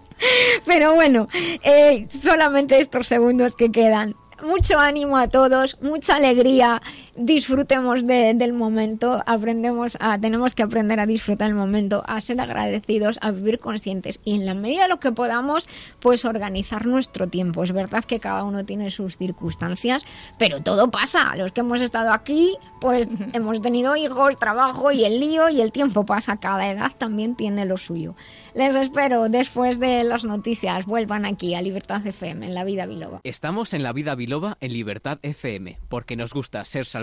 Pero 0.66 0.92
bueno, 0.92 1.26
eh, 1.32 2.06
solamente 2.10 2.78
estos 2.78 3.06
segundos 3.06 3.54
que 3.54 3.70
quedan. 3.70 4.14
Mucho 4.42 4.78
ánimo 4.78 5.16
a 5.16 5.28
todos, 5.28 5.78
mucha 5.80 6.16
alegría, 6.16 6.82
disfrutemos 7.16 8.06
de- 8.06 8.34
del 8.34 8.52
momento, 8.52 9.22
aprendemos 9.26 9.96
a, 10.00 10.18
tenemos 10.18 10.54
que 10.54 10.62
aprender 10.62 10.98
a 11.00 11.06
disfrutar 11.06 11.48
el 11.48 11.54
momento, 11.54 12.02
a 12.06 12.20
ser 12.20 12.40
agradecidos, 12.40 13.18
a 13.20 13.30
vivir 13.30 13.58
conscientes 13.58 14.20
y 14.24 14.34
en 14.34 14.46
la 14.46 14.54
medida 14.54 14.84
de 14.84 14.88
lo 14.88 14.98
que 15.00 15.12
podamos, 15.12 15.68
pues 16.00 16.24
organizar 16.24 16.86
nuestro 16.86 17.26
tiempo. 17.28 17.64
Es 17.64 17.72
verdad 17.72 18.04
que 18.04 18.20
cada 18.20 18.44
uno 18.44 18.64
tiene 18.64 18.90
sus 18.90 19.16
circunstancias, 19.18 20.04
pero 20.38 20.60
todo 20.62 20.90
pasa. 20.90 21.34
Los 21.36 21.52
que 21.52 21.60
hemos 21.60 21.80
estado 21.80 22.12
aquí, 22.12 22.56
pues 22.80 23.06
hemos 23.32 23.60
tenido 23.62 23.94
hijos, 23.96 24.36
trabajo 24.36 24.90
y 24.92 25.04
el 25.04 25.20
lío 25.20 25.48
y 25.48 25.60
el 25.60 25.72
tiempo 25.72 26.04
pasa. 26.04 26.38
Cada 26.38 26.70
edad 26.70 26.92
también 26.96 27.36
tiene 27.36 27.64
lo 27.66 27.76
suyo. 27.76 28.14
Les 28.54 28.74
espero 28.74 29.28
después 29.28 29.78
de 29.80 30.04
las 30.04 30.24
noticias. 30.24 30.84
Vuelvan 30.86 31.24
aquí 31.24 31.54
a 31.54 31.62
Libertad 31.62 32.06
FM 32.06 32.46
en 32.46 32.54
la 32.54 32.64
vida 32.64 32.84
biloba. 32.86 33.20
Estamos 33.24 33.72
en 33.72 33.82
la 33.82 33.92
vida 33.92 34.14
biloba 34.14 34.58
en 34.60 34.72
Libertad 34.72 35.18
FM, 35.22 35.78
porque 35.88 36.16
nos 36.16 36.32
gusta 36.34 36.62
ser 36.64 36.84
saludables, 36.84 37.01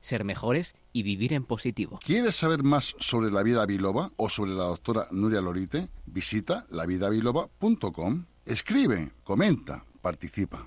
ser 0.00 0.24
mejores 0.24 0.74
y 0.92 1.02
vivir 1.02 1.32
en 1.32 1.44
positivo. 1.44 2.00
¿Quieres 2.04 2.36
saber 2.36 2.62
más 2.62 2.94
sobre 2.98 3.30
la 3.30 3.42
vida 3.42 3.64
biloba 3.66 4.12
o 4.16 4.28
sobre 4.28 4.52
la 4.52 4.64
doctora 4.64 5.06
Nuria 5.10 5.40
Lorite? 5.40 5.88
Visita 6.06 6.66
lavidabiloba.com. 6.70 8.24
Escribe, 8.46 9.12
comenta, 9.22 9.84
participa. 10.02 10.66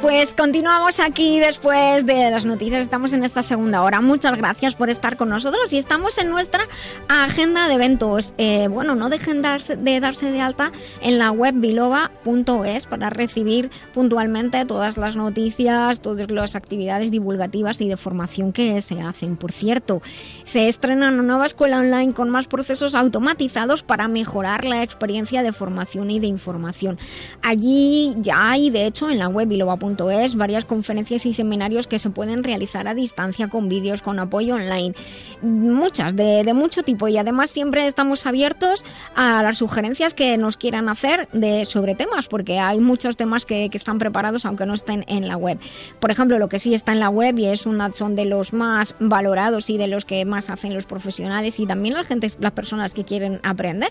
Pues 0.00 0.32
continuamos 0.32 0.98
aquí 0.98 1.40
después 1.40 2.06
de 2.06 2.30
las 2.30 2.46
noticias. 2.46 2.80
Estamos 2.80 3.12
en 3.12 3.22
esta 3.22 3.42
segunda 3.42 3.82
hora. 3.82 4.00
Muchas 4.00 4.34
gracias 4.38 4.74
por 4.74 4.88
estar 4.88 5.18
con 5.18 5.28
nosotros 5.28 5.70
y 5.74 5.76
estamos 5.76 6.16
en 6.16 6.30
nuestra 6.30 6.66
agenda 7.08 7.68
de 7.68 7.74
eventos. 7.74 8.32
Eh, 8.38 8.68
bueno, 8.68 8.94
no 8.94 9.10
dejen 9.10 9.42
de 9.42 10.00
darse 10.00 10.32
de 10.32 10.40
alta 10.40 10.72
en 11.02 11.18
la 11.18 11.30
web 11.32 11.54
biloba.es 11.56 12.86
para 12.86 13.10
recibir 13.10 13.70
puntualmente 13.92 14.64
todas 14.64 14.96
las 14.96 15.16
noticias, 15.16 16.00
todas 16.00 16.30
las 16.30 16.56
actividades 16.56 17.10
divulgativas 17.10 17.78
y 17.82 17.88
de 17.88 17.98
formación 17.98 18.54
que 18.54 18.80
se 18.80 19.02
hacen. 19.02 19.36
Por 19.36 19.52
cierto, 19.52 20.00
se 20.44 20.68
estrena 20.68 21.08
una 21.08 21.22
nueva 21.22 21.44
escuela 21.44 21.78
online 21.78 22.14
con 22.14 22.30
más 22.30 22.46
procesos 22.46 22.94
automatizados 22.94 23.82
para 23.82 24.08
mejorar 24.08 24.64
la 24.64 24.82
experiencia 24.82 25.42
de 25.42 25.52
formación 25.52 26.10
y 26.10 26.20
de 26.20 26.26
información. 26.26 26.98
Allí 27.42 28.14
ya 28.16 28.50
hay, 28.52 28.70
de 28.70 28.86
hecho, 28.86 29.10
en 29.10 29.18
la 29.18 29.28
web 29.28 29.46
biloba.es 29.46 29.89
varias 30.36 30.64
conferencias 30.64 31.26
y 31.26 31.32
seminarios 31.32 31.86
que 31.86 31.98
se 31.98 32.10
pueden 32.10 32.44
realizar 32.44 32.88
a 32.88 32.94
distancia 32.94 33.48
con 33.48 33.68
vídeos, 33.68 34.02
con 34.02 34.18
apoyo 34.18 34.54
online. 34.54 34.94
Muchas, 35.42 36.14
de, 36.16 36.42
de 36.44 36.54
mucho 36.54 36.82
tipo. 36.82 37.08
Y 37.08 37.18
además 37.18 37.50
siempre 37.50 37.86
estamos 37.86 38.26
abiertos 38.26 38.84
a 39.14 39.42
las 39.42 39.58
sugerencias 39.58 40.14
que 40.14 40.36
nos 40.38 40.56
quieran 40.56 40.88
hacer 40.88 41.28
de, 41.32 41.64
sobre 41.64 41.94
temas, 41.94 42.28
porque 42.28 42.58
hay 42.58 42.80
muchos 42.80 43.16
temas 43.16 43.46
que, 43.46 43.68
que 43.70 43.76
están 43.76 43.98
preparados 43.98 44.44
aunque 44.44 44.66
no 44.66 44.74
estén 44.74 45.04
en 45.08 45.28
la 45.28 45.36
web. 45.36 45.58
Por 45.98 46.10
ejemplo, 46.10 46.38
lo 46.38 46.48
que 46.48 46.58
sí 46.58 46.74
está 46.74 46.92
en 46.92 47.00
la 47.00 47.08
web 47.08 47.38
y 47.38 47.46
es 47.46 47.66
una, 47.66 47.92
son 47.92 48.14
de 48.14 48.24
los 48.24 48.52
más 48.52 48.94
valorados 48.98 49.70
y 49.70 49.76
de 49.76 49.86
los 49.86 50.04
que 50.04 50.24
más 50.24 50.50
hacen 50.50 50.74
los 50.74 50.86
profesionales 50.86 51.58
y 51.60 51.66
también 51.66 51.94
la 51.94 52.04
gente, 52.04 52.28
las 52.38 52.52
personas 52.52 52.94
que 52.94 53.04
quieren 53.04 53.40
aprender. 53.42 53.90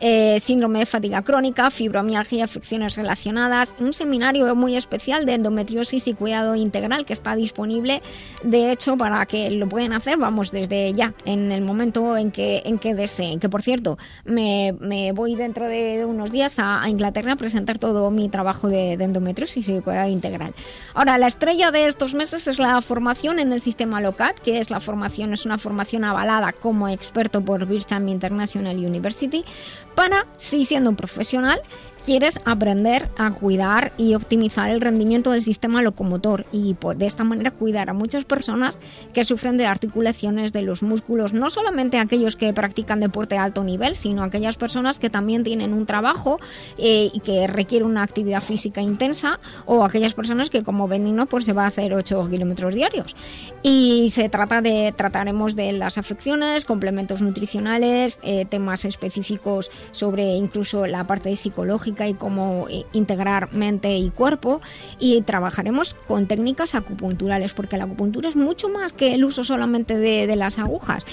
Eh, 0.00 0.38
síndrome 0.40 0.80
de 0.80 0.86
fatiga 0.86 1.22
crónica, 1.22 1.70
fibromialgia, 1.70 2.44
afecciones 2.44 2.96
relacionadas, 2.96 3.74
un 3.78 3.92
seminario 3.92 4.54
muy 4.54 4.76
especial 4.76 5.26
de 5.26 5.37
endometriosis 5.38 6.06
y 6.08 6.14
cuidado 6.14 6.54
integral 6.54 7.04
que 7.04 7.12
está 7.12 7.34
disponible, 7.34 8.02
de 8.42 8.72
hecho, 8.72 8.96
para 8.96 9.24
que 9.26 9.50
lo 9.50 9.68
pueden 9.68 9.92
hacer, 9.92 10.18
vamos, 10.18 10.50
desde 10.50 10.92
ya, 10.92 11.14
en 11.24 11.50
el 11.52 11.62
momento 11.62 12.16
en 12.16 12.30
que, 12.30 12.62
en 12.64 12.78
que 12.78 12.94
deseen. 12.94 13.40
Que 13.40 13.48
por 13.48 13.62
cierto, 13.62 13.98
me, 14.24 14.72
voy 15.14 15.34
dentro 15.34 15.66
de 15.66 16.04
unos 16.04 16.30
días 16.30 16.56
a, 16.58 16.88
Inglaterra 16.88 17.32
a 17.32 17.36
presentar 17.36 17.78
todo 17.78 18.10
mi 18.10 18.28
trabajo 18.28 18.68
de, 18.68 18.96
de 18.96 19.04
endometriosis 19.04 19.68
y 19.68 19.80
cuidado 19.80 20.08
integral. 20.08 20.54
Ahora, 20.94 21.18
la 21.18 21.26
estrella 21.26 21.70
de 21.70 21.86
estos 21.86 22.14
meses 22.14 22.46
es 22.46 22.58
la 22.58 22.80
formación 22.82 23.38
en 23.38 23.52
el 23.52 23.60
sistema 23.60 24.00
LOCAT, 24.00 24.38
que 24.40 24.58
es 24.58 24.70
la 24.70 24.80
formación, 24.80 25.32
es 25.32 25.44
una 25.44 25.58
formación 25.58 26.04
avalada 26.04 26.52
como 26.52 26.88
experto 26.88 27.44
por 27.44 27.66
Bircham 27.66 28.08
International 28.08 28.76
University, 28.76 29.44
para, 29.94 30.26
si 30.36 30.64
siendo 30.64 30.90
un 30.90 30.96
profesional, 30.96 31.60
quieres 32.08 32.40
aprender 32.46 33.10
a 33.18 33.30
cuidar 33.32 33.92
y 33.98 34.14
optimizar 34.14 34.70
el 34.70 34.80
rendimiento 34.80 35.32
del 35.32 35.42
sistema 35.42 35.82
locomotor 35.82 36.46
y 36.52 36.72
por, 36.72 36.96
de 36.96 37.04
esta 37.04 37.22
manera 37.22 37.50
cuidar 37.50 37.90
a 37.90 37.92
muchas 37.92 38.24
personas 38.24 38.78
que 39.12 39.26
sufren 39.26 39.58
de 39.58 39.66
articulaciones 39.66 40.54
de 40.54 40.62
los 40.62 40.82
músculos, 40.82 41.34
no 41.34 41.50
solamente 41.50 41.98
aquellos 41.98 42.34
que 42.34 42.50
practican 42.54 43.00
deporte 43.00 43.36
a 43.36 43.44
alto 43.44 43.62
nivel, 43.62 43.94
sino 43.94 44.22
aquellas 44.22 44.56
personas 44.56 44.98
que 44.98 45.10
también 45.10 45.44
tienen 45.44 45.74
un 45.74 45.84
trabajo 45.84 46.40
eh, 46.78 47.10
y 47.12 47.20
que 47.20 47.46
requiere 47.46 47.84
una 47.84 48.04
actividad 48.04 48.42
física 48.42 48.80
intensa 48.80 49.38
o 49.66 49.84
aquellas 49.84 50.14
personas 50.14 50.48
que 50.48 50.62
como 50.62 50.88
Benino 50.88 51.26
pues 51.26 51.44
se 51.44 51.52
va 51.52 51.64
a 51.64 51.66
hacer 51.66 51.92
8 51.92 52.26
kilómetros 52.30 52.74
diarios. 52.74 53.14
Y 53.62 54.08
se 54.12 54.30
trata 54.30 54.62
de, 54.62 54.94
trataremos 54.96 55.56
de 55.56 55.72
las 55.72 55.98
afecciones, 55.98 56.64
complementos 56.64 57.20
nutricionales, 57.20 58.18
eh, 58.22 58.46
temas 58.46 58.86
específicos 58.86 59.70
sobre 59.92 60.36
incluso 60.36 60.86
la 60.86 61.06
parte 61.06 61.36
psicológica 61.36 61.97
y 62.06 62.14
cómo 62.14 62.66
eh, 62.68 62.84
integrar 62.92 63.52
mente 63.52 63.96
y 63.96 64.10
cuerpo 64.10 64.60
y 65.00 65.22
trabajaremos 65.22 65.94
con 66.06 66.26
técnicas 66.26 66.74
acupunturales 66.74 67.54
porque 67.54 67.78
la 67.78 67.84
acupuntura 67.84 68.28
es 68.28 68.36
mucho 68.36 68.68
más 68.68 68.92
que 68.92 69.14
el 69.14 69.24
uso 69.24 69.42
solamente 69.42 69.96
de, 69.96 70.26
de 70.26 70.36
las 70.36 70.58
agujas. 70.58 71.04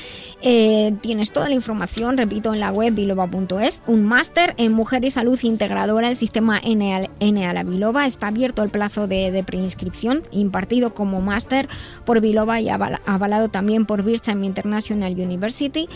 Eh, 0.42 0.94
tienes 1.02 1.32
toda 1.32 1.50
la 1.50 1.56
información, 1.56 2.18
repito, 2.18 2.54
en 2.54 2.60
la 2.60 2.72
web 2.72 2.94
biloba.es, 2.94 3.82
un 3.88 4.04
máster 4.04 4.54
en 4.58 4.74
mujer 4.74 5.04
y 5.06 5.12
salud 5.12 5.40
integradora, 5.42 6.10
el 6.10 6.18
sistema 6.18 6.60
N 6.62 6.94
a, 6.94 7.10
N 7.20 7.48
a 7.48 7.54
la 7.54 7.64
Biloba, 7.64 8.06
está 8.06 8.28
abierto 8.28 8.62
el 8.62 8.70
plazo 8.70 9.08
de, 9.08 9.32
de 9.32 9.44
preinscripción, 9.44 10.24
impartido 10.32 10.94
como 10.94 11.22
máster 11.22 11.68
por 12.06 12.20
Biloba 12.20 12.60
y 12.60 12.68
aval- 12.68 13.00
avalado 13.06 13.50
también 13.50 13.86
por 13.86 14.04
Bircham 14.04 14.44
International 14.44 15.14
University. 15.14 15.88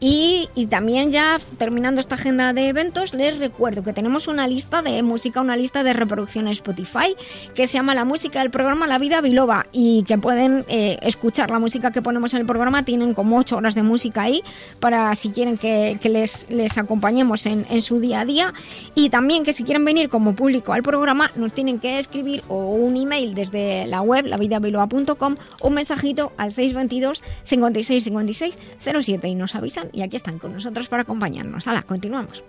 Y, 0.00 0.48
y 0.54 0.66
también 0.66 1.12
ya 1.12 1.38
terminando 1.56 2.00
esta 2.00 2.16
agenda 2.16 2.52
de 2.52 2.68
eventos, 2.68 3.14
les 3.14 3.38
recuerdo 3.38 3.82
que 3.82 3.92
tenemos 3.92 4.23
una 4.28 4.46
lista 4.46 4.82
de 4.82 5.02
música, 5.02 5.40
una 5.40 5.56
lista 5.56 5.82
de 5.82 5.92
reproducción 5.92 6.46
en 6.46 6.52
Spotify 6.52 7.14
que 7.54 7.66
se 7.66 7.74
llama 7.74 7.94
La 7.94 8.04
música 8.04 8.40
del 8.40 8.50
programa 8.50 8.86
La 8.86 8.98
Vida 8.98 9.20
Biloba 9.20 9.66
y 9.72 10.04
que 10.04 10.18
pueden 10.18 10.64
eh, 10.68 10.98
escuchar 11.02 11.50
la 11.50 11.58
música 11.58 11.90
que 11.90 12.02
ponemos 12.02 12.34
en 12.34 12.40
el 12.40 12.46
programa. 12.46 12.84
Tienen 12.84 13.14
como 13.14 13.38
8 13.38 13.56
horas 13.56 13.74
de 13.74 13.82
música 13.82 14.22
ahí 14.22 14.42
para 14.80 15.14
si 15.14 15.30
quieren 15.30 15.58
que, 15.58 15.98
que 16.00 16.08
les, 16.08 16.48
les 16.50 16.78
acompañemos 16.78 17.46
en, 17.46 17.66
en 17.70 17.82
su 17.82 18.00
día 18.00 18.20
a 18.20 18.24
día. 18.24 18.54
Y 18.94 19.10
también 19.10 19.44
que 19.44 19.52
si 19.52 19.64
quieren 19.64 19.84
venir 19.84 20.08
como 20.08 20.34
público 20.34 20.72
al 20.72 20.82
programa, 20.82 21.30
nos 21.36 21.52
tienen 21.52 21.78
que 21.78 21.98
escribir 21.98 22.42
o 22.48 22.70
un 22.70 22.96
email 22.96 23.34
desde 23.34 23.86
la 23.86 24.02
web 24.02 24.26
lavidabiloba.com 24.26 25.34
o 25.60 25.68
un 25.68 25.74
mensajito 25.74 26.32
al 26.36 26.52
622 26.52 27.22
56 27.44 28.04
56 28.04 28.58
07 28.78 29.28
y 29.28 29.34
nos 29.34 29.54
avisan 29.54 29.88
y 29.92 30.02
aquí 30.02 30.16
están 30.16 30.38
con 30.38 30.52
nosotros 30.52 30.88
para 30.88 31.02
acompañarnos. 31.02 31.66
Hala, 31.66 31.82
continuamos. 31.82 32.42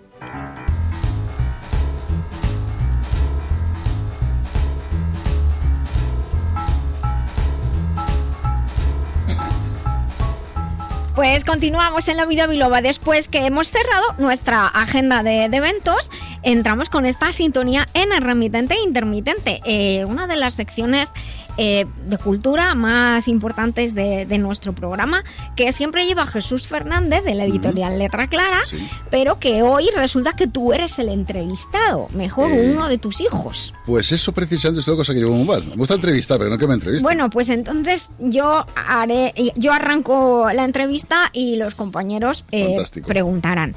Pues 11.16 11.46
continuamos 11.46 12.08
en 12.08 12.18
la 12.18 12.26
vida 12.26 12.46
biloba. 12.46 12.82
Después 12.82 13.28
que 13.28 13.46
hemos 13.46 13.70
cerrado 13.70 14.04
nuestra 14.18 14.66
agenda 14.66 15.22
de, 15.22 15.44
eventos, 15.44 16.10
entramos 16.42 16.90
con 16.90 17.06
esta 17.06 17.32
sintonía 17.32 17.88
en 17.94 18.12
el 18.12 18.20
remitente 18.20 18.74
e 18.74 18.82
intermitente, 18.82 19.62
eh, 19.64 20.04
una 20.04 20.26
de 20.26 20.36
las 20.36 20.52
secciones 20.52 21.10
eh, 21.58 21.86
de 22.06 22.18
cultura 22.18 22.74
más 22.74 23.28
importantes 23.28 23.94
de, 23.94 24.26
nuestro 24.38 24.74
programa, 24.74 25.24
que 25.56 25.72
siempre 25.72 26.04
lleva 26.04 26.26
Jesús 26.26 26.66
Fernández 26.66 27.24
de 27.24 27.34
la 27.34 27.44
editorial 27.44 27.98
Letra 27.98 28.28
Clara, 28.28 28.60
pero 29.10 29.38
que 29.38 29.62
hoy 29.62 29.88
resulta 29.96 30.34
que 30.36 30.46
tú 30.46 30.74
eres 30.74 30.98
el 30.98 31.08
entrevistado, 31.08 32.08
mejor 32.12 32.50
eh, 32.50 32.72
uno 32.72 32.88
de 32.88 32.98
tus 32.98 33.22
hijos. 33.22 33.72
Pues 33.86 34.12
eso 34.12 34.32
precisamente 34.32 34.80
es 34.80 34.88
una 34.88 34.98
cosa 34.98 35.14
que 35.14 35.20
llevo 35.20 35.34
muy 35.34 35.46
mal. 35.46 35.64
Me 35.64 35.76
gusta 35.76 35.94
entrevistar, 35.94 36.36
pero 36.38 36.50
no 36.50 36.58
que 36.58 36.66
me 36.66 36.74
entrevisten. 36.74 37.04
Bueno, 37.04 37.30
pues 37.30 37.48
entonces 37.48 38.10
yo 38.18 38.66
haré, 38.74 39.32
yo 39.56 39.72
arranco 39.72 40.48
la 40.52 40.64
entrevista 40.64 41.30
y 41.32 41.56
los 41.56 41.74
compañeros 41.74 42.44
eh, 42.52 42.76
preguntarán. 43.06 43.74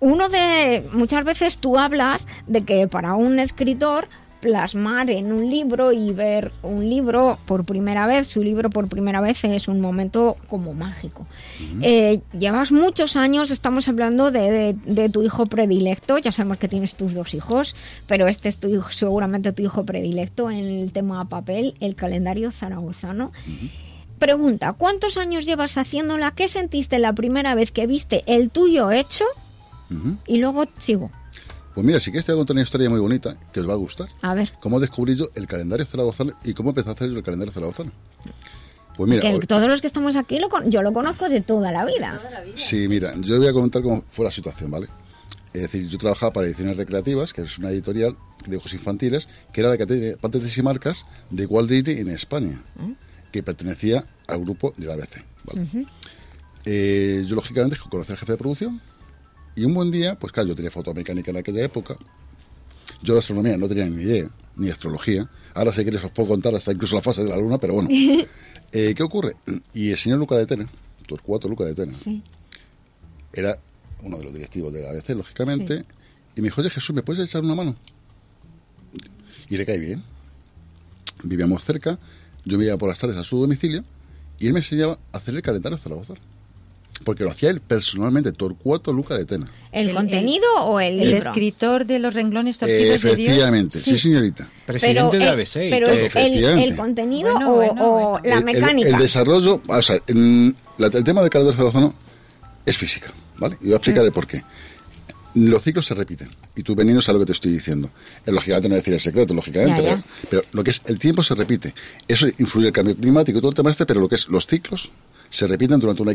uno 0.00 0.28
de 0.30 0.88
muchas 0.92 1.24
veces 1.24 1.58
tú 1.58 1.78
hablas 1.78 2.26
de 2.46 2.64
que 2.64 2.88
para 2.88 3.14
un 3.14 3.38
escritor 3.38 4.08
plasmar 4.40 5.10
en 5.10 5.32
un 5.32 5.50
libro 5.50 5.92
y 5.92 6.12
ver 6.12 6.52
un 6.62 6.88
libro 6.88 7.38
por 7.46 7.64
primera 7.64 8.06
vez, 8.06 8.28
su 8.28 8.42
libro 8.42 8.70
por 8.70 8.88
primera 8.88 9.20
vez 9.20 9.42
es 9.44 9.68
un 9.68 9.80
momento 9.80 10.36
como 10.48 10.74
mágico. 10.74 11.26
Eh, 11.82 12.20
llevas 12.38 12.72
muchos 12.72 13.16
años, 13.16 13.50
estamos 13.50 13.88
hablando 13.88 14.30
de, 14.30 14.76
tu 15.12 15.22
hijo 15.22 15.46
predilecto, 15.46 16.18
ya 16.18 16.32
sabemos 16.32 16.58
que 16.58 16.68
tienes 16.68 16.94
tus 16.94 17.14
dos 17.14 17.34
hijos, 17.34 17.74
pero 18.06 18.28
este 18.28 18.48
es 18.48 18.58
tu 18.58 18.68
hijo, 18.68 18.90
seguramente 18.90 19.52
tu 19.52 19.62
hijo 19.62 19.84
predilecto 19.84 20.50
en 20.50 20.66
el 20.66 20.92
tema 20.92 21.28
papel, 21.28 21.74
el 21.80 21.94
calendario 21.94 22.50
zaragozano. 22.50 23.32
Pregunta, 24.18 24.72
¿cuántos 24.72 25.16
años 25.16 25.46
llevas 25.46 25.78
haciéndola? 25.78 26.32
¿Qué 26.32 26.48
sentiste 26.48 26.98
la 26.98 27.12
primera 27.12 27.54
vez 27.54 27.70
que 27.70 27.86
viste 27.86 28.24
el 28.26 28.50
tuyo 28.50 28.90
hecho? 28.90 29.24
Y 30.26 30.38
luego 30.38 30.64
sigo. 30.78 31.10
Pues 31.78 31.86
mira, 31.86 32.00
sí 32.00 32.10
que 32.10 32.20
te 32.20 32.32
voy 32.32 32.38
a 32.38 32.40
contar 32.40 32.54
una 32.54 32.62
historia 32.64 32.90
muy 32.90 32.98
bonita 32.98 33.36
que 33.52 33.60
os 33.60 33.68
va 33.68 33.74
a 33.74 33.76
gustar. 33.76 34.08
A 34.22 34.34
ver. 34.34 34.50
¿Cómo 34.58 34.80
descubrí 34.80 35.14
yo 35.14 35.28
el 35.36 35.46
calendario 35.46 35.86
zaragozano 35.86 36.32
y 36.42 36.52
cómo 36.52 36.70
empecé 36.70 36.88
a 36.88 36.92
hacer 36.94 37.08
yo 37.08 37.16
el 37.18 37.22
calendario 37.22 37.54
zaragozano? 37.54 37.92
Pues 38.96 39.08
mira, 39.08 39.22
todos 39.46 39.68
los 39.68 39.80
que 39.80 39.86
estamos 39.86 40.16
aquí, 40.16 40.40
lo, 40.40 40.48
yo 40.68 40.82
lo 40.82 40.92
conozco 40.92 41.28
de 41.28 41.40
toda 41.40 41.70
la 41.70 41.84
vida. 41.84 42.20
Sí, 42.56 42.88
mira, 42.88 43.14
yo 43.20 43.38
voy 43.38 43.46
a 43.46 43.52
comentar 43.52 43.80
cómo 43.80 44.02
fue 44.10 44.24
la 44.24 44.32
situación, 44.32 44.72
¿vale? 44.72 44.88
Es 45.52 45.62
decir, 45.62 45.86
yo 45.86 45.98
trabajaba 45.98 46.32
para 46.32 46.48
Ediciones 46.48 46.76
Recreativas, 46.76 47.32
que 47.32 47.42
es 47.42 47.58
una 47.58 47.70
editorial 47.70 48.16
de 48.42 48.50
dibujos 48.50 48.74
infantiles, 48.74 49.28
que 49.52 49.60
era 49.60 49.70
de 49.70 49.78
categoría 49.78 50.16
patentes 50.16 50.58
y 50.58 50.62
marcas 50.62 51.06
de 51.30 51.46
Walt 51.46 51.70
Disney 51.70 52.00
en 52.00 52.08
España, 52.08 52.60
¿Mm? 52.74 52.94
que 53.30 53.44
pertenecía 53.44 54.04
al 54.26 54.40
grupo 54.40 54.74
de 54.76 54.86
la 54.88 54.94
ABC. 54.94 55.24
¿vale? 55.44 55.86
Eh, 56.64 57.24
yo, 57.24 57.36
lógicamente, 57.36 57.76
conocí 57.88 58.10
al 58.10 58.18
jefe 58.18 58.32
de 58.32 58.38
producción, 58.38 58.82
y 59.58 59.64
un 59.64 59.74
buen 59.74 59.90
día, 59.90 60.16
pues 60.16 60.32
claro, 60.32 60.50
yo 60.50 60.54
tenía 60.54 60.70
fotomecánica 60.70 61.32
en 61.32 61.38
aquella 61.38 61.64
época. 61.64 61.96
Yo 63.02 63.14
de 63.14 63.18
astronomía 63.18 63.56
no 63.56 63.66
tenía 63.66 63.86
ni 63.86 64.02
idea, 64.02 64.30
ni 64.54 64.70
astrología. 64.70 65.28
Ahora 65.52 65.72
si 65.72 65.84
queréis 65.84 66.04
os 66.04 66.12
puedo 66.12 66.28
contar 66.28 66.54
hasta 66.54 66.70
incluso 66.70 66.94
la 66.94 67.02
fase 67.02 67.24
de 67.24 67.30
la 67.30 67.36
luna, 67.36 67.58
pero 67.58 67.74
bueno. 67.74 67.88
Eh, 68.70 68.92
¿Qué 68.94 69.02
ocurre? 69.02 69.34
Y 69.72 69.92
el 69.92 69.96
señor 69.96 70.18
Luca 70.18 70.36
de 70.36 70.44
Tena, 70.44 70.66
Torcuato 71.06 71.48
Luca 71.48 71.64
de 71.64 71.74
Tena, 71.74 71.94
era 73.32 73.58
uno 74.02 74.18
de 74.18 74.24
los 74.24 74.34
directivos 74.34 74.70
de 74.74 74.82
la 74.82 74.90
ABC, 74.90 75.08
lógicamente, 75.16 75.86
y 76.36 76.42
me 76.42 76.48
dijo, 76.48 76.60
oye 76.60 76.68
Jesús, 76.68 76.94
¿me 76.94 77.02
puedes 77.02 77.24
echar 77.24 77.42
una 77.42 77.54
mano? 77.54 77.76
Y 79.48 79.56
le 79.56 79.64
cae 79.64 79.78
bien. 79.78 80.04
Vivíamos 81.22 81.64
cerca, 81.64 81.98
yo 82.44 82.58
me 82.58 82.66
iba 82.66 82.76
por 82.76 82.90
las 82.90 82.98
tardes 82.98 83.16
a 83.16 83.24
su 83.24 83.40
domicilio, 83.40 83.84
y 84.38 84.48
él 84.48 84.52
me 84.52 84.58
enseñaba 84.58 84.98
a 85.12 85.16
hacer 85.16 85.34
el 85.34 85.40
calendario 85.40 85.78
de 85.78 85.82
Zaragoza 85.82 86.12
porque 87.04 87.24
lo 87.24 87.30
hacía 87.30 87.50
él 87.50 87.60
personalmente, 87.60 88.32
Torcuato 88.32 88.92
Luca 88.92 89.16
de 89.16 89.24
Tena. 89.24 89.50
¿El, 89.72 89.92
contenido 89.94 90.46
o 90.64 90.80
el, 90.80 91.00
el 91.00 91.12
escritor 91.14 91.86
de 91.86 91.98
los 91.98 92.14
renglones 92.14 92.58
torcidos 92.58 92.80
de 92.80 92.86
Dios? 92.86 93.04
Efectivamente, 93.04 93.78
sí. 93.78 93.98
señorita. 93.98 94.48
Presidente 94.66 95.18
de 95.18 95.24
la 95.24 95.32
ABC. 95.32 95.52
Pero 95.70 95.88
el, 95.88 96.76
contenido 96.76 97.34
o, 97.80 98.20
la 98.24 98.40
mecánica. 98.40 98.88
El, 98.88 98.98
desarrollo, 98.98 99.60
o 99.66 99.82
sea, 99.82 100.00
el 100.06 100.54
tema 101.04 101.20
del 101.20 101.30
calor 101.30 101.54
zarozano 101.54 101.94
es 102.64 102.76
física, 102.76 103.12
¿vale? 103.38 103.56
Y 103.60 103.66
voy 103.66 103.74
a 103.74 103.76
explicar 103.76 104.10
por 104.12 104.26
qué. 104.26 104.42
Los 105.34 105.62
ciclos 105.62 105.86
se 105.86 105.94
repiten 105.94 106.30
y 106.56 106.62
tú 106.62 106.74
veniendo 106.74 107.02
a 107.06 107.12
lo 107.12 107.20
que 107.20 107.26
te 107.26 107.32
estoy 107.32 107.52
diciendo. 107.52 107.90
Es 108.26 108.32
lógicamente 108.32 108.68
no 108.68 108.74
decir 108.74 108.94
el 108.94 109.00
secreto, 109.00 109.34
lógicamente, 109.34 110.02
Pero, 110.28 110.42
lo 110.52 110.64
que 110.64 110.70
es 110.70 110.82
el 110.86 110.98
tiempo 110.98 111.22
se 111.22 111.34
repite. 111.34 111.74
Eso 112.08 112.26
influye 112.38 112.68
el 112.68 112.72
cambio 112.72 112.96
climático 112.96 113.38
y 113.38 113.40
todo 113.40 113.50
el 113.50 113.54
tema 113.54 113.70
este, 113.70 113.86
pero 113.86 114.00
lo 114.00 114.08
que 114.08 114.16
es 114.16 114.28
los 114.28 114.46
ciclos 114.46 114.90
se 115.28 115.46
repiten 115.46 115.78
durante 115.78 116.02
una 116.02 116.14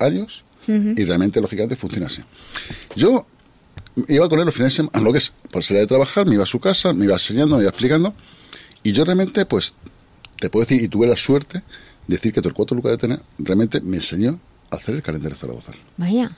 Años 0.00 0.44
y 0.66 1.04
realmente, 1.04 1.40
lógicamente, 1.40 1.76
funciona 1.76 2.06
así. 2.06 2.22
Yo 2.94 3.26
iba 4.08 4.28
con 4.28 4.38
él 4.38 4.46
los 4.46 4.54
fines 4.54 4.72
de 4.72 4.76
semana, 4.76 5.00
lo 5.00 5.12
que 5.12 5.18
es 5.18 5.32
por 5.50 5.62
salir 5.62 5.82
de 5.82 5.86
trabajar, 5.86 6.26
me 6.26 6.34
iba 6.34 6.44
a 6.44 6.46
su 6.46 6.60
casa, 6.60 6.92
me 6.92 7.04
iba 7.04 7.14
enseñando, 7.14 7.56
me 7.56 7.62
iba 7.62 7.70
explicando, 7.70 8.14
y 8.82 8.92
yo 8.92 9.04
realmente, 9.04 9.46
pues, 9.46 9.74
te 10.38 10.48
puedo 10.48 10.64
decir, 10.64 10.82
y 10.82 10.88
tuve 10.88 11.06
la 11.06 11.16
suerte 11.16 11.58
de 12.06 12.16
decir 12.16 12.32
que 12.32 12.40
Torcuato 12.40 12.74
Luca 12.74 12.90
de 12.90 12.98
Tena 12.98 13.22
realmente 13.38 13.80
me 13.80 13.96
enseñó 13.96 14.38
a 14.70 14.76
hacer 14.76 14.94
el 14.94 15.02
calendario 15.02 15.34
de 15.34 15.40
Zaragoza. 15.40 15.72
Vaya. 15.96 16.30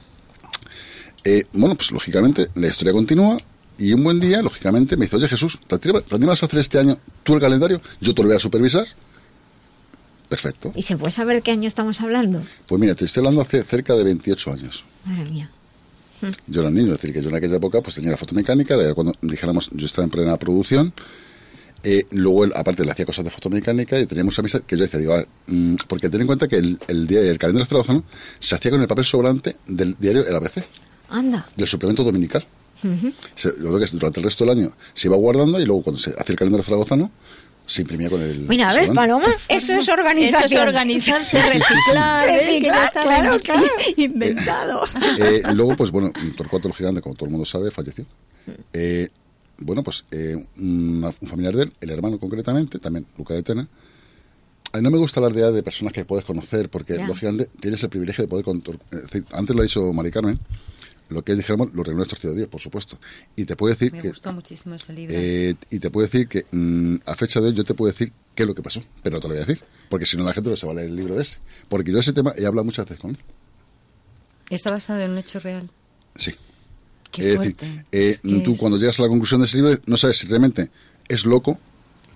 Eh, 1.25 1.45
bueno, 1.53 1.77
pues 1.77 1.93
lógicamente 1.93 2.49
la 2.55 2.67
historia 2.67 2.93
continúa 2.93 3.39
y 3.79 3.93
un 3.93 4.03
buen 4.03 4.19
día, 4.19 4.43
lógicamente, 4.43 4.97
me 4.97 5.07
dice, 5.07 5.17
oye 5.17 5.29
Jesús, 5.29 5.59
¿te 5.67 6.15
animas 6.15 6.43
a 6.43 6.47
hacer 6.47 6.61
este 6.61 6.79
año 6.79 6.99
tú 7.23 7.35
el 7.35 7.41
calendario? 7.41 7.81
Yo 8.01 8.15
te 8.15 8.23
lo 8.23 8.29
voy 8.29 8.37
a 8.37 8.41
supervisar 8.41 8.87
Perfecto. 10.33 10.73
¿Y 10.75 10.81
se 10.81 10.97
puede 10.97 11.13
saber 11.13 11.43
qué 11.43 11.51
año 11.51 11.69
estamos 11.69 12.01
hablando? 12.01 12.43
Pues 12.67 12.81
mira, 12.81 12.95
te 12.95 13.05
estoy 13.05 13.21
hablando 13.21 13.43
hace 13.43 13.63
cerca 13.65 13.95
de 13.95 14.03
28 14.03 14.51
años. 14.51 14.83
Madre 15.05 15.31
mía. 15.31 15.51
Yo 16.47 16.63
era 16.63 16.71
niño, 16.71 16.95
es 16.95 17.03
decir, 17.03 17.13
que 17.13 17.21
yo 17.21 17.29
en 17.29 17.35
aquella 17.35 17.57
época 17.57 17.83
pues 17.83 17.97
tenía 17.97 18.13
la 18.13 18.17
fotomecánica, 18.17 18.95
cuando 18.95 19.13
dijéramos, 19.21 19.69
yo 19.73 19.85
estaba 19.85 20.05
en 20.05 20.11
plena 20.11 20.39
producción, 20.39 20.95
eh, 21.83 22.07
luego 22.13 22.45
él, 22.45 22.53
aparte 22.57 22.83
le 22.83 22.93
hacía 22.93 23.05
cosas 23.05 23.27
de 23.27 23.31
fotomecánica 23.31 24.01
y 24.01 24.07
teníamos 24.07 24.39
amistad 24.39 24.63
que 24.63 24.75
yo 24.75 24.85
decía, 24.85 25.01
digo, 25.01 25.23
mm, 25.49 25.75
porque 25.87 26.09
ten 26.09 26.23
en 26.23 26.27
cuenta 26.27 26.49
que 26.49 26.57
el, 26.57 26.79
el, 26.89 27.07
día, 27.07 27.21
el 27.21 27.37
calendario 27.37 27.67
Zaragoza 27.67 28.03
se 28.41 28.55
hacía 28.55 28.71
con 28.71 28.81
el 28.81 28.89
papel 28.89 29.05
sobrante 29.05 29.57
del 29.67 29.97
diario 29.99 30.27
El 30.27 30.35
ABC. 30.35 30.65
Anda. 31.11 31.47
Del 31.55 31.67
suplemento 31.67 32.05
dominical. 32.05 32.47
lo 33.59 33.79
que 33.79 33.85
es 33.85 33.93
durante 33.93 34.21
el 34.21 34.25
resto 34.25 34.47
del 34.47 34.59
año 34.59 34.73
se 34.95 35.09
iba 35.09 35.17
guardando 35.17 35.61
y 35.61 35.67
luego 35.67 35.83
cuando 35.83 36.01
se 36.01 36.11
hacía 36.11 36.33
el 36.33 36.37
calendario 36.37 36.65
zaragozano 36.65 37.11
se 37.67 37.83
imprimía 37.83 38.11
con 38.11 38.21
el. 38.21 38.41
Mira, 38.49 38.71
a 38.71 38.75
ver, 38.75 38.93
Paloma, 38.93 39.35
eso 39.49 39.73
es 39.75 39.89
organización. 39.89 40.45
Eso 40.45 40.57
es 40.57 40.67
organizarse, 40.67 41.43
reciclar, 41.43 42.27
reciclar 42.27 42.93
claro, 42.93 43.39
claro. 43.41 43.67
inventado. 43.97 44.85
Eh, 45.19 45.43
luego, 45.55 45.77
pues 45.77 45.91
bueno, 45.91 46.13
Torcuato 46.37 46.69
el 46.69 46.75
Gigante, 46.75 47.01
como 47.01 47.15
todo 47.15 47.27
el 47.27 47.33
mundo 47.33 47.45
sabe, 47.45 47.71
falleció. 47.71 48.05
Eh, 48.73 49.09
bueno, 49.59 49.83
pues 49.83 50.05
eh, 50.11 50.45
un 50.57 51.15
familiar 51.27 51.55
de 51.55 51.65
él, 51.65 51.73
el 51.81 51.91
hermano 51.91 52.19
concretamente, 52.19 52.79
también 52.79 53.07
Luca 53.17 53.35
de 53.35 53.43
Tena. 53.43 53.69
A 54.73 54.79
mí 54.79 54.83
no 54.83 54.91
me 54.91 54.99
gusta 54.99 55.21
la 55.21 55.29
idea 55.29 55.51
de 55.51 55.63
personas 55.63 55.93
que 55.93 56.05
puedes 56.05 56.25
conocer, 56.25 56.71
porque 56.71 56.95
lógicamente 56.95 57.51
tienes 57.61 57.83
el 57.83 57.91
privilegio 57.91 58.25
de 58.25 58.29
poder. 58.29 58.47
Antes 59.33 59.55
lo 59.55 59.61
ha 59.61 59.65
dicho 59.65 59.93
Mari 59.93 60.11
Carmen 60.11 60.41
lo 61.13 61.23
que 61.23 61.35
dijéramos, 61.35 61.75
los 61.75 61.87
reglones 61.87 62.09
torcidos 62.09 62.35
de 62.35 62.43
Dios, 62.43 62.49
por 62.49 62.61
supuesto. 62.61 62.99
Y 63.37 63.45
te 63.45 63.57
puedo 63.57 63.73
decir 63.73 63.93
Me 63.93 64.01
que... 64.01 64.09
gustó 64.09 64.33
muchísimo 64.33 64.75
ese 64.75 64.93
libro. 64.93 65.15
Eh, 65.17 65.55
y 65.71 65.79
te 65.79 65.91
puedo 65.91 66.07
decir 66.07 66.29
que 66.29 66.47
mm, 66.51 66.97
a 67.07 67.15
fecha 67.15 67.41
de 67.41 67.49
hoy 67.49 67.55
yo 67.55 67.65
te 67.65 67.75
puedo 67.75 67.91
decir 67.91 68.13
qué 68.35 68.43
es 68.45 68.49
lo 68.49 68.55
que 68.55 68.63
pasó, 68.63 68.83
pero 69.03 69.17
no 69.17 69.21
te 69.21 69.29
lo 69.29 69.35
voy 69.35 69.43
a 69.43 69.47
decir, 69.47 69.63
porque 69.89 70.07
si 70.07 70.17
no 70.17 70.25
la 70.25 70.33
gente 70.33 70.51
no 70.51 70.57
se 70.57 70.67
va 70.67 70.73
a 70.73 70.77
leer 70.77 70.89
el 70.89 70.97
libro 70.97 71.15
de 71.15 71.23
ese. 71.23 71.39
Porque 71.69 71.93
yo 71.93 71.99
ese 71.99 72.13
tema 72.13 72.35
he 72.37 72.47
hablado 72.47 72.65
muchas 72.65 72.87
veces 72.87 72.99
con 72.99 73.11
él. 73.11 73.19
¿Está 74.51 74.71
basado 74.71 75.01
en 75.01 75.13
un 75.13 75.19
hecho 75.19 75.41
real? 75.41 75.71
Sí. 76.15 76.35
Qué 77.11 77.33
es 77.33 77.39
decir, 77.39 77.57
eh, 77.93 78.19
tú 78.43 78.57
cuando 78.57 78.79
llegas 78.79 78.99
a 78.99 79.03
la 79.03 79.09
conclusión 79.09 79.41
de 79.41 79.47
ese 79.47 79.59
libro 79.59 79.79
no 79.85 79.99
sabes 79.99 80.17
si 80.17 80.27
realmente 80.27 80.71
es 81.09 81.27
loco 81.27 81.61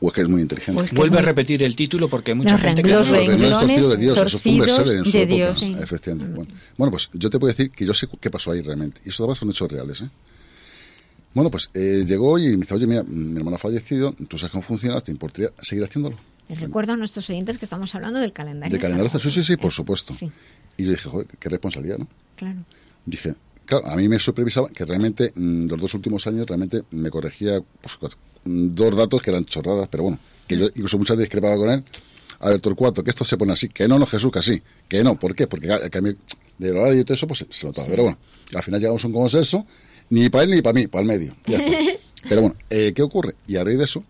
o 0.01 0.09
es 0.09 0.14
que 0.14 0.20
es 0.22 0.28
muy 0.28 0.42
inteligente. 0.42 0.94
Vuelve 0.94 1.18
a 1.18 1.22
repetir 1.22 1.62
el 1.62 1.74
título 1.74 2.09
porque 2.09 2.32
hay 2.32 2.36
mucha 2.36 2.59
gente 2.59 2.82
que 2.82 2.90
los 2.90 3.09
renglones 3.09 3.88
de 3.88 3.97
Dios, 3.97 4.18
eso 4.18 4.38
fue 4.38 4.53
un 4.53 4.62
en 4.62 5.05
su 5.05 5.11
de 5.11 5.26
Dios, 5.26 5.62
efectivamente. 5.62 6.47
Bueno, 6.76 6.90
pues 6.90 7.09
yo 7.12 7.30
te 7.30 7.38
puedo 7.38 7.53
decir 7.53 7.70
que 7.70 7.84
yo 7.86 7.94
sé 7.94 8.09
qué 8.20 8.30
pasó 8.30 8.53
ahí 8.53 8.62
realmente. 8.62 9.01
Y 9.05 9.11
eso 9.11 9.34
son 9.34 9.51
hechos 9.51 9.70
reales, 9.70 10.03
¿eh? 10.03 10.11
Bueno, 11.34 11.51
pues 11.51 11.68
eh, 11.74 12.05
llegó 12.07 12.38
y 12.38 12.49
me 12.53 12.62
dice, 12.62 12.72
oye, 12.72 12.86
mira, 12.86 13.03
mi 13.03 13.36
hermano 13.36 13.57
ha 13.57 13.59
fallecido, 13.59 14.14
tú 14.26 14.38
sabes 14.38 14.53
cómo 14.53 14.62
funciona, 14.62 14.99
¿te 15.03 15.12
importaría 15.12 15.53
seguir 15.61 15.84
haciéndolo? 15.84 16.16
Les 16.49 16.59
recuerdo 16.61 16.94
a 16.94 16.97
nuestros 16.97 17.28
oyentes 17.28 17.59
que 17.59 17.66
estamos 17.66 17.94
hablando 17.94 18.20
del 18.20 18.32
calendario. 18.32 18.72
Del 18.72 18.80
calendario, 18.80 19.18
sí, 19.18 19.30
sí, 19.30 19.42
sí, 19.42 19.57
por 19.59 19.70
supuesto. 19.70 20.14
Y 20.78 20.84
yo 20.84 20.92
dije, 20.92 21.09
joder, 21.09 21.26
qué 21.38 21.49
responsabilidad, 21.51 21.99
¿no? 21.99 22.09
Claro. 22.36 22.64
Dije, 23.05 23.34
claro, 23.67 23.87
a 23.87 23.97
mí 23.97 24.09
me 24.09 24.19
supervisaba 24.19 24.69
que 24.69 24.85
realmente 24.85 25.33
mm, 25.35 25.67
los 25.67 25.81
dos 25.81 25.95
últimos 25.95 26.27
años 26.27 26.47
realmente 26.47 26.83
me 26.91 27.11
corregía 27.11 27.61
pues, 27.81 28.17
dos 28.45 28.97
datos 28.97 29.21
que 29.23 29.31
eran 29.31 29.45
chorradas, 29.45 29.89
pero 29.89 30.05
bueno, 30.05 30.19
que 30.47 30.57
yo 30.57 30.67
incluso 30.67 30.99
muchas 30.99 31.17
veces 31.17 31.29
discrepaba 31.29 31.57
con 31.57 31.71
él. 31.71 31.85
A 32.39 32.51
ver, 32.51 32.61
Torcuato, 32.61 33.03
que 33.03 33.11
esto 33.11 33.25
se 33.25 33.37
pone 33.37 33.53
así, 33.53 33.69
que 33.69 33.89
no, 33.89 33.99
no, 33.99 34.07
Jesús, 34.07 34.31
que 34.31 34.39
así, 34.39 34.62
que 34.89 35.03
no, 35.03 35.19
¿por 35.19 35.35
qué? 35.35 35.47
Porque 35.47 35.69
el 35.69 35.91
cambio 35.91 36.17
de 36.59 36.71
horario 36.71 37.01
y 37.01 37.05
todo 37.05 37.14
eso, 37.14 37.27
pues 37.27 37.47
se, 37.49 37.67
notaba. 37.67 37.89
Pero 37.89 38.05
bueno, 38.05 38.19
al 38.55 38.62
final 38.62 38.81
llegamos 38.81 39.05
a 39.05 39.07
un 39.07 39.12
consenso, 39.14 39.67
ni 40.11 40.29
para 40.29 40.45
él 40.45 40.51
ni 40.51 40.62
para 40.62 40.75
mí, 40.75 40.87
para 40.87 41.03
el 41.03 41.09
medio, 41.09 41.37
ya 41.47 41.59
está. 41.59 41.71
Pero 42.29 42.43
bueno, 42.43 42.57
eh, 42.71 42.93
¿qué 42.95 43.03
ocurre? 43.03 43.37
Y 43.47 43.57
a 43.57 43.64
raíz 43.64 43.79
de 43.79 43.85
eso, 43.85 44.05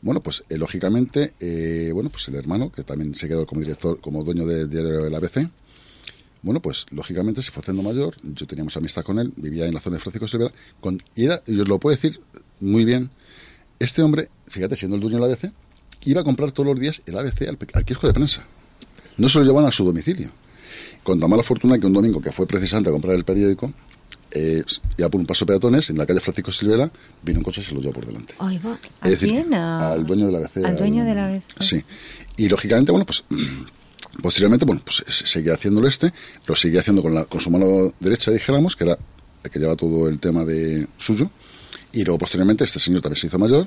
bueno, 0.00 0.22
pues 0.22 0.44
eh, 0.48 0.56
lógicamente, 0.56 1.34
eh, 1.40 1.90
bueno, 1.92 2.10
pues 2.10 2.28
el 2.28 2.36
hermano, 2.36 2.70
que 2.70 2.84
también 2.84 3.14
se 3.14 3.28
quedó 3.28 3.46
como 3.46 3.60
director, 3.60 4.00
como 4.00 4.22
dueño 4.22 4.46
del 4.46 4.70
diario 4.70 5.04
del 5.04 5.14
ABC, 5.14 5.48
Bueno, 6.42 6.60
pues 6.60 6.86
lógicamente 6.90 7.42
se 7.42 7.50
fue 7.50 7.60
haciendo 7.62 7.82
mayor, 7.82 8.14
yo 8.22 8.46
teníamos 8.46 8.76
amistad 8.76 9.02
con 9.02 9.18
él, 9.18 9.32
vivía 9.36 9.66
en 9.66 9.74
la 9.74 9.80
zona 9.80 9.96
de 9.96 10.00
Francisco 10.00 10.28
Silvera, 10.28 10.52
con, 10.80 10.98
y 11.16 11.24
era, 11.24 11.42
yo 11.46 11.64
lo 11.64 11.78
puedo 11.78 11.94
decir 11.96 12.20
muy 12.60 12.84
bien, 12.84 13.10
este 13.80 14.02
hombre, 14.02 14.28
fíjate, 14.46 14.76
siendo 14.76 14.94
el 14.96 15.00
dueño 15.02 15.18
del 15.20 15.32
ABC, 15.32 15.52
iba 16.04 16.20
a 16.20 16.24
comprar 16.24 16.52
todos 16.52 16.68
los 16.68 16.78
días 16.80 17.02
el 17.06 17.18
ABC 17.18 17.42
al, 17.48 17.58
al 17.74 17.84
kiosco 17.84 18.06
de 18.06 18.12
prensa. 18.12 18.44
No 19.16 19.28
se 19.28 19.38
lo 19.40 19.44
llevaban 19.44 19.68
a 19.68 19.72
su 19.72 19.84
domicilio. 19.84 20.30
Con 21.02 21.18
tan 21.18 21.28
mala 21.30 21.42
fortuna 21.42 21.78
que 21.78 21.86
un 21.86 21.92
domingo 21.92 22.20
que 22.20 22.30
fue 22.32 22.46
precisamente 22.46 22.90
a 22.90 22.92
comprar 22.92 23.14
el 23.16 23.24
periódico, 23.24 23.72
eh, 24.30 24.62
ya 24.96 25.08
por 25.08 25.20
un 25.20 25.26
paso 25.26 25.44
peatones, 25.46 25.90
en 25.90 25.98
la 25.98 26.06
calle 26.06 26.20
Francisco 26.20 26.52
Silvera, 26.52 26.90
vino 27.22 27.38
un 27.40 27.44
coche 27.44 27.62
y 27.62 27.64
se 27.64 27.74
lo 27.74 27.80
llevó 27.80 27.94
por 27.94 28.06
delante. 28.06 28.34
Ay, 28.38 28.58
va. 28.58 28.78
Es 29.02 29.10
decir, 29.12 29.30
quién? 29.30 29.54
A- 29.54 29.92
al 29.92 30.06
dueño 30.06 30.26
de 30.26 30.32
la 30.32 30.38
ABC. 30.38 30.64
Al 30.64 30.76
dueño 30.76 31.02
al- 31.02 31.08
de 31.08 31.14
la 31.14 31.26
ABC. 31.28 31.42
Sí. 31.60 31.82
Y 32.36 32.48
lógicamente, 32.48 32.92
bueno, 32.92 33.06
pues 33.06 33.24
posteriormente, 34.22 34.64
bueno, 34.64 34.82
pues 34.84 35.04
se- 35.08 35.26
seguía 35.26 35.54
haciéndolo 35.54 35.88
este, 35.88 36.12
lo 36.46 36.54
seguía 36.56 36.80
haciendo 36.80 37.02
con, 37.02 37.14
la, 37.14 37.24
con 37.24 37.40
su 37.40 37.50
mano 37.50 37.92
derecha, 38.00 38.30
dijéramos, 38.30 38.76
que 38.76 38.84
era 38.84 38.98
el 39.44 39.50
que 39.50 39.58
lleva 39.58 39.76
todo 39.76 40.08
el 40.08 40.18
tema 40.18 40.44
de 40.44 40.86
suyo. 40.98 41.30
Y 41.92 42.04
luego 42.04 42.18
posteriormente 42.18 42.64
este 42.64 42.78
señor 42.78 43.00
también 43.02 43.20
se 43.20 43.26
hizo 43.28 43.38
mayor. 43.38 43.66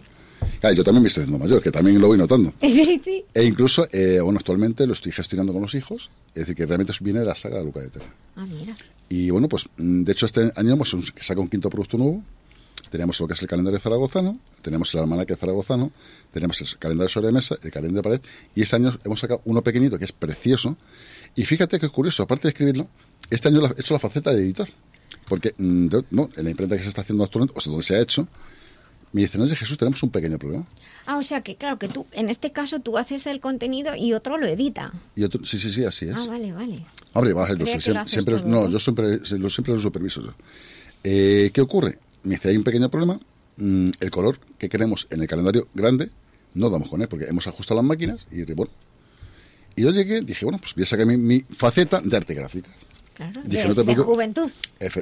Ah, 0.63 0.71
yo 0.71 0.83
también 0.83 1.03
me 1.03 1.07
estoy 1.07 1.21
haciendo 1.23 1.37
mayor, 1.43 1.61
que 1.61 1.71
también 1.71 1.99
lo 1.99 2.07
voy 2.07 2.17
notando. 2.17 2.53
Sí, 2.61 2.99
sí. 3.03 3.23
E 3.33 3.43
incluso, 3.43 3.87
eh, 3.91 4.19
bueno, 4.21 4.39
actualmente 4.39 4.85
lo 4.87 4.93
estoy 4.93 5.11
gestionando 5.11 5.53
con 5.53 5.61
los 5.61 5.73
hijos. 5.75 6.09
Es 6.29 6.41
decir, 6.41 6.55
que 6.55 6.65
realmente 6.65 6.93
viene 7.01 7.19
de 7.19 7.25
la 7.25 7.35
saga 7.35 7.57
de 7.59 7.65
Luca 7.65 7.79
de 7.81 7.89
Tela. 7.89 8.05
Ah, 8.35 8.45
mira. 8.45 8.75
Y 9.09 9.29
bueno, 9.29 9.47
pues 9.49 9.67
mm, 9.77 10.03
de 10.03 10.11
hecho 10.11 10.25
este 10.25 10.51
año 10.55 10.73
hemos 10.73 10.95
saca 11.19 11.41
un 11.41 11.47
quinto 11.49 11.69
producto 11.69 11.97
nuevo. 11.97 12.23
Tenemos 12.91 13.19
lo 13.21 13.27
que 13.27 13.33
es 13.33 13.41
el 13.41 13.47
calendario 13.47 13.79
zaragozano, 13.79 14.37
tenemos 14.61 14.93
el 14.93 14.99
almanaque 14.99 15.35
zaragozano, 15.37 15.91
tenemos 16.33 16.59
el 16.61 16.77
calendario 16.77 17.07
sobre 17.09 17.31
mesa, 17.31 17.55
el 17.63 17.71
calendario 17.71 18.01
de 18.11 18.17
pared, 18.19 18.21
y 18.53 18.61
este 18.61 18.75
año 18.75 18.99
hemos 19.05 19.19
sacado 19.19 19.41
uno 19.45 19.61
pequeñito 19.63 19.97
que 19.97 20.05
es 20.05 20.11
precioso. 20.11 20.75
Y 21.33 21.45
fíjate 21.45 21.79
que 21.79 21.85
es 21.85 21.91
curioso, 21.91 22.21
aparte 22.23 22.43
de 22.43 22.49
escribirlo, 22.49 22.87
este 23.29 23.47
año 23.47 23.65
he 23.65 23.79
hecho 23.79 23.93
la 23.93 23.99
faceta 23.99 24.31
de 24.33 24.41
editor. 24.41 24.67
Porque 25.25 25.55
mm, 25.57 25.87
no, 26.11 26.29
en 26.35 26.43
la 26.43 26.49
imprenta 26.49 26.75
que 26.75 26.83
se 26.83 26.89
está 26.89 27.01
haciendo 27.01 27.23
actualmente, 27.23 27.53
o 27.57 27.61
sea, 27.61 27.71
donde 27.71 27.85
se 27.85 27.95
ha 27.95 28.01
hecho, 28.01 28.27
me 29.13 29.21
dicen, 29.21 29.41
oye 29.41 29.55
Jesús, 29.55 29.77
tenemos 29.77 30.03
un 30.03 30.09
pequeño 30.09 30.37
problema. 30.37 30.65
Ah, 31.05 31.17
o 31.17 31.23
sea 31.23 31.41
que 31.41 31.55
claro, 31.55 31.79
que 31.79 31.87
tú, 31.87 32.05
en 32.11 32.29
este 32.29 32.51
caso 32.51 32.79
tú 32.79 32.97
haces 32.97 33.25
el 33.27 33.39
contenido 33.39 33.95
y 33.95 34.13
otro 34.13 34.37
lo 34.37 34.47
edita. 34.47 34.91
Y 35.15 35.23
otro, 35.23 35.45
sí, 35.45 35.57
sí, 35.59 35.71
sí, 35.71 35.85
así 35.85 36.07
es. 36.09 36.15
Ah, 36.17 36.25
vale, 36.27 36.51
vale. 36.51 36.85
Hombre, 37.13 37.31
va 37.33 37.43
a 37.43 37.47
siempre, 37.47 37.65
lo 37.93 38.05
siempre- 38.05 38.35
todo, 38.37 38.47
no, 38.47 38.69
yo 38.69 38.79
siempre, 38.79 39.25
siempre 39.25 39.73
lo 39.73 39.79
superviso 39.79 40.21
yo. 40.21 40.33
Eh, 41.03 41.51
¿Qué 41.53 41.61
ocurre? 41.61 41.97
Me 42.23 42.35
dice, 42.35 42.49
hay 42.49 42.57
un 42.57 42.63
pequeño 42.63 42.89
problema. 42.89 43.19
Mm, 43.57 43.89
el 43.99 44.11
color 44.11 44.39
que 44.57 44.69
queremos 44.69 45.07
en 45.09 45.21
el 45.21 45.27
calendario 45.27 45.67
grande 45.73 46.09
no 46.53 46.69
damos 46.69 46.89
con 46.89 47.01
él 47.01 47.07
porque 47.07 47.25
hemos 47.25 47.47
ajustado 47.47 47.79
las 47.79 47.85
máquinas 47.85 48.27
y 48.31 48.43
bueno. 48.53 48.71
Y 49.75 49.83
yo 49.83 49.91
llegué, 49.91 50.21
dije, 50.21 50.45
bueno, 50.45 50.57
pues 50.59 50.73
voy 50.75 50.83
a 50.83 50.87
sacar 50.87 51.05
mi, 51.05 51.17
mi 51.17 51.39
faceta 51.41 52.01
de 52.01 52.17
arte 52.17 52.33
gráfica. 52.33 52.69
Claro. 53.13 53.41
Dije, 53.45 53.63
de, 53.63 53.69
no 53.69 53.75
te 53.75 53.83
de 53.83 53.95
juventud. 53.95 54.51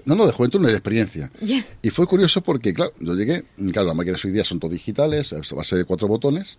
No, 0.05 0.15
no, 0.15 0.25
de 0.25 0.31
juventud, 0.31 0.59
no 0.59 0.67
de 0.67 0.73
experiencia. 0.73 1.31
Ya. 1.41 1.65
Y 1.81 1.89
fue 1.89 2.05
curioso 2.05 2.41
porque, 2.41 2.73
claro, 2.73 2.93
yo 2.99 3.15
llegué, 3.15 3.45
claro, 3.71 3.87
las 3.87 3.95
máquinas 3.95 4.23
hoy 4.25 4.31
día 4.31 4.43
son 4.43 4.59
todas 4.59 4.73
digitales, 4.73 5.33
a 5.33 5.55
base 5.55 5.75
de 5.75 5.85
cuatro 5.85 6.07
botones, 6.07 6.57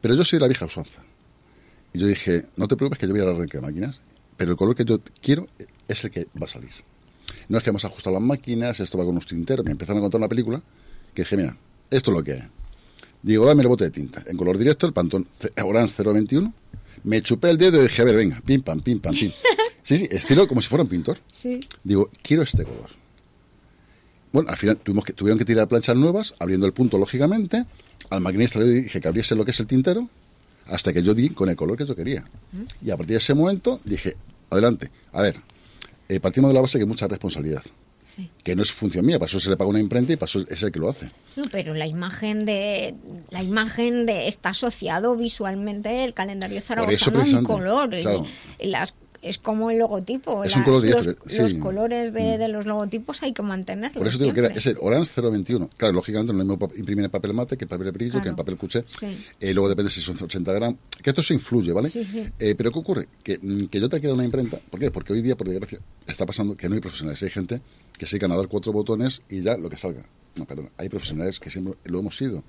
pero 0.00 0.14
yo 0.14 0.24
soy 0.24 0.38
de 0.38 0.42
la 0.42 0.48
vieja 0.48 0.64
usanza. 0.66 1.02
Y 1.92 1.98
yo 2.00 2.06
dije, 2.06 2.46
no 2.56 2.66
te 2.66 2.76
preocupes 2.76 2.98
que 2.98 3.06
yo 3.06 3.12
voy 3.12 3.22
a 3.22 3.24
la 3.24 3.32
arranque 3.32 3.58
de 3.58 3.62
máquinas, 3.62 4.00
pero 4.36 4.50
el 4.50 4.56
color 4.56 4.74
que 4.74 4.84
yo 4.84 5.00
quiero 5.22 5.46
es 5.86 6.04
el 6.04 6.10
que 6.10 6.26
va 6.40 6.46
a 6.46 6.48
salir. 6.48 6.72
No 7.48 7.58
es 7.58 7.64
que 7.64 7.70
hemos 7.70 7.84
ajustado 7.84 8.14
las 8.14 8.22
máquinas, 8.22 8.80
esto 8.80 8.98
va 8.98 9.04
con 9.04 9.12
unos 9.12 9.26
tinteros, 9.26 9.64
me 9.64 9.72
empezaron 9.72 9.98
a 9.98 10.02
contar 10.02 10.18
una 10.20 10.28
película, 10.28 10.62
que 11.14 11.22
dije, 11.22 11.36
mira, 11.36 11.56
esto 11.90 12.10
es 12.10 12.16
lo 12.16 12.22
que 12.24 12.32
hay. 12.32 12.42
Digo, 13.22 13.46
dame 13.46 13.62
el 13.62 13.68
bote 13.68 13.84
de 13.84 13.90
tinta. 13.90 14.22
En 14.26 14.36
color 14.36 14.58
directo, 14.58 14.86
el 14.86 14.92
Pantone 14.92 15.24
C- 15.40 15.52
Orange 15.62 16.02
021. 16.02 16.52
Me 17.04 17.22
chupé 17.22 17.50
el 17.50 17.58
dedo 17.58 17.78
y 17.78 17.82
dije, 17.82 18.02
a 18.02 18.04
ver, 18.04 18.16
venga, 18.16 18.40
pim, 18.44 18.60
pam, 18.62 18.80
pim, 18.80 18.98
pam, 19.00 19.14
pim. 19.14 19.30
Sí, 19.82 19.98
sí, 19.98 20.08
estilo 20.10 20.48
como 20.48 20.62
si 20.62 20.68
fuera 20.68 20.82
un 20.82 20.88
pintor. 20.88 21.18
Sí. 21.30 21.60
Digo, 21.82 22.08
quiero 22.22 22.42
este 22.42 22.64
color. 22.64 22.88
Bueno, 24.32 24.48
al 24.50 24.56
final 24.56 24.78
tuvimos 24.78 25.04
que, 25.04 25.12
tuvieron 25.12 25.38
que 25.38 25.44
tirar 25.44 25.68
planchas 25.68 25.94
nuevas, 25.96 26.34
abriendo 26.38 26.66
el 26.66 26.72
punto, 26.72 26.96
lógicamente. 26.98 27.64
Al 28.10 28.20
maquinista 28.20 28.58
le 28.60 28.66
dije 28.66 29.00
que 29.00 29.08
abriese 29.08 29.34
lo 29.34 29.44
que 29.44 29.50
es 29.52 29.60
el 29.60 29.66
tintero, 29.66 30.08
hasta 30.66 30.92
que 30.92 31.02
yo 31.02 31.14
di 31.14 31.30
con 31.30 31.48
el 31.50 31.56
color 31.56 31.76
que 31.76 31.86
yo 31.86 31.94
quería. 31.94 32.24
Y 32.84 32.90
a 32.90 32.96
partir 32.96 33.12
de 33.12 33.18
ese 33.18 33.34
momento 33.34 33.80
dije, 33.84 34.16
adelante, 34.50 34.90
a 35.12 35.20
ver, 35.22 35.36
eh, 36.16 36.20
partimos 36.20 36.50
de 36.50 36.54
la 36.54 36.60
base 36.60 36.78
que 36.78 36.86
mucha 36.86 37.06
responsabilidad. 37.08 37.62
Sí. 38.06 38.30
Que 38.44 38.54
no 38.54 38.62
es 38.62 38.70
función 38.70 39.04
mía, 39.04 39.18
para 39.18 39.28
eso 39.28 39.40
se 39.40 39.50
le 39.50 39.56
paga 39.56 39.70
una 39.70 39.80
imprenta 39.80 40.12
y 40.12 40.16
para 40.16 40.28
eso 40.30 40.44
es 40.48 40.62
el 40.62 40.70
que 40.70 40.78
lo 40.78 40.88
hace. 40.88 41.10
No, 41.34 41.44
pero 41.50 41.74
la 41.74 41.86
imagen 41.86 42.44
de 42.46 42.94
la 43.30 43.42
imagen 43.42 44.06
de 44.06 44.28
está 44.28 44.50
asociado 44.50 45.16
visualmente 45.16 46.04
el 46.04 46.14
calendario 46.14 46.60
zaragozano 46.60 47.20
a 47.20 47.22
un 47.24 47.44
color. 47.44 47.94
y 48.60 48.66
las- 48.68 48.94
es 49.24 49.38
como 49.38 49.70
el 49.70 49.78
logotipo. 49.78 50.44
Es 50.44 50.54
un 50.54 50.62
color 50.62 50.84
los, 50.84 51.06
los 51.06 51.54
colores 51.54 52.12
de, 52.12 52.38
de 52.38 52.48
los 52.48 52.66
logotipos 52.66 53.22
hay 53.22 53.32
que 53.32 53.42
mantenerlos. 53.42 53.98
Por 53.98 54.06
eso 54.06 54.18
digo 54.18 54.32
que 54.32 54.40
era, 54.40 54.48
es 54.48 54.66
el 54.66 54.76
Orange 54.80 55.20
021. 55.20 55.70
Claro, 55.76 55.94
lógicamente 55.94 56.32
no 56.32 56.42
es 56.42 56.46
lo 56.46 56.56
mismo 56.56 56.70
imprimir 56.76 57.04
en 57.06 57.10
papel 57.10 57.34
mate 57.34 57.56
que 57.56 57.64
en 57.64 57.68
papel 57.68 57.90
brillo, 57.92 58.20
que 58.20 58.28
en 58.28 58.36
papel 58.36 58.56
cuché. 58.56 58.84
Sí. 58.88 59.06
Eh, 59.40 59.54
luego 59.54 59.68
depende 59.68 59.90
si 59.90 60.00
son 60.00 60.16
80 60.22 60.52
gramos. 60.52 60.78
Que 61.02 61.10
esto 61.10 61.22
se 61.22 61.34
influye, 61.34 61.72
¿vale? 61.72 61.90
Sí, 61.90 62.04
sí. 62.04 62.24
Eh, 62.38 62.54
pero 62.54 62.70
¿qué 62.70 62.78
ocurre? 62.78 63.08
Que, 63.22 63.38
mm, 63.40 63.66
que 63.66 63.80
yo 63.80 63.88
te 63.88 63.98
quiera 64.00 64.14
una 64.14 64.24
imprenta. 64.24 64.58
¿Por 64.70 64.78
qué? 64.78 64.90
Porque 64.90 65.12
hoy 65.12 65.22
día, 65.22 65.36
por 65.36 65.48
desgracia, 65.48 65.80
está 66.06 66.26
pasando 66.26 66.56
que 66.56 66.68
no 66.68 66.74
hay 66.74 66.80
profesionales. 66.80 67.22
Hay 67.22 67.30
gente 67.30 67.60
que 67.98 68.06
se 68.06 68.12
dedican 68.12 68.32
a 68.32 68.36
dar 68.36 68.48
cuatro 68.48 68.72
botones 68.72 69.22
y 69.28 69.42
ya 69.42 69.56
lo 69.56 69.70
que 69.70 69.76
salga. 69.76 70.02
No, 70.36 70.44
perdón. 70.44 70.70
Hay 70.76 70.88
profesionales 70.88 71.40
que 71.40 71.50
siempre 71.50 71.74
lo 71.84 71.98
hemos 72.00 72.16
sido. 72.16 72.42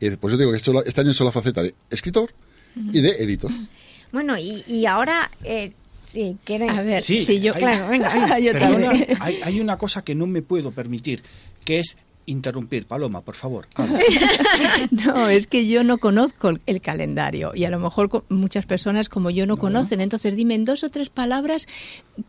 Y 0.00 0.10
por 0.10 0.30
eso 0.30 0.38
digo 0.38 0.50
que 0.50 0.56
esto, 0.58 0.84
este 0.84 1.00
año 1.00 1.10
hecho 1.10 1.24
la 1.24 1.32
faceta 1.32 1.62
de 1.62 1.74
escritor 1.90 2.30
y 2.76 3.00
de 3.00 3.10
editor. 3.22 3.50
Bueno, 4.12 4.36
y, 4.38 4.62
y 4.66 4.86
ahora, 4.86 5.30
eh, 5.42 5.72
si 6.06 6.36
quieren... 6.44 6.70
A 6.70 6.82
ver, 6.82 7.02
Sí, 7.02 7.18
si 7.18 7.40
yo, 7.40 7.54
hay- 7.54 7.60
Claro, 7.60 7.88
venga, 7.88 8.12
venga. 8.12 8.38
yo 8.40 8.52
Perdona, 8.52 8.86
también. 8.90 9.06
hay, 9.20 9.38
hay 9.42 9.60
una 9.60 9.78
cosa 9.78 10.02
que 10.02 10.14
no 10.14 10.26
me 10.26 10.42
puedo 10.42 10.70
permitir, 10.72 11.22
que 11.64 11.78
es 11.80 11.96
interrumpir. 12.26 12.86
Paloma, 12.86 13.20
por 13.20 13.34
favor. 13.34 13.66
habla. 13.74 13.98
No, 14.90 15.28
es 15.28 15.46
que 15.46 15.66
yo 15.68 15.84
no 15.84 15.98
conozco 15.98 16.52
el 16.66 16.80
calendario 16.80 17.52
y 17.54 17.64
a 17.64 17.70
lo 17.70 17.78
mejor 17.78 18.24
muchas 18.30 18.64
personas 18.64 19.08
como 19.10 19.28
yo 19.30 19.44
no, 19.46 19.56
conocen. 19.58 20.00
Entonces 20.00 20.34
dime 20.36 20.54
en 20.54 20.64
dos 20.64 20.84
o 20.84 20.88
tres 20.90 21.10
palabras 21.10 21.66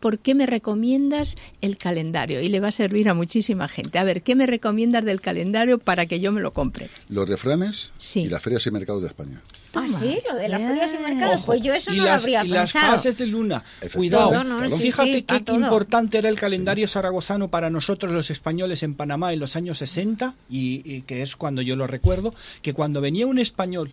por 0.00 0.18
qué 0.18 0.34
me 0.34 0.44
recomiendas 0.46 1.36
el 1.62 1.78
calendario 1.78 2.40
y 2.42 2.48
le 2.50 2.60
va 2.60 2.68
a 2.68 2.72
servir 2.72 3.08
a 3.08 3.14
muchísima 3.14 3.68
gente. 3.68 3.98
A 3.98 4.04
ver, 4.04 4.22
¿qué 4.22 4.34
me 4.34 4.46
recomiendas 4.46 5.04
del 5.04 5.20
calendario 5.22 5.78
para 5.78 6.04
que 6.06 6.20
yo 6.20 6.30
me 6.32 6.40
lo 6.42 6.52
compre? 6.52 6.88
Los 7.08 7.26
refranes 7.28 7.92
Sí. 7.98 8.20
y 8.20 8.28
las 8.28 8.42
ferias 8.42 8.66
y 8.66 8.70
mercados 8.70 9.00
de 9.02 9.08
España. 9.08 9.40
Ah, 9.74 9.86
sí, 10.00 10.18
lo 10.30 10.36
de 10.36 10.48
las 10.48 10.60
ferias 10.60 10.94
y 10.94 11.02
mercados. 11.02 11.34
Ojo, 11.36 11.46
Pues 11.46 11.62
yo 11.62 11.74
eso 11.74 11.92
y 11.92 11.98
no 11.98 12.04
las, 12.04 12.22
lo 12.22 12.38
habría 12.38 12.44
y 12.44 12.48
las 12.48 12.72
fases 12.72 13.18
de 13.18 13.26
luna. 13.26 13.64
Cuidado. 13.92 14.30
Todo, 14.30 14.44
¿no? 14.44 14.70
Sí, 14.70 14.82
Fíjate 14.84 15.14
sí, 15.14 15.22
qué, 15.22 15.40
todo. 15.40 15.56
importante 15.56 16.18
era 16.18 16.28
el 16.28 16.38
calendario 16.38 16.88
zaragozano 16.88 17.48
para 17.48 17.68
nosotros 17.70 18.10
los 18.12 18.30
españoles 18.30 18.82
en 18.82 18.94
Panamá 18.94 19.32
en 19.32 19.40
los 19.40 19.56
años 19.56 19.78
60, 19.78 20.34
y, 20.48 20.82
y 20.84 21.02
que 21.02 21.22
es 21.22 21.36
cuando 21.36 21.62
yo 21.62 21.76
lo 21.76 21.86
recuerdo, 21.86 22.34
que 22.62 22.72
cuando 22.72 23.00
venía 23.00 23.26
un 23.26 23.38
español 23.38 23.92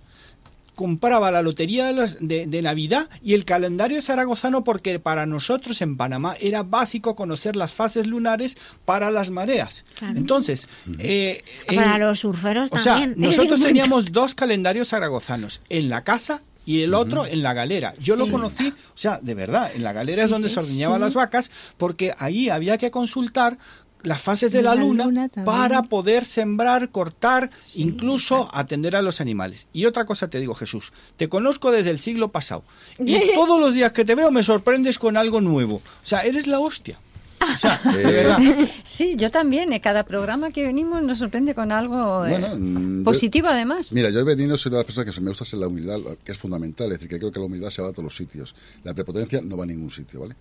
compraba 0.75 1.31
la 1.31 1.41
lotería 1.41 1.85
de, 1.85 1.93
las- 1.93 2.17
de- 2.19 2.47
de 2.47 2.61
Navidad 2.61 3.09
y 3.21 3.33
el 3.33 3.45
calendario 3.45 4.01
zaragozano 4.01 4.63
porque 4.63 4.99
para 4.99 5.25
nosotros 5.25 5.81
en 5.81 5.97
Panamá 5.97 6.35
era 6.39 6.63
básico 6.63 7.15
conocer 7.15 7.55
las 7.55 7.73
fases 7.73 8.07
lunares 8.07 8.57
para 8.85 9.11
las 9.11 9.29
mareas. 9.29 9.85
Claro. 9.99 10.17
Entonces, 10.17 10.67
eh, 10.99 11.43
Para 11.67 11.95
en- 11.95 12.01
los 12.01 12.19
surferos 12.19 12.71
o 12.71 12.77
sea, 12.77 12.95
también. 12.95 13.11
Es 13.11 13.17
nosotros 13.37 13.61
teníamos 13.61 14.11
dos 14.11 14.35
calendarios 14.35 14.89
zaragozanos, 14.89 15.61
en 15.69 15.89
la 15.89 16.03
casa 16.03 16.41
y 16.65 16.81
el 16.81 16.93
otro 16.93 17.25
en 17.25 17.43
la 17.43 17.53
galera. 17.53 17.93
Yo 17.99 18.15
lo 18.15 18.29
conocí, 18.31 18.69
o 18.69 18.97
sea, 18.97 19.19
de 19.21 19.33
verdad, 19.33 19.71
en 19.75 19.83
la 19.83 19.91
galera 19.91 20.23
es 20.23 20.29
donde 20.29 20.47
sí, 20.47 20.53
se 20.53 20.59
ordeñaban 20.61 20.99
sí. 20.99 21.03
las 21.03 21.13
vacas, 21.13 21.51
porque 21.77 22.13
ahí 22.17 22.47
había 22.49 22.77
que 22.77 22.89
consultar 22.89 23.57
las 24.03 24.21
fases 24.21 24.51
de 24.51 24.61
la, 24.61 24.75
la 24.75 24.81
luna, 24.81 25.29
para 25.45 25.83
poder 25.83 26.25
sembrar, 26.25 26.89
cortar, 26.89 27.49
incluso 27.73 28.49
atender 28.53 28.95
a 28.95 29.01
los 29.01 29.21
animales. 29.21 29.67
Y 29.73 29.85
otra 29.85 30.05
cosa 30.05 30.29
te 30.29 30.39
digo, 30.39 30.53
Jesús, 30.55 30.93
te 31.17 31.29
conozco 31.29 31.71
desde 31.71 31.89
el 31.89 31.99
siglo 31.99 32.29
pasado 32.31 32.63
y 32.99 33.33
todos 33.33 33.59
los 33.59 33.73
días 33.73 33.91
que 33.93 34.05
te 34.05 34.15
veo 34.15 34.29
me 34.31 34.43
sorprendes 34.43 34.99
con 34.99 35.17
algo 35.17 35.41
nuevo. 35.41 35.75
O 35.75 36.05
sea, 36.05 36.21
eres 36.21 36.47
la 36.47 36.59
hostia. 36.59 36.99
O 37.41 37.57
sea, 37.57 37.81
Eh. 37.97 38.69
Sí, 38.85 39.15
yo 39.17 39.29
también. 39.29 39.73
En 39.73 39.79
cada 39.81 40.03
programa 40.03 40.51
que 40.51 40.63
venimos 40.63 41.03
nos 41.03 41.19
sorprende 41.19 41.53
con 41.53 41.73
algo 41.73 42.25
eh, 42.25 42.29
Bueno, 42.29 42.47
mm, 42.57 42.99
yo- 42.99 43.03
positivo, 43.03 43.47
además. 43.49 43.91
Mira, 43.91 44.09
yo 44.11 44.19
he 44.19 44.23
venido, 44.23 44.57
soy 44.57 44.69
una 44.69 44.77
de 44.77 44.83
las 44.83 44.85
personas 44.85 45.13
que 45.15 45.21
me 45.21 45.29
gusta 45.29 45.43
ser 45.43 45.59
la 45.59 45.67
humildad, 45.67 45.99
lo 45.99 46.17
que 46.23 46.31
es 46.31 46.37
fundamental. 46.37 46.87
Es 46.87 46.99
decir, 46.99 47.09
que 47.09 47.19
creo 47.19 47.31
que 47.33 47.39
la 47.39 47.45
humildad 47.45 47.69
se 47.69 47.81
va 47.81 47.89
a 47.89 47.91
todos 47.91 48.05
los 48.05 48.15
sitios. 48.15 48.55
La 48.85 48.93
prepotencia 48.93 49.41
no 49.41 49.57
va 49.57 49.63
a 49.63 49.67
ningún 49.67 49.91
sitio, 49.91 50.21
¿vale? 50.21 50.35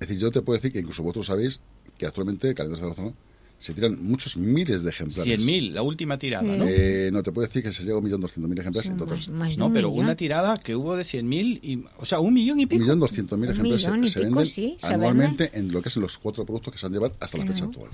Es 0.00 0.08
decir, 0.08 0.18
yo 0.18 0.30
te 0.30 0.40
puedo 0.40 0.56
decir 0.56 0.72
que 0.72 0.78
incluso 0.78 1.02
vosotros 1.02 1.26
sabéis 1.26 1.60
que 1.98 2.06
actualmente 2.06 2.48
el 2.48 2.54
calendario 2.54 2.86
de 2.88 2.94
Zaragoza 2.94 3.16
se 3.58 3.74
tiran 3.74 4.00
muchos 4.00 4.36
miles 4.36 4.84
de 4.84 4.90
ejemplares. 4.90 5.40
100.000, 5.40 5.72
la 5.72 5.82
última 5.82 6.16
tirada, 6.16 6.44
¿no? 6.44 6.64
Eh, 6.68 7.10
no, 7.12 7.24
te 7.24 7.32
puedo 7.32 7.44
decir 7.44 7.60
que 7.60 7.72
se 7.72 7.82
llega 7.82 7.94
a 7.94 7.98
un 7.98 8.04
millón 8.04 8.20
doscientos 8.20 8.48
mil 8.48 8.56
ejemplares 8.58 8.86
Sí, 8.86 8.92
en 8.92 8.98
total. 8.98 9.16
más- 9.18 9.28
más 9.30 9.58
No, 9.58 9.66
un 9.66 9.72
pero 9.72 9.90
millón. 9.90 10.04
una 10.04 10.14
tirada 10.14 10.58
que 10.58 10.76
hubo 10.76 10.94
de 10.96 11.02
100.000, 11.04 11.58
y, 11.60 11.84
o 11.98 12.06
sea, 12.06 12.20
un 12.20 12.34
millón 12.34 12.60
y 12.60 12.66
pico. 12.66 12.80
millón 12.80 13.00
doscientos 13.00 13.36
mil 13.36 13.48
Un 13.48 13.54
ejemplares 13.54 13.82
se- 13.82 13.88
y 13.88 14.10
se, 14.10 14.20
pico, 14.20 14.34
venden 14.36 14.46
sí, 14.46 14.76
se 14.78 14.86
anualmente 14.94 15.50
en 15.58 15.72
lo 15.72 15.82
que 15.82 15.90
son 15.90 16.04
los 16.04 16.16
cuatro 16.18 16.46
productos 16.46 16.72
que 16.72 16.78
se 16.78 16.86
han 16.86 16.92
llevado 16.92 17.16
hasta 17.18 17.36
la 17.36 17.46
fecha 17.46 17.64
actual. 17.64 17.90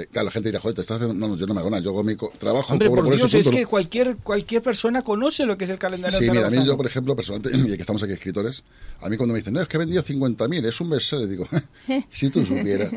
Que 0.00 0.06
claro, 0.06 0.26
la 0.26 0.30
gente 0.30 0.48
dirá, 0.48 0.60
joder, 0.60 0.74
te 0.74 0.80
estás 0.82 0.96
haciendo. 0.96 1.14
No, 1.14 1.28
no, 1.32 1.36
yo 1.36 1.46
no 1.46 1.54
me 1.54 1.60
hago 1.60 1.70
nada, 1.70 1.82
yo 1.82 1.90
hago 1.90 2.02
mi 2.02 2.16
trabajo. 2.16 2.72
Hombre, 2.72 2.88
por, 2.88 3.16
Dios, 3.16 3.34
es 3.34 3.48
que 3.50 3.66
cualquier, 3.66 4.16
cualquier 4.16 4.62
persona 4.62 5.02
conoce 5.02 5.44
lo 5.44 5.58
que 5.58 5.64
es 5.64 5.70
el 5.70 5.78
calendario 5.78 6.18
Sí, 6.18 6.30
mira, 6.30 6.46
a 6.46 6.50
mí 6.50 6.64
yo, 6.64 6.76
por 6.76 6.86
ejemplo, 6.86 7.14
personalmente, 7.14 7.56
y 7.74 7.76
que 7.76 7.82
estamos 7.82 8.02
aquí 8.02 8.12
escritores, 8.12 8.62
a 9.00 9.08
mí 9.08 9.16
cuando 9.16 9.32
me 9.32 9.40
dicen, 9.40 9.54
no, 9.54 9.60
es 9.60 9.68
que 9.68 9.76
he 9.76 9.80
vendido 9.80 10.02
50.000, 10.02 10.66
es 10.66 10.80
un 10.80 10.90
bestseller, 10.90 11.28
digo, 11.28 11.46
si 12.10 12.30
tú 12.30 12.44
supieras. 12.46 12.92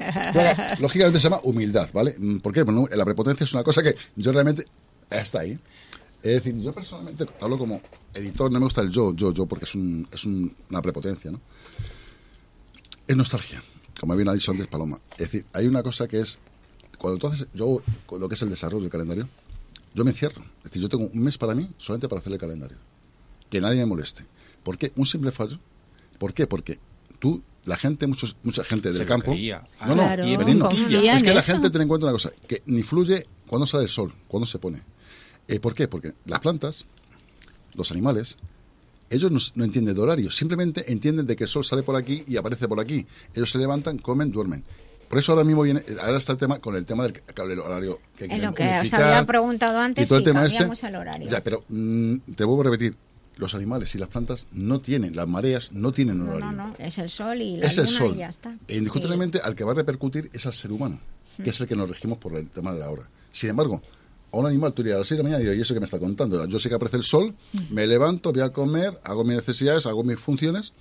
lógicamente 0.79 1.19
se 1.19 1.23
llama 1.23 1.39
humildad, 1.43 1.89
¿vale? 1.93 2.15
Mm, 2.17 2.37
¿Por 2.37 2.53
qué? 2.53 2.63
Bueno, 2.63 2.87
la 2.91 3.05
prepotencia 3.05 3.43
es 3.43 3.53
una 3.53 3.63
cosa 3.63 3.83
que 3.83 3.95
yo 4.15 4.31
realmente. 4.31 4.65
Está 5.09 5.41
ahí. 5.41 5.59
Es 6.23 6.43
decir, 6.43 6.57
yo 6.61 6.73
personalmente 6.73 7.25
hablo 7.41 7.57
como 7.57 7.81
editor, 8.13 8.49
no 8.49 8.59
me 8.59 8.65
gusta 8.65 8.81
el 8.81 8.89
yo, 8.89 9.13
yo, 9.13 9.33
yo, 9.33 9.45
porque 9.45 9.65
es, 9.65 9.75
un, 9.75 10.07
es 10.11 10.23
una 10.23 10.81
prepotencia, 10.81 11.29
¿no? 11.29 11.41
Es 13.05 13.17
nostalgia, 13.17 13.61
como 13.99 14.15
bien 14.15 14.29
ha 14.29 14.33
dicho 14.33 14.51
antes 14.51 14.67
Paloma. 14.67 14.99
Es 15.11 15.31
decir, 15.31 15.45
hay 15.51 15.67
una 15.67 15.83
cosa 15.83 16.07
que 16.07 16.21
es, 16.21 16.39
cuando 17.03 17.19
tú 17.19 17.27
haces, 17.27 17.47
yo, 17.53 17.83
lo 18.17 18.29
que 18.29 18.35
es 18.35 18.41
el 18.43 18.49
desarrollo 18.49 18.83
del 18.83 18.89
calendario, 18.89 19.27
yo 19.93 20.05
me 20.05 20.11
encierro. 20.11 20.41
Es 20.59 20.71
decir, 20.71 20.81
yo 20.81 20.87
tengo 20.87 21.09
un 21.13 21.21
mes 21.21 21.37
para 21.37 21.53
mí 21.53 21.69
solamente 21.77 22.07
para 22.07 22.21
hacer 22.21 22.31
el 22.31 22.39
calendario. 22.39 22.77
Que 23.49 23.59
nadie 23.59 23.79
me 23.79 23.87
moleste. 23.87 24.25
¿Por 24.63 24.77
qué? 24.77 24.93
Un 24.95 25.05
simple 25.05 25.33
fallo. 25.33 25.59
¿Por 26.17 26.33
qué? 26.33 26.47
Porque 26.47 26.79
tú, 27.19 27.43
la 27.65 27.75
gente, 27.75 28.07
muchos, 28.07 28.37
mucha 28.43 28.63
gente 28.63 28.93
del 28.93 29.05
campo. 29.05 29.35
no, 29.85 29.95
no, 29.95 30.13
es 30.13 31.23
que 31.23 31.33
la 31.33 31.41
gente 31.41 31.69
tiene 31.69 31.81
en 31.81 31.89
cuenta 31.89 32.05
una 32.05 32.13
cosa, 32.13 32.31
que 32.47 32.63
ni 32.67 32.83
fluye 32.83 33.27
cuando 33.47 33.65
sale 33.65 33.83
el 33.83 33.89
sol, 33.89 34.13
cuando 34.29 34.47
se 34.47 34.57
pone. 34.57 34.81
Eh, 35.49 35.59
¿Por 35.59 35.75
qué? 35.75 35.89
Porque 35.89 36.13
las 36.23 36.39
plantas, 36.39 36.85
los 37.75 37.91
animales, 37.91 38.37
ellos 39.09 39.53
no, 39.55 39.65
entienden 39.65 39.93
de 39.93 39.99
horario, 39.99 40.31
simplemente 40.31 40.89
entienden 40.89 41.27
de 41.27 41.35
que 41.35 41.43
el 41.43 41.49
sol 41.49 41.65
sale 41.65 41.83
por 41.83 41.97
aquí 41.97 42.23
y 42.27 42.37
aparece 42.37 42.69
por 42.69 42.79
aquí. 42.79 43.05
Ellos 43.33 43.51
se 43.51 43.57
levantan, 43.57 43.97
comen, 43.97 44.31
duermen. 44.31 44.63
Por 45.13 45.19
eso 45.19 45.31
ahora 45.33 45.43
mismo 45.43 45.61
viene, 45.61 45.83
ahora 46.01 46.17
está 46.17 46.31
el 46.31 46.39
tema 46.39 46.57
con 46.57 46.75
el 46.75 46.87
tema 46.87 47.03
del, 47.03 47.59
horario. 47.59 47.99
Que 48.17 48.25
en 48.25 48.41
lo 48.41 48.51
que 48.51 48.63
os 48.63 48.91
había 48.95 49.23
preguntado 49.27 49.77
antes, 49.77 50.09
y 50.09 50.11
el 50.11 50.37
este, 50.37 50.87
el 50.87 50.95
horario. 50.95 51.29
Ya, 51.29 51.43
pero 51.43 51.63
mm, 51.69 52.15
te 52.35 52.43
vuelvo 52.43 52.61
a 52.61 52.63
repetir, 52.63 52.95
los 53.35 53.53
animales 53.53 53.93
y 53.93 53.99
las 53.99 54.09
plantas 54.09 54.47
no 54.53 54.81
tienen, 54.81 55.15
las 55.15 55.27
mareas 55.27 55.71
no 55.71 55.91
tienen 55.91 56.19
un 56.19 56.29
horario. 56.29 56.51
No, 56.53 56.69
no, 56.69 56.75
es 56.79 56.97
el 56.97 57.11
sol 57.11 57.39
y 57.43 57.57
la 57.57 57.67
es 57.67 57.77
el 57.77 57.87
sol. 57.87 58.13
y 58.15 58.17
ya 58.17 58.29
está. 58.29 58.57
E 58.67 58.75
indiscutiblemente 58.75 59.39
al 59.39 59.53
que 59.53 59.63
va 59.63 59.73
a 59.73 59.75
repercutir 59.75 60.31
es 60.33 60.47
al 60.47 60.55
ser 60.55 60.71
humano, 60.71 60.99
que 61.43 61.51
es 61.51 61.61
el 61.61 61.67
que 61.67 61.75
nos 61.75 61.87
regimos 61.87 62.17
por 62.17 62.35
el 62.35 62.49
tema 62.49 62.73
de 62.73 62.79
la 62.79 62.89
hora. 62.89 63.07
Sin 63.31 63.51
embargo, 63.51 63.83
a 64.31 64.37
un 64.37 64.47
animal, 64.47 64.73
tú 64.73 64.81
dirías 64.81 64.95
a 64.95 64.99
las 65.01 65.07
6 65.09 65.17
de 65.19 65.23
la 65.23 65.29
mañana 65.29 65.53
y 65.53 65.59
¿y 65.59 65.61
eso 65.61 65.75
que 65.75 65.79
me 65.79 65.85
está 65.85 65.99
contando? 65.99 66.43
Yo 66.47 66.59
sé 66.59 66.69
que 66.69 66.75
aparece 66.75 66.97
el 66.97 67.03
sol, 67.03 67.35
mm. 67.53 67.59
me 67.71 67.85
levanto, 67.85 68.33
voy 68.33 68.41
a 68.41 68.49
comer, 68.49 68.99
hago 69.03 69.23
mis 69.23 69.35
necesidades, 69.35 69.85
hago 69.85 70.03
mis 70.03 70.17
funciones, 70.17 70.73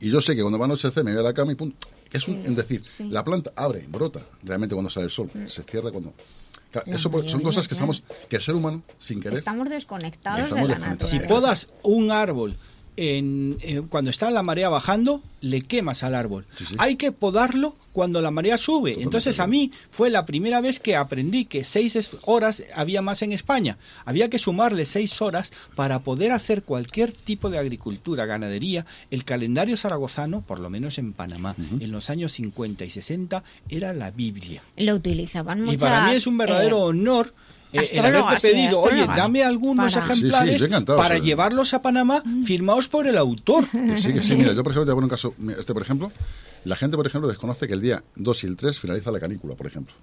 y 0.00 0.08
yo 0.08 0.22
sé 0.22 0.34
que 0.34 0.40
cuando 0.40 0.58
va 0.58 0.64
a 0.64 0.68
anochecer 0.68 1.04
me 1.04 1.10
voy 1.10 1.20
a 1.20 1.22
la 1.22 1.34
cama 1.34 1.52
y 1.52 1.54
punto. 1.54 1.76
Es 2.14 2.28
un, 2.28 2.46
en 2.46 2.54
decir, 2.54 2.82
la 3.10 3.24
planta 3.24 3.52
abre, 3.56 3.84
brota 3.88 4.20
realmente 4.44 4.76
cuando 4.76 4.88
sale 4.88 5.06
el 5.06 5.10
sol, 5.10 5.28
mm. 5.34 5.48
se 5.48 5.64
cierra 5.64 5.90
cuando... 5.90 6.14
eso 6.86 7.10
son 7.26 7.42
cosas 7.42 7.66
que 7.66 7.74
estamos, 7.74 8.04
que 8.28 8.36
el 8.36 8.42
ser 8.42 8.54
humano, 8.54 8.84
sin 9.00 9.20
querer... 9.20 9.40
Estamos 9.40 9.68
desconectados 9.68 10.48
de 10.48 10.62
la 10.62 10.78
naturaleza. 10.78 11.06
Si 11.06 11.18
podas 11.18 11.68
un 11.82 12.12
árbol 12.12 12.56
en, 12.96 13.58
cuando 13.88 14.10
está 14.10 14.30
la 14.30 14.42
marea 14.42 14.68
bajando, 14.68 15.22
le 15.40 15.62
quemas 15.62 16.02
al 16.02 16.14
árbol. 16.14 16.46
Hay 16.78 16.96
que 16.96 17.12
podarlo 17.12 17.76
cuando 17.92 18.20
la 18.20 18.30
marea 18.30 18.56
sube. 18.56 19.02
Entonces 19.02 19.38
a 19.40 19.46
mí 19.46 19.70
fue 19.90 20.10
la 20.10 20.26
primera 20.26 20.60
vez 20.60 20.80
que 20.80 20.96
aprendí 20.96 21.44
que 21.44 21.64
seis 21.64 22.10
horas 22.22 22.64
había 22.74 23.02
más 23.02 23.22
en 23.22 23.32
España. 23.32 23.78
Había 24.04 24.30
que 24.30 24.38
sumarle 24.38 24.84
seis 24.84 25.20
horas 25.20 25.52
para 25.74 26.00
poder 26.00 26.32
hacer 26.32 26.62
cualquier 26.62 27.12
tipo 27.12 27.50
de 27.50 27.58
agricultura, 27.58 28.26
ganadería. 28.26 28.86
El 29.10 29.24
calendario 29.24 29.76
zaragozano, 29.76 30.40
por 30.40 30.60
lo 30.60 30.70
menos 30.70 30.98
en 30.98 31.12
Panamá, 31.12 31.54
en 31.58 31.92
los 31.92 32.10
años 32.10 32.32
50 32.32 32.84
y 32.84 32.90
60, 32.90 33.44
era 33.68 33.92
la 33.92 34.10
Biblia. 34.10 34.62
Lo 34.76 34.94
utilizaban 34.94 35.60
muchas... 35.60 35.74
Y 35.74 35.78
para 35.78 36.06
mí 36.06 36.12
es 36.12 36.26
un 36.26 36.38
verdadero 36.38 36.78
eh, 36.78 36.82
honor 36.90 37.34
eh, 37.82 37.88
el 37.92 38.04
haberte 38.04 38.48
pedido, 38.48 38.80
oye, 38.80 39.06
dame 39.06 39.42
algunos 39.42 39.96
ejemplares 39.96 40.66
para 40.96 41.18
llevarlos 41.18 41.74
a 41.74 41.82
Panamá 41.82 42.22
mm. 42.24 42.44
firmados 42.44 42.88
por 42.88 43.06
el 43.06 43.18
autor. 43.18 43.66
sí, 43.96 44.12
que 44.12 44.22
sí, 44.22 44.36
mira, 44.36 44.52
yo 44.52 44.62
por 44.62 44.72
ejemplo 44.72 44.86
te 44.86 44.92
voy 44.92 44.92
a 44.92 44.94
poner 44.94 45.04
un 45.04 45.08
caso, 45.08 45.34
este 45.58 45.72
por 45.74 45.82
ejemplo, 45.82 46.12
la 46.64 46.76
gente 46.76 46.96
por 46.96 47.06
ejemplo 47.06 47.28
desconoce 47.28 47.66
que 47.66 47.74
el 47.74 47.80
día 47.80 48.02
2 48.16 48.44
y 48.44 48.46
el 48.46 48.56
3 48.56 48.78
finaliza 48.78 49.10
la 49.10 49.20
canícula, 49.20 49.54
por 49.54 49.66
ejemplo. 49.66 49.94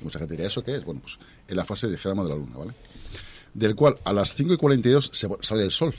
Mucha 0.00 0.18
gente 0.18 0.32
diría, 0.32 0.48
¿eso 0.48 0.64
qué 0.64 0.74
es? 0.74 0.84
Bueno, 0.84 1.00
pues 1.00 1.18
en 1.46 1.56
la 1.56 1.64
fase, 1.64 1.88
dijéramos, 1.88 2.24
de 2.26 2.30
la 2.30 2.36
luna, 2.36 2.56
¿vale? 2.56 2.74
Del 3.54 3.76
cual 3.76 3.98
a 4.04 4.12
las 4.12 4.34
5 4.34 4.54
y 4.54 4.56
42 4.56 5.10
se 5.12 5.28
sale 5.40 5.62
el 5.62 5.70
sol 5.70 5.94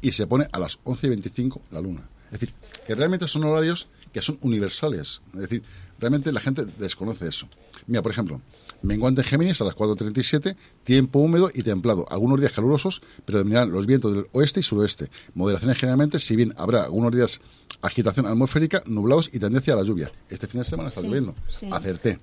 y 0.00 0.12
se 0.12 0.26
pone 0.26 0.46
a 0.52 0.58
las 0.58 0.78
11 0.84 1.06
y 1.06 1.10
25 1.10 1.62
la 1.70 1.80
luna. 1.80 2.08
Es 2.26 2.40
decir, 2.40 2.54
que 2.86 2.94
realmente 2.94 3.26
son 3.26 3.44
horarios 3.44 3.88
que 4.12 4.22
son 4.22 4.38
universales. 4.42 5.20
Es 5.34 5.40
decir, 5.40 5.62
realmente 5.98 6.32
la 6.32 6.40
gente 6.40 6.64
desconoce 6.78 7.28
eso. 7.28 7.48
Mira, 7.86 8.02
por 8.02 8.12
ejemplo, 8.12 8.40
Menguante 8.82 9.22
en 9.22 9.26
Géminis 9.26 9.60
a 9.60 9.64
las 9.64 9.74
4.37, 9.74 10.56
tiempo 10.84 11.18
húmedo 11.18 11.50
y 11.52 11.62
templado. 11.62 12.06
Algunos 12.10 12.40
días 12.40 12.52
calurosos, 12.52 13.02
predominarán 13.24 13.72
los 13.72 13.86
vientos 13.86 14.14
del 14.14 14.26
oeste 14.32 14.60
y 14.60 14.62
suroeste. 14.62 15.10
Moderaciones 15.34 15.78
generalmente, 15.78 16.18
si 16.18 16.36
bien 16.36 16.54
habrá 16.56 16.84
algunos 16.84 17.12
días 17.12 17.40
agitación 17.82 18.26
atmosférica, 18.26 18.82
nublados 18.86 19.30
y 19.32 19.38
tendencia 19.38 19.74
a 19.74 19.76
la 19.76 19.82
lluvia. 19.82 20.10
Este 20.28 20.46
fin 20.46 20.60
de 20.60 20.64
semana 20.64 20.88
está 20.88 21.00
lloviendo. 21.00 21.34
Acerté. 21.70 22.18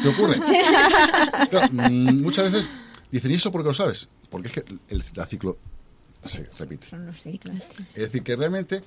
¿Qué 0.00 0.08
ocurre? 0.08 0.40
Mm, 1.70 2.22
muchas 2.22 2.50
veces 2.50 2.70
dicen, 3.10 3.30
¿y 3.30 3.34
eso 3.34 3.52
por 3.52 3.62
qué 3.62 3.68
lo 3.68 3.74
sabes? 3.74 4.08
Porque 4.30 4.48
es 4.48 4.54
que 4.54 4.64
el, 4.88 5.02
ciclo 5.28 5.58
se 6.24 6.48
repite. 6.58 6.88
Es 7.94 8.02
decir, 8.02 8.22
que 8.22 8.34
realmente 8.34 8.82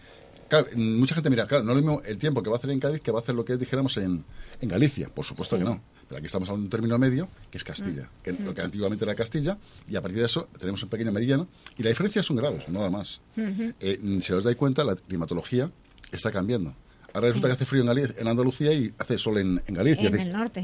mucha 0.75 1.15
gente 1.15 1.29
mira, 1.29 1.45
claro, 1.47 1.63
no 1.63 1.71
es 1.71 1.75
lo 1.77 1.81
mismo 1.81 2.01
el 2.05 2.17
tiempo 2.17 2.41
que 2.43 2.49
va 2.49 2.55
a 2.55 2.59
hacer 2.59 2.71
en 2.71 2.79
Cádiz 2.79 3.01
que 3.01 3.11
va 3.11 3.19
a 3.19 3.21
hacer 3.21 3.35
lo 3.35 3.45
que 3.45 3.57
dijéramos 3.57 3.95
en, 3.97 4.25
en 4.59 4.69
Galicia. 4.69 5.09
Por 5.09 5.25
supuesto 5.25 5.57
que 5.57 5.63
no. 5.63 5.81
Pero 6.07 6.19
aquí 6.19 6.27
estamos 6.27 6.47
hablando 6.47 6.63
de 6.63 6.67
un 6.67 6.69
término 6.69 6.97
medio, 6.97 7.27
que 7.51 7.57
es 7.57 7.63
Castilla, 7.63 8.03
mm. 8.03 8.23
que 8.23 8.31
lo 8.33 8.53
que 8.53 8.61
antiguamente 8.61 9.03
era 9.03 9.15
Castilla, 9.15 9.57
y 9.89 9.95
a 9.95 10.01
partir 10.01 10.19
de 10.19 10.25
eso 10.25 10.47
tenemos 10.59 10.81
un 10.83 10.89
pequeño 10.89 11.11
meridiano, 11.11 11.47
y 11.77 11.83
la 11.83 11.89
diferencia 11.89 12.23
son 12.23 12.37
grados, 12.37 12.67
nada 12.69 12.89
más. 12.89 13.19
Eh, 13.37 13.99
si 14.21 14.33
os 14.33 14.43
dais 14.43 14.55
cuenta, 14.55 14.83
la 14.83 14.95
climatología 14.95 15.69
está 16.11 16.31
cambiando. 16.31 16.73
Ahora 17.13 17.27
resulta 17.27 17.47
que 17.47 17.53
hace 17.53 17.65
frío 17.65 17.89
en, 17.89 18.15
en, 18.17 18.27
Andalucía 18.27 18.73
y 18.73 18.93
hace 18.97 19.17
sol 19.17 19.37
en, 19.37 19.61
Galicia. 19.67 20.09
En 20.09 20.19
el 20.19 20.31
norte. 20.31 20.63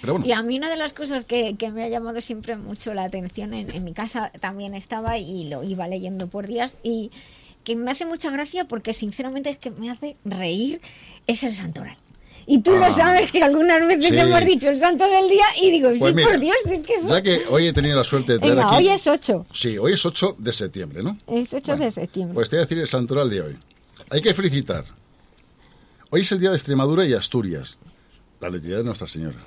pero 0.00 0.14
bueno. 0.14 0.26
Y 0.26 0.32
a 0.32 0.42
mí 0.42 0.56
una 0.56 0.68
de 0.68 0.76
las 0.76 0.92
cosas 0.92 1.24
que, 1.24 1.56
que, 1.56 1.70
me 1.70 1.84
ha 1.84 1.88
llamado 1.88 2.20
siempre 2.20 2.56
mucho 2.56 2.92
la 2.94 3.04
atención, 3.04 3.54
en, 3.54 3.70
en 3.70 3.84
mi 3.84 3.92
casa 3.92 4.32
también 4.40 4.74
estaba 4.74 5.18
y 5.18 5.48
lo 5.48 5.62
iba 5.62 5.86
leyendo 5.86 6.28
por 6.28 6.46
días, 6.46 6.78
y 6.82 7.10
que 7.62 7.76
me 7.76 7.90
hace 7.90 8.04
mucha 8.04 8.30
gracia 8.30 8.66
porque 8.66 8.92
sinceramente 8.92 9.50
es 9.50 9.58
que 9.58 9.70
me 9.70 9.90
hace 9.90 10.16
reír, 10.24 10.80
es 11.26 11.42
el 11.42 11.54
santoral. 11.54 11.96
Y 12.46 12.60
tú 12.62 12.72
lo 12.72 12.84
ah. 12.84 12.92
sabes 12.92 13.30
que 13.30 13.42
algunas 13.42 13.86
veces 13.86 14.12
hemos 14.12 14.44
dicho 14.44 14.68
el 14.68 14.78
santo 14.78 15.08
del 15.08 15.28
día 15.28 15.44
y 15.60 15.70
digo, 15.70 15.90
pues 15.98 16.12
por 16.12 16.38
Dios, 16.38 16.56
es 16.66 16.82
que 16.82 16.94
eso... 16.94 17.08
Ya 17.08 17.22
que 17.22 17.42
hoy 17.48 17.66
he 17.66 17.72
tenido 17.72 17.96
la 17.96 18.04
suerte 18.04 18.34
de 18.34 18.38
tener 18.38 18.60
aquí... 18.60 18.76
hoy 18.76 18.88
es 18.88 19.06
8. 19.06 19.46
Sí, 19.52 19.78
hoy 19.78 19.92
es 19.92 20.04
8 20.04 20.36
de 20.38 20.52
septiembre, 20.52 21.02
¿no? 21.02 21.18
Es 21.26 21.52
8 21.54 21.76
de 21.76 21.90
septiembre. 21.90 22.34
Pues 22.34 22.50
te 22.50 22.56
voy 22.56 22.62
a 22.62 22.66
decir 22.66 22.78
el 22.78 22.88
santoral 22.88 23.30
de 23.30 23.42
hoy. 23.42 23.56
Hay 24.10 24.20
que 24.20 24.34
felicitar. 24.34 24.84
Hoy 26.10 26.20
es 26.20 26.32
el 26.32 26.40
día 26.40 26.50
de 26.50 26.56
Extremadura 26.56 27.04
y 27.06 27.14
Asturias, 27.14 27.78
la 28.40 28.50
letalidad 28.50 28.78
de 28.78 28.84
Nuestra 28.84 29.06
Señora, 29.06 29.38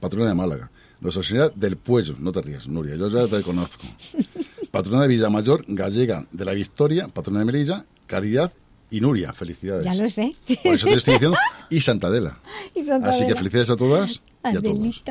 patrona 0.00 0.28
de 0.28 0.34
Málaga. 0.34 0.70
Nuestra 1.00 1.22
Señora 1.22 1.50
del 1.54 1.76
Puello, 1.76 2.14
no 2.18 2.30
te 2.30 2.42
rías, 2.42 2.68
Nuria, 2.68 2.94
yo 2.94 3.08
ya 3.08 3.26
te 3.26 3.42
conozco. 3.42 3.84
Patrona 4.70 5.02
de 5.02 5.08
Villamayor, 5.08 5.64
Gallega 5.66 6.26
de 6.30 6.44
la 6.44 6.52
Victoria, 6.52 7.08
patrona 7.08 7.40
de 7.40 7.44
Melilla, 7.44 7.84
Caridad 8.06 8.52
y 8.92 9.00
Nuria, 9.00 9.32
felicidades. 9.32 9.86
Ya 9.86 9.94
lo 9.94 10.08
sé. 10.10 10.34
Por 10.62 10.74
eso 10.74 10.86
te 10.86 10.92
estoy 10.92 11.14
diciendo. 11.14 11.38
Y 11.70 11.80
Santadela. 11.80 12.38
Y 12.74 12.88
Así 12.88 13.26
que 13.26 13.34
felicidades 13.34 13.70
a 13.70 13.76
todas 13.76 14.22
y 14.44 14.56
a 14.56 14.60
todos. 14.60 15.02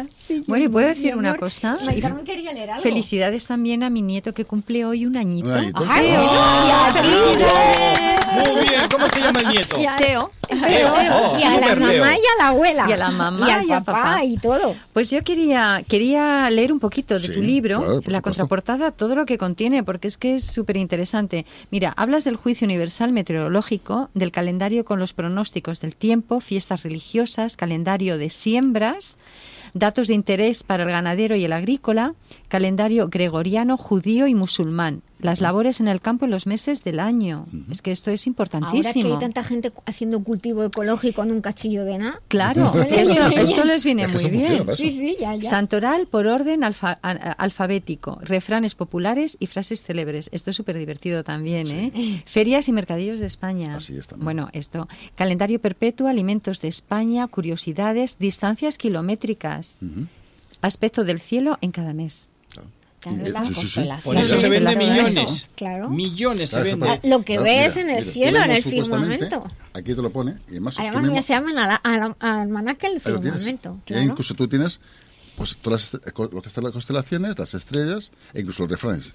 bueno, 0.48 0.66
¿y 0.66 0.68
puedo 0.68 0.88
decir 0.88 1.16
una 1.16 1.36
cosa? 1.36 1.78
Felicidades 2.82 3.45
también 3.48 3.84
a 3.84 3.90
mi 3.90 4.02
nieto 4.02 4.34
que 4.34 4.45
cumple 4.45 4.86
hoy 4.86 5.06
un 5.06 5.18
añito. 5.18 5.49
Un 5.49 5.56
añito. 5.56 5.86
¡Ay, 5.88 6.12
Muy 8.34 8.62
bien, 8.70 8.82
¿cómo 8.91 9.08
se 9.08 9.20
llama 9.20 9.40
el 9.41 9.48
nieto? 9.48 9.78
Teo. 9.98 10.32
Oh, 10.52 11.38
y 11.40 11.44
a 11.44 11.60
la 11.60 11.76
mamá 11.76 12.14
y 12.14 12.20
a 12.20 12.44
la 12.44 12.48
abuela. 12.49 12.86
Y 12.90 12.91
a 12.91 12.98
la 12.98 13.10
mamá 13.10 13.48
y, 13.48 13.72
al 13.72 13.84
papá, 13.84 14.24
y 14.24 14.38
todo. 14.38 14.76
Pues 14.94 15.10
yo 15.10 15.24
quería, 15.24 15.82
quería 15.88 16.49
leer 16.49 16.74
un 16.74 16.80
poquito 16.80 17.20
de 17.20 17.30
tu 17.30 17.41
libro, 17.41 18.02
la 18.06 18.22
contraportada, 18.22 18.91
todo 18.91 19.16
lo 19.16 19.26
que 19.26 19.38
contiene, 19.38 19.84
porque 19.84 20.08
es 20.08 20.18
que 20.18 20.36
es 20.36 20.44
súper 20.44 20.78
interesante. 20.78 21.45
Mira, 21.70 21.94
hablas 21.95 22.26
del 22.26 22.36
juicio 22.36 22.66
universal 22.66 23.14
meteorológico, 23.14 24.10
del 24.14 24.32
calendario 24.32 24.84
con 24.84 24.99
los 24.99 25.14
pronósticos 25.14 25.80
del 25.80 25.95
tiempo, 25.95 26.40
fiestas 26.41 26.84
religiosas, 26.84 27.56
calendario 27.56 28.18
de 28.18 28.30
siembras, 28.30 29.18
datos 29.74 30.08
de 30.08 30.16
interés 30.16 30.64
para 30.64 30.84
el 30.84 30.90
ganadero 30.90 31.36
y 31.36 31.45
el 31.45 31.53
agrícola, 31.53 32.14
calendario 32.52 33.07
gregoriano, 33.07 33.78
judío 33.78 34.28
y 34.28 34.36
musulmán, 34.36 35.03
las 35.19 35.40
labores 35.40 35.80
en 35.80 35.88
el 35.88 36.02
campo 36.02 36.26
en 36.26 36.32
los 36.32 36.48
meses 36.48 36.84
del 36.84 36.99
año. 36.99 37.45
Es 37.72 37.82
que 37.82 37.94
esto 37.94 38.11
es 38.11 38.28
importantísimo. 38.28 38.84
Ahora 38.84 38.94
que 38.94 39.14
hay 39.14 39.19
tanta 39.19 39.44
gente 39.45 39.72
haciendo 39.86 40.22
cultivo 40.22 40.65
ecológico 40.65 41.23
en 41.23 41.32
un 41.32 41.40
cachillo 41.40 41.86
de 41.86 41.98
nada. 41.98 42.18
Claro, 42.28 42.73
esto, 42.84 43.64
les 43.64 43.86
viene 43.86 44.06
muy 44.10 44.30
bien. 44.30 44.65
Sí, 44.76 44.90
sí, 44.90 45.15
ya, 45.18 45.34
ya. 45.36 45.49
Santoral 45.49 46.07
por 46.07 46.28
orden 46.28 46.65
alfabético, 46.65 48.19
refranes 48.22 48.76
populares 48.76 49.38
y 49.40 49.48
frases 49.48 49.82
célebres. 49.82 50.30
Esto 50.34 50.52
es 50.52 50.57
súper 50.57 50.78
divertido 50.78 51.23
también, 51.23 51.68
¿eh? 51.68 52.23
Ferias 52.26 52.68
y 52.68 52.73
mercadillos 52.73 53.22
de 53.22 53.28
España. 53.28 53.76
Así 53.78 53.95
es 53.95 54.10
Bueno, 54.18 54.49
esto. 54.52 54.90
Calendario 55.15 55.61
perpetuo, 55.61 56.10
alimentos 56.10 56.60
de 56.60 56.68
España, 56.68 57.26
curiosidades, 57.28 58.19
distancias 58.19 58.78
kilométricas. 58.78 59.80
Aspecto 60.61 61.06
del 61.06 61.22
cielo 61.22 61.57
en 61.61 61.72
cada 61.72 61.94
mes. 61.94 62.28
Por 64.03 64.18
eso 64.18 64.40
se 64.40 64.49
vende 64.49 64.76
millones. 64.76 65.48
Claro. 65.56 65.90
Millones 65.90 66.49
se 66.52 66.61
vende. 66.61 66.99
Lo 67.03 67.23
que 67.23 67.40
ves 67.40 67.78
en 67.78 67.90
el 67.90 68.06
cielo, 68.06 68.40
en 68.40 68.52
el 68.52 68.64
firmamento. 68.64 69.44
Aquí 69.73 69.95
te 69.95 70.02
lo 70.02 70.11
pone. 70.11 70.36
Y 70.48 70.52
además, 70.52 70.78
además 70.80 71.26
se 71.26 71.34
llaman 71.34 71.57
al, 71.57 71.80
al, 71.84 72.15
almanaque 72.19 72.88
el 72.88 73.02
firmamento. 73.02 73.80
Claro. 73.86 74.03
incluso 74.03 74.34
tú 74.36 74.48
tienes 74.48 74.80
pues 75.38 75.57
todas 75.57 75.94
las, 75.94 76.15
lo 76.32 76.41
que 76.41 76.48
están 76.48 76.64
las 76.64 76.73
constelaciones, 76.73 77.40
las 77.40 77.53
estrellas, 77.53 78.11
e 78.34 78.41
incluso 78.41 78.64
los 78.64 78.72
refranes. 78.72 79.14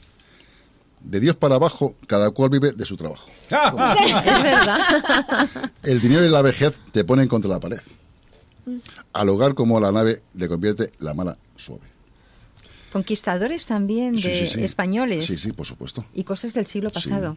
De 1.01 1.21
Dios 1.21 1.37
para 1.37 1.55
abajo, 1.55 1.95
cada 2.07 2.31
cual 2.31 2.51
vive 2.51 2.73
de 2.73 2.85
su 2.85 2.97
trabajo. 2.97 3.29
es 3.49 4.43
verdad. 4.43 4.81
El 5.83 6.01
dinero 6.01 6.25
y 6.25 6.31
la 6.31 6.43
vejez 6.43 6.75
te 6.91 7.05
ponen 7.05 7.29
contra 7.29 7.51
la 7.51 7.61
pared. 7.61 7.81
Al 9.13 9.29
hogar 9.29 9.55
como 9.55 9.79
a 9.79 9.81
la 9.81 9.93
nave 9.93 10.23
le 10.35 10.49
convierte 10.49 10.91
la 10.99 11.15
mala 11.15 11.39
suave. 11.57 11.96
Conquistadores 12.93 13.67
también 13.67 14.17
de 14.17 14.65
españoles. 14.65 15.27
Sí, 15.27 15.37
sí, 15.37 15.53
por 15.53 15.67
supuesto. 15.67 16.05
Y 16.15 16.25
cosas 16.25 16.55
del 16.55 16.67
siglo 16.67 16.91
pasado. 16.91 17.37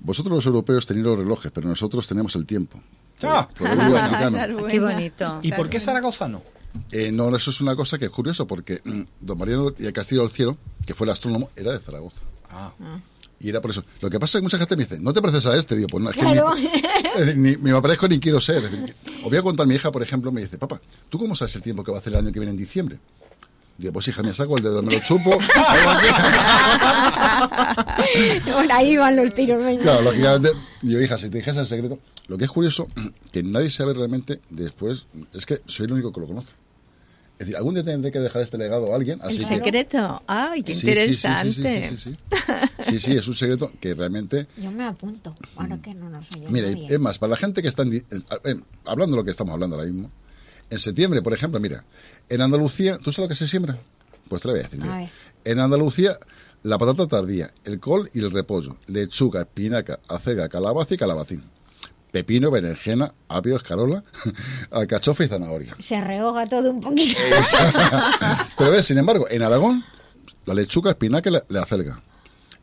Vosotros 0.00 0.34
los 0.34 0.46
europeos 0.46 0.86
tenéis 0.86 1.06
los 1.06 1.18
relojes, 1.18 1.50
pero 1.52 1.68
nosotros 1.68 2.06
tenemos 2.06 2.34
el 2.36 2.46
tiempo. 2.46 2.80
Ah. 3.22 3.48
Qué 4.70 4.80
bonito. 4.80 5.40
¿Y 5.42 5.52
por 5.52 5.68
qué 5.68 5.80
zaragozano? 5.80 6.42
Eh, 6.90 7.12
no, 7.12 7.34
eso 7.34 7.50
es 7.50 7.60
una 7.60 7.76
cosa 7.76 7.98
que 7.98 8.06
es 8.06 8.10
curioso, 8.10 8.46
porque 8.46 8.80
mm, 8.84 9.02
don 9.20 9.38
Mariano 9.38 9.74
y 9.78 9.86
el 9.86 9.92
Castillo 9.92 10.22
del 10.22 10.30
Cielo, 10.30 10.56
que 10.84 10.94
fue 10.94 11.06
el 11.06 11.12
astrónomo, 11.12 11.50
era 11.54 11.72
de 11.72 11.78
Zaragoza. 11.78 12.22
Ah. 12.50 12.72
Y 13.38 13.48
era 13.48 13.60
por 13.60 13.70
eso. 13.70 13.84
Lo 14.00 14.10
que 14.10 14.18
pasa 14.18 14.38
es 14.38 14.40
que 14.40 14.44
mucha 14.44 14.58
gente 14.58 14.76
me 14.76 14.84
dice, 14.84 15.00
¿no 15.00 15.12
te 15.12 15.20
pareces 15.20 15.46
a 15.46 15.56
este? 15.56 15.76
Digo, 15.76 15.88
pues 15.88 16.02
no, 16.02 16.10
es 16.10 16.16
que 16.16 17.34
ni, 17.36 17.56
me 17.56 17.80
parezco 17.80 18.08
ni 18.08 18.18
quiero 18.18 18.40
ser. 18.40 18.64
os 18.64 19.24
voy 19.24 19.36
a 19.36 19.42
contar, 19.42 19.66
mi 19.66 19.74
hija, 19.74 19.92
por 19.92 20.02
ejemplo, 20.02 20.32
me 20.32 20.40
dice, 20.40 20.58
papá, 20.58 20.80
¿tú 21.08 21.18
cómo 21.18 21.34
sabes 21.36 21.54
el 21.56 21.62
tiempo 21.62 21.84
que 21.84 21.90
va 21.90 21.98
a 21.98 22.00
hacer 22.00 22.12
el 22.12 22.20
año 22.20 22.32
que 22.32 22.40
viene 22.40 22.52
en 22.52 22.56
diciembre? 22.56 22.98
Digo, 23.76 23.92
pues 23.92 24.06
hija, 24.08 24.22
me 24.22 24.32
saco 24.32 24.56
el 24.56 24.62
dedo, 24.62 24.82
me 24.82 24.92
lo 24.92 25.00
chupo. 25.00 25.30
Por 28.44 28.72
ahí 28.72 28.96
van 28.96 29.16
los 29.16 29.34
tiros. 29.34 29.62
Claro, 29.82 30.02
lógicamente, 30.02 30.50
yo, 30.82 31.00
hija, 31.00 31.18
si 31.18 31.28
te 31.28 31.38
dijese 31.38 31.58
el 31.58 31.66
secreto, 31.66 31.98
lo 32.28 32.38
que 32.38 32.44
es 32.44 32.50
curioso, 32.50 32.86
que 33.32 33.42
nadie 33.42 33.70
sabe 33.70 33.94
realmente 33.94 34.40
después, 34.50 35.06
es 35.32 35.44
que 35.44 35.60
soy 35.66 35.86
el 35.86 35.92
único 35.92 36.12
que 36.12 36.20
lo 36.20 36.28
conoce. 36.28 36.52
Es 37.36 37.46
decir, 37.48 37.56
algún 37.56 37.74
día 37.74 37.82
tendré 37.82 38.12
que 38.12 38.20
dejar 38.20 38.42
este 38.42 38.56
legado 38.56 38.92
a 38.92 38.94
alguien. 38.94 39.18
Así 39.20 39.38
¿El 39.38 39.46
secreto? 39.46 40.22
¡Ay, 40.28 40.62
qué 40.62 40.72
interesante! 40.72 41.96
Sí 41.96 42.12
sí, 42.78 43.00
sí 43.00 43.12
es 43.12 43.26
un 43.26 43.34
secreto 43.34 43.72
que 43.80 43.92
realmente... 43.92 44.46
Yo 44.56 44.70
me 44.70 44.84
apunto, 44.84 45.34
ahora 45.56 45.76
que 45.82 45.94
no 45.94 46.08
nos 46.08 46.28
oye 46.36 46.46
Mira, 46.48 46.68
es 46.68 47.00
más, 47.00 47.18
para 47.18 47.30
la 47.30 47.36
gente 47.36 47.60
que 47.60 47.66
está... 47.66 47.82
Eh, 47.82 48.04
hablando 48.84 49.16
de 49.16 49.20
lo 49.20 49.24
que 49.24 49.32
estamos 49.32 49.52
hablando 49.52 49.74
ahora 49.74 49.88
mismo, 49.90 50.12
en 50.70 50.78
septiembre, 50.78 51.22
por 51.22 51.32
ejemplo, 51.32 51.60
mira, 51.60 51.84
en 52.28 52.40
Andalucía, 52.40 52.98
¿tú 52.98 53.12
sabes 53.12 53.18
lo 53.26 53.28
que 53.28 53.34
se 53.34 53.48
siembra? 53.48 53.78
Pues 54.28 54.42
te 54.42 54.48
lo 54.48 54.54
voy 54.54 54.60
a 54.60 54.64
decir. 54.64 54.80
Mira. 54.80 55.08
En 55.44 55.58
Andalucía, 55.58 56.18
la 56.62 56.78
patata 56.78 57.06
tardía, 57.06 57.52
el 57.64 57.78
col 57.78 58.10
y 58.14 58.20
el 58.20 58.30
repollo, 58.30 58.78
lechuga, 58.86 59.42
espinaca, 59.42 60.00
acelga, 60.08 60.48
calabaza 60.48 60.94
y 60.94 60.96
calabacín. 60.96 61.42
Pepino, 62.10 62.50
berenjena, 62.50 63.12
apio, 63.28 63.56
escarola, 63.56 64.04
alcachofa 64.70 65.24
y 65.24 65.28
zanahoria. 65.28 65.76
Se 65.80 66.00
rehoga 66.00 66.46
todo 66.46 66.70
un 66.70 66.80
poquito. 66.80 67.18
Pero 68.58 68.70
ves, 68.70 68.86
sin 68.86 68.98
embargo, 68.98 69.26
en 69.28 69.42
Aragón, 69.42 69.84
la 70.46 70.54
lechuga, 70.54 70.92
espinaca 70.92 71.28
y 71.28 71.32
la, 71.48 71.60
acelga. 71.60 72.00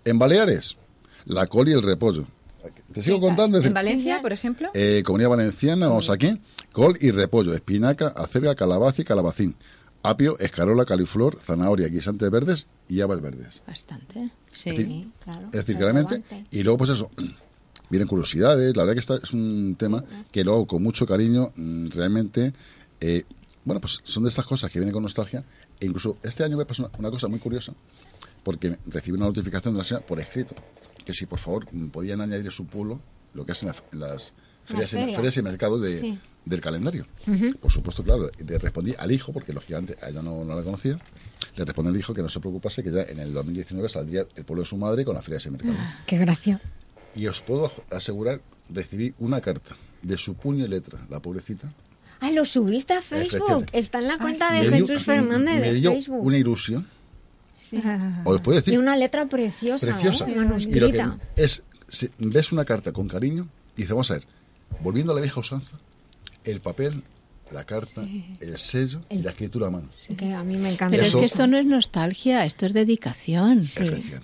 En 0.06 0.18
Baleares, 0.18 0.78
la 1.26 1.48
col 1.48 1.69
y 1.69 1.73
el 1.73 1.82
repollo. 1.82 2.26
Te 2.93 3.03
sigo 3.03 3.19
contando. 3.19 3.59
¿En 3.59 3.73
Valencia, 3.73 4.21
por 4.21 4.33
ejemplo? 4.33 4.69
Eh, 4.73 5.03
Comunidad 5.05 5.29
Valenciana, 5.29 5.88
vamos 5.88 6.09
aquí. 6.09 6.39
Col 6.71 6.97
y 7.01 7.11
repollo, 7.11 7.53
espinaca, 7.53 8.07
acelga, 8.09 8.55
calabaza 8.55 9.01
y 9.01 9.05
calabacín. 9.05 9.55
Apio, 10.03 10.38
escarola, 10.39 10.85
califlor, 10.85 11.38
zanahoria, 11.39 11.88
guisantes 11.88 12.29
verdes 12.31 12.67
y 12.88 13.01
habas 13.01 13.21
verdes. 13.21 13.61
Bastante. 13.67 14.31
Sí, 14.51 15.09
claro. 15.23 15.47
Es 15.47 15.65
decir, 15.65 15.77
claramente. 15.77 16.23
Y 16.49 16.63
luego, 16.63 16.79
pues 16.79 16.91
eso, 16.91 17.11
vienen 17.89 18.07
curiosidades. 18.07 18.75
La 18.75 18.83
verdad 18.83 18.93
que 18.95 18.99
esta 18.99 19.15
es 19.15 19.31
un 19.31 19.75
tema 19.77 20.03
que 20.31 20.43
lo 20.43 20.53
hago 20.53 20.67
con 20.67 20.83
mucho 20.83 21.05
cariño. 21.05 21.51
Mm, 21.55 21.89
realmente, 21.89 22.53
eh, 22.99 23.23
bueno, 23.63 23.79
pues 23.79 23.99
son 24.03 24.23
de 24.23 24.29
estas 24.29 24.45
cosas 24.45 24.71
que 24.71 24.79
vienen 24.79 24.93
con 24.93 25.03
nostalgia. 25.03 25.43
E 25.79 25.85
incluso 25.85 26.17
este 26.23 26.43
año 26.43 26.57
me 26.57 26.65
pasó 26.65 26.89
una, 26.97 27.11
cosa 27.11 27.27
muy 27.27 27.39
curiosa, 27.39 27.73
porque 28.43 28.77
recibí 28.88 29.17
una 29.17 29.25
notificación 29.25 29.73
de 29.73 29.79
la 29.79 29.83
señora 29.83 30.05
por 30.05 30.19
escrito 30.19 30.55
que 31.06 31.14
si 31.14 31.26
por 31.26 31.40
favor 31.40 31.68
podían 31.91 32.22
añadir 32.22 32.52
su 32.52 32.65
pueblo 32.65 33.02
lo 33.34 33.45
que 33.45 33.53
hacen 33.53 33.69
las, 33.91 34.34
ferias, 34.65 35.38
y 35.38 35.41
mercados 35.41 35.82
de, 35.82 36.18
del 36.45 36.61
calendario. 36.61 37.06
Por 37.60 37.72
supuesto, 37.72 38.03
claro, 38.03 38.30
le 38.45 38.57
respondí 38.57 38.94
al 38.98 39.11
hijo, 39.11 39.32
porque 39.32 39.53
lógicamente 39.53 39.98
a 40.02 40.10
ella 40.10 40.22
no, 40.22 40.44
no 40.44 40.56
la 40.56 40.64
conocía, 40.64 40.98
le 41.56 41.65
respondí 41.65 41.90
al 41.90 41.98
hijo 41.98 42.14
que 42.14 42.22
no 42.22 42.30
se 42.30 42.40
preocupase, 42.40 42.84
que 42.84 42.91
ya 42.91 43.03
en 43.03 43.19
el 43.19 43.34
2019 43.34 43.90
saldría 43.90 44.26
el 44.36 44.44
pueblo 44.44 44.64
de 44.64 44.68
su 44.68 44.78
madre 44.78 45.06
con 45.06 45.15
la 45.15 45.22
feria 45.22 45.40
y 45.45 45.49
mercado. 45.49 45.76
Ah, 45.78 45.99
qué 46.06 46.18
gracia. 46.18 46.61
Y 47.15 47.28
os 47.28 47.41
puedo 47.41 47.72
asegurar, 47.90 48.41
recibí 48.69 49.14
una 49.19 49.41
carta 49.41 49.76
de 50.02 50.18
su 50.18 50.36
puño 50.36 50.65
y 50.65 50.68
letra, 50.68 50.99
la 51.10 51.19
pobrecita. 51.19 51.72
Ah, 52.19 52.32
lo 52.32 52.45
subiste 52.45 52.94
a 52.94 53.02
Facebook. 53.02 53.65
Está 53.73 53.99
en 53.99 54.07
la 54.07 54.18
cuenta 54.18 54.49
ah, 54.49 54.61
de 54.61 54.69
Jesús 54.69 55.03
Fernández 55.03 55.60
me 55.60 55.72
de 55.72 55.73
dio 55.73 55.91
Facebook. 55.91 56.23
una 56.23 56.38
ilusión 56.38 56.88
os 58.26 58.41
puedo 58.41 58.57
decir. 58.57 58.73
Y 58.73 58.77
una 58.77 58.95
letra 58.95 59.26
preciosa. 59.27 59.85
Preciosa. 59.85 60.27
¿eh? 60.30 60.57
Y 60.68 60.80
lo 60.80 60.91
que 60.91 61.03
es, 61.35 61.64
si 61.88 62.10
ves 62.18 62.52
una 62.52 62.65
carta 62.65 62.91
con 62.91 63.07
cariño, 63.07 63.48
y 63.76 63.81
dice, 63.81 63.93
vamos 63.93 64.11
a 64.11 64.15
ver, 64.15 64.23
volviendo 64.81 65.11
a 65.11 65.15
la 65.15 65.22
vieja 65.22 65.39
usanza, 65.39 65.77
el 66.43 66.61
papel 66.61 67.03
la 67.52 67.64
carta, 67.64 68.03
el 68.40 68.57
sello 68.57 69.02
y 69.10 69.19
la 69.19 69.32
escritura 69.32 69.68
a 69.68 69.69
mano. 69.69 69.90
que 70.18 70.34
a 70.34 70.44
mí 70.44 70.57
me 70.57 70.72
encanta. 70.72 70.91
Pero 70.91 71.07
es 71.07 71.15
que 71.15 71.26
esto 71.26 71.48
no 71.48 71.57
es 71.57 71.68
nostalgia, 71.68 72.45
esto 72.45 72.65
es 72.65 72.73
dedicación. 72.73 73.61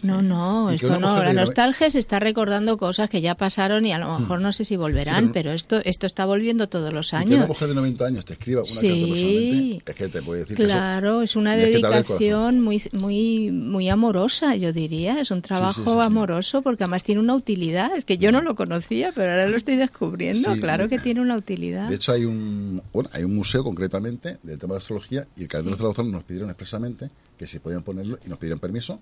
No, 0.03 0.21
no, 0.21 0.69
esto 0.69 0.99
no. 0.99 1.23
La 1.23 1.33
nostalgia 1.33 1.89
se 1.89 1.99
está 1.99 2.19
recordando 2.19 2.77
cosas 2.77 3.09
que 3.09 3.21
ya 3.21 3.35
pasaron 3.35 3.85
y 3.85 3.93
a 3.93 3.99
lo 3.99 4.19
mejor 4.19 4.39
hmm. 4.39 4.43
no 4.43 4.53
sé 4.53 4.65
si 4.65 4.75
volverán, 4.75 5.31
pero, 5.31 5.51
esto 5.51 5.81
esto 5.83 6.07
está 6.07 6.25
volviendo 6.25 6.67
todos 6.69 6.93
los 6.93 7.13
años. 7.13 7.27
Y 7.27 7.29
que 7.29 7.35
una 7.35 7.47
mujer 7.47 7.67
de 7.69 7.75
90 7.75 8.05
años 8.05 8.25
te 8.25 8.33
escriba 8.33 8.61
una 8.61 8.69
carta 8.69 8.87
personalmente, 8.87 9.91
es 9.91 9.95
que 9.95 10.07
te 10.07 10.21
puede 10.21 10.39
decir 10.41 10.57
Claro, 10.57 11.21
es 11.21 11.35
una 11.35 11.55
dedicación 11.55 12.61
muy 12.61 12.81
muy 12.93 13.51
muy 13.51 13.89
amorosa, 13.89 14.55
yo 14.55 14.73
diría. 14.73 15.19
Es 15.19 15.31
un 15.31 15.41
trabajo 15.41 16.01
amoroso 16.01 16.61
porque 16.61 16.83
además 16.83 17.03
tiene 17.03 17.21
una 17.21 17.35
utilidad. 17.35 17.95
Es 17.95 18.05
que 18.05 18.17
yo 18.17 18.31
no 18.31 18.41
lo 18.41 18.55
conocía, 18.55 19.11
pero 19.13 19.31
ahora 19.31 19.47
lo 19.47 19.57
estoy 19.67 19.75
descubriendo. 19.75 20.53
claro 20.57 20.89
que 20.89 20.99
tiene 20.99 21.21
una 21.21 21.35
utilidad. 21.35 21.89
De 21.89 21.95
hecho, 21.95 22.11
hay 22.11 22.25
un 22.25 22.81
hay 23.17 23.23
un 23.23 23.35
museo 23.35 23.63
concretamente 23.63 24.37
del 24.43 24.59
tema 24.59 24.75
de 24.75 24.77
astrología 24.77 25.27
y 25.35 25.43
el 25.43 25.47
calendario 25.47 25.75
de 25.75 25.77
Zaragoza 25.77 26.03
nos 26.03 26.23
pidieron 26.23 26.49
expresamente 26.49 27.09
que 27.35 27.47
si 27.47 27.57
podían 27.57 27.81
ponerlo 27.81 28.19
y 28.23 28.29
nos 28.29 28.37
pidieron 28.37 28.59
permiso 28.59 28.99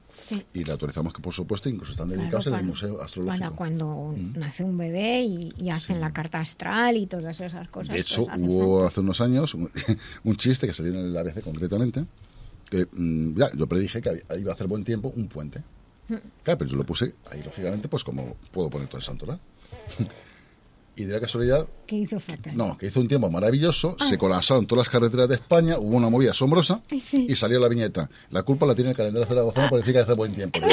y 0.53 0.63
le 0.63 0.71
autorizamos 0.71 1.13
que 1.13 1.21
por 1.21 1.33
supuesto 1.33 1.67
incluso 1.67 1.91
están 1.91 2.09
dedicados 2.09 2.47
en 2.47 2.55
el 2.55 2.63
museo 2.63 3.01
astrológico. 3.01 3.43
Para 3.43 3.55
cuando 3.55 4.13
mm. 4.15 4.39
nace 4.39 4.63
un 4.63 4.77
bebé 4.77 5.21
y, 5.21 5.69
hacen 5.69 5.99
la 5.99 6.13
carta 6.13 6.39
astral 6.39 6.95
y 6.95 7.07
todas 7.07 7.41
esas 7.41 7.67
cosas. 7.67 7.93
De 7.93 7.99
hecho, 7.99 8.25
pues 8.25 8.41
hubo 8.41 8.85
hace 8.85 9.01
unos 9.01 9.19
años 9.19 9.53
un, 10.23 10.35
chiste 10.37 10.67
que 10.67 10.73
salió 10.73 10.93
en 10.93 11.07
el 11.07 11.17
ABC 11.17 11.41
concretamente 11.41 12.05
que 12.69 12.87
mm, 12.91 13.37
ya 13.37 13.51
yo 13.53 13.67
predije 13.67 14.01
que 14.01 14.23
iba 14.39 14.51
a 14.51 14.53
hacer 14.55 14.67
buen 14.67 14.85
tiempo 14.85 15.11
un 15.13 15.27
puente. 15.27 15.59
Mm. 16.07 16.15
Claro, 16.43 16.57
pero 16.57 16.71
yo 16.71 16.77
lo 16.77 16.85
puse 16.85 17.15
ahí 17.29 17.43
lógicamente 17.43 17.89
pues 17.89 18.05
como 18.05 18.37
puedo 18.51 18.69
poner 18.69 18.87
todo 18.87 18.97
el 18.97 19.03
santoral. 19.03 19.39
y 20.95 21.03
de 21.03 21.13
la 21.13 21.19
casualidad... 21.19 21.67
Que 21.85 21.97
hizo 21.97 22.19
fatal. 22.19 22.55
No, 22.55 22.77
que 22.77 22.87
hizo 22.87 22.99
un 22.99 23.07
tiempo 23.07 23.29
maravilloso, 23.29 23.95
ah. 23.99 24.05
se 24.07 24.17
colapsaron 24.17 24.65
todas 24.65 24.87
las 24.87 24.89
carreteras 24.89 25.27
de 25.27 25.35
España, 25.35 25.77
hubo 25.77 25.95
una 25.95 26.09
movida 26.09 26.31
asombrosa 26.31 26.81
y 26.89 27.35
salió 27.35 27.59
la 27.59 27.67
viñeta. 27.67 28.09
La 28.31 28.43
culpa 28.43 28.65
la 28.65 28.73
tiene 28.75 28.91
el 28.91 28.95
calendario 28.95 29.27
zaragozano 29.27 29.69
por 29.69 29.79
decir 29.79 29.93
que 29.93 29.99
hace 29.99 30.13
buen 30.13 30.31
tiempo. 30.33 30.59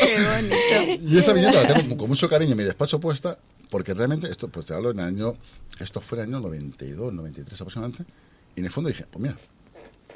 Qué 0.00 0.16
bonito. 0.34 1.08
Y 1.08 1.18
esa 1.18 1.32
viñeta 1.32 1.62
la 1.62 1.74
tengo 1.74 1.96
con 1.96 2.08
mucho 2.08 2.28
cariño 2.28 2.52
en 2.52 2.58
mi 2.58 2.64
despacho 2.64 2.98
puesta, 3.00 3.38
porque 3.68 3.94
realmente, 3.94 4.30
esto 4.30 4.48
pues 4.48 4.66
te 4.66 4.74
hablo 4.74 4.90
en 4.90 5.00
el 5.00 5.04
año, 5.06 5.34
esto 5.78 6.00
fue 6.00 6.18
en 6.18 6.24
el 6.24 6.34
año 6.34 6.40
92, 6.40 7.12
93 7.12 7.60
aproximadamente, 7.60 8.04
y 8.56 8.60
en 8.60 8.66
el 8.66 8.72
fondo 8.72 8.88
dije, 8.88 9.06
pues 9.10 9.22
mira, 9.22 9.36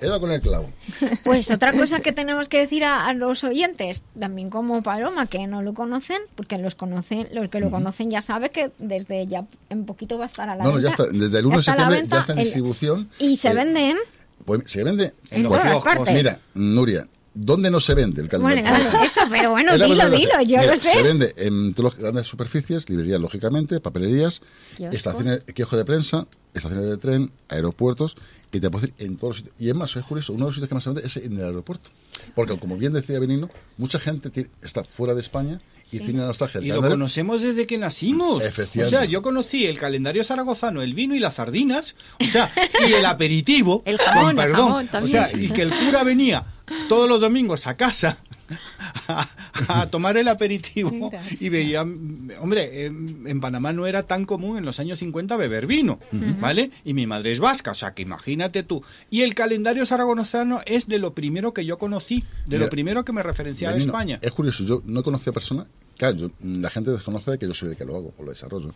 He 0.01 0.07
dado 0.07 0.21
con 0.21 0.31
el 0.33 0.41
clavo. 0.41 0.69
Pues 1.25 1.51
otra 1.51 1.73
cosa 1.73 2.01
que 2.01 2.13
tenemos 2.13 2.49
que 2.49 2.59
decir 2.59 2.85
a, 2.85 3.13
los 3.15 3.45
oyentes, 3.45 4.05
también 4.19 4.51
como 4.51 4.83
Paloma, 4.83 5.27
que 5.27 5.47
no 5.47 5.63
lo 5.63 5.75
conocen, 5.75 6.21
porque 6.35 6.59
los 6.59 6.75
conocen, 6.75 7.29
los 7.33 7.49
que 7.49 7.61
lo 7.61 7.71
conocen 7.71 8.11
ya 8.11 8.23
saben 8.23 8.51
que 8.51 8.71
desde 8.79 9.27
ya 9.27 9.47
en 9.71 9.87
poquito 9.87 10.19
va 10.19 10.25
a 10.25 10.27
estar 10.27 10.49
a 10.49 10.57
la 10.57 10.65
venta. 10.65 10.79
No, 10.79 10.83
ya 10.83 10.91
está, 10.91 11.05
desde 11.05 11.39
el 11.39 11.47
1 11.47 11.57
de 11.57 11.63
septiembre 11.63 12.07
ya 12.09 12.19
está 12.19 12.33
en 12.33 12.39
distribución. 12.39 13.09
Y 13.19 13.37
se 13.37 13.49
eh, 13.49 13.55
venden. 13.55 13.97
Pues 14.45 14.63
se 14.67 14.85
vende 14.85 15.15
en 15.31 15.45
todas 15.45 15.83
partes. 15.83 16.15
Mira, 16.15 16.39
Nuria, 16.55 17.07
¿Dónde 17.35 17.69
no 17.69 17.81
se 17.81 17.95
vende 17.95 18.23
el? 18.23 18.29
Bueno, 18.41 18.63
eso, 19.05 19.23
pero 19.29 19.51
bueno, 19.51 19.73
dilo, 19.73 20.09
dilo, 20.09 20.41
yo 20.47 20.63
lo 20.63 20.77
sé. 20.77 20.93
Se 20.93 21.03
vende 21.03 21.35
en 21.37 21.75
todas 21.75 21.95
las 21.95 22.01
grandes 22.01 22.27
superficies, 22.29 22.89
librerías, 22.89 23.21
lógicamente, 23.21 23.81
papelerías, 23.81 24.41
estaciones, 24.79 25.43
quejo 25.43 25.77
de 25.77 25.85
prensa, 25.85 26.29
estaciones 26.55 26.89
de 26.89 26.97
tren, 26.97 27.33
aeropuertos 27.49 28.17
y 28.59 28.61
te 28.61 28.71
puedo 28.71 28.87
decir 28.87 29.07
en 29.07 29.17
todos 29.17 29.31
los 29.31 29.37
sitios. 29.39 29.55
Y 29.59 29.69
es 29.69 29.75
más, 29.75 29.95
es 29.97 30.05
curioso, 30.05 30.33
uno 30.33 30.47
de 30.47 30.49
los 30.51 30.55
sitios 30.55 30.69
que 30.69 30.75
más 30.75 30.85
se 30.85 30.91
vende 30.91 31.07
es 31.07 31.17
en 31.17 31.39
el 31.39 31.45
aeropuerto. 31.45 31.91
Porque, 32.35 32.59
como 32.59 32.77
bien 32.77 32.93
decía 32.93 33.19
Benino, 33.19 33.51
mucha 33.77 33.99
gente 33.99 34.49
está 34.63 34.85
fuera 34.85 35.15
de 35.15 35.21
España 35.21 35.61
y 35.93 35.99
tiene 35.99 36.21
la 36.21 36.27
nostalgia 36.29 36.61
Y 36.61 36.69
lo 36.69 36.83
conocemos 36.83 37.43
desde 37.43 37.67
que 37.67 37.79
nacimos. 37.79 38.43
O 38.45 38.89
sea, 38.89 39.05
yo 39.05 39.23
conocí 39.23 39.67
el 39.67 39.79
calendario 39.79 40.25
zaragozano, 40.25 40.83
el 40.83 40.95
vino 40.95 41.15
y 41.15 41.21
las 41.21 41.35
sardinas, 41.35 41.97
o 42.21 42.25
sea, 42.25 42.51
y 42.87 42.93
el 42.93 43.05
aperitivo. 43.05 43.83
el 43.87 43.99
jamón, 43.99 44.37
perdón. 44.37 44.89
o 44.93 45.01
sea, 45.03 45.29
y 45.37 45.49
que 45.51 45.63
el 45.63 45.71
cura 45.71 46.05
venía 46.05 46.45
todos 46.89 47.09
los 47.09 47.21
domingos 47.21 47.67
a 47.67 47.77
casa 47.77 48.17
a, 49.69 49.87
tomar 49.89 50.17
el 50.17 50.29
aperitivo 50.29 51.11
y 51.41 51.49
veía, 51.49 51.83
hombre, 51.83 52.87
en, 52.87 53.41
Panamá 53.41 53.73
no 53.73 53.87
era 53.87 54.05
tan 54.05 54.25
común 54.25 54.59
en 54.59 54.65
los 54.65 54.81
años 54.81 54.99
50 54.99 55.37
beber 55.37 55.67
vino, 55.67 55.99
¿vale? 56.41 56.71
Y 56.85 56.95
mi 56.95 57.07
madre 57.07 57.33
es 57.33 57.41
vasca, 57.41 57.73
o 57.73 57.75
sea, 57.75 57.95
que 57.95 58.03
imagínate 58.03 58.63
tú. 58.63 58.83
Y 59.11 59.23
el 59.23 59.35
calendario 59.35 59.87
zaragozano 59.87 60.61
es 60.67 60.87
de 60.89 60.99
lo 60.99 61.15
primero 61.15 61.53
que 61.53 61.65
yo 61.65 61.79
conocí, 61.79 62.25
de 62.47 62.59
lo 62.59 62.69
primero 62.69 63.05
que 63.05 63.13
me 63.13 63.23
referenciaba 63.23 63.75
a 63.75 63.79
España. 63.79 64.19
Es 64.23 64.33
curioso, 64.33 64.65
yo 64.65 64.83
no 64.85 65.03
conocía 65.03 65.31
a 65.31 65.35
persona, 65.35 65.67
claro, 65.97 66.31
la 66.43 66.71
gente 66.71 66.91
desconoce 66.91 67.33
de 67.33 67.39
que 67.39 67.47
yo 67.47 67.55
soy 67.55 67.71
el 67.71 67.77
que 67.77 67.85
lo 67.85 67.97
hago 67.97 68.15
o 68.19 68.23
lo 68.23 68.31
desarrollo. 68.31 68.73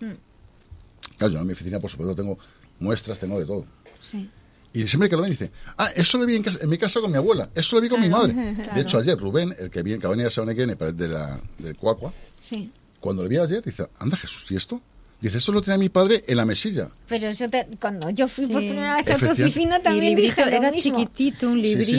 Claro, 1.16 1.32
yo 1.32 1.40
en 1.40 1.46
mi 1.46 1.52
oficina, 1.52 1.80
por 1.80 1.90
supuesto, 1.90 2.14
tengo 2.14 2.38
muestras, 2.78 3.18
tengo 3.18 3.38
de 3.40 3.46
todo. 3.46 3.64
Sí. 4.00 4.28
Y 4.73 4.86
siempre 4.86 5.09
que 5.09 5.16
lo 5.16 5.23
ven 5.23 5.31
dice, 5.31 5.51
ah, 5.78 5.89
eso 5.97 6.19
lo 6.19 6.27
vi 6.27 6.36
en, 6.36 6.45
en, 6.61 6.69
mi 6.69 6.77
casa 6.77 7.01
con 7.01 7.11
mi 7.11 7.16
abuela, 7.16 7.49
eso 7.55 7.77
lo 7.77 7.82
vi 7.82 7.89
con 7.89 8.01
mi 8.01 8.09
madre. 8.09 8.35
De 8.74 8.81
hecho, 8.81 8.99
ayer 8.99 9.19
Rubén, 9.19 9.55
el 9.59 9.70
que, 9.70 9.82
viene, 9.82 9.99
que 9.99 10.07
va 10.07 10.12
a 10.12 10.16
venir 10.16 10.27
a 10.27 10.31
Sabana 10.31 10.53
de 10.53 11.09
la, 11.09 11.40
del 11.59 11.77
Cuacua, 11.77 12.12
sí. 12.39 12.70
cuando 13.01 13.23
lo 13.23 13.28
vi 13.28 13.39
ayer, 13.39 13.62
dice, 13.62 13.89
anda 13.99 14.16
Jesús, 14.16 14.51
¿y 14.51 14.57
esto? 14.57 14.81
Dice, 15.20 15.39
esto 15.39 15.51
lo 15.51 15.61
tenía 15.62 15.78
mi 15.78 15.89
padre 15.89 16.23
en 16.28 16.36
la 16.36 16.45
mesilla. 16.45 16.90
Pero 17.09 17.27
eso 17.27 17.49
te, 17.49 17.66
cuando 17.81 18.09
yo 18.11 18.28
fui 18.28 18.47
por 18.47 18.61
primera 18.61 18.97
vez 18.97 19.11
a 19.11 19.19
tu 19.19 19.31
oficina 19.32 19.81
también 19.81 20.15
dije 20.15 20.45
lo 20.45 20.51
Era 20.51 20.73
chiquitito, 20.73 21.49
un 21.49 21.61
librito. 21.61 21.99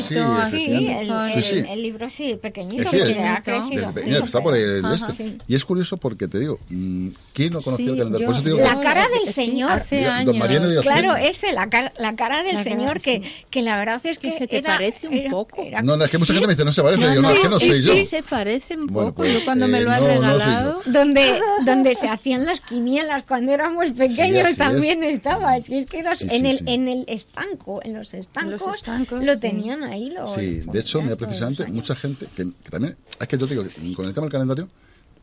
Sí, 0.49 0.87
el, 0.87 1.65
el, 1.65 1.81
libro 1.81 2.09
sí, 2.09 2.39
pequeñito, 2.41 2.89
que 2.89 3.19
ha 3.19 3.41
crecido. 3.43 3.89
está 4.23 4.41
por 4.41 4.55
el 4.55 4.85
este. 4.93 5.37
Y 5.47 5.55
es 5.55 5.65
curioso 5.65 5.97
porque 5.97 6.29
te 6.29 6.39
digo, 6.39 6.59
mm, 6.69 7.09
¿quién 7.33 7.51
no 7.51 7.59
conocía 7.59 7.91
el 7.91 7.97
calendario? 7.97 8.31
Yo, 8.41 8.57
la 8.57 8.79
cara 8.79 9.05
del 9.09 9.33
Señor. 9.33 9.71
Hace 9.71 10.05
años. 10.05 10.81
Claro, 10.81 11.17
ese, 11.17 11.51
la, 11.51 11.67
la 11.97 12.15
cara 12.15 12.43
del 12.43 12.57
Señor, 12.57 13.01
que, 13.01 13.21
que 13.49 13.61
la 13.63 13.75
verdad 13.75 13.99
es 14.05 14.17
que, 14.17 14.31
se 14.31 14.47
te 14.47 14.63
parece 14.63 15.09
un 15.09 15.29
poco. 15.29 15.65
no, 15.83 15.97
no, 15.97 16.05
es 16.05 16.11
que 16.11 16.19
mucha 16.19 16.31
gente 16.31 16.47
me 16.47 16.53
dice, 16.53 16.63
no 16.63 16.71
se 16.71 16.83
parece. 16.83 17.01
Yo 17.01 17.21
no, 17.21 17.31
es 17.31 17.39
que 17.39 17.49
no 17.49 17.59
sé 17.59 17.81
yo. 17.81 17.93
Sí, 17.95 18.05
se 18.05 18.23
parece 18.23 18.77
un 18.77 18.87
poco. 18.87 19.25
Yo 19.25 19.33
pues, 19.33 19.43
cuando 19.43 19.67
me 19.67 19.81
lo 19.81 19.91
han 19.91 20.03
eh, 20.03 20.07
regalado. 20.07 20.81
Donde 20.85 21.95
se 21.95 22.07
hacían 22.07 22.45
las 22.45 22.61
quinielas 22.61 23.08
cuando 23.27 23.51
éramos 23.51 23.91
pequeños 23.91 24.55
también 24.55 25.03
estaba. 25.03 25.57
es 25.57 25.67
que 25.67 26.03
en, 26.21 26.45
el, 26.45 26.59
en 26.67 26.87
el 26.87 27.05
estanco, 27.07 27.81
en 27.83 27.93
los 27.93 28.13
estancos, 28.13 28.83
lo 29.11 29.39
tenían 29.39 29.83
ahí. 29.83 30.13
sí, 30.35 30.61
de 30.61 30.79
hecho, 30.79 31.01
mira, 31.01 31.15
precisamente, 31.15 31.65
mucha 31.67 31.95
gente 31.95 32.27
que, 32.35 32.45
también. 32.69 32.97
Es 33.19 33.27
que 33.27 33.37
yo 33.37 33.47
digo, 33.47 33.63
con 33.95 34.05
el 34.05 34.13
tema 34.13 34.25
del 34.25 34.31
calendario, 34.31 34.69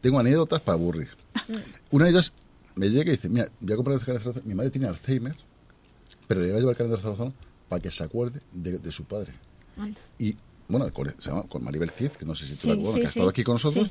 tengo 0.00 0.18
anécdotas 0.18 0.60
para 0.60 0.74
aburrir. 0.74 1.08
Una 1.90 2.06
de 2.06 2.10
ellas 2.12 2.32
me 2.74 2.88
llega 2.88 3.10
y 3.10 3.16
dice: 3.16 3.28
Mira, 3.28 3.48
voy 3.60 3.72
a 3.72 3.76
comprar 3.76 3.98
el 3.98 4.04
calendario. 4.04 4.42
Mi 4.44 4.54
madre 4.54 4.70
tiene 4.70 4.88
Alzheimer, 4.88 5.36
pero 6.26 6.40
le 6.40 6.48
voy 6.48 6.56
a 6.56 6.60
llevar 6.60 6.72
el 6.72 6.76
calendario 6.76 7.02
Zaragoza 7.02 7.36
para 7.68 7.82
que 7.82 7.90
se 7.90 8.04
acuerde 8.04 8.40
de, 8.52 8.92
su 8.92 9.04
padre. 9.04 9.32
Y 10.18 10.36
bueno, 10.68 10.90
se 11.18 11.30
llama 11.30 11.42
con 11.42 11.62
Maribel 11.62 11.90
Cid, 11.90 12.10
que 12.10 12.24
no 12.24 12.34
sé 12.34 12.46
si 12.46 12.56
tú 12.56 12.68
la 12.68 12.94
que 12.94 13.06
ha 13.06 13.08
estado 13.08 13.28
aquí 13.28 13.44
con 13.44 13.54
nosotros. 13.54 13.90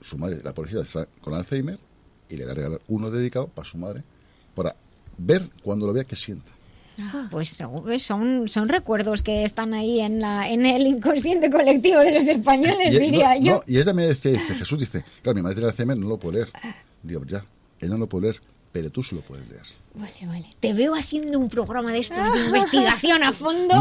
Su 0.00 0.16
madre, 0.16 0.38
la 0.44 0.54
policía, 0.54 0.80
está 0.80 1.06
con 1.20 1.34
Alzheimer 1.34 1.78
y 2.28 2.36
le 2.36 2.44
voy 2.44 2.52
a 2.52 2.54
regalar 2.54 2.80
uno 2.88 3.10
dedicado 3.10 3.48
para 3.48 3.68
su 3.68 3.78
madre, 3.78 4.02
para 4.54 4.74
ver 5.16 5.48
cuando 5.62 5.86
lo 5.86 5.92
vea 5.92 6.04
qué 6.04 6.16
siente. 6.16 6.50
Ah, 7.00 7.28
pues 7.30 7.50
son, 7.50 8.48
son 8.48 8.68
recuerdos 8.68 9.22
que 9.22 9.44
están 9.44 9.72
ahí 9.72 10.00
en, 10.00 10.20
la, 10.20 10.48
en 10.48 10.66
el 10.66 10.84
inconsciente 10.86 11.48
colectivo 11.48 12.00
de 12.00 12.18
los 12.18 12.26
españoles, 12.26 12.98
diría 12.98 13.36
yo. 13.38 13.62
y 13.66 13.78
ella 13.78 13.92
me 13.92 14.06
decía, 14.08 14.32
dice, 14.32 14.54
Jesús 14.56 14.80
dice, 14.80 15.04
claro, 15.22 15.36
mi 15.36 15.42
madre 15.42 15.56
tiene 15.56 15.70
Alzheimer, 15.70 15.96
no 15.96 16.08
lo 16.08 16.18
puede 16.18 16.38
leer. 16.38 16.50
Digo, 17.02 17.24
ya, 17.24 17.44
ella 17.78 17.92
no 17.92 17.98
lo 17.98 18.08
puede 18.08 18.24
leer, 18.24 18.40
pero 18.72 18.90
tú 18.90 19.02
sí 19.04 19.14
lo 19.14 19.20
puedes 19.20 19.48
leer. 19.48 19.62
Vale, 19.94 20.26
vale. 20.26 20.46
Te 20.60 20.74
veo 20.74 20.94
haciendo 20.94 21.38
un 21.38 21.48
programa 21.48 21.92
de 21.92 21.98
estos 21.98 22.32
de 22.32 22.40
investigación 22.46 23.22
a 23.24 23.32
fondo 23.32 23.74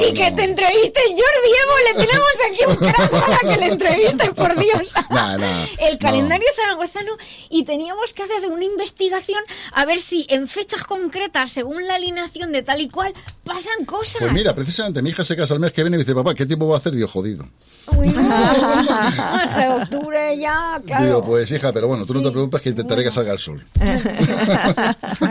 y 0.00 0.12
que 0.12 0.30
te 0.32 0.44
entreviste 0.44 1.00
Jordi 1.08 1.52
Evo. 1.62 1.98
Le 1.98 2.06
tenemos 2.06 2.30
aquí 2.50 2.64
un 2.66 2.76
crack 2.76 3.10
para 3.10 3.38
que 3.38 3.60
le 3.60 3.66
entreviste, 3.66 4.32
por 4.32 4.58
Dios. 4.58 4.94
el 5.80 5.98
calendario 5.98 6.46
zaragozano 6.56 7.12
y 7.50 7.64
teníamos 7.64 8.14
que 8.14 8.22
hacer 8.22 8.48
una 8.48 8.64
investigación 8.64 9.42
a 9.72 9.84
ver 9.84 10.00
si 10.00 10.26
en 10.30 10.48
fechas 10.48 10.84
concretas, 10.84 11.52
según 11.52 11.86
la 11.86 11.96
alineación 11.96 12.52
de 12.52 12.62
tal 12.62 12.80
y 12.80 12.88
cual, 12.88 13.12
pasan 13.44 13.84
cosas. 13.84 14.18
Pues 14.20 14.32
mira, 14.32 14.54
precisamente 14.54 15.02
mi 15.02 15.10
hija 15.10 15.24
se 15.24 15.36
casa 15.36 15.54
el 15.54 15.60
mes 15.60 15.72
que 15.72 15.82
viene 15.82 15.96
y 15.96 16.00
dice, 16.00 16.14
papá, 16.14 16.34
¿qué 16.34 16.46
tiempo 16.46 16.68
va 16.68 16.76
a 16.76 16.78
hacer? 16.78 16.92
Digo, 16.92 17.08
jodido. 17.08 17.46
hace 17.90 19.68
octubre 19.68 20.38
ya, 20.38 20.80
claro. 20.86 21.04
Digo, 21.04 21.24
pues 21.24 21.50
hija, 21.50 21.72
pero 21.72 21.88
bueno, 21.88 22.06
tú 22.06 22.14
no 22.14 22.22
te 22.22 22.30
preocupes 22.30 22.60
que 22.60 22.68
intentaré 22.70 23.02
que 23.02 23.10
salga 23.10 23.32
el 23.32 23.38
sol. 23.38 23.64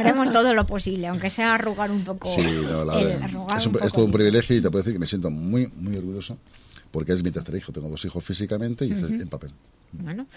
Haremos 0.10 0.31
todo 0.31 0.53
lo 0.53 0.65
posible, 0.65 1.07
aunque 1.07 1.30
sea 1.30 1.56
arrugar 1.56 1.91
un 1.91 2.03
poco. 2.03 2.27
Sí, 2.27 2.41
no, 2.64 2.86
la 2.86 2.95
verdad. 2.95 3.30
Es, 3.84 3.94
todo 3.94 4.06
un 4.06 4.11
privilegio 4.11 4.56
y 4.56 4.61
te 4.61 4.69
puedo 4.69 4.84
decir 4.84 4.94
que 4.94 4.99
me 4.99 5.07
siento 5.07 5.30
muy, 5.30 5.68
muy 5.76 5.95
orgulloso 5.98 6.38
porque 6.91 7.14
es 7.14 7.23
mi 7.23 7.31
tercer 7.31 7.56
hijo. 7.56 7.72
Tengo 7.72 7.90
dos 7.90 8.03
hijos 8.06 8.23
físicamente 8.23 8.86
y 8.86 8.91
en 8.91 9.30
papel. 9.30 9.52
Bueno, 9.91 10.27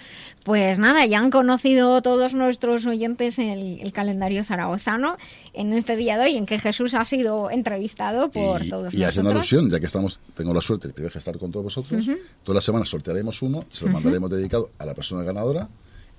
pues 0.44 0.78
nada, 0.78 1.04
ya 1.04 1.18
han 1.18 1.30
conocido 1.30 2.00
todos 2.00 2.32
nuestros 2.32 2.86
oyentes 2.86 3.38
el, 3.38 3.92
calendario 3.92 4.44
zaragozano 4.44 5.18
en 5.52 5.74
este 5.74 5.96
día 5.96 6.16
de 6.16 6.24
hoy, 6.24 6.36
en 6.36 6.46
que 6.46 6.58
Jesús 6.58 6.94
ha 6.94 7.04
sido 7.04 7.50
entrevistado 7.50 8.30
por 8.30 8.66
todos 8.66 8.94
y 8.94 9.04
haciendo 9.04 9.30
alusión, 9.30 9.70
ya 9.70 9.78
que 9.78 9.86
estamos, 9.86 10.20
tengo 10.34 10.54
la 10.54 10.62
suerte, 10.62 10.88
el 10.88 10.94
privilegio 10.94 11.18
de 11.18 11.18
estar 11.18 11.38
con 11.38 11.52
todos 11.52 11.64
vosotros, 11.64 12.06
todas 12.42 12.54
las 12.54 12.64
semanas 12.64 12.88
sortearemos 12.88 13.42
uno, 13.42 13.66
se 13.68 13.84
lo 13.84 13.92
mandaremos 13.92 14.30
dedicado 14.30 14.70
a 14.78 14.86
la 14.86 14.94
persona 14.94 15.22
ganadora 15.22 15.68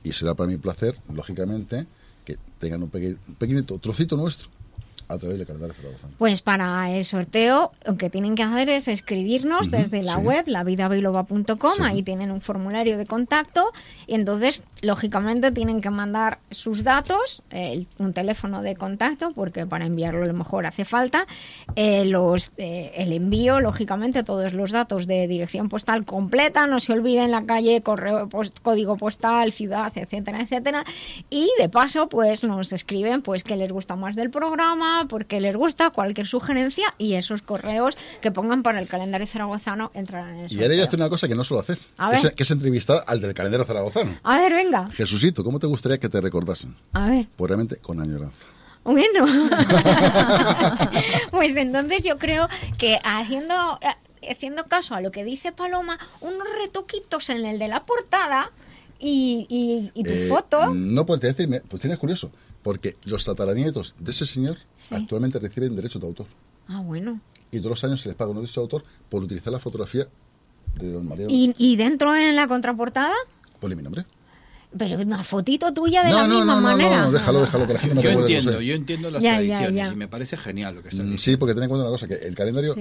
y 0.03 0.11
será 0.11 0.35
para 0.35 0.51
un 0.51 0.59
placer, 0.59 0.95
lógicamente, 1.11 1.87
que 2.23 2.37
tengan 2.59 2.83
un, 2.83 2.89
pequeño 2.89 3.63
trocito 3.65 4.17
nuestro 4.17 4.49
a 5.07 5.17
través 5.17 5.37
del 5.37 5.47
calendario 5.47 5.75
Pues 6.17 6.41
para 6.41 6.91
el 6.91 7.05
sorteo, 7.05 7.71
lo 7.85 7.97
que 7.97 8.09
tienen 8.09 8.35
que 8.35 8.43
hacer 8.43 8.69
es 8.69 8.87
escribirnos 8.87 9.71
desde 9.71 10.01
la 10.01 10.17
web, 10.17 10.45
lavidabiloba.com, 10.47 11.81
ahí 11.81 12.03
tienen 12.03 12.31
un 12.31 12.41
formulario 12.41 12.97
de 12.97 13.05
contacto 13.05 13.71
y 14.07 14.15
entonces, 14.15 14.63
lógicamente, 14.81 15.51
tienen 15.51 15.81
que 15.81 15.89
mandar 15.89 16.39
sus 16.51 16.83
datos, 16.83 17.43
un 17.97 18.13
teléfono 18.13 18.61
de 18.61 18.75
contacto, 18.75 19.31
porque 19.33 19.65
para 19.65 19.85
enviarlo 19.85 20.23
a 20.23 20.27
lo 20.27 20.33
mejor 20.33 20.65
hace 20.65 20.85
falta, 20.85 21.27
eh, 21.75 22.05
los, 22.05 22.51
eh, 22.57 22.91
el 22.95 23.11
envío, 23.13 23.59
lógicamente, 23.59 24.23
todos 24.23 24.53
los 24.53 24.71
datos 24.71 25.07
de 25.07 25.27
dirección 25.27 25.69
postal 25.69 26.05
completa, 26.05 26.67
no 26.67 26.79
se 26.79 26.93
olviden 26.93 27.31
la 27.31 27.45
calle, 27.45 27.81
correo, 27.81 28.29
código 28.61 28.97
postal, 28.97 29.51
ciudad, 29.51 29.91
etcétera, 29.95 30.41
etcétera, 30.41 30.83
y 31.29 31.49
de 31.59 31.69
paso, 31.69 32.09
pues 32.09 32.43
nos 32.43 32.73
escriben 32.73 33.21
pues 33.21 33.43
qué 33.43 33.55
les 33.55 33.71
gusta 33.71 33.95
más 33.95 34.15
del 34.15 34.29
programa, 34.29 35.02
porque 35.07 35.41
les 35.41 35.55
gusta, 35.55 35.89
cualquier 35.89 36.27
sugerencia 36.27 36.93
y 36.97 37.13
esos 37.13 37.41
correos 37.41 37.95
que 38.21 38.31
pongan 38.31 38.63
para 38.63 38.79
el 38.79 38.87
calendario 38.87 39.27
zaragozano 39.27 39.91
entrarán 39.93 40.35
en 40.35 40.45
el 40.45 40.51
Y 40.51 40.61
ahora 40.61 40.75
yo 40.75 40.83
hacer 40.83 40.99
una 40.99 41.09
cosa 41.09 41.27
que 41.27 41.35
no 41.35 41.43
suelo 41.43 41.61
hacer, 41.61 41.79
que 42.35 42.43
es, 42.43 42.51
entrevistar 42.51 43.03
al 43.07 43.21
del 43.21 43.33
calendario 43.33 43.65
zaragozano. 43.65 44.17
A 44.23 44.39
ver, 44.39 44.53
venga. 44.53 44.89
Jesucito, 44.91 45.43
¿cómo 45.43 45.59
te 45.59 45.67
gustaría 45.67 45.97
que 45.97 46.09
te 46.09 46.21
recordasen? 46.21 46.75
A 46.93 47.09
ver. 47.09 47.27
Pues 47.35 47.49
realmente 47.49 47.77
con 47.77 48.01
añoranza. 48.01 48.45
Bueno, 48.83 49.25
pues 51.31 51.55
entonces 51.55 52.03
yo 52.03 52.17
creo 52.17 52.49
que 52.77 52.99
haciendo, 53.03 53.79
eh, 53.81 54.29
haciendo 54.29 54.65
caso 54.65 54.93
a 54.93 55.01
lo 55.01 55.11
que 55.11 55.23
dice 55.23 55.53
Paloma, 55.53 55.97
unos 56.19 56.47
retoquitos 56.61 57.29
en 57.29 57.45
el 57.45 57.59
de 57.59 57.69
la 57.69 57.85
portada 57.85 58.51
y, 58.99 59.91
y, 59.93 60.03
tu 60.03 60.11
eh, 60.11 60.27
foto. 60.27 60.73
No 60.73 61.05
puedes 61.05 61.21
decirme, 61.21 61.61
pues 61.61 61.81
tienes 61.81 61.99
curioso, 61.99 62.31
porque 62.61 62.97
los 63.05 63.23
tataranietos 63.23 63.95
de 63.99 64.11
ese 64.11 64.25
señor 64.25 64.57
actualmente 64.95 65.39
reciben 65.39 65.75
derecho 65.75 65.99
de 65.99 66.07
autor. 66.07 66.27
Ah, 66.67 66.81
bueno. 66.81 67.19
Y 67.51 67.57
todos 67.57 67.71
los 67.71 67.83
años 67.83 68.01
se 68.01 68.09
les 68.09 68.15
paga 68.15 68.31
un 68.31 68.37
derecho 68.37 68.61
de 68.61 68.63
autor 68.63 68.83
por 69.09 69.23
utilizar 69.23 69.53
la 69.53 69.59
fotografía 69.59 70.07
de 70.75 70.91
don 70.91 71.07
María. 71.07 71.27
¿Y, 71.29 71.53
¿Y 71.57 71.75
dentro 71.75 72.15
en 72.15 72.35
la 72.35 72.47
contraportada? 72.47 73.13
Ponle 73.59 73.75
mi 73.75 73.83
nombre. 73.83 74.05
Pero 74.77 74.97
una 74.99 75.23
fotito 75.23 75.73
tuya 75.73 76.03
de 76.03 76.11
la 76.11 76.27
misma 76.27 76.45
no, 76.45 76.55
no, 76.55 76.61
manera. 76.61 76.97
No, 77.01 77.05
no, 77.05 77.11
déjalo, 77.11 77.41
déjalo, 77.41 77.67
que 77.67 77.73
la 77.73 77.79
gente 77.79 77.95
no 77.95 78.01
Yo 78.01 78.09
entiendo, 78.11 78.61
yo 78.61 78.73
entiendo 78.73 79.11
las 79.11 79.23
tradiciones 79.23 79.93
y 79.93 79.95
me 79.95 80.07
parece 80.07 80.37
genial 80.37 80.75
lo 80.75 80.83
que 80.83 80.89
está 80.89 81.03
mm, 81.03 81.17
Sí, 81.17 81.37
porque 81.37 81.53
ten 81.53 81.63
en 81.63 81.69
cuenta 81.69 81.87
una 81.87 81.91
cosa, 81.91 82.07
que 82.07 82.15
el 82.15 82.35
calendario 82.35 82.75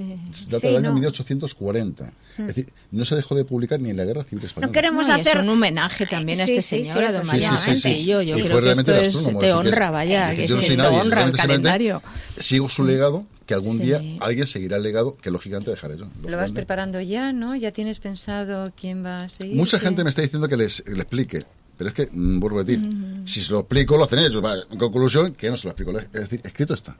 data 0.49 0.67
del 0.67 0.77
año 0.77 0.93
1840. 0.93 2.13
Es 2.39 2.47
decir, 2.47 2.73
no 2.91 3.05
se 3.05 3.17
dejó 3.17 3.35
de 3.35 3.45
publicar 3.45 3.81
ni 3.81 3.91
en 3.91 3.97
la 3.97 4.05
Guerra 4.05 4.25
Civil 4.25 4.45
Española. 4.45 4.69
No 4.69 4.73
queremos 4.73 5.09
hacer... 5.09 5.39
un 5.39 5.49
homenaje 5.49 6.07
también 6.07 6.41
a 6.41 6.45
este 6.45 6.63
señor, 6.63 7.05
a 7.05 7.13
don 7.13 7.27
María 7.27 7.59
sí, 7.59 8.05
Yo, 8.05 8.23
yo 8.23 8.37
creo 8.37 8.61
que 8.61 8.71
esto 8.73 8.95
es, 8.95 9.39
te 9.39 9.53
honra, 9.53 9.91
vaya, 9.91 10.35
que 10.35 10.45
es, 10.45 10.51
te 10.51 10.81
honra 10.81 11.25
el 11.25 11.33
calendario. 11.33 12.03
Sigo 12.39 12.69
su 12.69 12.85
legado 12.85 13.27
que 13.47 13.55
algún 13.55 13.79
día 13.79 14.01
alguien 14.21 14.47
seguirá 14.47 14.77
el 14.77 14.83
legado 14.83 15.17
que 15.17 15.31
lógicamente 15.31 15.71
dejaré 15.71 15.99
yo. 15.99 16.07
Lo 16.25 16.37
vas 16.37 16.53
preparando 16.53 17.01
ya, 17.01 17.33
¿no? 17.33 17.57
¿Ya 17.57 17.73
tienes 17.73 17.99
pensado 17.99 18.73
quién 18.79 19.05
va 19.05 19.19
a 19.19 19.29
seguir? 19.29 19.57
Mucha 19.57 19.79
gente 19.79 20.05
me 20.05 20.11
está 20.11 20.23
diciendo 20.23 20.49
que 20.49 20.57
les, 20.57 20.85
le 20.87 21.03
explique. 21.03 21.43
Pero 21.77 21.89
es 21.89 21.95
que, 21.95 22.09
vuelvo 22.13 22.61
a 22.61 22.65
decir, 22.65 22.89
si 23.25 23.41
se 23.41 23.53
lo 23.53 23.61
explico, 23.61 23.97
lo 23.97 24.05
hacen 24.05 24.21
ellos. 24.21 24.43
En 24.71 24.79
conclusión, 24.79 25.33
que 25.35 25.51
no 25.51 25.57
se 25.57 25.67
lo 25.67 25.73
explico. 25.73 25.99
Es 25.99 26.11
decir, 26.13 26.41
escrito 26.45 26.75
está. 26.75 26.97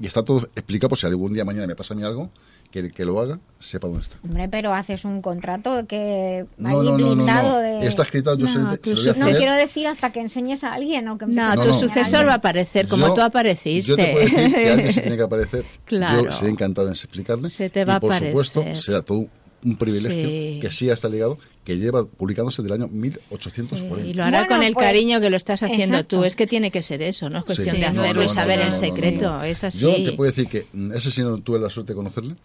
y 0.00 0.06
está 0.06 0.22
todo 0.22 0.40
explicado 0.54 0.90
por 0.90 0.98
si 0.98 1.06
algún 1.06 1.32
día 1.34 1.44
mañana 1.44 1.66
me 1.66 1.74
pasa 1.76 1.94
a 1.94 1.96
mí 1.96 2.02
algo, 2.02 2.30
que 2.70 2.90
que 2.90 3.04
lo 3.04 3.20
haga 3.20 3.38
sepa 3.60 3.86
dónde 3.86 4.02
está. 4.02 4.16
Hombre, 4.24 4.48
pero 4.48 4.72
haces 4.74 5.04
un 5.04 5.22
contrato 5.22 5.86
que 5.86 6.44
no, 6.58 6.82
no, 6.82 6.98
no, 6.98 7.14
blindado 7.14 7.58
de... 7.60 7.86
Está 7.86 8.02
escrito, 8.02 8.36
yo 8.36 8.46
No, 8.46 8.72
se, 8.76 8.96
se 8.96 9.18
No 9.18 9.26
hacer. 9.26 9.36
quiero 9.36 9.52
decir 9.54 9.86
hasta 9.86 10.10
que 10.10 10.20
enseñes 10.20 10.64
a 10.64 10.74
alguien 10.74 11.06
o 11.08 11.16
que 11.18 11.26
No, 11.26 11.54
tu 11.62 11.72
sucesor 11.74 12.26
va 12.26 12.32
a 12.32 12.36
aparecer 12.36 12.88
como 12.88 13.06
Yo- 13.08 13.14
tú 13.14 13.20
apareciste. 13.20 13.90
Yo 13.90 13.96
te 13.96 14.12
puedo 14.12 14.24
decir 14.24 14.54
que 14.54 14.70
alguien 14.70 14.92
se 14.92 15.00
tiene 15.02 15.16
que 15.16 15.22
aparecer. 15.30 15.64
Claro. 15.84 16.24
Yo 16.24 16.32
seré 16.32 16.50
encantado 16.50 16.88
en 16.88 16.94
explicarle. 16.94 17.48
Se 17.50 17.70
te 17.70 17.84
va 17.84 17.96
y 17.96 18.00
por 18.00 18.12
a 18.12 18.18
supuesto, 18.18 18.64
será 18.74 19.02
todo 19.02 19.26
un 19.64 19.76
privilegio 19.76 20.28
Sí. 20.28 20.58
que 20.60 20.70
sí 20.70 20.88
está 20.90 21.08
ligado, 21.08 21.38
que 21.64 21.76
lleva 21.78 22.04
publicándose 22.04 22.62
del 22.62 22.72
año 22.72 22.88
1840. 22.88 24.06
Y 24.06 24.14
lo 24.14 24.24
hará 24.24 24.40
Bueno, 24.40 24.54
con 24.56 24.62
el 24.66 24.74
pues, 24.74 24.86
cariño 24.86 25.20
que 25.20 25.30
lo 25.30 25.36
estás 25.36 25.62
haciendo 25.62 25.96
exacto. 25.96 26.18
tú. 26.18 26.24
Es 26.24 26.36
que 26.36 26.46
tiene 26.46 26.70
que 26.70 26.82
ser 26.82 27.00
eso, 27.02 27.30
no 27.30 27.38
es 27.38 27.44
cuestión 27.44 27.76
Sí. 27.76 27.80
de 27.82 27.90
No, 27.90 28.02
hacerlo 28.02 28.22
no, 28.22 28.26
y 28.30 28.34
saber 28.34 28.58
no, 28.58 28.64
el 28.64 28.70
no, 28.70 28.74
no, 28.76 28.80
secreto. 28.80 29.30
no. 29.38 29.42
Es 29.44 29.64
así. 29.64 29.78
Yo 29.80 29.94
te 30.04 30.12
puedo 30.12 30.30
decir 30.30 30.46
que 30.48 30.66
ese 30.94 31.10
sí 31.10 31.22
no 31.22 31.38
tuve 31.38 31.58
la 31.58 31.70
suerte 31.70 31.92
de 31.92 31.96
conocerle, 31.96 32.36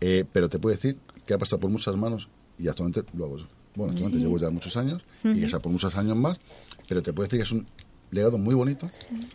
eh, 0.00 0.24
pero 0.32 0.48
te 0.48 0.58
puedo 0.58 0.74
decir 0.74 0.96
que 1.26 1.34
ha 1.34 1.38
pasado 1.38 1.60
por 1.60 1.70
muchas 1.70 1.96
manos 1.96 2.28
y 2.58 2.68
actualmente 2.68 3.02
lo 3.16 3.24
hago 3.24 3.38
yo. 3.38 3.46
Bueno, 3.74 3.92
actualmente 3.92 4.22
llevo 4.24 4.38
ya 4.38 4.48
muchos 4.50 4.76
años 4.76 5.02
y 5.24 5.40
que 5.40 5.48
sea 5.50 5.58
por 5.60 5.72
muchos 5.72 5.94
años 5.96 6.16
más, 6.16 6.38
pero 6.88 7.02
te 7.02 7.12
puedo 7.12 7.26
decir 7.26 7.38
que 7.40 7.44
es 7.44 7.52
un 7.52 7.66
legado 8.12 8.38
muy 8.38 8.54
bonito 8.54 8.88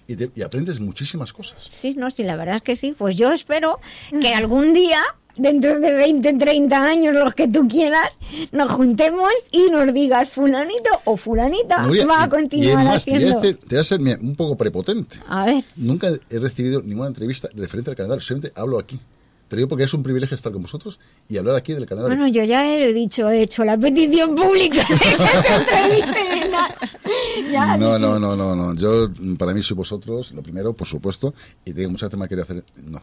y, 0.07 0.15
te- 0.15 0.31
y 0.33 0.41
aprendes 0.41 0.79
muchísimas 0.79 1.33
cosas. 1.33 1.57
Sí, 1.69 1.93
no, 1.97 2.09
sí, 2.09 2.23
la 2.23 2.37
verdad 2.37 2.55
es 2.55 2.61
que 2.61 2.75
sí. 2.77 2.95
Pues 2.97 3.17
yo 3.17 3.31
espero 3.33 3.79
que 4.21 4.33
algún 4.33 4.73
día, 4.73 4.99
dentro 5.35 5.79
de 5.79 5.91
20, 5.93 6.33
30 6.33 6.83
años, 6.83 7.13
los 7.13 7.33
que 7.33 7.47
tú 7.47 7.67
quieras, 7.67 8.17
nos 8.51 8.69
juntemos 8.71 9.29
y 9.51 9.69
nos 9.69 9.93
digas 9.93 10.29
fulanito 10.29 10.89
o 11.05 11.17
fulanita 11.17 11.87
va 12.09 12.23
a 12.23 12.29
continuar 12.29 12.83
y 12.83 12.87
más, 12.87 13.05
te 13.05 13.11
voy, 13.11 13.19
a 13.19 13.27
haciendo. 13.27 13.39
hacer, 13.39 13.55
te 13.57 13.75
voy 13.75 13.79
a 13.79 13.83
ser 13.83 13.99
mira, 13.99 14.17
un 14.21 14.35
poco 14.35 14.55
prepotente. 14.55 15.17
A 15.27 15.45
ver, 15.45 15.63
Nunca 15.75 16.09
he 16.29 16.39
recibido 16.39 16.81
ninguna 16.81 17.07
entrevista 17.07 17.49
referente 17.53 17.89
al 17.91 17.95
calendario, 17.95 18.21
simplemente 18.21 18.59
hablo 18.59 18.79
aquí. 18.79 18.99
Te 19.47 19.57
digo 19.57 19.67
porque 19.67 19.83
es 19.83 19.93
un 19.93 20.01
privilegio 20.01 20.33
estar 20.33 20.53
con 20.53 20.61
vosotros 20.61 20.97
y 21.27 21.37
hablar 21.37 21.57
aquí 21.57 21.73
del 21.73 21.85
calendario. 21.85 22.17
bueno, 22.17 22.31
yo 22.33 22.41
ya 22.45 22.73
he 22.73 22.93
dicho, 22.93 23.29
he 23.29 23.41
hecho 23.41 23.65
la 23.65 23.77
petición 23.77 24.33
pública 24.33 24.85
que. 24.87 24.95
Ya, 27.51 27.75
no, 27.75 27.99
no, 27.99 28.17
no, 28.17 28.37
no, 28.37 28.55
no. 28.55 28.73
Yo, 28.75 29.09
para 29.37 29.53
mí, 29.53 29.61
soy 29.61 29.75
vosotros, 29.75 30.31
lo 30.31 30.41
primero, 30.41 30.71
por 30.71 30.87
supuesto, 30.87 31.33
y 31.65 31.73
te 31.73 31.79
digo, 31.79 31.91
muchas 31.91 32.07
veces 32.09 32.19
me 32.19 32.25
ha 32.25 32.27
querido 32.29 32.43
hacer. 32.43 32.63
No. 32.85 33.01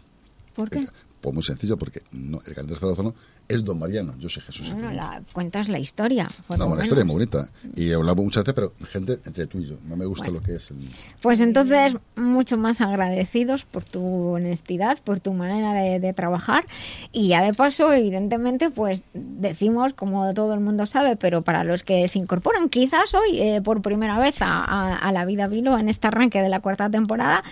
¿Por 0.59 0.71
qué? 0.71 0.87
Pues 1.21 1.35
muy 1.35 1.43
sencillo, 1.43 1.77
porque 1.77 2.03
no, 2.13 2.39
el 2.47 2.55
calendario 2.55 2.77
zaragozano 2.77 3.15
es 3.49 3.65
Don 3.65 3.79
Mariano, 3.79 4.15
yo 4.19 4.29
soy 4.29 4.43
Jesús. 4.43 4.73
Bueno, 4.73 4.93
la, 4.93 5.21
cuentas 5.33 5.69
la 5.69 5.79
historia. 5.81 6.25
no, 6.25 6.45
bueno, 6.49 6.75
la 6.77 6.83
historia 6.85 7.03
es 7.03 7.07
muy 7.07 7.15
bonita. 7.15 7.49
Y 7.75 7.91
he 7.91 7.95
hablado 7.95 8.23
muchas 8.23 8.45
veces, 8.45 8.55
pero 8.55 8.73
gente 8.89 9.15
entre 9.25 9.47
tú 9.49 9.59
y 9.59 9.67
yo. 9.67 9.77
No 9.85 9.97
me 9.97 10.05
gusta 10.07 10.31
lo 10.31 10.41
que 10.41 10.55
es 10.55 10.71
el. 10.71 10.77
Pues 11.21 11.41
entonces, 11.41 11.97
mucho 12.17 12.57
más 12.57 12.81
agradecidos 12.81 13.65
por 13.65 13.83
tu 13.85 14.05
honestidad, 14.35 14.99
por 15.03 15.19
tu 15.19 15.33
manera 15.33 15.73
de, 15.75 15.99
de 15.99 16.13
trabajar. 16.13 16.67
Y 17.13 17.29
ya 17.29 17.43
de 17.43 17.53
paso, 17.55 17.93
evidentemente, 17.93 18.71
pues 18.71 19.03
decimos, 19.13 19.95
como 19.95 20.35
todo 20.35 20.55
el 20.55 20.61
mundo 20.61 20.87
sabe, 20.87 21.17
pero 21.17 21.43
para 21.43 21.65
los 21.65 21.83
que 21.83 22.07
se 22.09 22.19
incorporan 22.19 22.69
quizás 22.69 23.15
hoy 23.15 23.41
eh, 23.41 23.61
por 23.63 23.81
primera 23.83 24.19
vez 24.21 24.41
a, 24.43 24.59
a- 24.63 24.97
a 24.97 25.13
la 25.13 25.25
vida 25.25 25.47
Vilo 25.49 25.79
en 25.79 25.89
este 25.89 26.07
arranque 26.09 26.41
de 26.43 26.49
la 26.49 26.61
cuarta 26.61 26.89
temporada, 26.91 27.43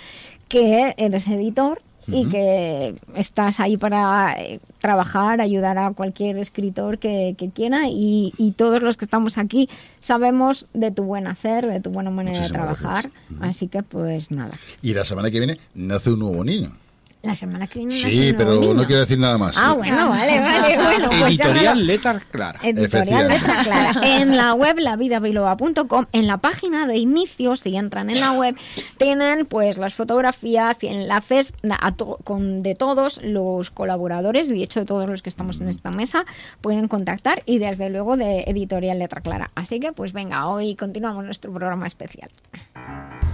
que 0.49 0.95
eres 0.99 1.27
editor. 1.27 1.81
Y 2.09 2.27
que 2.27 2.95
estás 3.15 3.59
ahí 3.59 3.77
para 3.77 4.35
eh, 4.39 4.61
trabajar, 4.81 5.41
ayudar 5.41 5.77
a 5.79 5.91
cualquier 5.93 6.39
escritor 6.39 6.99
que, 6.99 7.35
que 7.37 7.51
quiera 7.51 7.89
y, 7.89 8.33
y 8.39 8.53
todos 8.53 8.83
los 8.83 8.97
que 8.97 9.05
estamos 9.05 9.39
aquí 9.39 9.69
sabemos 10.01 10.67
de 10.73 10.91
tu 10.91 11.05
buen 11.05 11.27
hacer, 11.27 11.67
de 11.67 11.81
tu 11.81 11.91
buena 11.91 12.11
manera 12.11 12.41
de 12.41 12.49
trabajar. 12.49 13.11
Así 13.41 13.69
que 13.69 13.83
pues 13.83 14.31
nada. 14.31 14.55
Y 14.83 14.95
la 14.95 15.05
semana 15.05 15.31
que 15.31 15.39
viene 15.39 15.59
nace 15.75 16.11
un 16.11 16.21
nuevo 16.21 16.45
niño. 16.45 16.73
La 17.23 17.35
semana 17.35 17.67
que 17.67 17.81
viene. 17.81 17.95
Sí, 17.95 18.33
pero 18.39 18.73
no 18.73 18.85
quiero 18.85 19.01
decir 19.01 19.19
nada 19.19 19.37
más. 19.37 19.57
Ah, 19.59 19.73
bueno, 19.75 20.09
vale, 20.11 20.39
vale. 20.39 20.77
Bueno, 20.77 21.09
pues 21.09 21.23
Editorial 21.23 21.79
lo- 21.81 21.85
Letra 21.85 22.21
Clara. 22.31 22.61
Editorial 22.63 23.29
Letra 23.29 23.37
Efectivamente. 23.37 23.65
Clara. 23.65 24.01
En 24.23 24.37
la 24.37 24.55
web 24.55 24.79
lavidabiloba.com, 24.79 26.07
en 26.13 26.27
la 26.29 26.37
página 26.37 26.87
de 26.87 26.99
inicio, 26.99 27.57
si 27.57 27.77
entran 27.77 28.11
en 28.11 28.21
la 28.21 28.31
web, 28.33 28.55
tienen 28.99 29.45
pues 29.47 29.77
las 29.77 29.95
fotografías 29.95 30.77
y 30.83 30.87
enlaces 30.87 31.53
a 31.81 31.93
to- 31.93 32.19
con 32.23 32.63
de 32.63 32.77
todos 32.77 33.21
los 33.25 33.71
colaboradores, 33.71 34.49
de 34.49 34.63
hecho 34.63 34.79
de 34.81 34.87
todos 34.87 35.09
los 35.09 35.23
que 35.23 35.29
estamos 35.31 35.61
en 35.61 35.69
esta 35.69 35.91
mesa, 35.91 36.27
pueden 36.61 36.87
contactar 36.87 37.43
y 37.45 37.59
desde 37.59 37.91
luego 37.91 38.17
de 38.17 38.45
Editorial 38.47 39.01
Letra 39.01 39.21
Clara. 39.21 39.51
Así 39.57 39.81
que 39.81 39.93
pues 39.93 40.13
venga, 40.13 40.47
hoy 40.49 40.77
continuamos 40.77 41.25
nuestro 41.25 41.53
programa 41.53 41.89
especial. 41.89 42.31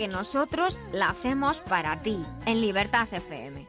Porque 0.00 0.08
nosotros 0.16 0.78
la 0.94 1.10
hacemos 1.10 1.58
para 1.60 2.00
ti, 2.00 2.24
en 2.46 2.62
Libertad 2.62 3.06
FM. 3.12 3.66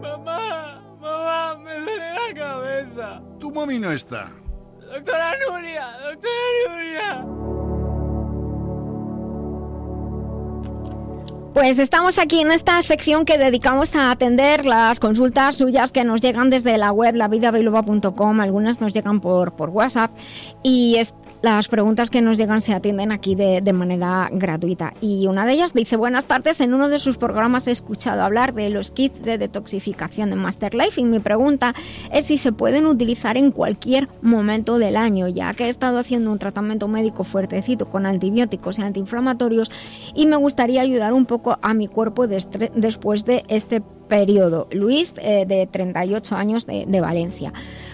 Mamá, 0.00 0.82
mamá, 0.98 1.56
me 1.58 1.78
duele 1.78 2.14
la 2.14 2.34
cabeza. 2.34 3.22
Tu 3.38 3.52
mami 3.52 3.78
no 3.78 3.92
está. 3.92 4.30
Doctora 4.80 5.34
Nuria, 5.46 5.88
doctora 6.04 6.30
Nuria. 6.70 7.26
Pues 11.52 11.78
estamos 11.78 12.18
aquí 12.18 12.40
en 12.40 12.50
esta 12.50 12.80
sección 12.82 13.24
que 13.26 13.36
dedicamos 13.38 13.94
a 13.94 14.10
atender 14.10 14.64
las 14.66 14.98
consultas 14.98 15.56
suyas 15.56 15.92
que 15.92 16.02
nos 16.02 16.20
llegan 16.20 16.48
desde 16.50 16.78
la 16.78 16.90
web 16.92 17.14
lavidabiloba.com, 17.14 18.40
algunas 18.40 18.80
nos 18.80 18.92
llegan 18.94 19.20
por, 19.20 19.52
por 19.52 19.68
WhatsApp 19.70 20.10
y 20.62 20.96
es- 20.96 21.14
las 21.44 21.68
preguntas 21.68 22.08
que 22.08 22.22
nos 22.22 22.38
llegan 22.38 22.62
se 22.62 22.72
atienden 22.72 23.12
aquí 23.12 23.34
de, 23.34 23.60
manera 23.74 24.30
gratuita. 24.32 24.94
Y 25.02 25.26
una 25.26 25.44
de 25.44 25.52
ellas 25.52 25.74
dice, 25.74 25.98
buenas 25.98 26.24
tardes, 26.24 26.58
en 26.62 26.72
uno 26.72 26.88
de 26.88 26.98
sus 26.98 27.18
programas 27.18 27.66
he 27.66 27.70
escuchado 27.70 28.22
hablar 28.22 28.54
de 28.54 28.70
los 28.70 28.90
kits 28.90 29.20
de 29.20 29.36
detoxificación 29.36 30.30
de 30.30 30.36
Masterlife 30.36 31.02
y 31.02 31.04
mi 31.04 31.18
pregunta 31.18 31.74
es 32.10 32.24
si 32.26 32.38
se 32.38 32.52
pueden 32.52 32.86
utilizar 32.86 33.36
en 33.36 33.50
cualquier 33.50 34.08
momento 34.22 34.78
del 34.78 34.96
año, 34.96 35.28
ya 35.28 35.52
que 35.52 35.66
he 35.66 35.68
estado 35.68 35.98
haciendo 35.98 36.32
un 36.32 36.38
tratamiento 36.38 36.88
médico 36.88 37.24
fuertecito 37.24 37.90
con 37.90 38.06
antibióticos 38.06 38.78
y 38.78 38.82
antiinflamatorios 38.82 39.70
y 40.14 40.26
me 40.26 40.36
gustaría 40.36 40.80
ayudar 40.80 41.12
un 41.12 41.26
poco 41.26 41.58
a 41.60 41.74
mi 41.74 41.88
cuerpo 41.88 42.26
después 42.26 43.26
de 43.26 43.44
este 43.48 43.82
periodo. 44.08 44.66
Luis, 44.72 45.12
eh, 45.18 45.44
de 45.46 45.66
38 45.66 46.36
años 46.36 46.64
de, 46.64 46.86
de 46.88 47.00
Valencia. 47.02 47.52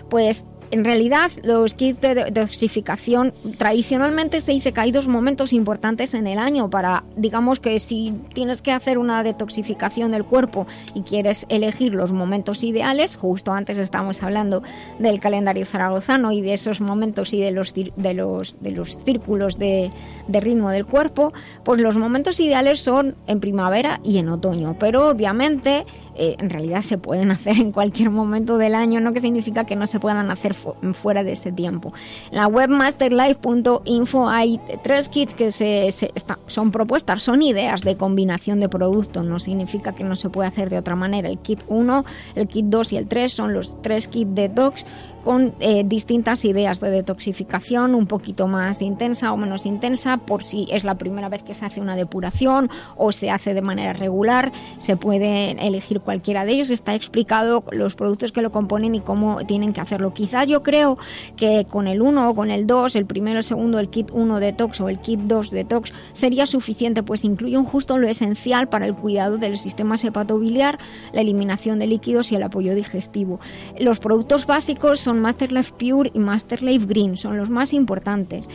Pues 0.08 0.44
en 0.70 0.84
realidad, 0.84 1.30
los 1.42 1.74
kits 1.74 2.00
de 2.00 2.14
detoxificación 2.14 3.32
tradicionalmente 3.58 4.40
se 4.40 4.52
dice 4.52 4.72
que 4.72 4.80
hay 4.80 4.92
dos 4.92 5.08
momentos 5.08 5.52
importantes 5.52 6.14
en 6.14 6.26
el 6.26 6.38
año 6.38 6.70
para, 6.70 7.04
digamos 7.16 7.58
que 7.58 7.78
si 7.80 8.14
tienes 8.34 8.62
que 8.62 8.72
hacer 8.72 8.98
una 8.98 9.22
detoxificación 9.22 10.12
del 10.12 10.24
cuerpo 10.24 10.66
y 10.94 11.02
quieres 11.02 11.44
elegir 11.48 11.94
los 11.94 12.12
momentos 12.12 12.62
ideales, 12.62 13.16
justo 13.16 13.52
antes 13.52 13.78
estábamos 13.78 14.22
hablando 14.22 14.62
del 14.98 15.18
calendario 15.18 15.66
zaragozano 15.66 16.30
y 16.32 16.40
de 16.40 16.54
esos 16.54 16.80
momentos 16.80 17.34
y 17.34 17.40
de 17.40 17.50
los, 17.50 17.74
de 17.74 18.14
los, 18.14 18.56
de 18.60 18.70
los 18.70 18.96
círculos 19.04 19.58
de, 19.58 19.90
de 20.28 20.40
ritmo 20.40 20.70
del 20.70 20.86
cuerpo, 20.86 21.32
pues 21.64 21.80
los 21.80 21.96
momentos 21.96 22.38
ideales 22.38 22.80
son 22.80 23.16
en 23.26 23.40
primavera 23.40 24.00
y 24.04 24.18
en 24.18 24.28
otoño, 24.28 24.76
pero 24.78 25.08
obviamente 25.08 25.84
eh, 26.20 26.36
en 26.38 26.50
realidad 26.50 26.82
se 26.82 26.98
pueden 26.98 27.30
hacer 27.36 27.56
en 27.58 27.72
cualquier 27.72 28.10
momento 28.10 28.58
del 28.58 28.74
año, 28.74 29.00
no 29.00 29.12
que 29.12 29.20
significa 29.20 29.64
que 29.64 29.74
no 29.74 29.86
se 29.86 29.98
puedan 29.98 30.30
hacer 30.30 30.54
fu- 30.54 30.74
fuera 30.92 31.24
de 31.24 31.32
ese 31.32 31.50
tiempo. 31.50 31.92
En 32.30 32.36
la 32.36 32.46
web 32.46 32.68
masterlife.info 32.68 34.28
hay 34.28 34.60
tres 34.82 35.08
kits 35.08 35.34
que 35.34 35.50
se, 35.50 35.90
se- 35.92 36.12
son 36.46 36.70
propuestas, 36.70 37.22
son 37.22 37.42
ideas 37.42 37.80
de 37.82 37.96
combinación 37.96 38.60
de 38.60 38.68
productos, 38.68 39.24
no 39.26 39.38
significa 39.38 39.94
que 39.94 40.04
no 40.04 40.16
se 40.16 40.28
puede 40.30 40.48
hacer 40.48 40.70
de 40.70 40.78
otra 40.78 40.96
manera. 40.96 41.28
El 41.28 41.38
kit 41.38 41.60
1, 41.68 42.04
el 42.34 42.48
kit 42.48 42.66
2 42.66 42.92
y 42.92 42.96
el 42.98 43.06
3 43.08 43.32
son 43.32 43.54
los 43.54 43.80
tres 43.82 44.08
kits 44.08 44.34
detox 44.34 44.84
con 45.24 45.54
eh, 45.60 45.84
distintas 45.84 46.44
ideas 46.44 46.80
de 46.80 46.90
detoxificación, 46.90 47.94
un 47.94 48.06
poquito 48.06 48.48
más 48.48 48.82
intensa 48.82 49.32
o 49.32 49.36
menos 49.36 49.66
intensa, 49.66 50.18
por 50.18 50.42
si 50.42 50.66
es 50.70 50.84
la 50.84 50.96
primera 50.96 51.28
vez 51.28 51.42
que 51.42 51.54
se 51.54 51.64
hace 51.64 51.80
una 51.80 51.96
depuración 51.96 52.70
o 52.96 53.12
se 53.12 53.30
hace 53.30 53.54
de 53.54 53.62
manera 53.62 53.92
regular, 53.92 54.52
se 54.78 54.96
puede 54.96 55.52
elegir 55.66 56.00
cualquiera 56.00 56.44
de 56.44 56.52
ellos, 56.52 56.70
está 56.70 56.94
explicado 56.94 57.64
los 57.70 57.94
productos 57.94 58.32
que 58.32 58.42
lo 58.42 58.50
componen 58.50 58.94
y 58.94 59.00
cómo 59.00 59.44
tienen 59.46 59.72
que 59.72 59.80
hacerlo. 59.80 60.14
Quizás 60.14 60.46
yo 60.46 60.62
creo 60.62 60.98
que 61.36 61.66
con 61.68 61.86
el 61.86 62.02
1 62.02 62.30
o 62.30 62.34
con 62.34 62.50
el 62.50 62.66
2, 62.66 62.96
el 62.96 63.06
primero, 63.06 63.38
el 63.38 63.44
segundo, 63.44 63.78
el 63.78 63.90
kit 63.90 64.10
1 64.12 64.40
detox 64.40 64.80
o 64.80 64.88
el 64.88 64.98
kit 64.98 65.20
2 65.20 65.50
detox 65.50 65.92
sería 66.12 66.46
suficiente, 66.46 67.02
pues 67.02 67.24
incluyen 67.24 67.64
justo 67.64 67.98
lo 67.98 68.08
esencial 68.08 68.68
para 68.68 68.86
el 68.86 68.94
cuidado 68.94 69.38
del 69.38 69.58
sistema 69.58 69.96
hepatobiliar, 70.02 70.78
la 71.12 71.20
eliminación 71.20 71.78
de 71.78 71.86
líquidos 71.86 72.32
y 72.32 72.36
el 72.36 72.42
apoyo 72.42 72.74
digestivo. 72.74 73.40
Los 73.78 73.98
productos 73.98 74.46
básicos 74.46 75.00
son 75.00 75.09
Masterlife 75.18 75.72
Pure 75.72 76.10
y 76.14 76.18
Masterlife 76.18 76.86
Green, 76.86 77.16
son 77.16 77.36
los 77.36 77.50
más 77.50 77.72
importantes. 77.72 78.48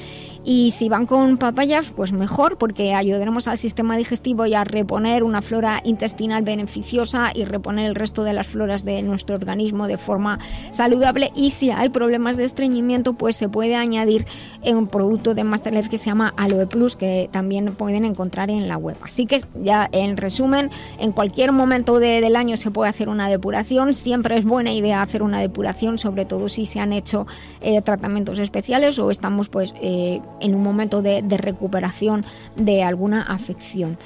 Y 0.47 0.71
si 0.71 0.89
van 0.89 1.07
con 1.07 1.37
papayas, 1.37 1.89
pues 1.95 2.11
mejor, 2.11 2.59
porque 2.59 2.93
ayudaremos 2.93 3.47
al 3.47 3.57
sistema 3.57 3.97
digestivo 3.97 4.45
y 4.45 4.53
a 4.53 4.63
reponer 4.63 5.23
una 5.23 5.41
flora 5.41 5.81
intestinal 5.83 6.43
beneficiosa 6.43 7.31
y 7.33 7.45
reponer 7.45 7.87
el 7.87 7.95
resto 7.95 8.23
de 8.23 8.33
las 8.33 8.45
floras 8.45 8.85
de 8.85 9.01
nuestro 9.01 9.35
organismo 9.35 9.87
de 9.87 9.97
forma 9.97 10.37
saludable. 10.69 11.31
Y 11.35 11.49
si 11.49 11.71
hay 11.71 11.89
problemas 11.89 12.37
de 12.37 12.43
estreñimiento, 12.45 13.13
pues 13.13 13.35
se 13.35 13.49
puede 13.49 13.75
añadir 13.75 14.25
un 14.63 14.85
producto 14.87 15.33
de 15.33 15.43
Masterlife 15.43 15.89
que 15.89 15.97
se 15.97 16.05
llama 16.11 16.33
Aloe 16.37 16.67
Plus, 16.67 16.95
que 16.95 17.27
también 17.31 17.73
pueden 17.73 18.05
encontrar 18.05 18.51
en 18.51 18.67
la 18.67 18.77
web. 18.77 18.97
Así 19.01 19.25
que 19.25 19.41
ya 19.63 19.89
en 19.91 20.15
resumen, 20.15 20.69
en 20.99 21.11
cualquier 21.11 21.53
momento 21.53 21.99
de- 21.99 22.21
del 22.21 22.35
año 22.35 22.55
se 22.57 22.69
puede 22.69 22.89
hacer 22.91 23.09
una 23.09 23.29
depuración. 23.29 23.95
Siempre 23.95 24.37
es 24.37 24.45
buena 24.45 24.71
idea 24.73 25.01
hacer 25.01 25.23
una 25.23 25.39
depuración, 25.39 25.97
sobre 25.97 26.25
todo 26.25 26.49
si 26.49 26.67
se 26.67 26.79
han 26.79 26.93
hecho 26.93 27.25
eh, 27.61 27.81
tratamientos 27.81 28.37
especiales 28.37 28.99
o 28.99 29.09
estamos 29.09 29.49
pues 29.49 29.73
eh, 29.81 30.21
en 30.39 30.55
un 30.55 30.63
momento 30.63 31.01
de, 31.01 31.21
recuperación 31.37 32.25
de 32.55 32.83
alguna 32.83 33.23
afección. 33.23 33.97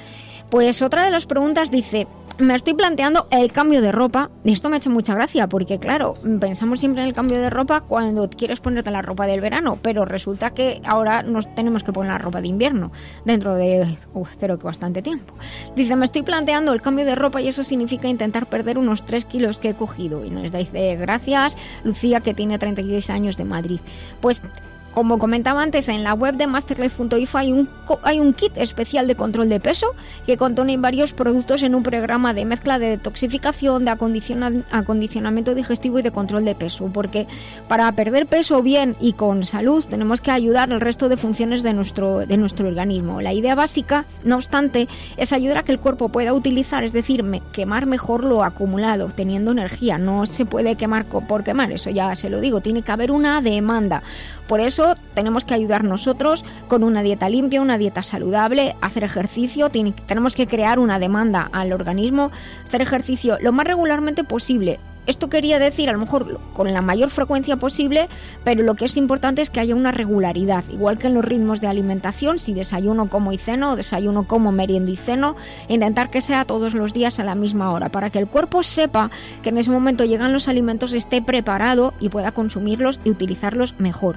Pues 0.50 0.82
otra 0.82 1.04
de 1.04 1.12
las 1.12 1.26
preguntas 1.26 1.70
dice, 1.70 2.08
me 2.38 2.54
estoy 2.54 2.74
planteando 2.74 3.28
el 3.30 3.52
cambio 3.52 3.80
de 3.80 3.92
ropa. 3.92 4.30
Esto 4.44 4.68
me 4.68 4.76
ha 4.76 4.78
hecho 4.78 4.90
mucha 4.90 5.14
gracia 5.14 5.48
porque, 5.48 5.78
claro, 5.78 6.14
pensamos 6.40 6.80
siempre 6.80 7.02
en 7.02 7.08
el 7.08 7.14
cambio 7.14 7.38
de 7.38 7.50
ropa 7.50 7.82
cuando 7.82 8.28
quieres 8.28 8.58
ponerte 8.58 8.90
la 8.90 9.00
ropa 9.00 9.26
del 9.26 9.40
verano, 9.40 9.78
pero 9.80 10.04
resulta 10.04 10.50
que 10.50 10.80
ahora 10.84 11.22
nos 11.22 11.54
tenemos 11.54 11.84
que 11.84 11.92
poner 11.92 12.12
la 12.12 12.18
ropa 12.18 12.40
de 12.40 12.48
invierno 12.48 12.90
dentro 13.24 13.54
de, 13.54 13.96
uf, 14.12 14.30
espero 14.30 14.58
que 14.58 14.64
bastante 14.64 15.02
tiempo. 15.02 15.34
Dice, 15.76 15.94
me 15.94 16.04
estoy 16.04 16.22
planteando 16.22 16.72
el 16.72 16.82
cambio 16.82 17.04
de 17.04 17.14
ropa 17.14 17.40
y 17.40 17.48
eso 17.48 17.62
significa 17.62 18.08
intentar 18.08 18.46
perder 18.46 18.76
unos 18.76 19.04
3 19.04 19.24
kilos 19.26 19.60
que 19.60 19.70
he 19.70 19.74
cogido. 19.74 20.24
Y 20.24 20.30
nos 20.30 20.50
dice, 20.50 20.96
gracias, 20.96 21.56
Lucía, 21.84 22.20
que 22.20 22.34
tiene 22.34 22.58
36 22.58 23.08
años 23.10 23.36
de 23.36 23.44
Madrid. 23.44 23.80
Pues 24.20 24.42
como 24.92 25.18
comentaba 25.18 25.62
antes, 25.62 25.88
en 25.88 26.02
la 26.04 26.14
web 26.14 26.36
de 26.36 26.46
masterlife.info 26.46 27.38
hay 27.38 27.52
un, 27.52 27.68
hay 28.02 28.20
un 28.20 28.32
kit 28.34 28.52
especial 28.56 29.06
de 29.06 29.14
control 29.14 29.48
de 29.48 29.60
peso 29.60 29.94
que 30.26 30.36
contiene 30.36 30.76
varios 30.78 31.12
productos 31.12 31.62
en 31.62 31.74
un 31.74 31.82
programa 31.82 32.34
de 32.34 32.44
mezcla 32.44 32.78
de 32.78 32.90
detoxificación, 32.90 33.84
de 33.84 33.92
acondiciona- 33.92 34.64
acondicionamiento 34.70 35.54
digestivo 35.54 35.98
y 35.98 36.02
de 36.02 36.10
control 36.10 36.44
de 36.44 36.54
peso. 36.54 36.90
Porque 36.92 37.26
para 37.68 37.90
perder 37.92 38.26
peso 38.26 38.62
bien 38.62 38.96
y 39.00 39.12
con 39.12 39.44
salud 39.46 39.84
tenemos 39.88 40.20
que 40.20 40.32
ayudar 40.32 40.72
al 40.72 40.80
resto 40.80 41.08
de 41.08 41.16
funciones 41.16 41.62
de 41.62 41.72
nuestro, 41.72 42.16
organismo. 42.16 43.20
La 43.20 43.32
idea 43.32 43.54
básica, 43.54 44.06
no 44.24 44.36
obstante, 44.36 44.88
es 45.16 45.32
ayudar 45.32 45.58
a 45.58 45.62
que 45.62 45.72
el 45.72 45.78
cuerpo 45.78 46.08
pueda 46.08 46.32
utilizar, 46.32 46.82
es 46.82 46.92
decir, 46.92 47.24
quemar 47.52 47.86
mejor 47.86 48.24
lo 48.24 48.42
acumulado, 48.42 49.10
teniendo 49.14 49.52
energía. 49.52 49.98
No 49.98 50.26
se 50.26 50.46
puede 50.46 50.74
quemar 50.74 51.04
por 51.04 51.44
quemar, 51.44 51.70
eso 51.70 51.90
ya 51.90 52.14
se 52.16 52.28
lo 52.28 52.40
digo, 52.40 52.60
tiene 52.60 52.82
que 52.82 52.92
haber 52.92 53.12
una 53.12 53.40
demanda. 53.40 54.02
Por 54.46 54.58
eso 54.60 54.79
tenemos 55.14 55.44
que 55.44 55.54
ayudar 55.54 55.84
nosotros 55.84 56.44
con 56.68 56.84
una 56.84 57.02
dieta 57.02 57.28
limpia, 57.28 57.60
una 57.60 57.78
dieta 57.78 58.02
saludable, 58.02 58.76
hacer 58.80 59.04
ejercicio, 59.04 59.70
tenemos 59.70 60.34
que 60.34 60.46
crear 60.46 60.78
una 60.78 60.98
demanda 60.98 61.48
al 61.52 61.72
organismo, 61.72 62.30
hacer 62.66 62.82
ejercicio 62.82 63.38
lo 63.40 63.52
más 63.52 63.66
regularmente 63.66 64.24
posible. 64.24 64.78
Esto 65.10 65.28
quería 65.28 65.58
decir, 65.58 65.88
a 65.88 65.92
lo 65.92 65.98
mejor 65.98 66.38
con 66.54 66.72
la 66.72 66.82
mayor 66.82 67.10
frecuencia 67.10 67.56
posible, 67.56 68.08
pero 68.44 68.62
lo 68.62 68.76
que 68.76 68.84
es 68.84 68.96
importante 68.96 69.42
es 69.42 69.50
que 69.50 69.58
haya 69.58 69.74
una 69.74 69.90
regularidad, 69.90 70.62
igual 70.70 70.98
que 70.98 71.08
en 71.08 71.14
los 71.14 71.24
ritmos 71.24 71.60
de 71.60 71.66
alimentación, 71.66 72.38
si 72.38 72.54
desayuno 72.54 73.08
como 73.08 73.32
y 73.32 73.36
ceno, 73.36 73.72
o 73.72 73.76
desayuno 73.76 74.28
como 74.28 74.52
meriendo 74.52 74.92
y 74.92 74.96
ceno, 74.96 75.34
intentar 75.66 76.10
que 76.10 76.20
sea 76.20 76.44
todos 76.44 76.74
los 76.74 76.92
días 76.92 77.18
a 77.18 77.24
la 77.24 77.34
misma 77.34 77.72
hora, 77.72 77.88
para 77.88 78.10
que 78.10 78.20
el 78.20 78.28
cuerpo 78.28 78.62
sepa 78.62 79.10
que 79.42 79.48
en 79.48 79.58
ese 79.58 79.72
momento 79.72 80.04
llegan 80.04 80.32
los 80.32 80.46
alimentos, 80.46 80.92
esté 80.92 81.20
preparado 81.22 81.92
y 81.98 82.08
pueda 82.08 82.30
consumirlos 82.30 83.00
y 83.02 83.10
utilizarlos 83.10 83.74
mejor. 83.78 84.16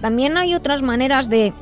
También 0.00 0.36
hay 0.36 0.56
otras 0.56 0.82
maneras 0.82 1.28
de 1.28 1.52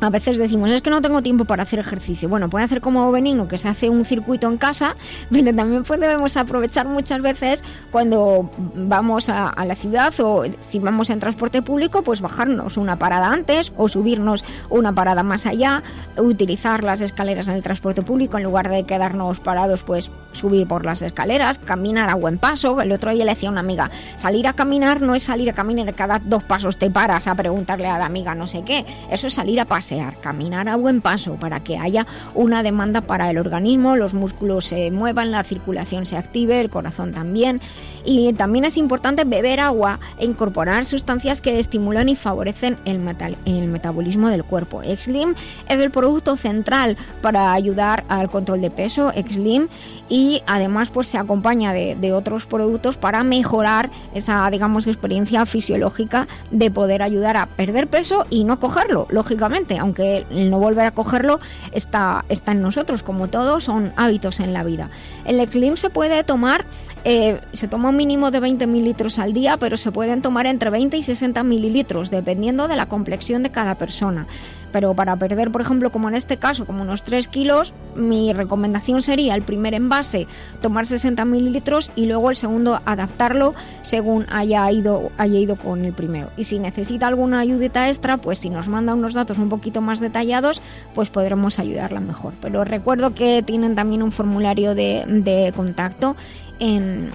a 0.00 0.10
veces 0.10 0.38
decimos, 0.38 0.70
es 0.70 0.82
que 0.82 0.90
no 0.90 1.02
tengo 1.02 1.22
tiempo 1.22 1.44
para 1.44 1.62
hacer 1.62 1.78
ejercicio. 1.78 2.28
Bueno, 2.28 2.48
puede 2.48 2.64
hacer 2.64 2.80
como 2.80 3.10
Benigno, 3.10 3.48
que 3.48 3.58
se 3.58 3.68
hace 3.68 3.88
un 3.88 4.04
circuito 4.04 4.48
en 4.48 4.56
casa, 4.56 4.96
pero 5.30 5.54
también 5.54 5.84
podemos 5.84 6.36
aprovechar 6.36 6.86
muchas 6.86 7.20
veces 7.22 7.64
cuando 7.90 8.50
vamos 8.74 9.28
a, 9.28 9.48
a 9.48 9.64
la 9.64 9.74
ciudad 9.74 10.12
o 10.20 10.44
si 10.60 10.78
vamos 10.78 11.10
en 11.10 11.20
transporte 11.20 11.62
público, 11.62 12.02
pues 12.02 12.20
bajarnos 12.20 12.76
una 12.76 12.98
parada 12.98 13.28
antes 13.28 13.72
o 13.76 13.88
subirnos 13.88 14.44
una 14.70 14.92
parada 14.92 15.22
más 15.22 15.46
allá, 15.46 15.82
utilizar 16.16 16.84
las 16.84 17.00
escaleras 17.00 17.48
en 17.48 17.54
el 17.54 17.62
transporte 17.62 18.02
público 18.02 18.38
en 18.38 18.44
lugar 18.44 18.68
de 18.68 18.84
quedarnos 18.84 19.40
parados, 19.40 19.82
pues 19.82 20.10
subir 20.38 20.66
por 20.66 20.84
las 20.84 21.02
escaleras, 21.02 21.58
caminar 21.58 22.08
a 22.08 22.14
buen 22.14 22.38
paso. 22.38 22.80
El 22.80 22.92
otro 22.92 23.12
día 23.12 23.24
le 23.24 23.32
decía 23.32 23.48
a 23.48 23.52
una 23.52 23.60
amiga, 23.60 23.90
salir 24.16 24.46
a 24.46 24.54
caminar 24.54 25.00
no 25.00 25.14
es 25.14 25.24
salir 25.24 25.50
a 25.50 25.52
caminar, 25.52 25.92
cada 25.94 26.18
dos 26.18 26.42
pasos 26.42 26.76
te 26.78 26.90
paras 26.90 27.26
a 27.26 27.34
preguntarle 27.34 27.86
a 27.86 27.98
la 27.98 28.06
amiga 28.06 28.34
no 28.34 28.46
sé 28.46 28.62
qué, 28.62 28.86
eso 29.10 29.26
es 29.26 29.34
salir 29.34 29.60
a 29.60 29.64
pasear, 29.64 30.18
caminar 30.20 30.68
a 30.68 30.76
buen 30.76 31.00
paso 31.00 31.34
para 31.34 31.60
que 31.60 31.76
haya 31.76 32.06
una 32.34 32.62
demanda 32.62 33.00
para 33.02 33.30
el 33.30 33.38
organismo, 33.38 33.96
los 33.96 34.14
músculos 34.14 34.66
se 34.66 34.90
muevan, 34.90 35.30
la 35.30 35.42
circulación 35.42 36.06
se 36.06 36.16
active, 36.16 36.60
el 36.60 36.70
corazón 36.70 37.12
también. 37.12 37.60
Y 38.10 38.32
también 38.32 38.64
es 38.64 38.78
importante 38.78 39.24
beber 39.24 39.60
agua 39.60 40.00
e 40.18 40.24
incorporar 40.24 40.86
sustancias 40.86 41.42
que 41.42 41.58
estimulan 41.58 42.08
y 42.08 42.16
favorecen 42.16 42.78
el, 42.86 42.98
metal- 43.00 43.36
el 43.44 43.68
metabolismo 43.68 44.30
del 44.30 44.44
cuerpo. 44.44 44.82
Exlim 44.82 45.34
es 45.68 45.78
el 45.78 45.90
producto 45.90 46.36
central 46.36 46.96
para 47.20 47.52
ayudar 47.52 48.04
al 48.08 48.30
control 48.30 48.62
de 48.62 48.70
peso, 48.70 49.12
Exlim, 49.14 49.68
y 50.08 50.40
además 50.46 50.88
pues 50.88 51.06
se 51.08 51.18
acompaña 51.18 51.74
de, 51.74 51.96
de 51.96 52.14
otros 52.14 52.46
productos 52.46 52.96
para 52.96 53.22
mejorar 53.24 53.90
esa 54.14 54.48
digamos 54.50 54.86
experiencia 54.86 55.44
fisiológica 55.44 56.26
de 56.50 56.70
poder 56.70 57.02
ayudar 57.02 57.36
a 57.36 57.44
perder 57.44 57.88
peso 57.88 58.24
y 58.30 58.44
no 58.44 58.58
cogerlo, 58.58 59.06
lógicamente, 59.10 59.76
aunque 59.76 60.24
el 60.30 60.48
no 60.50 60.58
volver 60.58 60.86
a 60.86 60.92
cogerlo 60.92 61.40
está, 61.72 62.24
está 62.30 62.52
en 62.52 62.62
nosotros, 62.62 63.02
como 63.02 63.28
todo 63.28 63.60
son 63.60 63.92
hábitos 63.96 64.40
en 64.40 64.54
la 64.54 64.64
vida. 64.64 64.88
El 65.28 65.46
Slim 65.46 65.76
se 65.76 65.90
puede 65.90 66.24
tomar, 66.24 66.64
eh, 67.04 67.40
se 67.52 67.68
toma 67.68 67.90
un 67.90 67.96
mínimo 67.96 68.30
de 68.30 68.40
20 68.40 68.66
mililitros 68.66 69.18
al 69.18 69.34
día, 69.34 69.58
pero 69.58 69.76
se 69.76 69.92
pueden 69.92 70.22
tomar 70.22 70.46
entre 70.46 70.70
20 70.70 70.96
y 70.96 71.02
60 71.02 71.44
mililitros, 71.44 72.10
dependiendo 72.10 72.66
de 72.66 72.76
la 72.76 72.86
complexión 72.86 73.42
de 73.42 73.50
cada 73.50 73.74
persona. 73.74 74.26
Pero 74.72 74.94
para 74.94 75.16
perder, 75.16 75.50
por 75.50 75.60
ejemplo, 75.60 75.90
como 75.90 76.08
en 76.08 76.14
este 76.14 76.36
caso, 76.36 76.66
como 76.66 76.82
unos 76.82 77.02
3 77.02 77.28
kilos, 77.28 77.72
mi 77.96 78.32
recomendación 78.32 79.02
sería 79.02 79.34
el 79.34 79.42
primer 79.42 79.74
envase 79.74 80.26
tomar 80.60 80.86
60 80.86 81.24
mililitros 81.24 81.90
y 81.96 82.06
luego 82.06 82.30
el 82.30 82.36
segundo 82.36 82.80
adaptarlo 82.84 83.54
según 83.82 84.26
haya 84.30 84.70
ido, 84.70 85.10
haya 85.16 85.38
ido 85.38 85.56
con 85.56 85.84
el 85.84 85.92
primero. 85.92 86.30
Y 86.36 86.44
si 86.44 86.58
necesita 86.58 87.06
alguna 87.06 87.40
ayudita 87.40 87.88
extra, 87.88 88.16
pues 88.18 88.38
si 88.38 88.50
nos 88.50 88.68
manda 88.68 88.94
unos 88.94 89.14
datos 89.14 89.38
un 89.38 89.48
poquito 89.48 89.80
más 89.80 90.00
detallados, 90.00 90.60
pues 90.94 91.08
podremos 91.10 91.58
ayudarla 91.58 92.00
mejor. 92.00 92.32
Pero 92.40 92.64
recuerdo 92.64 93.14
que 93.14 93.42
tienen 93.42 93.74
también 93.74 94.02
un 94.02 94.12
formulario 94.12 94.74
de, 94.74 95.04
de 95.06 95.52
contacto 95.54 96.16
en, 96.58 97.10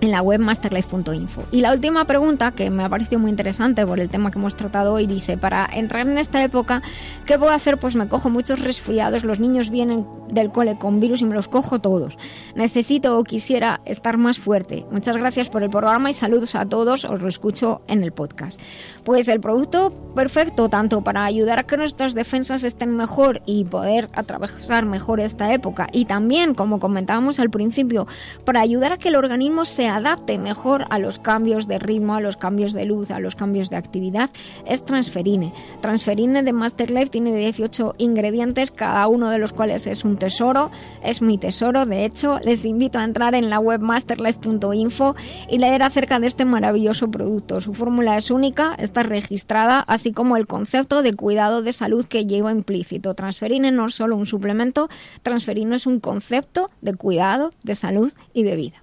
en 0.00 0.10
la 0.10 0.22
web 0.22 0.40
masterlife.info. 0.40 1.44
Y 1.50 1.60
la 1.60 1.72
última 1.72 2.04
pregunta, 2.04 2.52
que 2.52 2.70
me 2.70 2.84
ha 2.84 2.88
parecido 2.88 3.18
muy 3.18 3.30
interesante 3.30 3.86
por 3.86 4.00
el 4.00 4.08
tema 4.08 4.30
que 4.30 4.38
hemos 4.38 4.56
tratado 4.56 4.94
hoy, 4.94 5.06
dice, 5.06 5.36
para 5.36 5.68
entrar 5.72 6.06
en 6.06 6.18
esta 6.18 6.42
época, 6.42 6.82
¿qué 7.26 7.38
puedo 7.38 7.52
hacer? 7.52 7.78
Pues 7.78 7.96
me 7.96 8.08
cojo 8.08 8.30
muchos 8.30 8.60
resfriados, 8.60 9.24
los 9.24 9.40
niños 9.40 9.70
vienen 9.70 10.06
del 10.30 10.50
cole 10.50 10.76
con 10.78 11.00
virus 11.00 11.22
y 11.22 11.24
me 11.24 11.34
los 11.34 11.48
cojo 11.48 11.80
todos. 11.80 12.16
Necesito 12.54 13.18
o 13.18 13.24
quisiera 13.24 13.80
estar 13.84 14.16
más 14.18 14.38
fuerte. 14.38 14.84
Muchas 14.90 15.16
gracias 15.16 15.48
por 15.48 15.62
el 15.62 15.70
programa 15.70 16.10
y 16.10 16.14
saludos 16.14 16.54
a 16.54 16.66
todos, 16.66 17.04
os 17.04 17.20
lo 17.20 17.28
escucho 17.28 17.82
en 17.86 18.02
el 18.02 18.12
podcast. 18.12 18.60
Pues 19.04 19.28
el 19.28 19.40
producto 19.40 19.92
perfecto 20.14 20.68
tanto 20.68 21.02
para 21.02 21.24
ayudar 21.24 21.58
a 21.58 21.62
que 21.64 21.76
nuestras 21.76 22.14
defensas 22.14 22.64
estén 22.64 22.96
mejor 22.96 23.42
y 23.46 23.64
poder 23.64 24.08
atravesar 24.12 24.86
mejor 24.86 25.20
esta 25.20 25.52
época 25.52 25.86
y 25.92 26.04
también, 26.04 26.54
como 26.54 26.80
comentábamos 26.80 27.40
al 27.40 27.50
principio, 27.50 28.06
para 28.44 28.60
ayudar 28.60 28.92
a 28.92 28.98
que 28.98 29.08
el 29.08 29.16
organismo 29.16 29.64
se 29.64 29.87
adapte 29.88 30.38
mejor 30.38 30.84
a 30.90 30.98
los 30.98 31.18
cambios 31.18 31.68
de 31.68 31.78
ritmo, 31.78 32.14
a 32.14 32.20
los 32.20 32.36
cambios 32.36 32.72
de 32.72 32.84
luz, 32.84 33.10
a 33.10 33.20
los 33.20 33.34
cambios 33.34 33.70
de 33.70 33.76
actividad, 33.76 34.30
es 34.66 34.84
Transferine. 34.84 35.52
Transferine 35.80 36.42
de 36.42 36.52
Masterlife 36.52 37.10
tiene 37.10 37.34
18 37.36 37.94
ingredientes, 37.98 38.70
cada 38.70 39.06
uno 39.08 39.30
de 39.30 39.38
los 39.38 39.52
cuales 39.52 39.86
es 39.86 40.04
un 40.04 40.16
tesoro, 40.16 40.70
es 41.02 41.22
mi 41.22 41.38
tesoro, 41.38 41.86
de 41.86 42.04
hecho, 42.04 42.38
les 42.40 42.64
invito 42.64 42.98
a 42.98 43.04
entrar 43.04 43.34
en 43.34 43.50
la 43.50 43.58
web 43.58 43.80
masterlife.info 43.80 45.16
y 45.50 45.58
leer 45.58 45.82
acerca 45.82 46.18
de 46.18 46.26
este 46.26 46.44
maravilloso 46.44 47.10
producto. 47.10 47.60
Su 47.60 47.74
fórmula 47.74 48.16
es 48.16 48.30
única, 48.30 48.74
está 48.78 49.02
registrada, 49.02 49.80
así 49.80 50.12
como 50.12 50.36
el 50.36 50.46
concepto 50.46 51.02
de 51.02 51.14
cuidado 51.14 51.62
de 51.62 51.72
salud 51.72 52.06
que 52.06 52.26
lleva 52.26 52.52
implícito. 52.52 53.14
Transferine 53.14 53.70
no 53.70 53.86
es 53.86 53.94
solo 53.94 54.16
un 54.16 54.26
suplemento, 54.26 54.88
Transferine 55.22 55.76
es 55.76 55.86
un 55.86 56.00
concepto 56.00 56.70
de 56.80 56.94
cuidado, 56.94 57.50
de 57.62 57.74
salud 57.74 58.12
y 58.32 58.42
de 58.42 58.56
vida. 58.56 58.82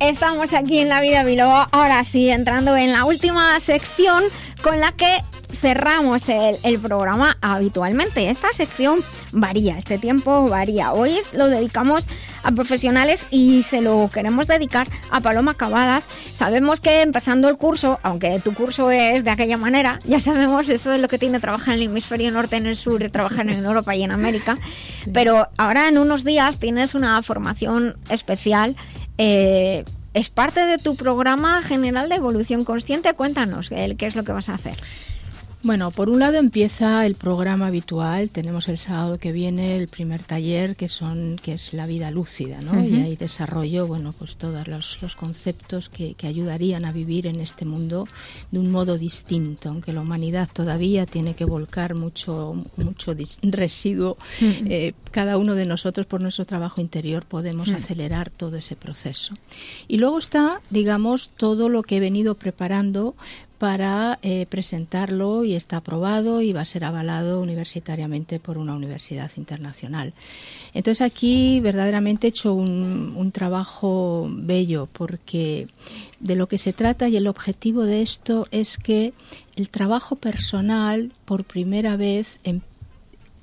estamos 0.00 0.52
aquí 0.52 0.78
en 0.78 0.88
La 0.88 1.00
Vida 1.00 1.24
Biloba, 1.24 1.68
ahora 1.72 2.02
sí, 2.04 2.28
entrando 2.30 2.76
en 2.76 2.92
la 2.92 3.04
última 3.04 3.58
sección 3.60 4.24
con 4.62 4.80
la 4.80 4.92
que 4.92 5.22
cerramos 5.60 6.28
el, 6.28 6.56
el 6.62 6.78
programa 6.78 7.36
habitualmente. 7.40 8.28
Esta 8.28 8.48
sección 8.52 9.00
varía, 9.32 9.78
este 9.78 9.98
tiempo 9.98 10.48
varía. 10.48 10.92
Hoy 10.92 11.16
es- 11.18 11.32
lo 11.32 11.46
dedicamos 11.48 12.06
a 12.42 12.50
profesionales 12.52 13.24
y 13.30 13.62
se 13.62 13.80
lo 13.80 14.10
queremos 14.12 14.46
dedicar 14.46 14.88
a 15.10 15.20
Paloma 15.20 15.54
Cavadas. 15.54 16.02
Sabemos 16.32 16.80
que 16.80 17.00
empezando 17.02 17.48
el 17.48 17.56
curso, 17.56 17.98
aunque 18.02 18.40
tu 18.40 18.52
curso 18.52 18.90
es 18.90 19.24
de 19.24 19.30
aquella 19.30 19.56
manera, 19.56 20.00
ya 20.04 20.18
sabemos 20.20 20.68
eso 20.68 20.90
de 20.90 20.98
lo 20.98 21.08
que 21.08 21.18
tiene 21.18 21.40
trabajar 21.40 21.74
en 21.76 21.82
el 21.82 21.86
hemisferio 21.88 22.30
norte, 22.30 22.56
en 22.56 22.66
el 22.66 22.76
sur, 22.76 23.02
trabajar 23.10 23.48
en 23.48 23.64
Europa 23.64 23.94
y 23.94 24.02
en 24.02 24.10
América. 24.12 24.58
Pero 25.12 25.48
ahora 25.56 25.88
en 25.88 25.98
unos 25.98 26.24
días 26.24 26.58
tienes 26.58 26.94
una 26.94 27.22
formación 27.22 27.96
especial. 28.10 28.76
Eh, 29.18 29.84
es 30.14 30.28
parte 30.28 30.60
de 30.60 30.78
tu 30.78 30.96
programa 30.96 31.62
general 31.62 32.08
de 32.08 32.16
evolución 32.16 32.64
consciente. 32.64 33.14
Cuéntanos 33.14 33.68
qué 33.68 34.06
es 34.06 34.14
lo 34.14 34.24
que 34.24 34.32
vas 34.32 34.48
a 34.48 34.54
hacer. 34.54 34.76
Bueno, 35.64 35.90
por 35.92 36.10
un 36.10 36.18
lado 36.18 36.36
empieza 36.36 37.06
el 37.06 37.14
programa 37.14 37.68
habitual. 37.68 38.28
Tenemos 38.28 38.68
el 38.68 38.76
sábado 38.76 39.16
que 39.16 39.32
viene 39.32 39.78
el 39.78 39.88
primer 39.88 40.22
taller 40.22 40.76
que 40.76 40.90
son 40.90 41.40
que 41.42 41.54
es 41.54 41.72
la 41.72 41.86
vida 41.86 42.10
lúcida, 42.10 42.60
¿no? 42.60 42.84
Y 42.84 42.96
ahí 42.96 43.16
desarrollo, 43.16 43.86
bueno, 43.86 44.12
pues 44.12 44.36
todos 44.36 44.68
los, 44.68 45.00
los 45.00 45.16
conceptos 45.16 45.88
que, 45.88 46.12
que 46.14 46.26
ayudarían 46.26 46.84
a 46.84 46.92
vivir 46.92 47.26
en 47.26 47.40
este 47.40 47.64
mundo 47.64 48.06
de 48.50 48.58
un 48.58 48.70
modo 48.70 48.98
distinto, 48.98 49.70
aunque 49.70 49.94
la 49.94 50.02
humanidad 50.02 50.50
todavía 50.52 51.06
tiene 51.06 51.34
que 51.34 51.46
volcar 51.46 51.94
mucho 51.94 52.62
mucho 52.76 53.16
residuo. 53.42 54.18
Eh, 54.42 54.92
cada 55.12 55.38
uno 55.38 55.54
de 55.54 55.64
nosotros 55.64 56.04
por 56.04 56.20
nuestro 56.20 56.44
trabajo 56.44 56.82
interior 56.82 57.24
podemos 57.24 57.70
acelerar 57.70 58.30
todo 58.30 58.58
ese 58.58 58.76
proceso. 58.76 59.32
Y 59.88 59.96
luego 59.96 60.18
está, 60.18 60.60
digamos, 60.68 61.30
todo 61.30 61.70
lo 61.70 61.82
que 61.82 61.96
he 61.96 62.00
venido 62.00 62.34
preparando 62.34 63.14
para 63.64 64.18
eh, 64.20 64.44
presentarlo 64.44 65.42
y 65.42 65.54
está 65.54 65.78
aprobado 65.78 66.42
y 66.42 66.52
va 66.52 66.60
a 66.60 66.66
ser 66.66 66.84
avalado 66.84 67.40
universitariamente 67.40 68.38
por 68.38 68.58
una 68.58 68.74
universidad 68.74 69.30
internacional. 69.38 70.12
Entonces 70.74 71.00
aquí 71.00 71.60
verdaderamente 71.60 72.26
he 72.26 72.28
hecho 72.28 72.52
un, 72.52 73.14
un 73.16 73.32
trabajo 73.32 74.28
bello 74.30 74.86
porque 74.92 75.66
de 76.20 76.36
lo 76.36 76.46
que 76.46 76.58
se 76.58 76.74
trata 76.74 77.08
y 77.08 77.16
el 77.16 77.26
objetivo 77.26 77.84
de 77.84 78.02
esto 78.02 78.46
es 78.50 78.76
que 78.76 79.14
el 79.56 79.70
trabajo 79.70 80.16
personal 80.16 81.14
por 81.24 81.44
primera 81.44 81.96
vez 81.96 82.40
em- 82.44 82.60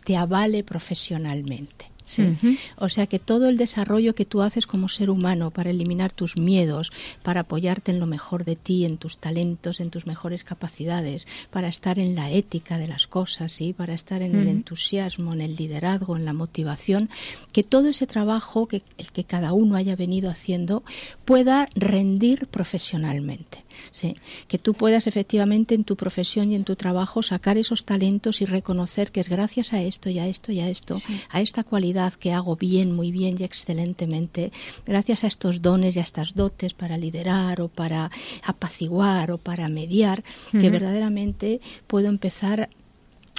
te 0.03 0.17
avale 0.17 0.63
profesionalmente. 0.63 1.90
¿Sí? 2.11 2.57
O 2.77 2.89
sea 2.89 3.07
que 3.07 3.19
todo 3.19 3.49
el 3.49 3.57
desarrollo 3.57 4.15
que 4.15 4.25
tú 4.25 4.41
haces 4.41 4.67
como 4.67 4.89
ser 4.89 5.09
humano 5.09 5.51
para 5.51 5.69
eliminar 5.69 6.11
tus 6.11 6.37
miedos, 6.37 6.91
para 7.23 7.41
apoyarte 7.41 7.91
en 7.91 7.99
lo 7.99 8.05
mejor 8.05 8.45
de 8.45 8.55
ti, 8.55 8.85
en 8.85 8.97
tus 8.97 9.17
talentos, 9.17 9.79
en 9.79 9.89
tus 9.89 10.05
mejores 10.05 10.43
capacidades, 10.43 11.27
para 11.49 11.67
estar 11.67 11.99
en 11.99 12.15
la 12.15 12.29
ética 12.29 12.77
de 12.77 12.87
las 12.87 13.07
cosas, 13.07 13.53
¿sí? 13.53 13.73
para 13.73 13.93
estar 13.93 14.21
en 14.21 14.35
el 14.35 14.47
entusiasmo, 14.47 15.33
en 15.33 15.41
el 15.41 15.55
liderazgo, 15.55 16.15
en 16.15 16.25
la 16.25 16.33
motivación, 16.33 17.09
que 17.51 17.63
todo 17.63 17.89
ese 17.89 18.07
trabajo 18.07 18.67
que 18.67 18.83
el 18.97 19.11
que 19.11 19.23
cada 19.23 19.53
uno 19.53 19.75
haya 19.75 19.95
venido 19.95 20.29
haciendo 20.29 20.83
pueda 21.25 21.67
rendir 21.75 22.47
profesionalmente. 22.47 23.63
¿Sí? 23.91 24.15
Que 24.47 24.57
tú 24.57 24.73
puedas 24.73 25.07
efectivamente 25.07 25.75
en 25.75 25.83
tu 25.83 25.95
profesión 25.95 26.51
y 26.51 26.55
en 26.55 26.63
tu 26.63 26.75
trabajo 26.75 27.23
sacar 27.23 27.57
esos 27.57 27.85
talentos 27.85 28.41
y 28.41 28.45
reconocer 28.45 29.11
que 29.11 29.19
es 29.19 29.29
gracias 29.29 29.73
a 29.73 29.81
esto 29.81 30.09
y 30.09 30.19
a 30.19 30.27
esto 30.27 30.51
y 30.51 30.59
a 30.59 30.69
esto, 30.69 30.97
a 31.29 31.41
esta 31.41 31.63
cualidad 31.63 32.13
que 32.13 32.33
hago 32.33 32.55
bien, 32.55 32.93
muy 32.93 33.11
bien 33.11 33.35
y 33.39 33.43
excelentemente, 33.43 34.51
gracias 34.85 35.23
a 35.23 35.27
estos 35.27 35.61
dones 35.61 35.95
y 35.95 35.99
a 35.99 36.03
estas 36.03 36.35
dotes 36.35 36.73
para 36.73 36.97
liderar 36.97 37.61
o 37.61 37.67
para 37.67 38.11
apaciguar 38.43 39.31
o 39.31 39.37
para 39.37 39.67
mediar, 39.67 40.23
que 40.51 40.69
verdaderamente 40.69 41.61
puedo 41.87 42.07
empezar 42.07 42.69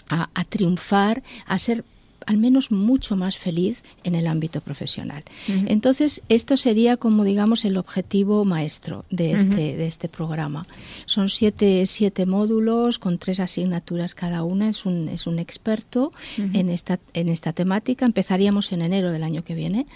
a, 0.09 0.31
a 0.35 0.45
triunfar, 0.45 1.23
a 1.47 1.59
ser 1.59 1.85
al 2.27 2.39
menos 2.39 2.71
mucho 2.71 3.17
más 3.17 3.37
feliz 3.37 3.83
en 4.05 4.15
el 4.15 4.27
ámbito 4.27 4.61
profesional. 4.61 5.25
Entonces, 5.67 6.23
esto 6.29 6.57
sería 6.57 6.97
como 6.97 7.25
digamos 7.25 7.65
el 7.65 7.77
objetivo 7.77 8.45
maestro 8.45 9.05
de 9.11 9.33
este, 9.33 9.77
de 9.77 9.87
este 9.87 10.09
programa. 10.09 10.67
Son 11.07 11.29
siete, 11.29 11.87
siete 11.87 12.27
módulos 12.27 12.99
con 12.99 13.19
tres 13.19 13.41
asignaturas 13.41 14.15
cada 14.15 14.43
una. 14.43 14.69
Es 14.69 14.87
un, 14.87 15.09
es 15.09 15.27
un 15.27 15.39
experto 15.39 16.13
en, 16.37 16.69
esta, 16.69 16.99
en 17.15 17.29
esta 17.29 17.53
temática. 17.53 18.07
Empezaríamos 18.07 18.73
en 18.73 18.83
enero 18.83 19.13
del 19.13 19.23
año 19.23 19.45
que 19.45 19.55
viene, 19.55 19.87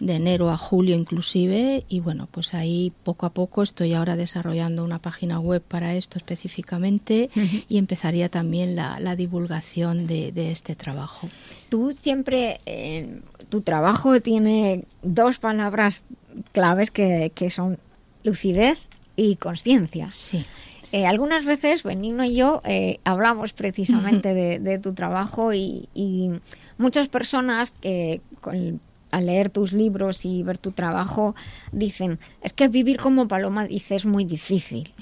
de 0.00 0.14
enero 0.14 0.50
a 0.50 0.58
julio 0.58 0.96
inclusive. 0.96 1.84
Y 1.88 2.00
bueno, 2.00 2.28
pues 2.30 2.54
ahí 2.54 2.92
poco 3.04 3.26
a 3.26 3.30
poco 3.30 3.62
estoy 3.62 3.94
ahora 3.94 4.16
desarrollando 4.16 4.84
una 4.84 4.98
página 4.98 5.38
web 5.40 5.62
para 5.62 5.94
esto 5.94 6.18
específicamente 6.18 7.30
y 7.68 7.78
empezaría 7.78 8.28
también 8.28 8.76
la, 8.76 9.00
la 9.00 9.16
divulgación 9.16 10.06
de, 10.06 10.32
de 10.32 10.50
este 10.50 10.74
trabajo. 10.74 11.28
Tú 11.72 11.92
siempre, 11.98 12.58
eh, 12.66 13.20
tu 13.48 13.62
trabajo 13.62 14.20
tiene 14.20 14.84
dos 15.02 15.38
palabras 15.38 16.04
claves 16.52 16.90
que, 16.90 17.32
que 17.34 17.48
son 17.48 17.78
lucidez 18.24 18.76
y 19.16 19.36
conciencia. 19.36 20.12
Sí. 20.12 20.44
Eh, 20.92 21.06
algunas 21.06 21.46
veces 21.46 21.82
Benigno 21.82 22.24
y 22.24 22.34
yo 22.36 22.60
eh, 22.66 22.98
hablamos 23.04 23.54
precisamente 23.54 24.34
de, 24.34 24.58
de 24.58 24.78
tu 24.78 24.92
trabajo 24.92 25.54
y, 25.54 25.88
y 25.94 26.28
muchas 26.76 27.08
personas 27.08 27.70
que 27.80 28.20
con- 28.42 28.78
al 29.10 29.26
leer 29.26 29.48
tus 29.48 29.72
libros 29.72 30.26
y 30.26 30.42
ver 30.42 30.58
tu 30.58 30.72
trabajo 30.72 31.34
dicen, 31.72 32.18
es 32.42 32.52
que 32.52 32.68
vivir 32.68 32.98
como 32.98 33.28
paloma 33.28 33.66
dice 33.66 33.94
es 33.94 34.04
muy 34.04 34.24
difícil. 34.26 34.92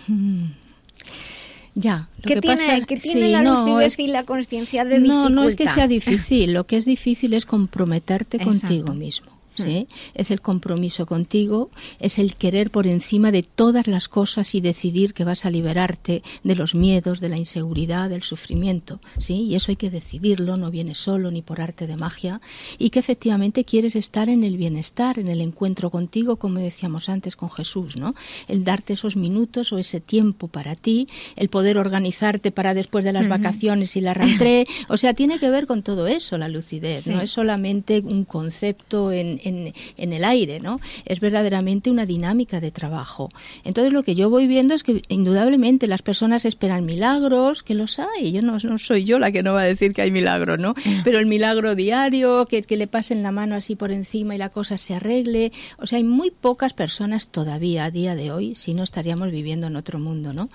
Ya, 1.74 2.09
lo 2.22 2.28
¿Qué 2.28 2.34
que 2.34 2.40
tiene, 2.40 2.56
pasa- 2.56 2.84
qué 2.84 2.97
tiene 2.97 3.26
sí, 3.26 3.32
la 3.32 3.42
no, 3.42 3.64
lucidez 3.66 3.92
es- 3.94 3.98
y 4.01 4.06
la 4.09 4.24
conciencia 4.24 4.84
de 4.84 4.98
no, 4.98 5.05
dificultad? 5.05 5.30
no 5.30 5.44
es 5.44 5.55
que 5.56 5.68
sea 5.68 5.86
difícil, 5.86 6.52
lo 6.52 6.66
que 6.66 6.76
es 6.76 6.84
difícil 6.84 7.32
es 7.34 7.47
comprometerte 7.47 8.38
Exacto. 8.38 8.60
contigo 8.60 8.94
mismo. 8.94 9.30
¿Sí? 9.62 9.89
Es 10.15 10.31
el 10.31 10.41
compromiso 10.41 11.07
contigo, 11.07 11.70
es 11.99 12.19
el 12.19 12.35
querer 12.37 12.70
por 12.70 12.87
encima 12.87 13.32
de 13.32 13.43
todas 13.43 13.87
las 13.87 14.09
cosas 14.09 14.55
y 14.55 14.61
decidir 14.61 15.15
que 15.15 15.24
vas 15.24 15.45
a 15.45 15.51
liberarte 15.51 16.23
de 16.45 16.55
los 16.55 16.74
miedos, 16.74 17.20
de 17.20 17.28
la 17.28 17.37
inseguridad, 17.39 18.11
del 18.11 18.23
sufrimiento. 18.23 19.01
¿sí? 19.19 19.35
Y 19.43 19.55
eso 19.55 19.70
hay 19.70 19.77
que 19.77 19.91
decidirlo, 19.91 20.57
no 20.57 20.70
viene 20.70 20.95
solo 20.95 21.31
ni 21.31 21.43
por 21.43 21.61
arte 21.61 21.87
de 21.87 21.97
magia. 21.97 22.41
Y 22.78 22.91
que 22.91 22.99
efectivamente 22.99 23.65
quieres 23.65 23.97
estar 23.97 24.28
en 24.28 24.45
el 24.45 24.57
bienestar, 24.57 25.19
en 25.19 25.28
el 25.28 25.41
encuentro 25.41 25.91
contigo, 25.91 26.37
como 26.37 26.59
decíamos 26.59 27.09
antes 27.09 27.37
con 27.37 27.51
Jesús, 27.51 27.97
¿no? 27.97 28.15
El 28.49 28.65
darte 28.65 28.95
esos 28.95 29.16
minutos 29.16 29.73
o 29.73 29.78
ese 29.78 30.01
tiempo 30.01 30.49
para 30.49 30.74
ti, 30.77 31.09
el 31.37 31.49
poder 31.49 31.78
organizarte 31.78 32.51
para 32.51 32.74
después 32.74 33.05
de 33.05 33.12
las 33.12 33.28
vacaciones 33.28 33.97
y 33.97 34.01
la 34.01 34.15
rentré. 34.15 34.66
O 34.89 34.97
sea, 34.97 35.15
tiene 35.15 35.39
que 35.39 35.51
ver 35.51 35.66
con 35.66 35.82
todo 35.82 36.07
eso, 36.07 36.37
la 36.39 36.49
lucidez. 36.49 37.05
Sí. 37.05 37.11
No 37.11 37.20
es 37.20 37.31
solamente 37.31 38.01
un 38.01 38.24
concepto 38.24 39.12
en, 39.12 39.41
en- 39.45 39.49
en 39.51 40.12
el 40.12 40.24
aire, 40.24 40.60
¿no? 40.60 40.81
Es 41.05 41.20
verdaderamente 41.20 41.90
una 41.90 42.06
dinámica 42.06 42.60
de 42.60 42.70
trabajo. 42.70 43.28
Entonces, 43.64 43.93
lo 43.93 44.02
que 44.02 44.14
yo 44.14 44.31
voy 44.31 44.47
viendo 44.47 44.74
es 44.74 44.82
que 44.82 45.02
indudablemente 45.09 45.86
las 45.86 46.02
personas 46.02 46.44
esperan 46.44 46.85
milagros, 46.85 47.62
que 47.62 47.74
los 47.74 47.98
hay. 47.98 48.32
Yo 48.32 48.43
no, 48.43 48.59
no 48.59 48.78
soy 48.78 49.05
yo 49.05 49.18
la 49.18 49.32
que 49.32 49.43
no 49.43 49.55
va 49.55 49.62
a 49.62 49.64
decir 49.64 49.93
que 49.93 50.02
hay 50.02 50.10
milagros, 50.10 50.59
¿no? 50.59 50.74
Pero 51.05 51.18
el 51.18 51.27
milagro 51.27 51.74
diario, 51.74 52.47
que, 52.47 52.62
que 52.62 52.77
le 52.77 52.86
pasen 52.86 53.22
la 53.22 53.32
mano 53.32 53.55
así 53.55 53.77
por 53.77 53.93
encima 53.93 54.35
y 54.35 54.39
la 54.39 54.51
cosa 54.51 54.78
se 54.78 54.94
arregle. 54.94 55.52
O 55.78 55.86
sea, 55.86 55.98
hay 55.98 56.05
muy 56.05 56.31
pocas 56.31 56.72
personas 56.72 57.28
todavía 57.28 57.85
a 57.85 57.90
día 57.90 58.14
de 58.14 58.32
hoy, 58.32 58.55
si 58.55 58.74
no 58.74 58.82
estaríamos 58.82 59.31
viviendo 59.31 59.66
en 59.66 59.77
otro 59.77 59.98
mundo, 59.98 60.32
¿no? 60.32 60.48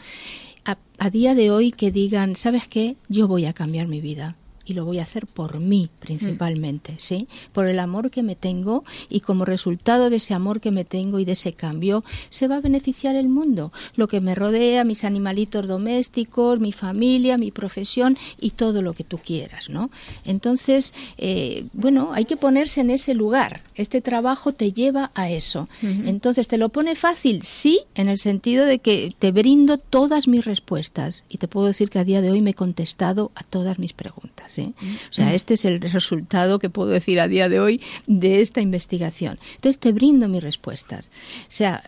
a, 0.66 0.78
a 0.98 1.10
día 1.10 1.36
de 1.36 1.52
hoy 1.52 1.72
que 1.72 1.92
digan, 1.92 2.36
¿sabes 2.36 2.68
qué? 2.68 2.96
Yo 3.08 3.28
voy 3.28 3.46
a 3.46 3.54
cambiar 3.54 3.88
mi 3.88 4.02
vida 4.02 4.36
y 4.66 4.74
lo 4.74 4.86
voy 4.86 5.00
a 5.00 5.04
hacer 5.04 5.28
por 5.28 5.60
mí 5.60 5.90
principalmente, 6.00 6.96
¿sí? 6.98 7.28
Por 7.54 7.68
el 7.68 7.80
amor 7.80 8.12
que 8.12 8.24
me 8.24 8.36
tengo 8.36 8.84
y 9.10 9.22
como 9.22 9.46
resultado 9.46 10.10
de 10.10 10.18
ese 10.18 10.34
amor 10.34 10.60
que 10.62 10.72
me 10.72 10.86
tengo 10.86 11.20
y 11.20 11.26
de 11.26 11.34
ese 11.34 11.54
cambio 11.54 12.04
se 12.30 12.48
va 12.48 12.58
a 12.58 12.62
beneficiar 12.62 13.16
el 13.16 13.30
mundo, 13.30 13.72
lo 13.96 14.08
que 14.08 14.22
me 14.22 14.36
rodea, 14.36 14.84
mis 14.84 15.04
animalitos 15.04 15.68
domésticos, 15.68 16.60
mi 16.60 16.72
familia, 16.72 17.38
mi 17.38 17.52
profesión 17.52 18.18
y 18.40 18.52
todo 18.52 18.82
lo 18.82 18.94
que 18.94 19.04
tú 19.04 19.20
quieras, 19.20 19.70
¿no? 19.70 19.90
Entonces, 20.26 20.94
eh, 21.18 21.66
bueno, 21.74 22.12
hay 22.14 22.26
que 22.26 22.38
ponerse 22.38 22.82
en 22.82 22.90
ese 22.90 23.14
lugar. 23.14 23.62
Este 23.76 24.02
trabajo 24.02 24.52
te 24.52 24.72
lleva 24.72 25.12
a 25.16 25.30
eso. 25.30 25.68
Entonces, 25.82 26.48
¿te 26.48 26.58
lo 26.58 26.70
pone 26.70 26.96
fácil? 26.96 27.44
Sí, 27.44 27.82
en 27.96 28.10
el 28.10 28.18
sentido 28.18 28.66
de 28.66 28.80
que 28.80 29.14
te 29.18 29.32
brindo 29.32 29.78
todas 29.78 30.28
mis 30.28 30.46
respuestas 30.46 31.24
y 31.30 31.38
te 31.38 31.48
puedo 31.48 31.68
decir 31.68 31.90
que 31.90 32.00
a 32.00 32.04
día 32.04 32.22
de 32.22 32.32
hoy 32.32 32.42
me 32.42 32.52
he 32.52 32.54
contestado 32.54 33.32
a 33.36 33.44
todas 33.44 33.80
mis 33.80 33.94
preguntas. 33.94 34.55
¿Eh? 34.60 34.74
O 35.10 35.14
sea, 35.14 35.34
este 35.34 35.54
es 35.56 35.66
el 35.66 35.80
resultado 35.82 36.60
que 36.60 36.70
puedo 36.70 36.90
decir 36.90 37.20
a 37.20 37.28
día 37.28 37.50
de 37.50 37.60
hoy 37.60 37.82
de 38.08 38.42
esta 38.42 38.62
investigación. 38.62 39.38
Entonces, 39.56 39.80
te 39.80 39.92
brindo 39.92 40.28
mis 40.28 40.44
respuestas. 40.44 41.08
O 41.42 41.50
sea, 41.50 41.84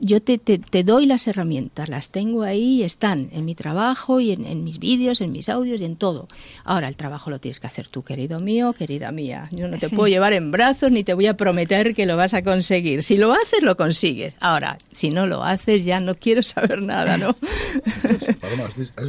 yo 0.00 0.20
te, 0.22 0.38
te, 0.38 0.58
te 0.58 0.82
doy 0.84 1.06
las 1.06 1.26
herramientas, 1.28 1.88
las 1.88 2.08
tengo 2.10 2.42
ahí 2.42 2.82
están 2.82 3.28
en 3.32 3.44
mi 3.44 3.54
trabajo 3.54 4.20
y 4.20 4.32
en, 4.32 4.44
en 4.46 4.64
mis 4.64 4.78
vídeos, 4.78 5.20
en 5.20 5.32
mis 5.32 5.48
audios 5.48 5.80
y 5.80 5.84
en 5.84 5.96
todo. 5.96 6.28
Ahora, 6.64 6.88
el 6.88 6.96
trabajo 6.96 7.30
lo 7.30 7.38
tienes 7.38 7.60
que 7.60 7.66
hacer 7.66 7.88
tú, 7.88 8.02
querido 8.02 8.40
mío, 8.40 8.72
querida 8.72 9.12
mía. 9.12 9.48
Yo 9.52 9.68
no 9.68 9.78
te 9.78 9.88
Sí. 9.88 9.94
puedo 9.96 10.08
llevar 10.08 10.32
en 10.32 10.50
brazos 10.50 10.90
ni 10.90 11.04
te 11.04 11.14
voy 11.14 11.26
a 11.26 11.36
prometer 11.36 11.94
que 11.94 12.06
lo 12.06 12.16
vas 12.16 12.34
a 12.34 12.42
conseguir. 12.42 13.02
Si 13.02 13.16
lo 13.16 13.32
haces, 13.32 13.62
lo 13.62 13.76
consigues. 13.76 14.36
Ahora, 14.40 14.78
si 14.92 15.10
no 15.10 15.26
lo 15.26 15.44
haces, 15.44 15.84
ya 15.84 16.00
no 16.00 16.14
quiero 16.14 16.42
saber 16.42 16.82
nada, 16.82 17.16
¿no? 17.18 17.34
Paloma, 18.40 18.64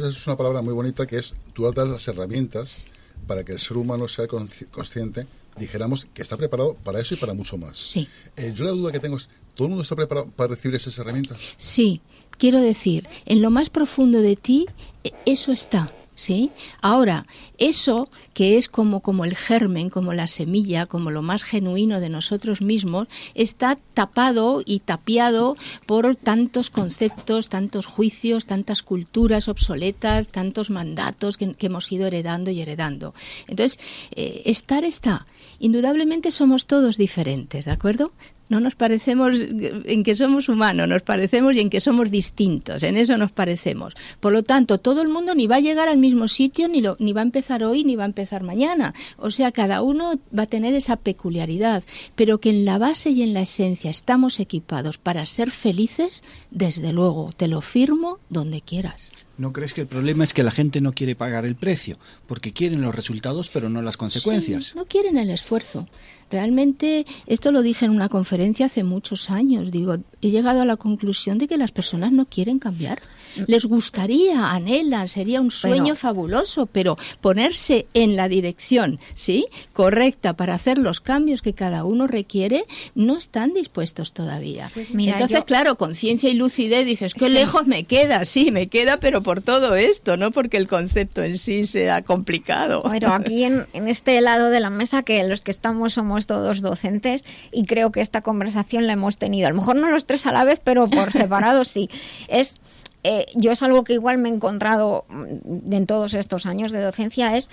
es 0.08 0.26
una 0.26 0.36
palabra 0.36 0.62
muy 0.62 0.74
bonita 0.74 1.06
que 1.06 1.18
es 1.18 1.34
tú 1.52 1.70
das 1.72 1.88
las 1.88 2.06
herramientas 2.08 2.86
para 3.26 3.44
que 3.44 3.52
el 3.52 3.58
ser 3.60 3.76
humano 3.76 4.06
sea 4.08 4.26
consci- 4.26 4.68
consciente, 4.70 5.26
dijéramos 5.58 6.06
que 6.14 6.22
está 6.22 6.36
preparado 6.36 6.74
para 6.84 7.00
eso 7.00 7.14
y 7.14 7.16
para 7.16 7.34
mucho 7.34 7.56
más. 7.56 7.78
Sí. 7.78 8.08
Eh, 8.36 8.52
yo 8.54 8.64
la 8.64 8.70
duda 8.70 8.92
que 8.92 9.00
tengo 9.00 9.16
es, 9.16 9.28
¿todo 9.54 9.66
el 9.66 9.70
mundo 9.70 9.82
está 9.82 9.96
preparado 9.96 10.28
para 10.36 10.48
recibir 10.54 10.74
esas 10.76 10.98
herramientas? 10.98 11.38
Sí, 11.56 12.00
quiero 12.38 12.60
decir, 12.60 13.08
en 13.26 13.40
lo 13.42 13.50
más 13.50 13.70
profundo 13.70 14.20
de 14.20 14.36
ti, 14.36 14.66
e- 15.04 15.12
eso 15.26 15.52
está. 15.52 15.92
¿Sí? 16.16 16.52
Ahora, 16.80 17.26
eso 17.58 18.08
que 18.34 18.56
es 18.56 18.68
como, 18.68 19.00
como 19.00 19.24
el 19.24 19.36
germen, 19.36 19.90
como 19.90 20.12
la 20.12 20.28
semilla, 20.28 20.86
como 20.86 21.10
lo 21.10 21.22
más 21.22 21.42
genuino 21.42 21.98
de 21.98 22.08
nosotros 22.08 22.60
mismos, 22.60 23.08
está 23.34 23.76
tapado 23.94 24.62
y 24.64 24.80
tapiado 24.80 25.56
por 25.86 26.14
tantos 26.14 26.70
conceptos, 26.70 27.48
tantos 27.48 27.86
juicios, 27.86 28.46
tantas 28.46 28.82
culturas 28.82 29.48
obsoletas, 29.48 30.28
tantos 30.28 30.70
mandatos 30.70 31.36
que, 31.36 31.56
hemos 31.58 31.90
ido 31.90 32.06
heredando 32.06 32.50
y 32.50 32.60
heredando. 32.60 33.14
Entonces, 33.48 33.80
eh, 34.14 34.42
estar 34.44 34.84
está. 34.84 35.26
Indudablemente 35.58 36.30
somos 36.30 36.66
todos 36.66 36.96
diferentes, 36.96 37.64
¿de 37.64 37.70
acuerdo? 37.70 38.12
No 38.48 38.60
nos 38.60 38.74
parecemos 38.74 39.36
en 39.40 40.02
que 40.02 40.14
somos 40.14 40.48
humanos, 40.48 40.86
nos 40.86 41.02
parecemos 41.02 41.54
y 41.54 41.60
en 41.60 41.70
que 41.70 41.80
somos 41.80 42.10
distintos, 42.10 42.82
en 42.82 42.96
eso 42.96 43.16
nos 43.16 43.32
parecemos. 43.32 43.94
Por 44.20 44.32
lo 44.32 44.42
tanto, 44.42 44.78
todo 44.78 45.00
el 45.02 45.08
mundo 45.08 45.34
ni 45.34 45.46
va 45.46 45.56
a 45.56 45.60
llegar 45.60 45.88
al 45.88 45.98
mismo 45.98 46.28
sitio, 46.28 46.68
ni, 46.68 46.80
lo, 46.80 46.96
ni 46.98 47.12
va 47.12 47.22
a 47.22 47.24
empezar 47.24 47.64
hoy, 47.64 47.84
ni 47.84 47.96
va 47.96 48.04
a 48.04 48.06
empezar 48.06 48.42
mañana. 48.42 48.94
O 49.16 49.30
sea, 49.30 49.50
cada 49.52 49.82
uno 49.82 50.12
va 50.36 50.44
a 50.44 50.46
tener 50.46 50.74
esa 50.74 50.96
peculiaridad, 50.96 51.84
pero 52.14 52.38
que 52.38 52.50
en 52.50 52.64
la 52.64 52.78
base 52.78 53.10
y 53.10 53.22
en 53.22 53.32
la 53.32 53.42
esencia 53.42 53.90
estamos 53.90 54.40
equipados 54.40 54.98
para 54.98 55.24
ser 55.26 55.50
felices, 55.50 56.22
desde 56.50 56.92
luego, 56.92 57.30
te 57.36 57.48
lo 57.48 57.60
firmo 57.60 58.18
donde 58.28 58.60
quieras. 58.60 59.12
¿No 59.36 59.52
crees 59.52 59.74
que 59.74 59.80
el 59.80 59.86
problema 59.88 60.22
es 60.22 60.32
que 60.32 60.44
la 60.44 60.52
gente 60.52 60.80
no 60.80 60.92
quiere 60.92 61.16
pagar 61.16 61.44
el 61.44 61.56
precio? 61.56 61.98
Porque 62.26 62.52
quieren 62.52 62.82
los 62.82 62.94
resultados 62.94 63.50
pero 63.52 63.68
no 63.68 63.82
las 63.82 63.96
consecuencias. 63.96 64.66
Sí, 64.66 64.72
no 64.76 64.86
quieren 64.86 65.18
el 65.18 65.30
esfuerzo. 65.30 65.88
Realmente, 66.30 67.06
esto 67.26 67.52
lo 67.52 67.62
dije 67.62 67.84
en 67.84 67.92
una 67.92 68.08
conferencia 68.08 68.66
hace 68.66 68.84
muchos 68.84 69.30
años. 69.30 69.70
Digo, 69.70 69.96
he 70.20 70.30
llegado 70.30 70.62
a 70.62 70.64
la 70.64 70.76
conclusión 70.76 71.38
de 71.38 71.48
que 71.48 71.58
las 71.58 71.72
personas 71.72 72.12
no 72.12 72.26
quieren 72.26 72.58
cambiar. 72.58 73.00
Les 73.46 73.64
gustaría, 73.66 74.50
anhelan, 74.52 75.08
sería 75.08 75.40
un 75.40 75.50
sueño 75.50 75.96
fabuloso, 75.96 76.66
pero 76.66 76.96
ponerse 77.20 77.86
en 77.94 78.16
la 78.16 78.28
dirección, 78.28 78.98
¿sí? 79.14 79.46
Correcta 79.72 80.34
para 80.34 80.54
hacer 80.54 80.78
los 80.78 81.00
cambios 81.00 81.42
que 81.42 81.52
cada 81.54 81.84
uno 81.84 82.06
requiere, 82.06 82.64
no 82.94 83.16
están 83.16 83.54
dispuestos 83.54 84.12
todavía. 84.12 84.70
Pues 84.74 84.90
mira, 84.90 85.14
Entonces, 85.14 85.38
yo- 85.38 85.44
claro, 85.46 85.76
conciencia 85.76 86.30
y 86.30 86.34
lucidez, 86.34 86.86
dices, 86.86 87.14
qué 87.14 87.26
Sí. 87.28 87.32
lejos 87.32 87.66
me 87.66 87.84
queda, 87.84 88.24
sí, 88.24 88.50
me 88.50 88.68
queda, 88.68 88.98
pero 88.98 89.22
por 89.22 89.40
todo 89.40 89.74
esto, 89.74 90.16
no 90.16 90.30
porque 90.30 90.56
el 90.56 90.68
concepto 90.68 91.22
en 91.22 91.38
sí 91.38 91.66
sea 91.66 92.02
complicado. 92.02 92.82
Pero 92.90 93.12
aquí 93.12 93.44
en, 93.44 93.66
en 93.72 93.88
este 93.88 94.20
lado 94.20 94.50
de 94.50 94.60
la 94.60 94.70
mesa, 94.70 95.02
que 95.02 95.22
los 95.24 95.42
que 95.42 95.50
estamos 95.50 95.94
somos 95.94 96.26
todos 96.26 96.60
docentes, 96.60 97.24
y 97.52 97.64
creo 97.66 97.90
que 97.92 98.00
esta 98.00 98.22
conversación 98.22 98.86
la 98.86 98.92
hemos 98.94 99.18
tenido, 99.18 99.46
a 99.46 99.50
lo 99.50 99.56
mejor 99.56 99.76
no 99.76 99.90
los 99.90 100.06
tres 100.06 100.26
a 100.26 100.32
la 100.32 100.44
vez, 100.44 100.60
pero 100.62 100.86
por 100.88 101.12
separado 101.12 101.64
sí. 101.64 101.88
Es, 102.28 102.56
eh, 103.04 103.26
yo 103.36 103.52
es 103.52 103.62
algo 103.62 103.84
que 103.84 103.92
igual 103.94 104.18
me 104.18 104.28
he 104.28 104.32
encontrado 104.32 105.04
mm, 105.08 105.72
en 105.72 105.86
todos 105.86 106.14
estos 106.14 106.46
años 106.46 106.72
de 106.72 106.80
docencia, 106.82 107.36
es 107.36 107.48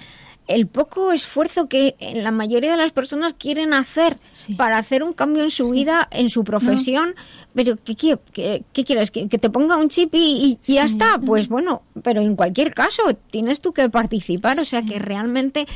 el 0.48 0.66
poco 0.68 1.12
esfuerzo 1.14 1.70
que 1.70 1.96
la 2.16 2.32
mayoría 2.32 2.72
de 2.72 2.78
las 2.78 2.92
personas 2.92 3.34
quieren 3.36 3.74
hacer 3.74 4.18
Sí. 4.34 4.56
para 4.56 4.80
hacer 4.80 5.04
un 5.04 5.14
cambio 5.14 5.44
en 5.44 5.52
su 5.52 5.70
vida, 5.70 6.08
en 6.12 6.30
su 6.30 6.44
profesión, 6.44 7.14
pero 7.54 7.76
¿qué, 7.78 7.96
qué, 7.96 8.18
qué- 8.34 8.64
qué 8.74 8.84
quieres? 8.84 9.12
¿Que, 9.12 9.30
que 9.30 9.38
te 9.38 9.50
ponga 9.52 9.78
un 9.78 9.88
chip 9.90 10.14
y, 10.16 10.58
y 10.66 10.74
ya 10.74 10.88
Sí. 10.88 10.94
está? 10.96 11.20
Pues 11.24 11.48
bueno, 11.48 11.84
pero 12.02 12.22
en 12.22 12.36
cualquier 12.36 12.74
caso 12.74 13.04
tienes 13.30 13.62
tú 13.62 13.72
que 13.72 13.88
participar, 13.90 14.60
o 14.60 14.66
sea 14.66 14.82
que 14.82 14.98
realmente 15.00 15.68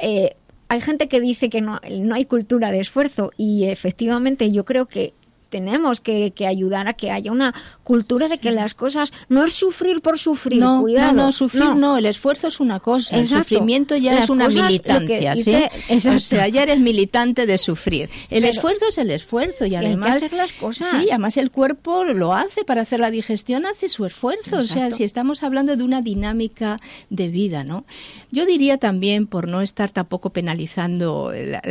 eh, 0.00 0.36
hay 0.68 0.80
gente 0.82 1.08
que 1.08 1.20
dice 1.20 1.48
que 1.48 1.60
no, 1.62 1.80
no 2.00 2.14
hay 2.14 2.26
cultura 2.26 2.70
de 2.70 2.80
esfuerzo 2.80 3.30
y 3.36 3.64
efectivamente 3.64 4.52
yo 4.52 4.64
creo 4.64 4.86
que 4.86 5.14
tenemos 5.52 6.00
que, 6.00 6.32
que 6.34 6.46
ayudar 6.46 6.88
a 6.88 6.94
que 6.94 7.10
haya 7.10 7.30
una 7.30 7.54
cultura 7.84 8.28
de 8.28 8.38
que 8.38 8.50
las 8.52 8.74
cosas 8.74 9.12
no 9.28 9.44
es 9.44 9.52
sufrir 9.52 10.00
por 10.00 10.18
sufrir, 10.18 10.58
No, 10.60 10.80
cuidado. 10.80 11.12
no, 11.12 11.26
no, 11.26 11.32
sufrir 11.32 11.76
no. 11.76 11.98
el 11.98 12.06
esfuerzo 12.06 12.48
es 12.48 12.58
una 12.58 12.80
cosa, 12.80 13.14
el 13.16 13.26
sufrimiento 13.26 13.94
ya 13.96 14.14
Las 14.14 14.24
es 14.24 14.30
una 14.30 14.48
militancia. 14.48 15.34
O 16.14 16.18
sea, 16.20 16.48
ya 16.48 16.62
eres 16.62 16.80
militante 16.80 17.44
de 17.44 17.58
sufrir. 17.58 18.08
El 18.30 18.40
Pero- 18.42 18.46
esfuerzo 18.52 18.86
es 18.88 18.96
el 18.96 19.10
esfuerzo 19.10 19.66
y 19.66 19.72
Y 19.72 19.74
hay 19.76 19.80
que 19.82 19.86
además 19.88 20.16
hacer 20.16 20.32
las 20.32 20.52
cosas. 20.54 20.88
Sí, 20.88 21.08
además 21.10 21.36
el 21.36 21.50
cuerpo 21.50 22.04
lo 22.04 22.32
hace 22.32 22.64
para 22.64 22.80
hacer 22.82 23.00
la 23.00 23.10
digestión, 23.10 23.66
hace 23.66 23.88
su 23.90 24.06
esfuerzo, 24.06 24.58
o 24.60 24.62
sea, 24.62 24.90
si 24.90 25.04
estamos 25.04 25.42
hablando 25.42 25.76
de 25.76 25.82
una 25.84 26.00
dinámica 26.00 26.78
de 27.10 27.28
vida, 27.28 27.62
¿no? 27.62 27.84
Yo 28.30 28.46
diría 28.46 28.78
también 28.78 29.26
por 29.26 29.48
no 29.48 29.60
estar 29.60 29.90
tampoco 29.90 30.30
penalizando 30.30 31.30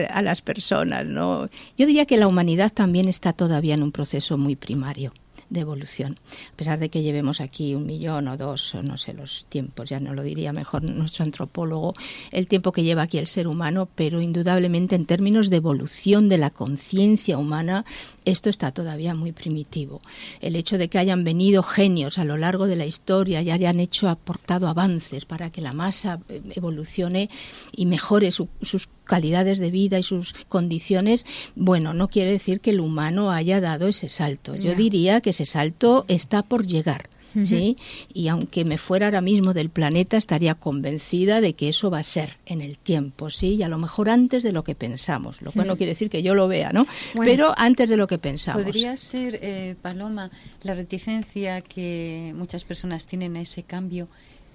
a 0.10 0.22
las 0.22 0.42
personas, 0.44 1.06
¿no? 1.06 1.50
Yo 1.78 1.86
diría 1.88 2.06
que 2.06 2.18
la 2.18 2.28
humanidad 2.28 2.72
también 2.72 3.08
está 3.08 3.34
todavía 3.34 3.71
en 3.74 3.84
un 3.84 3.92
proceso 3.92 4.38
muy 4.38 4.56
primario 4.56 5.14
de 5.52 5.60
evolución. 5.60 6.18
A 6.54 6.56
pesar 6.56 6.80
de 6.80 6.90
que 6.90 7.04
llevemos 7.04 7.42
aquí 7.42 7.76
un 7.76 7.86
millón 7.86 8.28
o 8.30 8.38
dos, 8.38 8.74
o 8.74 8.82
no 8.82 8.98
sé 8.98 9.14
los 9.14 9.46
tiempos, 9.50 9.90
ya 9.90 10.00
no 10.00 10.14
lo 10.16 10.24
diría 10.24 10.54
mejor 10.54 10.82
nuestro 10.84 11.24
antropólogo, 11.26 11.94
el 12.32 12.48
tiempo 12.48 12.72
que 12.72 12.84
lleva 12.84 13.04
aquí 13.04 13.18
el 13.20 13.28
ser 13.28 13.48
humano, 13.48 13.88
pero 13.94 14.22
indudablemente 14.22 14.96
en 14.96 15.06
términos 15.06 15.50
de 15.50 15.58
evolución 15.58 16.30
de 16.30 16.38
la 16.40 16.50
conciencia 16.50 17.38
humana, 17.38 17.86
esto 18.26 18.50
está 18.50 18.72
todavía 18.72 19.14
muy 19.14 19.34
primitivo. 19.34 20.02
El 20.40 20.56
hecho 20.56 20.78
de 20.78 20.88
que 20.88 20.98
hayan 20.98 21.24
venido 21.26 21.64
genios 21.64 22.18
a 22.18 22.24
lo 22.26 22.38
largo 22.38 22.66
de 22.66 22.78
la 22.78 22.86
historia 22.86 23.42
y 23.42 23.52
hayan 23.52 23.80
hecho, 23.82 24.08
aportado 24.10 24.68
avances 24.70 25.26
para 25.26 25.50
que 25.52 25.60
la 25.62 25.74
masa 25.74 26.22
eh, 26.30 26.42
evolucione 26.56 27.30
y 27.76 27.86
mejore 27.86 28.32
su- 28.32 28.48
sus 28.62 28.88
calidades 29.04 29.60
de 29.60 29.72
vida 29.72 30.00
y 30.00 30.04
sus 30.04 30.34
condiciones, 30.48 31.26
bueno, 31.56 31.94
no 31.94 32.08
quiere 32.08 32.32
decir 32.32 32.62
que 32.62 32.70
el 32.70 32.80
humano 32.80 33.32
haya 33.32 33.60
dado 33.60 33.90
ese 33.90 34.08
salto. 34.08 34.56
Yo 34.56 34.74
diría 34.76 35.20
que 35.20 35.34
ese 35.42 35.52
salto 35.52 36.06
está 36.08 36.44
por 36.44 36.66
llegar. 36.66 37.10
¿Sí? 37.46 37.78
Y 38.14 38.28
aunque 38.28 38.66
me 38.66 38.78
fuera 38.78 39.06
ahora 39.06 39.22
mismo 39.22 39.54
del 39.54 39.70
planeta, 39.70 40.18
estaría 40.18 40.54
convencida 40.54 41.40
de 41.40 41.54
que 41.54 41.70
eso 41.70 41.90
va 41.90 42.00
a 42.00 42.04
ser 42.04 42.38
en 42.46 42.60
el 42.60 42.78
tiempo, 42.78 43.30
¿sí? 43.30 43.56
Y 43.56 43.64
a 43.64 43.70
lo 43.70 43.78
mejor 43.78 44.10
antes 44.10 44.44
de 44.44 44.52
lo 44.52 44.66
que 44.66 44.76
pensamos, 44.76 45.42
lo 45.42 45.54
cual 45.54 45.68
no 45.68 45.78
quiere 45.78 45.94
decir 45.94 46.10
que 46.10 46.24
yo 46.24 46.36
lo 46.36 46.50
vea, 46.50 46.74
¿no? 46.74 46.88
Bueno. 47.16 47.32
Pero 47.32 47.54
antes 47.56 47.88
de 47.88 47.96
lo 47.96 48.08
que 48.08 48.18
pensamos. 48.18 48.66
Podría 48.66 48.98
ser, 48.98 49.40
eh, 49.42 49.78
Paloma, 49.82 50.30
la 50.64 50.74
reticencia 50.74 51.62
que 51.62 52.34
muchas 52.36 52.66
personas 52.66 53.06
tienen 53.06 53.38
a 53.38 53.42
ese 53.42 53.64
cambio, 53.64 54.10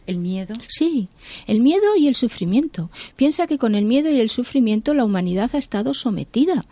el 0.06 0.18
miedo. 0.18 0.54
Sí, 0.68 1.08
el 1.46 1.60
miedo 1.60 1.96
y 1.96 2.08
el 2.08 2.14
sufrimiento. 2.14 2.90
Piensa 3.16 3.46
que 3.46 3.56
con 3.56 3.74
el 3.74 3.86
miedo 3.86 4.10
y 4.10 4.20
el 4.20 4.28
sufrimiento 4.28 4.92
la 4.92 5.06
humanidad 5.06 5.50
ha 5.54 5.58
estado 5.58 5.94
sometida. 5.94 6.66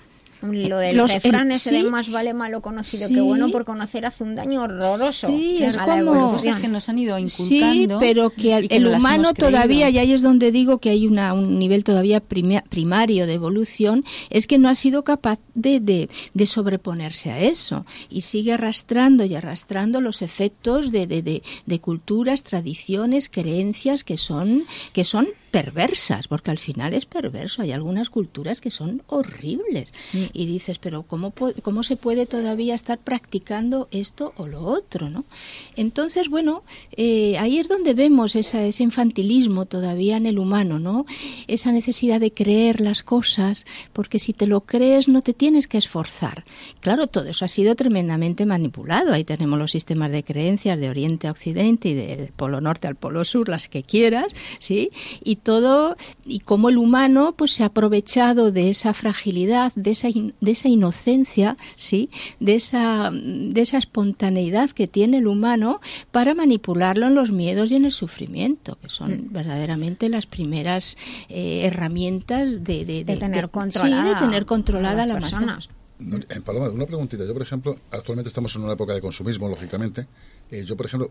Lo 0.53 0.79
del 0.79 0.97
Los- 0.97 1.13
refrán 1.13 1.51
el- 1.51 1.57
ese 1.57 1.71
sí. 1.71 1.77
de 1.83 1.91
más 1.91 2.11
vale 2.11 2.35
malo 2.35 2.61
conocido 2.63 3.09
Sí. 3.09 3.15
que 3.15 3.21
bueno 3.21 3.49
por 3.51 3.65
conocer 3.65 4.05
hace 4.07 4.23
un 4.25 4.35
daño 4.35 4.63
horroroso 4.63 5.29
Sí, 5.29 5.59
es 5.63 5.77
como-. 5.79 6.33
Cosas 6.33 6.59
que 6.61 6.69
nos 6.69 6.89
han 6.89 6.99
ido 6.99 7.17
Sí, 7.29 7.59
inculcando. 7.59 7.99
pero 8.01 8.31
que 8.31 8.55
al- 8.55 8.65
y 8.65 8.69
que 8.69 8.77
el 8.77 8.87
humano 8.87 9.33
todavía, 9.35 9.91
y 9.91 9.99
ahí 9.99 10.13
es 10.13 10.23
donde 10.23 10.53
digo 10.53 10.79
que 10.79 10.91
hay 10.91 11.07
una, 11.07 11.33
un 11.35 11.59
nivel 11.59 11.85
todavía 11.85 12.21
prima- 12.21 12.63
primario 12.69 13.27
de 13.27 13.35
evolución, 13.35 14.05
es 14.31 14.47
que 14.47 14.59
no 14.59 14.69
ha 14.69 14.75
sido 14.75 15.05
capaz 15.05 15.39
de, 15.55 15.81
de, 15.81 16.09
de 16.35 16.47
sobreponerse 16.47 17.31
a 17.31 17.41
eso 17.41 17.85
y 18.11 18.23
sigue 18.23 18.53
arrastrando 18.53 19.25
y 19.25 19.35
arrastrando 19.35 20.01
los 20.01 20.23
efectos 20.23 20.91
de, 20.93 21.07
de, 21.07 21.23
de, 21.23 21.43
de 21.67 21.79
culturas, 21.81 22.43
tradiciones, 22.43 23.29
creencias 23.29 24.05
que 24.05 24.17
son, 24.17 24.65
que 24.93 25.05
son 25.05 25.29
perversas, 25.55 26.27
porque 26.27 26.51
al 26.51 26.59
final 26.59 26.95
es 26.95 27.07
perverso. 27.07 27.63
Hay 27.63 27.71
algunas 27.71 28.11
culturas 28.11 28.61
que 28.61 28.73
son 28.73 29.05
horribles. 29.07 29.93
Y 30.33 30.47
dices, 30.47 30.81
pero 30.81 31.05
¿cómo, 31.05 31.33
¿cómo 31.63 31.85
se 31.85 31.95
puede 31.95 32.27
todavía 32.27 32.75
estar 32.75 32.99
practicando 32.99 33.87
esto 33.93 34.33
o 34.37 34.49
lo 34.49 34.63
otro? 34.63 35.11
¿no? 35.11 35.25
Entonces, 35.77 36.29
bueno, 36.29 36.65
eh, 36.97 37.39
ahí 37.39 37.61
es 37.61 37.69
donde 37.69 37.95
vemos 37.95 38.35
esa, 38.35 38.65
ese 38.65 38.83
infantilismo 38.83 39.67
todavía 39.67 40.17
en 40.17 40.27
el 40.27 40.41
humano, 40.41 40.81
¿no? 40.81 41.07
Esa 41.47 41.71
necesidad 41.71 42.19
de 42.19 42.33
creer 42.33 42.81
las 42.81 43.05
cosas, 43.05 43.65
porque 43.93 44.19
si 44.19 44.33
te 44.33 44.49
lo 44.49 44.63
crees 44.63 45.07
no 45.07 45.23
te 45.23 45.35
tienes 45.35 45.69
que 45.69 45.79
esforzar. 45.79 46.45
Claro, 46.81 47.07
todo 47.07 47.29
eso 47.29 47.45
ha 47.45 47.49
sido 47.49 47.77
tremendamente 47.77 48.45
manipulado. 48.45 49.13
Ahí 49.13 49.23
tenemos 49.23 49.57
los 49.57 49.71
sistemas 49.71 50.11
de 50.11 50.25
creencias 50.25 50.81
de 50.81 50.91
Oriente 50.91 51.29
a 51.29 51.31
Occidente 51.31 51.91
y 51.91 51.95
del 51.95 52.33
Polo 52.33 52.61
Norte 52.61 52.89
al 52.89 52.97
Polo 52.97 53.25
Sur, 53.25 53.49
las 53.49 53.69
que 53.69 53.85
quieras, 53.85 54.33
¿sí? 54.59 54.91
Y 55.23 55.44
todo, 55.45 55.97
y 56.27 56.41
cómo 56.41 56.69
el 56.71 56.79
humano 56.79 57.35
pues 57.37 57.53
se 57.53 57.63
ha 57.63 57.67
aprovechado 57.67 58.51
de 58.51 58.71
esa 58.71 58.93
fragilidad, 58.95 59.73
de 59.77 59.93
esa, 59.93 60.09
in- 60.09 60.35
de 60.41 60.51
esa 60.51 60.69
inocencia, 60.69 61.57
¿sí? 61.77 62.11
De 62.41 62.57
esa, 62.57 63.11
de 63.13 63.61
esa 63.61 63.79
espontaneidad 63.79 64.71
que 64.71 64.89
tiene 64.89 65.19
el 65.19 65.29
humano 65.29 65.81
para 66.11 66.35
manipularlo 66.35 67.07
en 67.07 67.15
los 67.15 67.31
miedos 67.31 67.71
y 67.71 67.77
en 67.77 67.85
el 67.85 67.93
sufrimiento, 67.93 68.77
que 68.81 68.89
son 68.89 69.29
verdaderamente 69.31 70.09
las 70.09 70.27
primeras 70.27 70.97
eh, 71.29 71.67
herramientas 71.67 72.65
de, 72.65 72.85
de, 72.85 73.05
De 73.05 73.17
tener 73.17 73.45
sí, 73.45 73.51
controlada 73.53 74.15
de 74.15 74.21
tener 74.27 74.47
controlada 74.47 75.03
a 75.05 75.07
la 75.07 75.21
las 75.21 75.33
masa. 75.33 75.69
En 76.01 76.43
Paloma, 76.43 76.71
una 76.71 76.87
preguntita. 76.87 77.25
Yo, 77.25 77.33
por 77.35 77.43
ejemplo, 77.43 77.77
actualmente 77.91 78.29
estamos 78.29 78.55
en 78.57 78.63
una 78.63 78.73
época 78.73 78.95
de 78.95 79.01
consumismo, 79.01 79.49
lógicamente. 79.49 80.07
Eh, 80.51 80.65
yo, 80.67 80.77
por 80.77 80.87
ejemplo, 80.87 81.11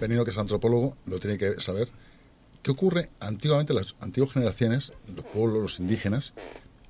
Benino, 0.00 0.24
que 0.24 0.30
es 0.32 0.38
antropólogo, 0.38 0.96
lo 1.06 1.18
tiene 1.20 1.38
que 1.38 1.60
saber. 1.60 1.88
¿Qué 2.66 2.72
ocurre? 2.72 3.10
Antiguamente, 3.20 3.72
las 3.74 3.94
antiguas 4.00 4.32
generaciones, 4.32 4.92
los 5.14 5.24
pueblos, 5.24 5.62
los 5.62 5.78
indígenas, 5.78 6.34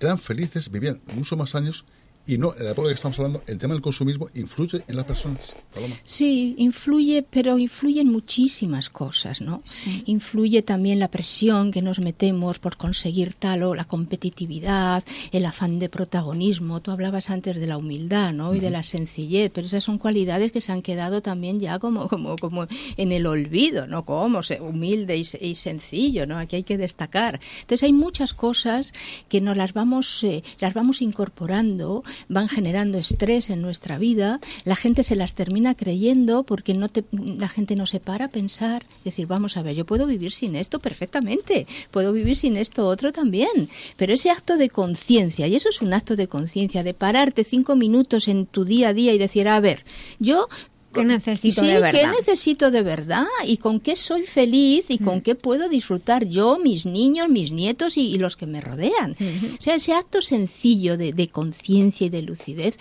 eran 0.00 0.18
felices, 0.18 0.70
vivían 0.70 1.02
muchos 1.12 1.36
más 1.36 1.54
años 1.54 1.84
y 2.26 2.38
no, 2.38 2.54
en 2.58 2.64
la 2.64 2.72
época 2.72 2.88
que 2.88 2.94
estamos 2.94 3.18
hablando, 3.18 3.42
el 3.46 3.58
tema 3.58 3.74
del 3.74 3.82
consumismo 3.82 4.28
influye 4.34 4.82
en 4.88 4.96
las 4.96 5.04
personas. 5.04 5.54
Paloma. 5.72 5.94
Sí, 6.04 6.54
influye, 6.58 7.22
pero 7.28 7.58
influyen 7.58 8.10
muchísimas 8.10 8.90
cosas, 8.90 9.40
¿no? 9.40 9.62
Influye 10.06 10.62
también 10.62 10.98
la 10.98 11.08
presión 11.10 11.70
que 11.70 11.82
nos 11.82 12.00
metemos 12.00 12.58
por 12.58 12.76
conseguir 12.76 13.34
tal 13.34 13.62
o 13.62 13.74
la 13.74 13.84
competitividad, 13.84 15.04
el 15.32 15.46
afán 15.46 15.78
de 15.78 15.88
protagonismo. 15.88 16.80
Tú 16.82 16.90
hablabas 16.90 17.30
antes 17.30 17.56
de 17.60 17.66
la 17.66 17.76
humildad, 17.76 18.32
¿no? 18.32 18.54
Y 18.54 18.60
de 18.60 18.70
la 18.70 18.82
sencillez, 18.82 19.50
pero 19.54 19.66
esas 19.66 19.84
son 19.84 19.98
cualidades 19.98 20.52
que 20.52 20.60
se 20.60 20.72
han 20.72 20.82
quedado 20.82 21.22
también 21.22 21.60
ya 21.60 21.78
como, 21.78 22.08
como, 22.08 22.36
como 22.36 22.66
en 22.96 23.12
el 23.12 23.26
olvido, 23.26 23.86
¿no? 23.86 24.04
Como 24.04 24.42
se- 24.42 24.60
humilde 24.60 25.16
y, 25.16 25.24
se- 25.24 25.44
y 25.44 25.54
sencillo, 25.54 26.26
¿no? 26.26 26.38
Aquí 26.38 26.56
hay 26.56 26.62
que 26.64 26.76
destacar. 26.78 27.40
Entonces 27.60 27.82
hay 27.84 27.92
muchas 27.92 28.34
cosas 28.34 28.92
que 29.28 29.40
nos 29.40 29.56
las 29.56 29.72
vamos, 29.72 30.24
eh, 30.24 30.42
las 30.60 30.74
vamos 30.74 31.02
incorporando, 31.02 32.02
van 32.28 32.48
generando 32.48 32.98
estrés 32.98 33.50
en 33.50 33.62
nuestra 33.62 33.98
vida, 33.98 34.40
la 34.64 34.76
gente 34.76 35.04
se 35.04 35.16
las 35.16 35.34
termina 35.34 35.74
creyendo 35.74 36.42
porque 36.42 36.74
no 36.74 36.88
te, 36.88 37.04
la 37.12 37.48
gente 37.48 37.76
no 37.76 37.86
se 37.86 38.00
para 38.00 38.26
a 38.26 38.28
pensar, 38.28 38.84
decir, 39.04 39.26
vamos 39.26 39.56
a 39.56 39.62
ver, 39.62 39.74
yo 39.74 39.84
puedo 39.84 40.06
vivir 40.06 40.32
sin 40.32 40.56
esto 40.56 40.78
perfectamente, 40.78 41.66
puedo 41.90 42.12
vivir 42.12 42.36
sin 42.36 42.56
esto 42.56 42.86
otro 42.86 43.12
también, 43.12 43.68
pero 43.96 44.14
ese 44.14 44.30
acto 44.30 44.56
de 44.56 44.70
conciencia, 44.70 45.46
y 45.46 45.56
eso 45.56 45.68
es 45.68 45.80
un 45.80 45.92
acto 45.92 46.16
de 46.16 46.28
conciencia, 46.28 46.82
de 46.82 46.94
pararte 46.94 47.44
cinco 47.44 47.76
minutos 47.76 48.28
en 48.28 48.46
tu 48.46 48.64
día 48.64 48.88
a 48.88 48.94
día 48.94 49.12
y 49.12 49.18
decir, 49.18 49.48
a 49.48 49.60
ver, 49.60 49.84
yo 50.18 50.48
¿Qué 50.96 51.04
necesito 51.04 51.60
sí, 51.62 51.66
de 51.68 51.80
verdad? 51.80 52.00
¿qué 52.00 52.06
necesito 52.18 52.70
de 52.70 52.82
verdad? 52.82 53.26
¿Y 53.46 53.56
con 53.58 53.80
qué 53.80 53.96
soy 53.96 54.22
feliz? 54.22 54.86
¿Y 54.88 54.98
Mm. 54.98 55.04
con 55.04 55.20
qué 55.20 55.34
puedo 55.34 55.68
disfrutar 55.68 56.26
yo, 56.26 56.58
mis 56.58 56.86
niños, 56.86 57.28
mis 57.28 57.52
nietos 57.52 57.96
y, 57.96 58.02
y 58.12 58.18
los 58.18 58.36
que 58.36 58.46
me 58.46 58.60
rodean? 58.60 59.16
O 59.58 59.62
sea, 59.62 59.74
ese 59.76 59.92
acto 59.92 60.22
sencillo 60.22 60.96
de, 60.96 61.12
de 61.12 61.28
conciencia 61.28 62.06
y 62.06 62.10
de 62.10 62.22
lucidez, 62.22 62.78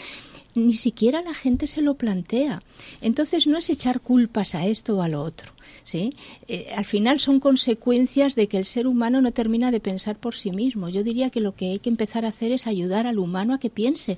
ni 0.55 0.73
siquiera 0.73 1.21
la 1.21 1.33
gente 1.33 1.67
se 1.67 1.81
lo 1.81 1.95
plantea. 1.95 2.63
Entonces 3.01 3.45
no 3.45 3.57
es 3.57 3.69
echar 3.69 3.99
culpas 3.99 4.55
a 4.55 4.65
esto 4.65 4.97
o 4.97 5.01
a 5.01 5.09
lo 5.09 5.21
otro. 5.21 5.51
¿sí? 5.83 6.15
Eh, 6.47 6.69
al 6.75 6.85
final 6.85 7.19
son 7.19 7.39
consecuencias 7.41 8.35
de 8.35 8.47
que 8.47 8.57
el 8.57 8.65
ser 8.65 8.87
humano 8.87 9.19
no 9.21 9.31
termina 9.31 9.69
de 9.71 9.79
pensar 9.81 10.15
por 10.17 10.33
sí 10.33 10.51
mismo. 10.51 10.87
Yo 10.89 11.03
diría 11.03 11.29
que 11.29 11.41
lo 11.41 11.53
que 11.55 11.71
hay 11.71 11.79
que 11.79 11.89
empezar 11.89 12.23
a 12.25 12.29
hacer 12.29 12.51
es 12.53 12.67
ayudar 12.67 13.05
al 13.05 13.19
humano 13.19 13.53
a 13.53 13.59
que 13.59 13.69
piense. 13.69 14.17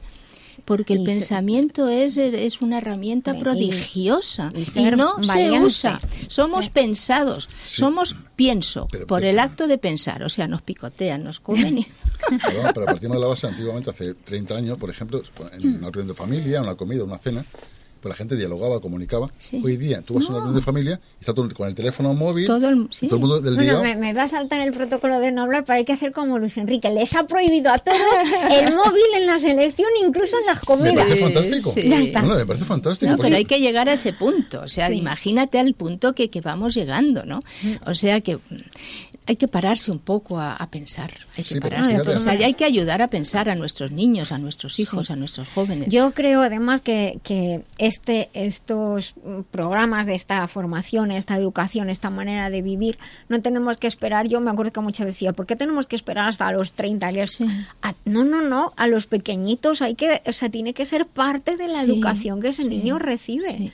Porque 0.68 0.94
el 0.95 0.99
Y 0.99 1.06
se- 1.06 1.11
pensamiento 1.14 1.88
es, 1.88 2.18
es 2.18 2.61
una 2.61 2.80
herramienta 2.80 3.34
Y- 3.34 3.39
prodigiosa 3.39 4.52
y 4.53 4.65
no 4.91 5.23
se 5.23 5.49
usa. 5.61 6.02
Somos 6.27 6.69
pensados, 6.69 7.48
somos 7.65 8.18
pienso 8.35 8.85
Pero- 8.91 9.07
por 9.07 9.22
pero- 9.22 9.31
el 9.31 9.39
acto 9.39 9.68
de 9.68 9.77
pensar. 9.77 10.23
O 10.23 10.30
sea, 10.30 10.45
nos 10.49 10.61
picotean, 10.61 11.23
nos 11.23 11.39
comen 11.39 11.77
y... 11.77 11.88
Paloma, 12.44 12.72
pero 12.73 12.85
partimos 12.85 13.15
de 13.15 13.22
la 13.22 13.27
base, 13.27 13.48
antiguamente, 13.48 13.91
hace 13.91 14.14
30 14.15 14.57
años, 14.57 14.77
por 14.77 14.89
ejemplo, 14.89 15.23
en 15.53 15.77
una 15.77 15.89
reunión 15.89 16.10
de 16.10 16.14
familia, 16.15 16.61
una 16.61 16.76
comida, 16.76 17.06
una 17.06 17.18
cena, 17.18 17.45
la 18.07 18.15
gente 18.15 18.35
dialogaba, 18.35 18.79
comunicaba. 18.79 19.29
Sí. 19.38 19.61
Hoy 19.63 19.77
día, 19.77 20.01
tú 20.01 20.15
vas 20.15 20.25
a 20.25 20.29
una 20.29 20.38
reunión 20.39 20.55
de 20.55 20.61
familia 20.61 20.99
y 21.17 21.21
está 21.21 21.34
todo 21.34 21.47
con 21.55 21.67
el 21.67 21.75
teléfono 21.75 22.13
móvil, 22.13 22.47
Todo 22.47 22.69
el- 22.69 22.88
sí. 22.91 23.07
todo 23.07 23.15
el 23.17 23.21
mundo 23.21 23.41
del 23.41 23.55
Bueno, 23.55 23.81
día... 23.81 23.95
me, 23.95 23.95
me 23.95 24.13
va 24.13 24.23
a 24.23 24.27
saltar 24.27 24.65
el 24.67 24.73
protocolo 24.73 25.19
de 25.19 25.31
no 25.31 25.43
hablar, 25.43 25.65
pero 25.65 25.77
hay 25.77 25.85
que 25.85 25.93
hacer 25.93 26.11
como 26.11 26.39
Luis 26.39 26.57
Enrique. 26.57 26.89
Les 26.89 27.15
ha 27.15 27.25
prohibido 27.27 27.71
a 27.71 27.77
todos 27.79 27.97
el 28.51 28.73
móvil 28.75 29.03
en 29.17 29.25
la 29.27 29.39
selección, 29.39 29.88
incluso 30.05 30.38
en 30.39 30.45
las 30.45 30.57
Me 30.57 30.65
comidas. 30.65 30.93
parece 30.95 31.17
fantástico. 31.17 31.71
sí. 31.71 31.84
Ya 31.88 31.99
está. 32.01 32.21
No, 32.21 32.29
no, 32.29 32.35
me 32.35 32.45
parece 32.45 32.65
fantástico. 32.65 33.11
No, 33.11 33.17
pero 33.17 33.35
hay 33.35 33.45
que 33.45 33.59
llegar 33.59 33.89
a 33.89 33.93
ese 33.93 34.13
punto. 34.13 34.61
O 34.61 34.67
sea, 34.67 34.88
Sí. 34.88 34.95
imagínate 34.95 35.59
al 35.59 35.73
punto 35.73 36.13
que, 36.13 36.29
que 36.29 36.41
vamos 36.41 36.73
llegando, 36.73 37.25
¿no? 37.25 37.39
O 37.85 37.93
sea 37.93 38.21
que 38.21 38.38
hay 39.28 39.36
que 39.36 39.48
pararse 39.48 39.91
un 39.91 39.99
poco 39.99 40.40
a, 40.40 40.56
a 40.56 40.70
pensar. 40.70 41.12
Hay 41.38 41.44
que 41.44 41.56
Sí, 41.56 41.60
pararse 41.60 41.95
a 41.98 42.04
pensar 42.04 42.40
y 42.40 42.44
hay 42.44 42.54
que 42.54 42.66
ayudar 42.66 43.02
a 43.02 43.10
pensar 43.10 43.49
a 43.49 43.56
nuestros 43.56 43.91
niños, 43.91 44.32
a 44.32 44.38
nuestros 44.38 44.80
hijos, 44.80 45.12
a 45.12 45.16
nuestros 45.16 45.48
jóvenes. 45.49 45.90
Yo 45.90 46.12
creo 46.12 46.41
además 46.41 46.82
que, 46.82 47.20
que 47.24 47.64
este, 47.78 48.30
estos 48.34 49.14
programas 49.52 50.06
de 50.06 50.16
esta 50.16 50.48
formación, 50.48 51.12
esta 51.12 51.36
educación, 51.36 51.90
esta 51.90 52.10
manera 52.10 52.49
de 52.49 52.62
vivir, 52.62 52.98
no 53.30 53.41
tenemos 53.41 53.78
que 53.78 53.88
esperar. 53.88 54.28
Yo 54.28 54.40
me 54.41 54.49
acuerdo 54.49 54.72
que 54.72 54.80
muchas 54.80 55.06
veces 55.06 55.16
decía, 55.18 55.34
¿por 55.34 55.45
qué 55.45 55.56
tenemos 55.56 55.88
que 55.88 55.95
esperar 55.95 56.30
hasta 56.30 56.52
los 56.52 56.74
30? 56.74 57.12
Que 57.14 57.24
es- 57.24 57.41
a- 57.82 57.94
no, 58.06 58.24
no, 58.24 58.41
no, 58.41 58.74
a 58.78 58.88
los 58.88 59.06
pequeñitos 59.08 59.82
hay 59.82 59.95
que, 59.95 60.22
o 60.26 60.34
sea, 60.34 60.49
tiene 60.49 60.74
que 60.74 60.86
ser 60.86 61.06
parte 61.06 61.58
de 61.58 61.68
la 61.68 61.82
Sí, 61.84 61.91
educación 61.91 62.41
que 62.41 62.49
ese 62.49 62.64
sí, 62.64 62.70
niño 62.70 62.98
recibe. 62.99 63.74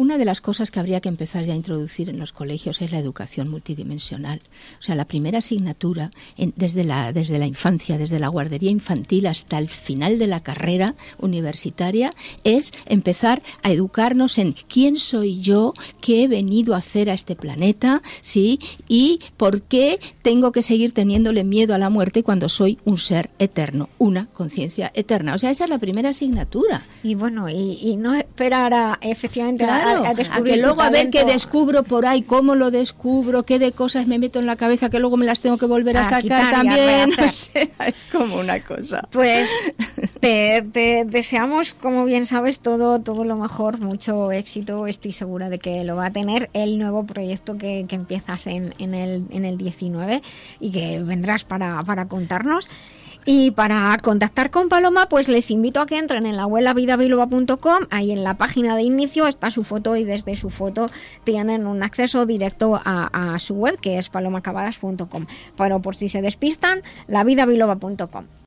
Una 0.00 0.16
de 0.16 0.24
las 0.24 0.40
cosas 0.40 0.70
que 0.70 0.80
habría 0.80 1.02
que 1.02 1.10
empezar 1.10 1.44
ya 1.44 1.52
a 1.52 1.56
introducir 1.56 2.08
en 2.08 2.18
los 2.18 2.32
colegios 2.32 2.80
es 2.80 2.90
la 2.90 2.98
educación 2.98 3.50
multidimensional. 3.50 4.40
O 4.80 4.82
sea, 4.82 4.94
la 4.94 5.04
primera 5.04 5.40
asignatura, 5.40 6.10
en- 6.38 6.54
desde, 6.56 6.84
la, 6.84 7.12
desde 7.12 7.38
la 7.38 7.44
infancia, 7.46 7.98
desde 7.98 8.18
la 8.18 8.28
guardería 8.28 8.70
infantil 8.70 9.26
hasta 9.26 9.58
el 9.58 9.68
final 9.68 10.18
de 10.18 10.26
la 10.26 10.40
carrera 10.42 10.94
universitaria, 11.18 12.12
es 12.44 12.72
empezar 12.86 13.42
a 13.62 13.72
educarnos 13.72 14.38
en 14.38 14.54
quién 14.68 14.96
soy 14.96 15.38
yo, 15.42 15.74
qué 16.00 16.24
he 16.24 16.28
venido 16.28 16.74
a 16.74 16.78
hacer 16.78 17.10
a 17.10 17.12
este 17.12 17.36
planeta, 17.36 18.00
¿sí? 18.22 18.58
Y 18.88 19.18
por 19.36 19.60
qué 19.60 20.00
tengo 20.22 20.50
que 20.50 20.62
seguir 20.62 20.92
teniéndole 20.94 21.44
miedo 21.44 21.74
a 21.74 21.78
la 21.78 21.90
muerte 21.90 22.22
cuando 22.22 22.48
soy 22.48 22.78
un 22.86 22.96
ser 22.96 23.28
eterno, 23.38 23.90
una 23.98 24.28
conciencia 24.32 24.90
eterna. 24.94 25.34
O 25.34 25.38
sea, 25.38 25.50
esa 25.50 25.64
es 25.64 25.70
la 25.70 25.78
primera 25.78 26.08
asignatura. 26.08 26.86
Y 27.02 27.16
bueno, 27.16 27.50
y, 27.50 27.78
y 27.82 27.96
no 27.98 28.14
esperar 28.14 28.72
a, 28.72 28.98
efectivamente 29.02 29.64
a- 29.64 29.89
Claro, 29.90 30.06
a, 30.06 30.10
a, 30.10 30.14
descubrir 30.14 30.54
que 30.54 30.60
luego 30.60 30.80
a 30.82 30.90
ver 30.90 31.10
qué 31.10 31.24
descubro 31.24 31.82
por 31.82 32.06
ahí, 32.06 32.22
cómo 32.22 32.54
lo 32.54 32.70
descubro, 32.70 33.44
qué 33.44 33.58
de 33.58 33.72
cosas 33.72 34.06
me 34.06 34.18
meto 34.18 34.38
en 34.38 34.46
la 34.46 34.56
cabeza 34.56 34.90
que 34.90 34.98
luego 34.98 35.16
me 35.16 35.26
las 35.26 35.40
tengo 35.40 35.58
que 35.58 35.66
volver 35.66 35.96
a, 35.96 36.02
A 36.02 36.04
sacar 36.04 36.22
quitar 36.22 36.50
también. 36.50 37.10
O 37.20 37.28
sea, 37.28 37.62
es 37.86 38.04
como 38.06 38.36
una 38.36 38.60
cosa. 38.60 39.06
Pues 39.10 39.48
te, 40.20 40.62
te 40.72 41.04
deseamos, 41.04 41.74
como 41.74 42.04
bien 42.04 42.26
sabes, 42.26 42.60
todo, 42.60 43.00
todo 43.00 43.24
lo 43.24 43.36
mejor, 43.36 43.78
mucho 43.78 44.32
éxito. 44.32 44.86
Estoy 44.86 45.12
segura 45.12 45.48
de 45.48 45.58
que 45.58 45.84
lo 45.84 45.96
va 45.96 46.06
a 46.06 46.10
tener 46.10 46.50
el 46.54 46.78
nuevo 46.78 47.06
proyecto 47.06 47.58
que, 47.58 47.84
que 47.88 47.96
empiezas 47.96 48.46
en, 48.46 48.74
en, 48.78 48.94
el, 48.94 49.24
en 49.30 49.44
el 49.44 49.58
19 49.58 50.22
y 50.60 50.70
que 50.70 51.02
vendrás 51.02 51.44
para, 51.44 51.82
para 51.82 52.06
contarnos. 52.06 52.68
Y 53.26 53.50
para 53.50 53.96
contactar 54.02 54.50
con 54.50 54.68
Paloma, 54.68 55.08
pues 55.08 55.28
les 55.28 55.50
invito 55.50 55.80
a 55.80 55.86
que 55.86 55.98
entren 55.98 56.26
en 56.26 56.36
la 56.36 56.46
web 56.46 56.64
lavidabiloba.com. 56.64 57.86
Ahí 57.90 58.12
en 58.12 58.24
la 58.24 58.34
página 58.34 58.76
de 58.76 58.82
inicio 58.82 59.26
está 59.26 59.50
su 59.50 59.62
foto 59.62 59.96
y 59.96 60.04
desde 60.04 60.36
su 60.36 60.50
foto 60.50 60.90
tienen 61.24 61.66
un 61.66 61.82
acceso 61.82 62.24
directo 62.24 62.80
a, 62.82 63.36
su 63.38 63.54
web, 63.54 63.78
que 63.80 63.98
es 63.98 64.08
palomacabadas.com. 64.08 65.26
Pero 65.56 65.82
por 65.82 65.96
si 65.96 66.08
se 66.08 66.22
despistan, 66.22 66.82
lavidabiloba.com. 67.08 68.24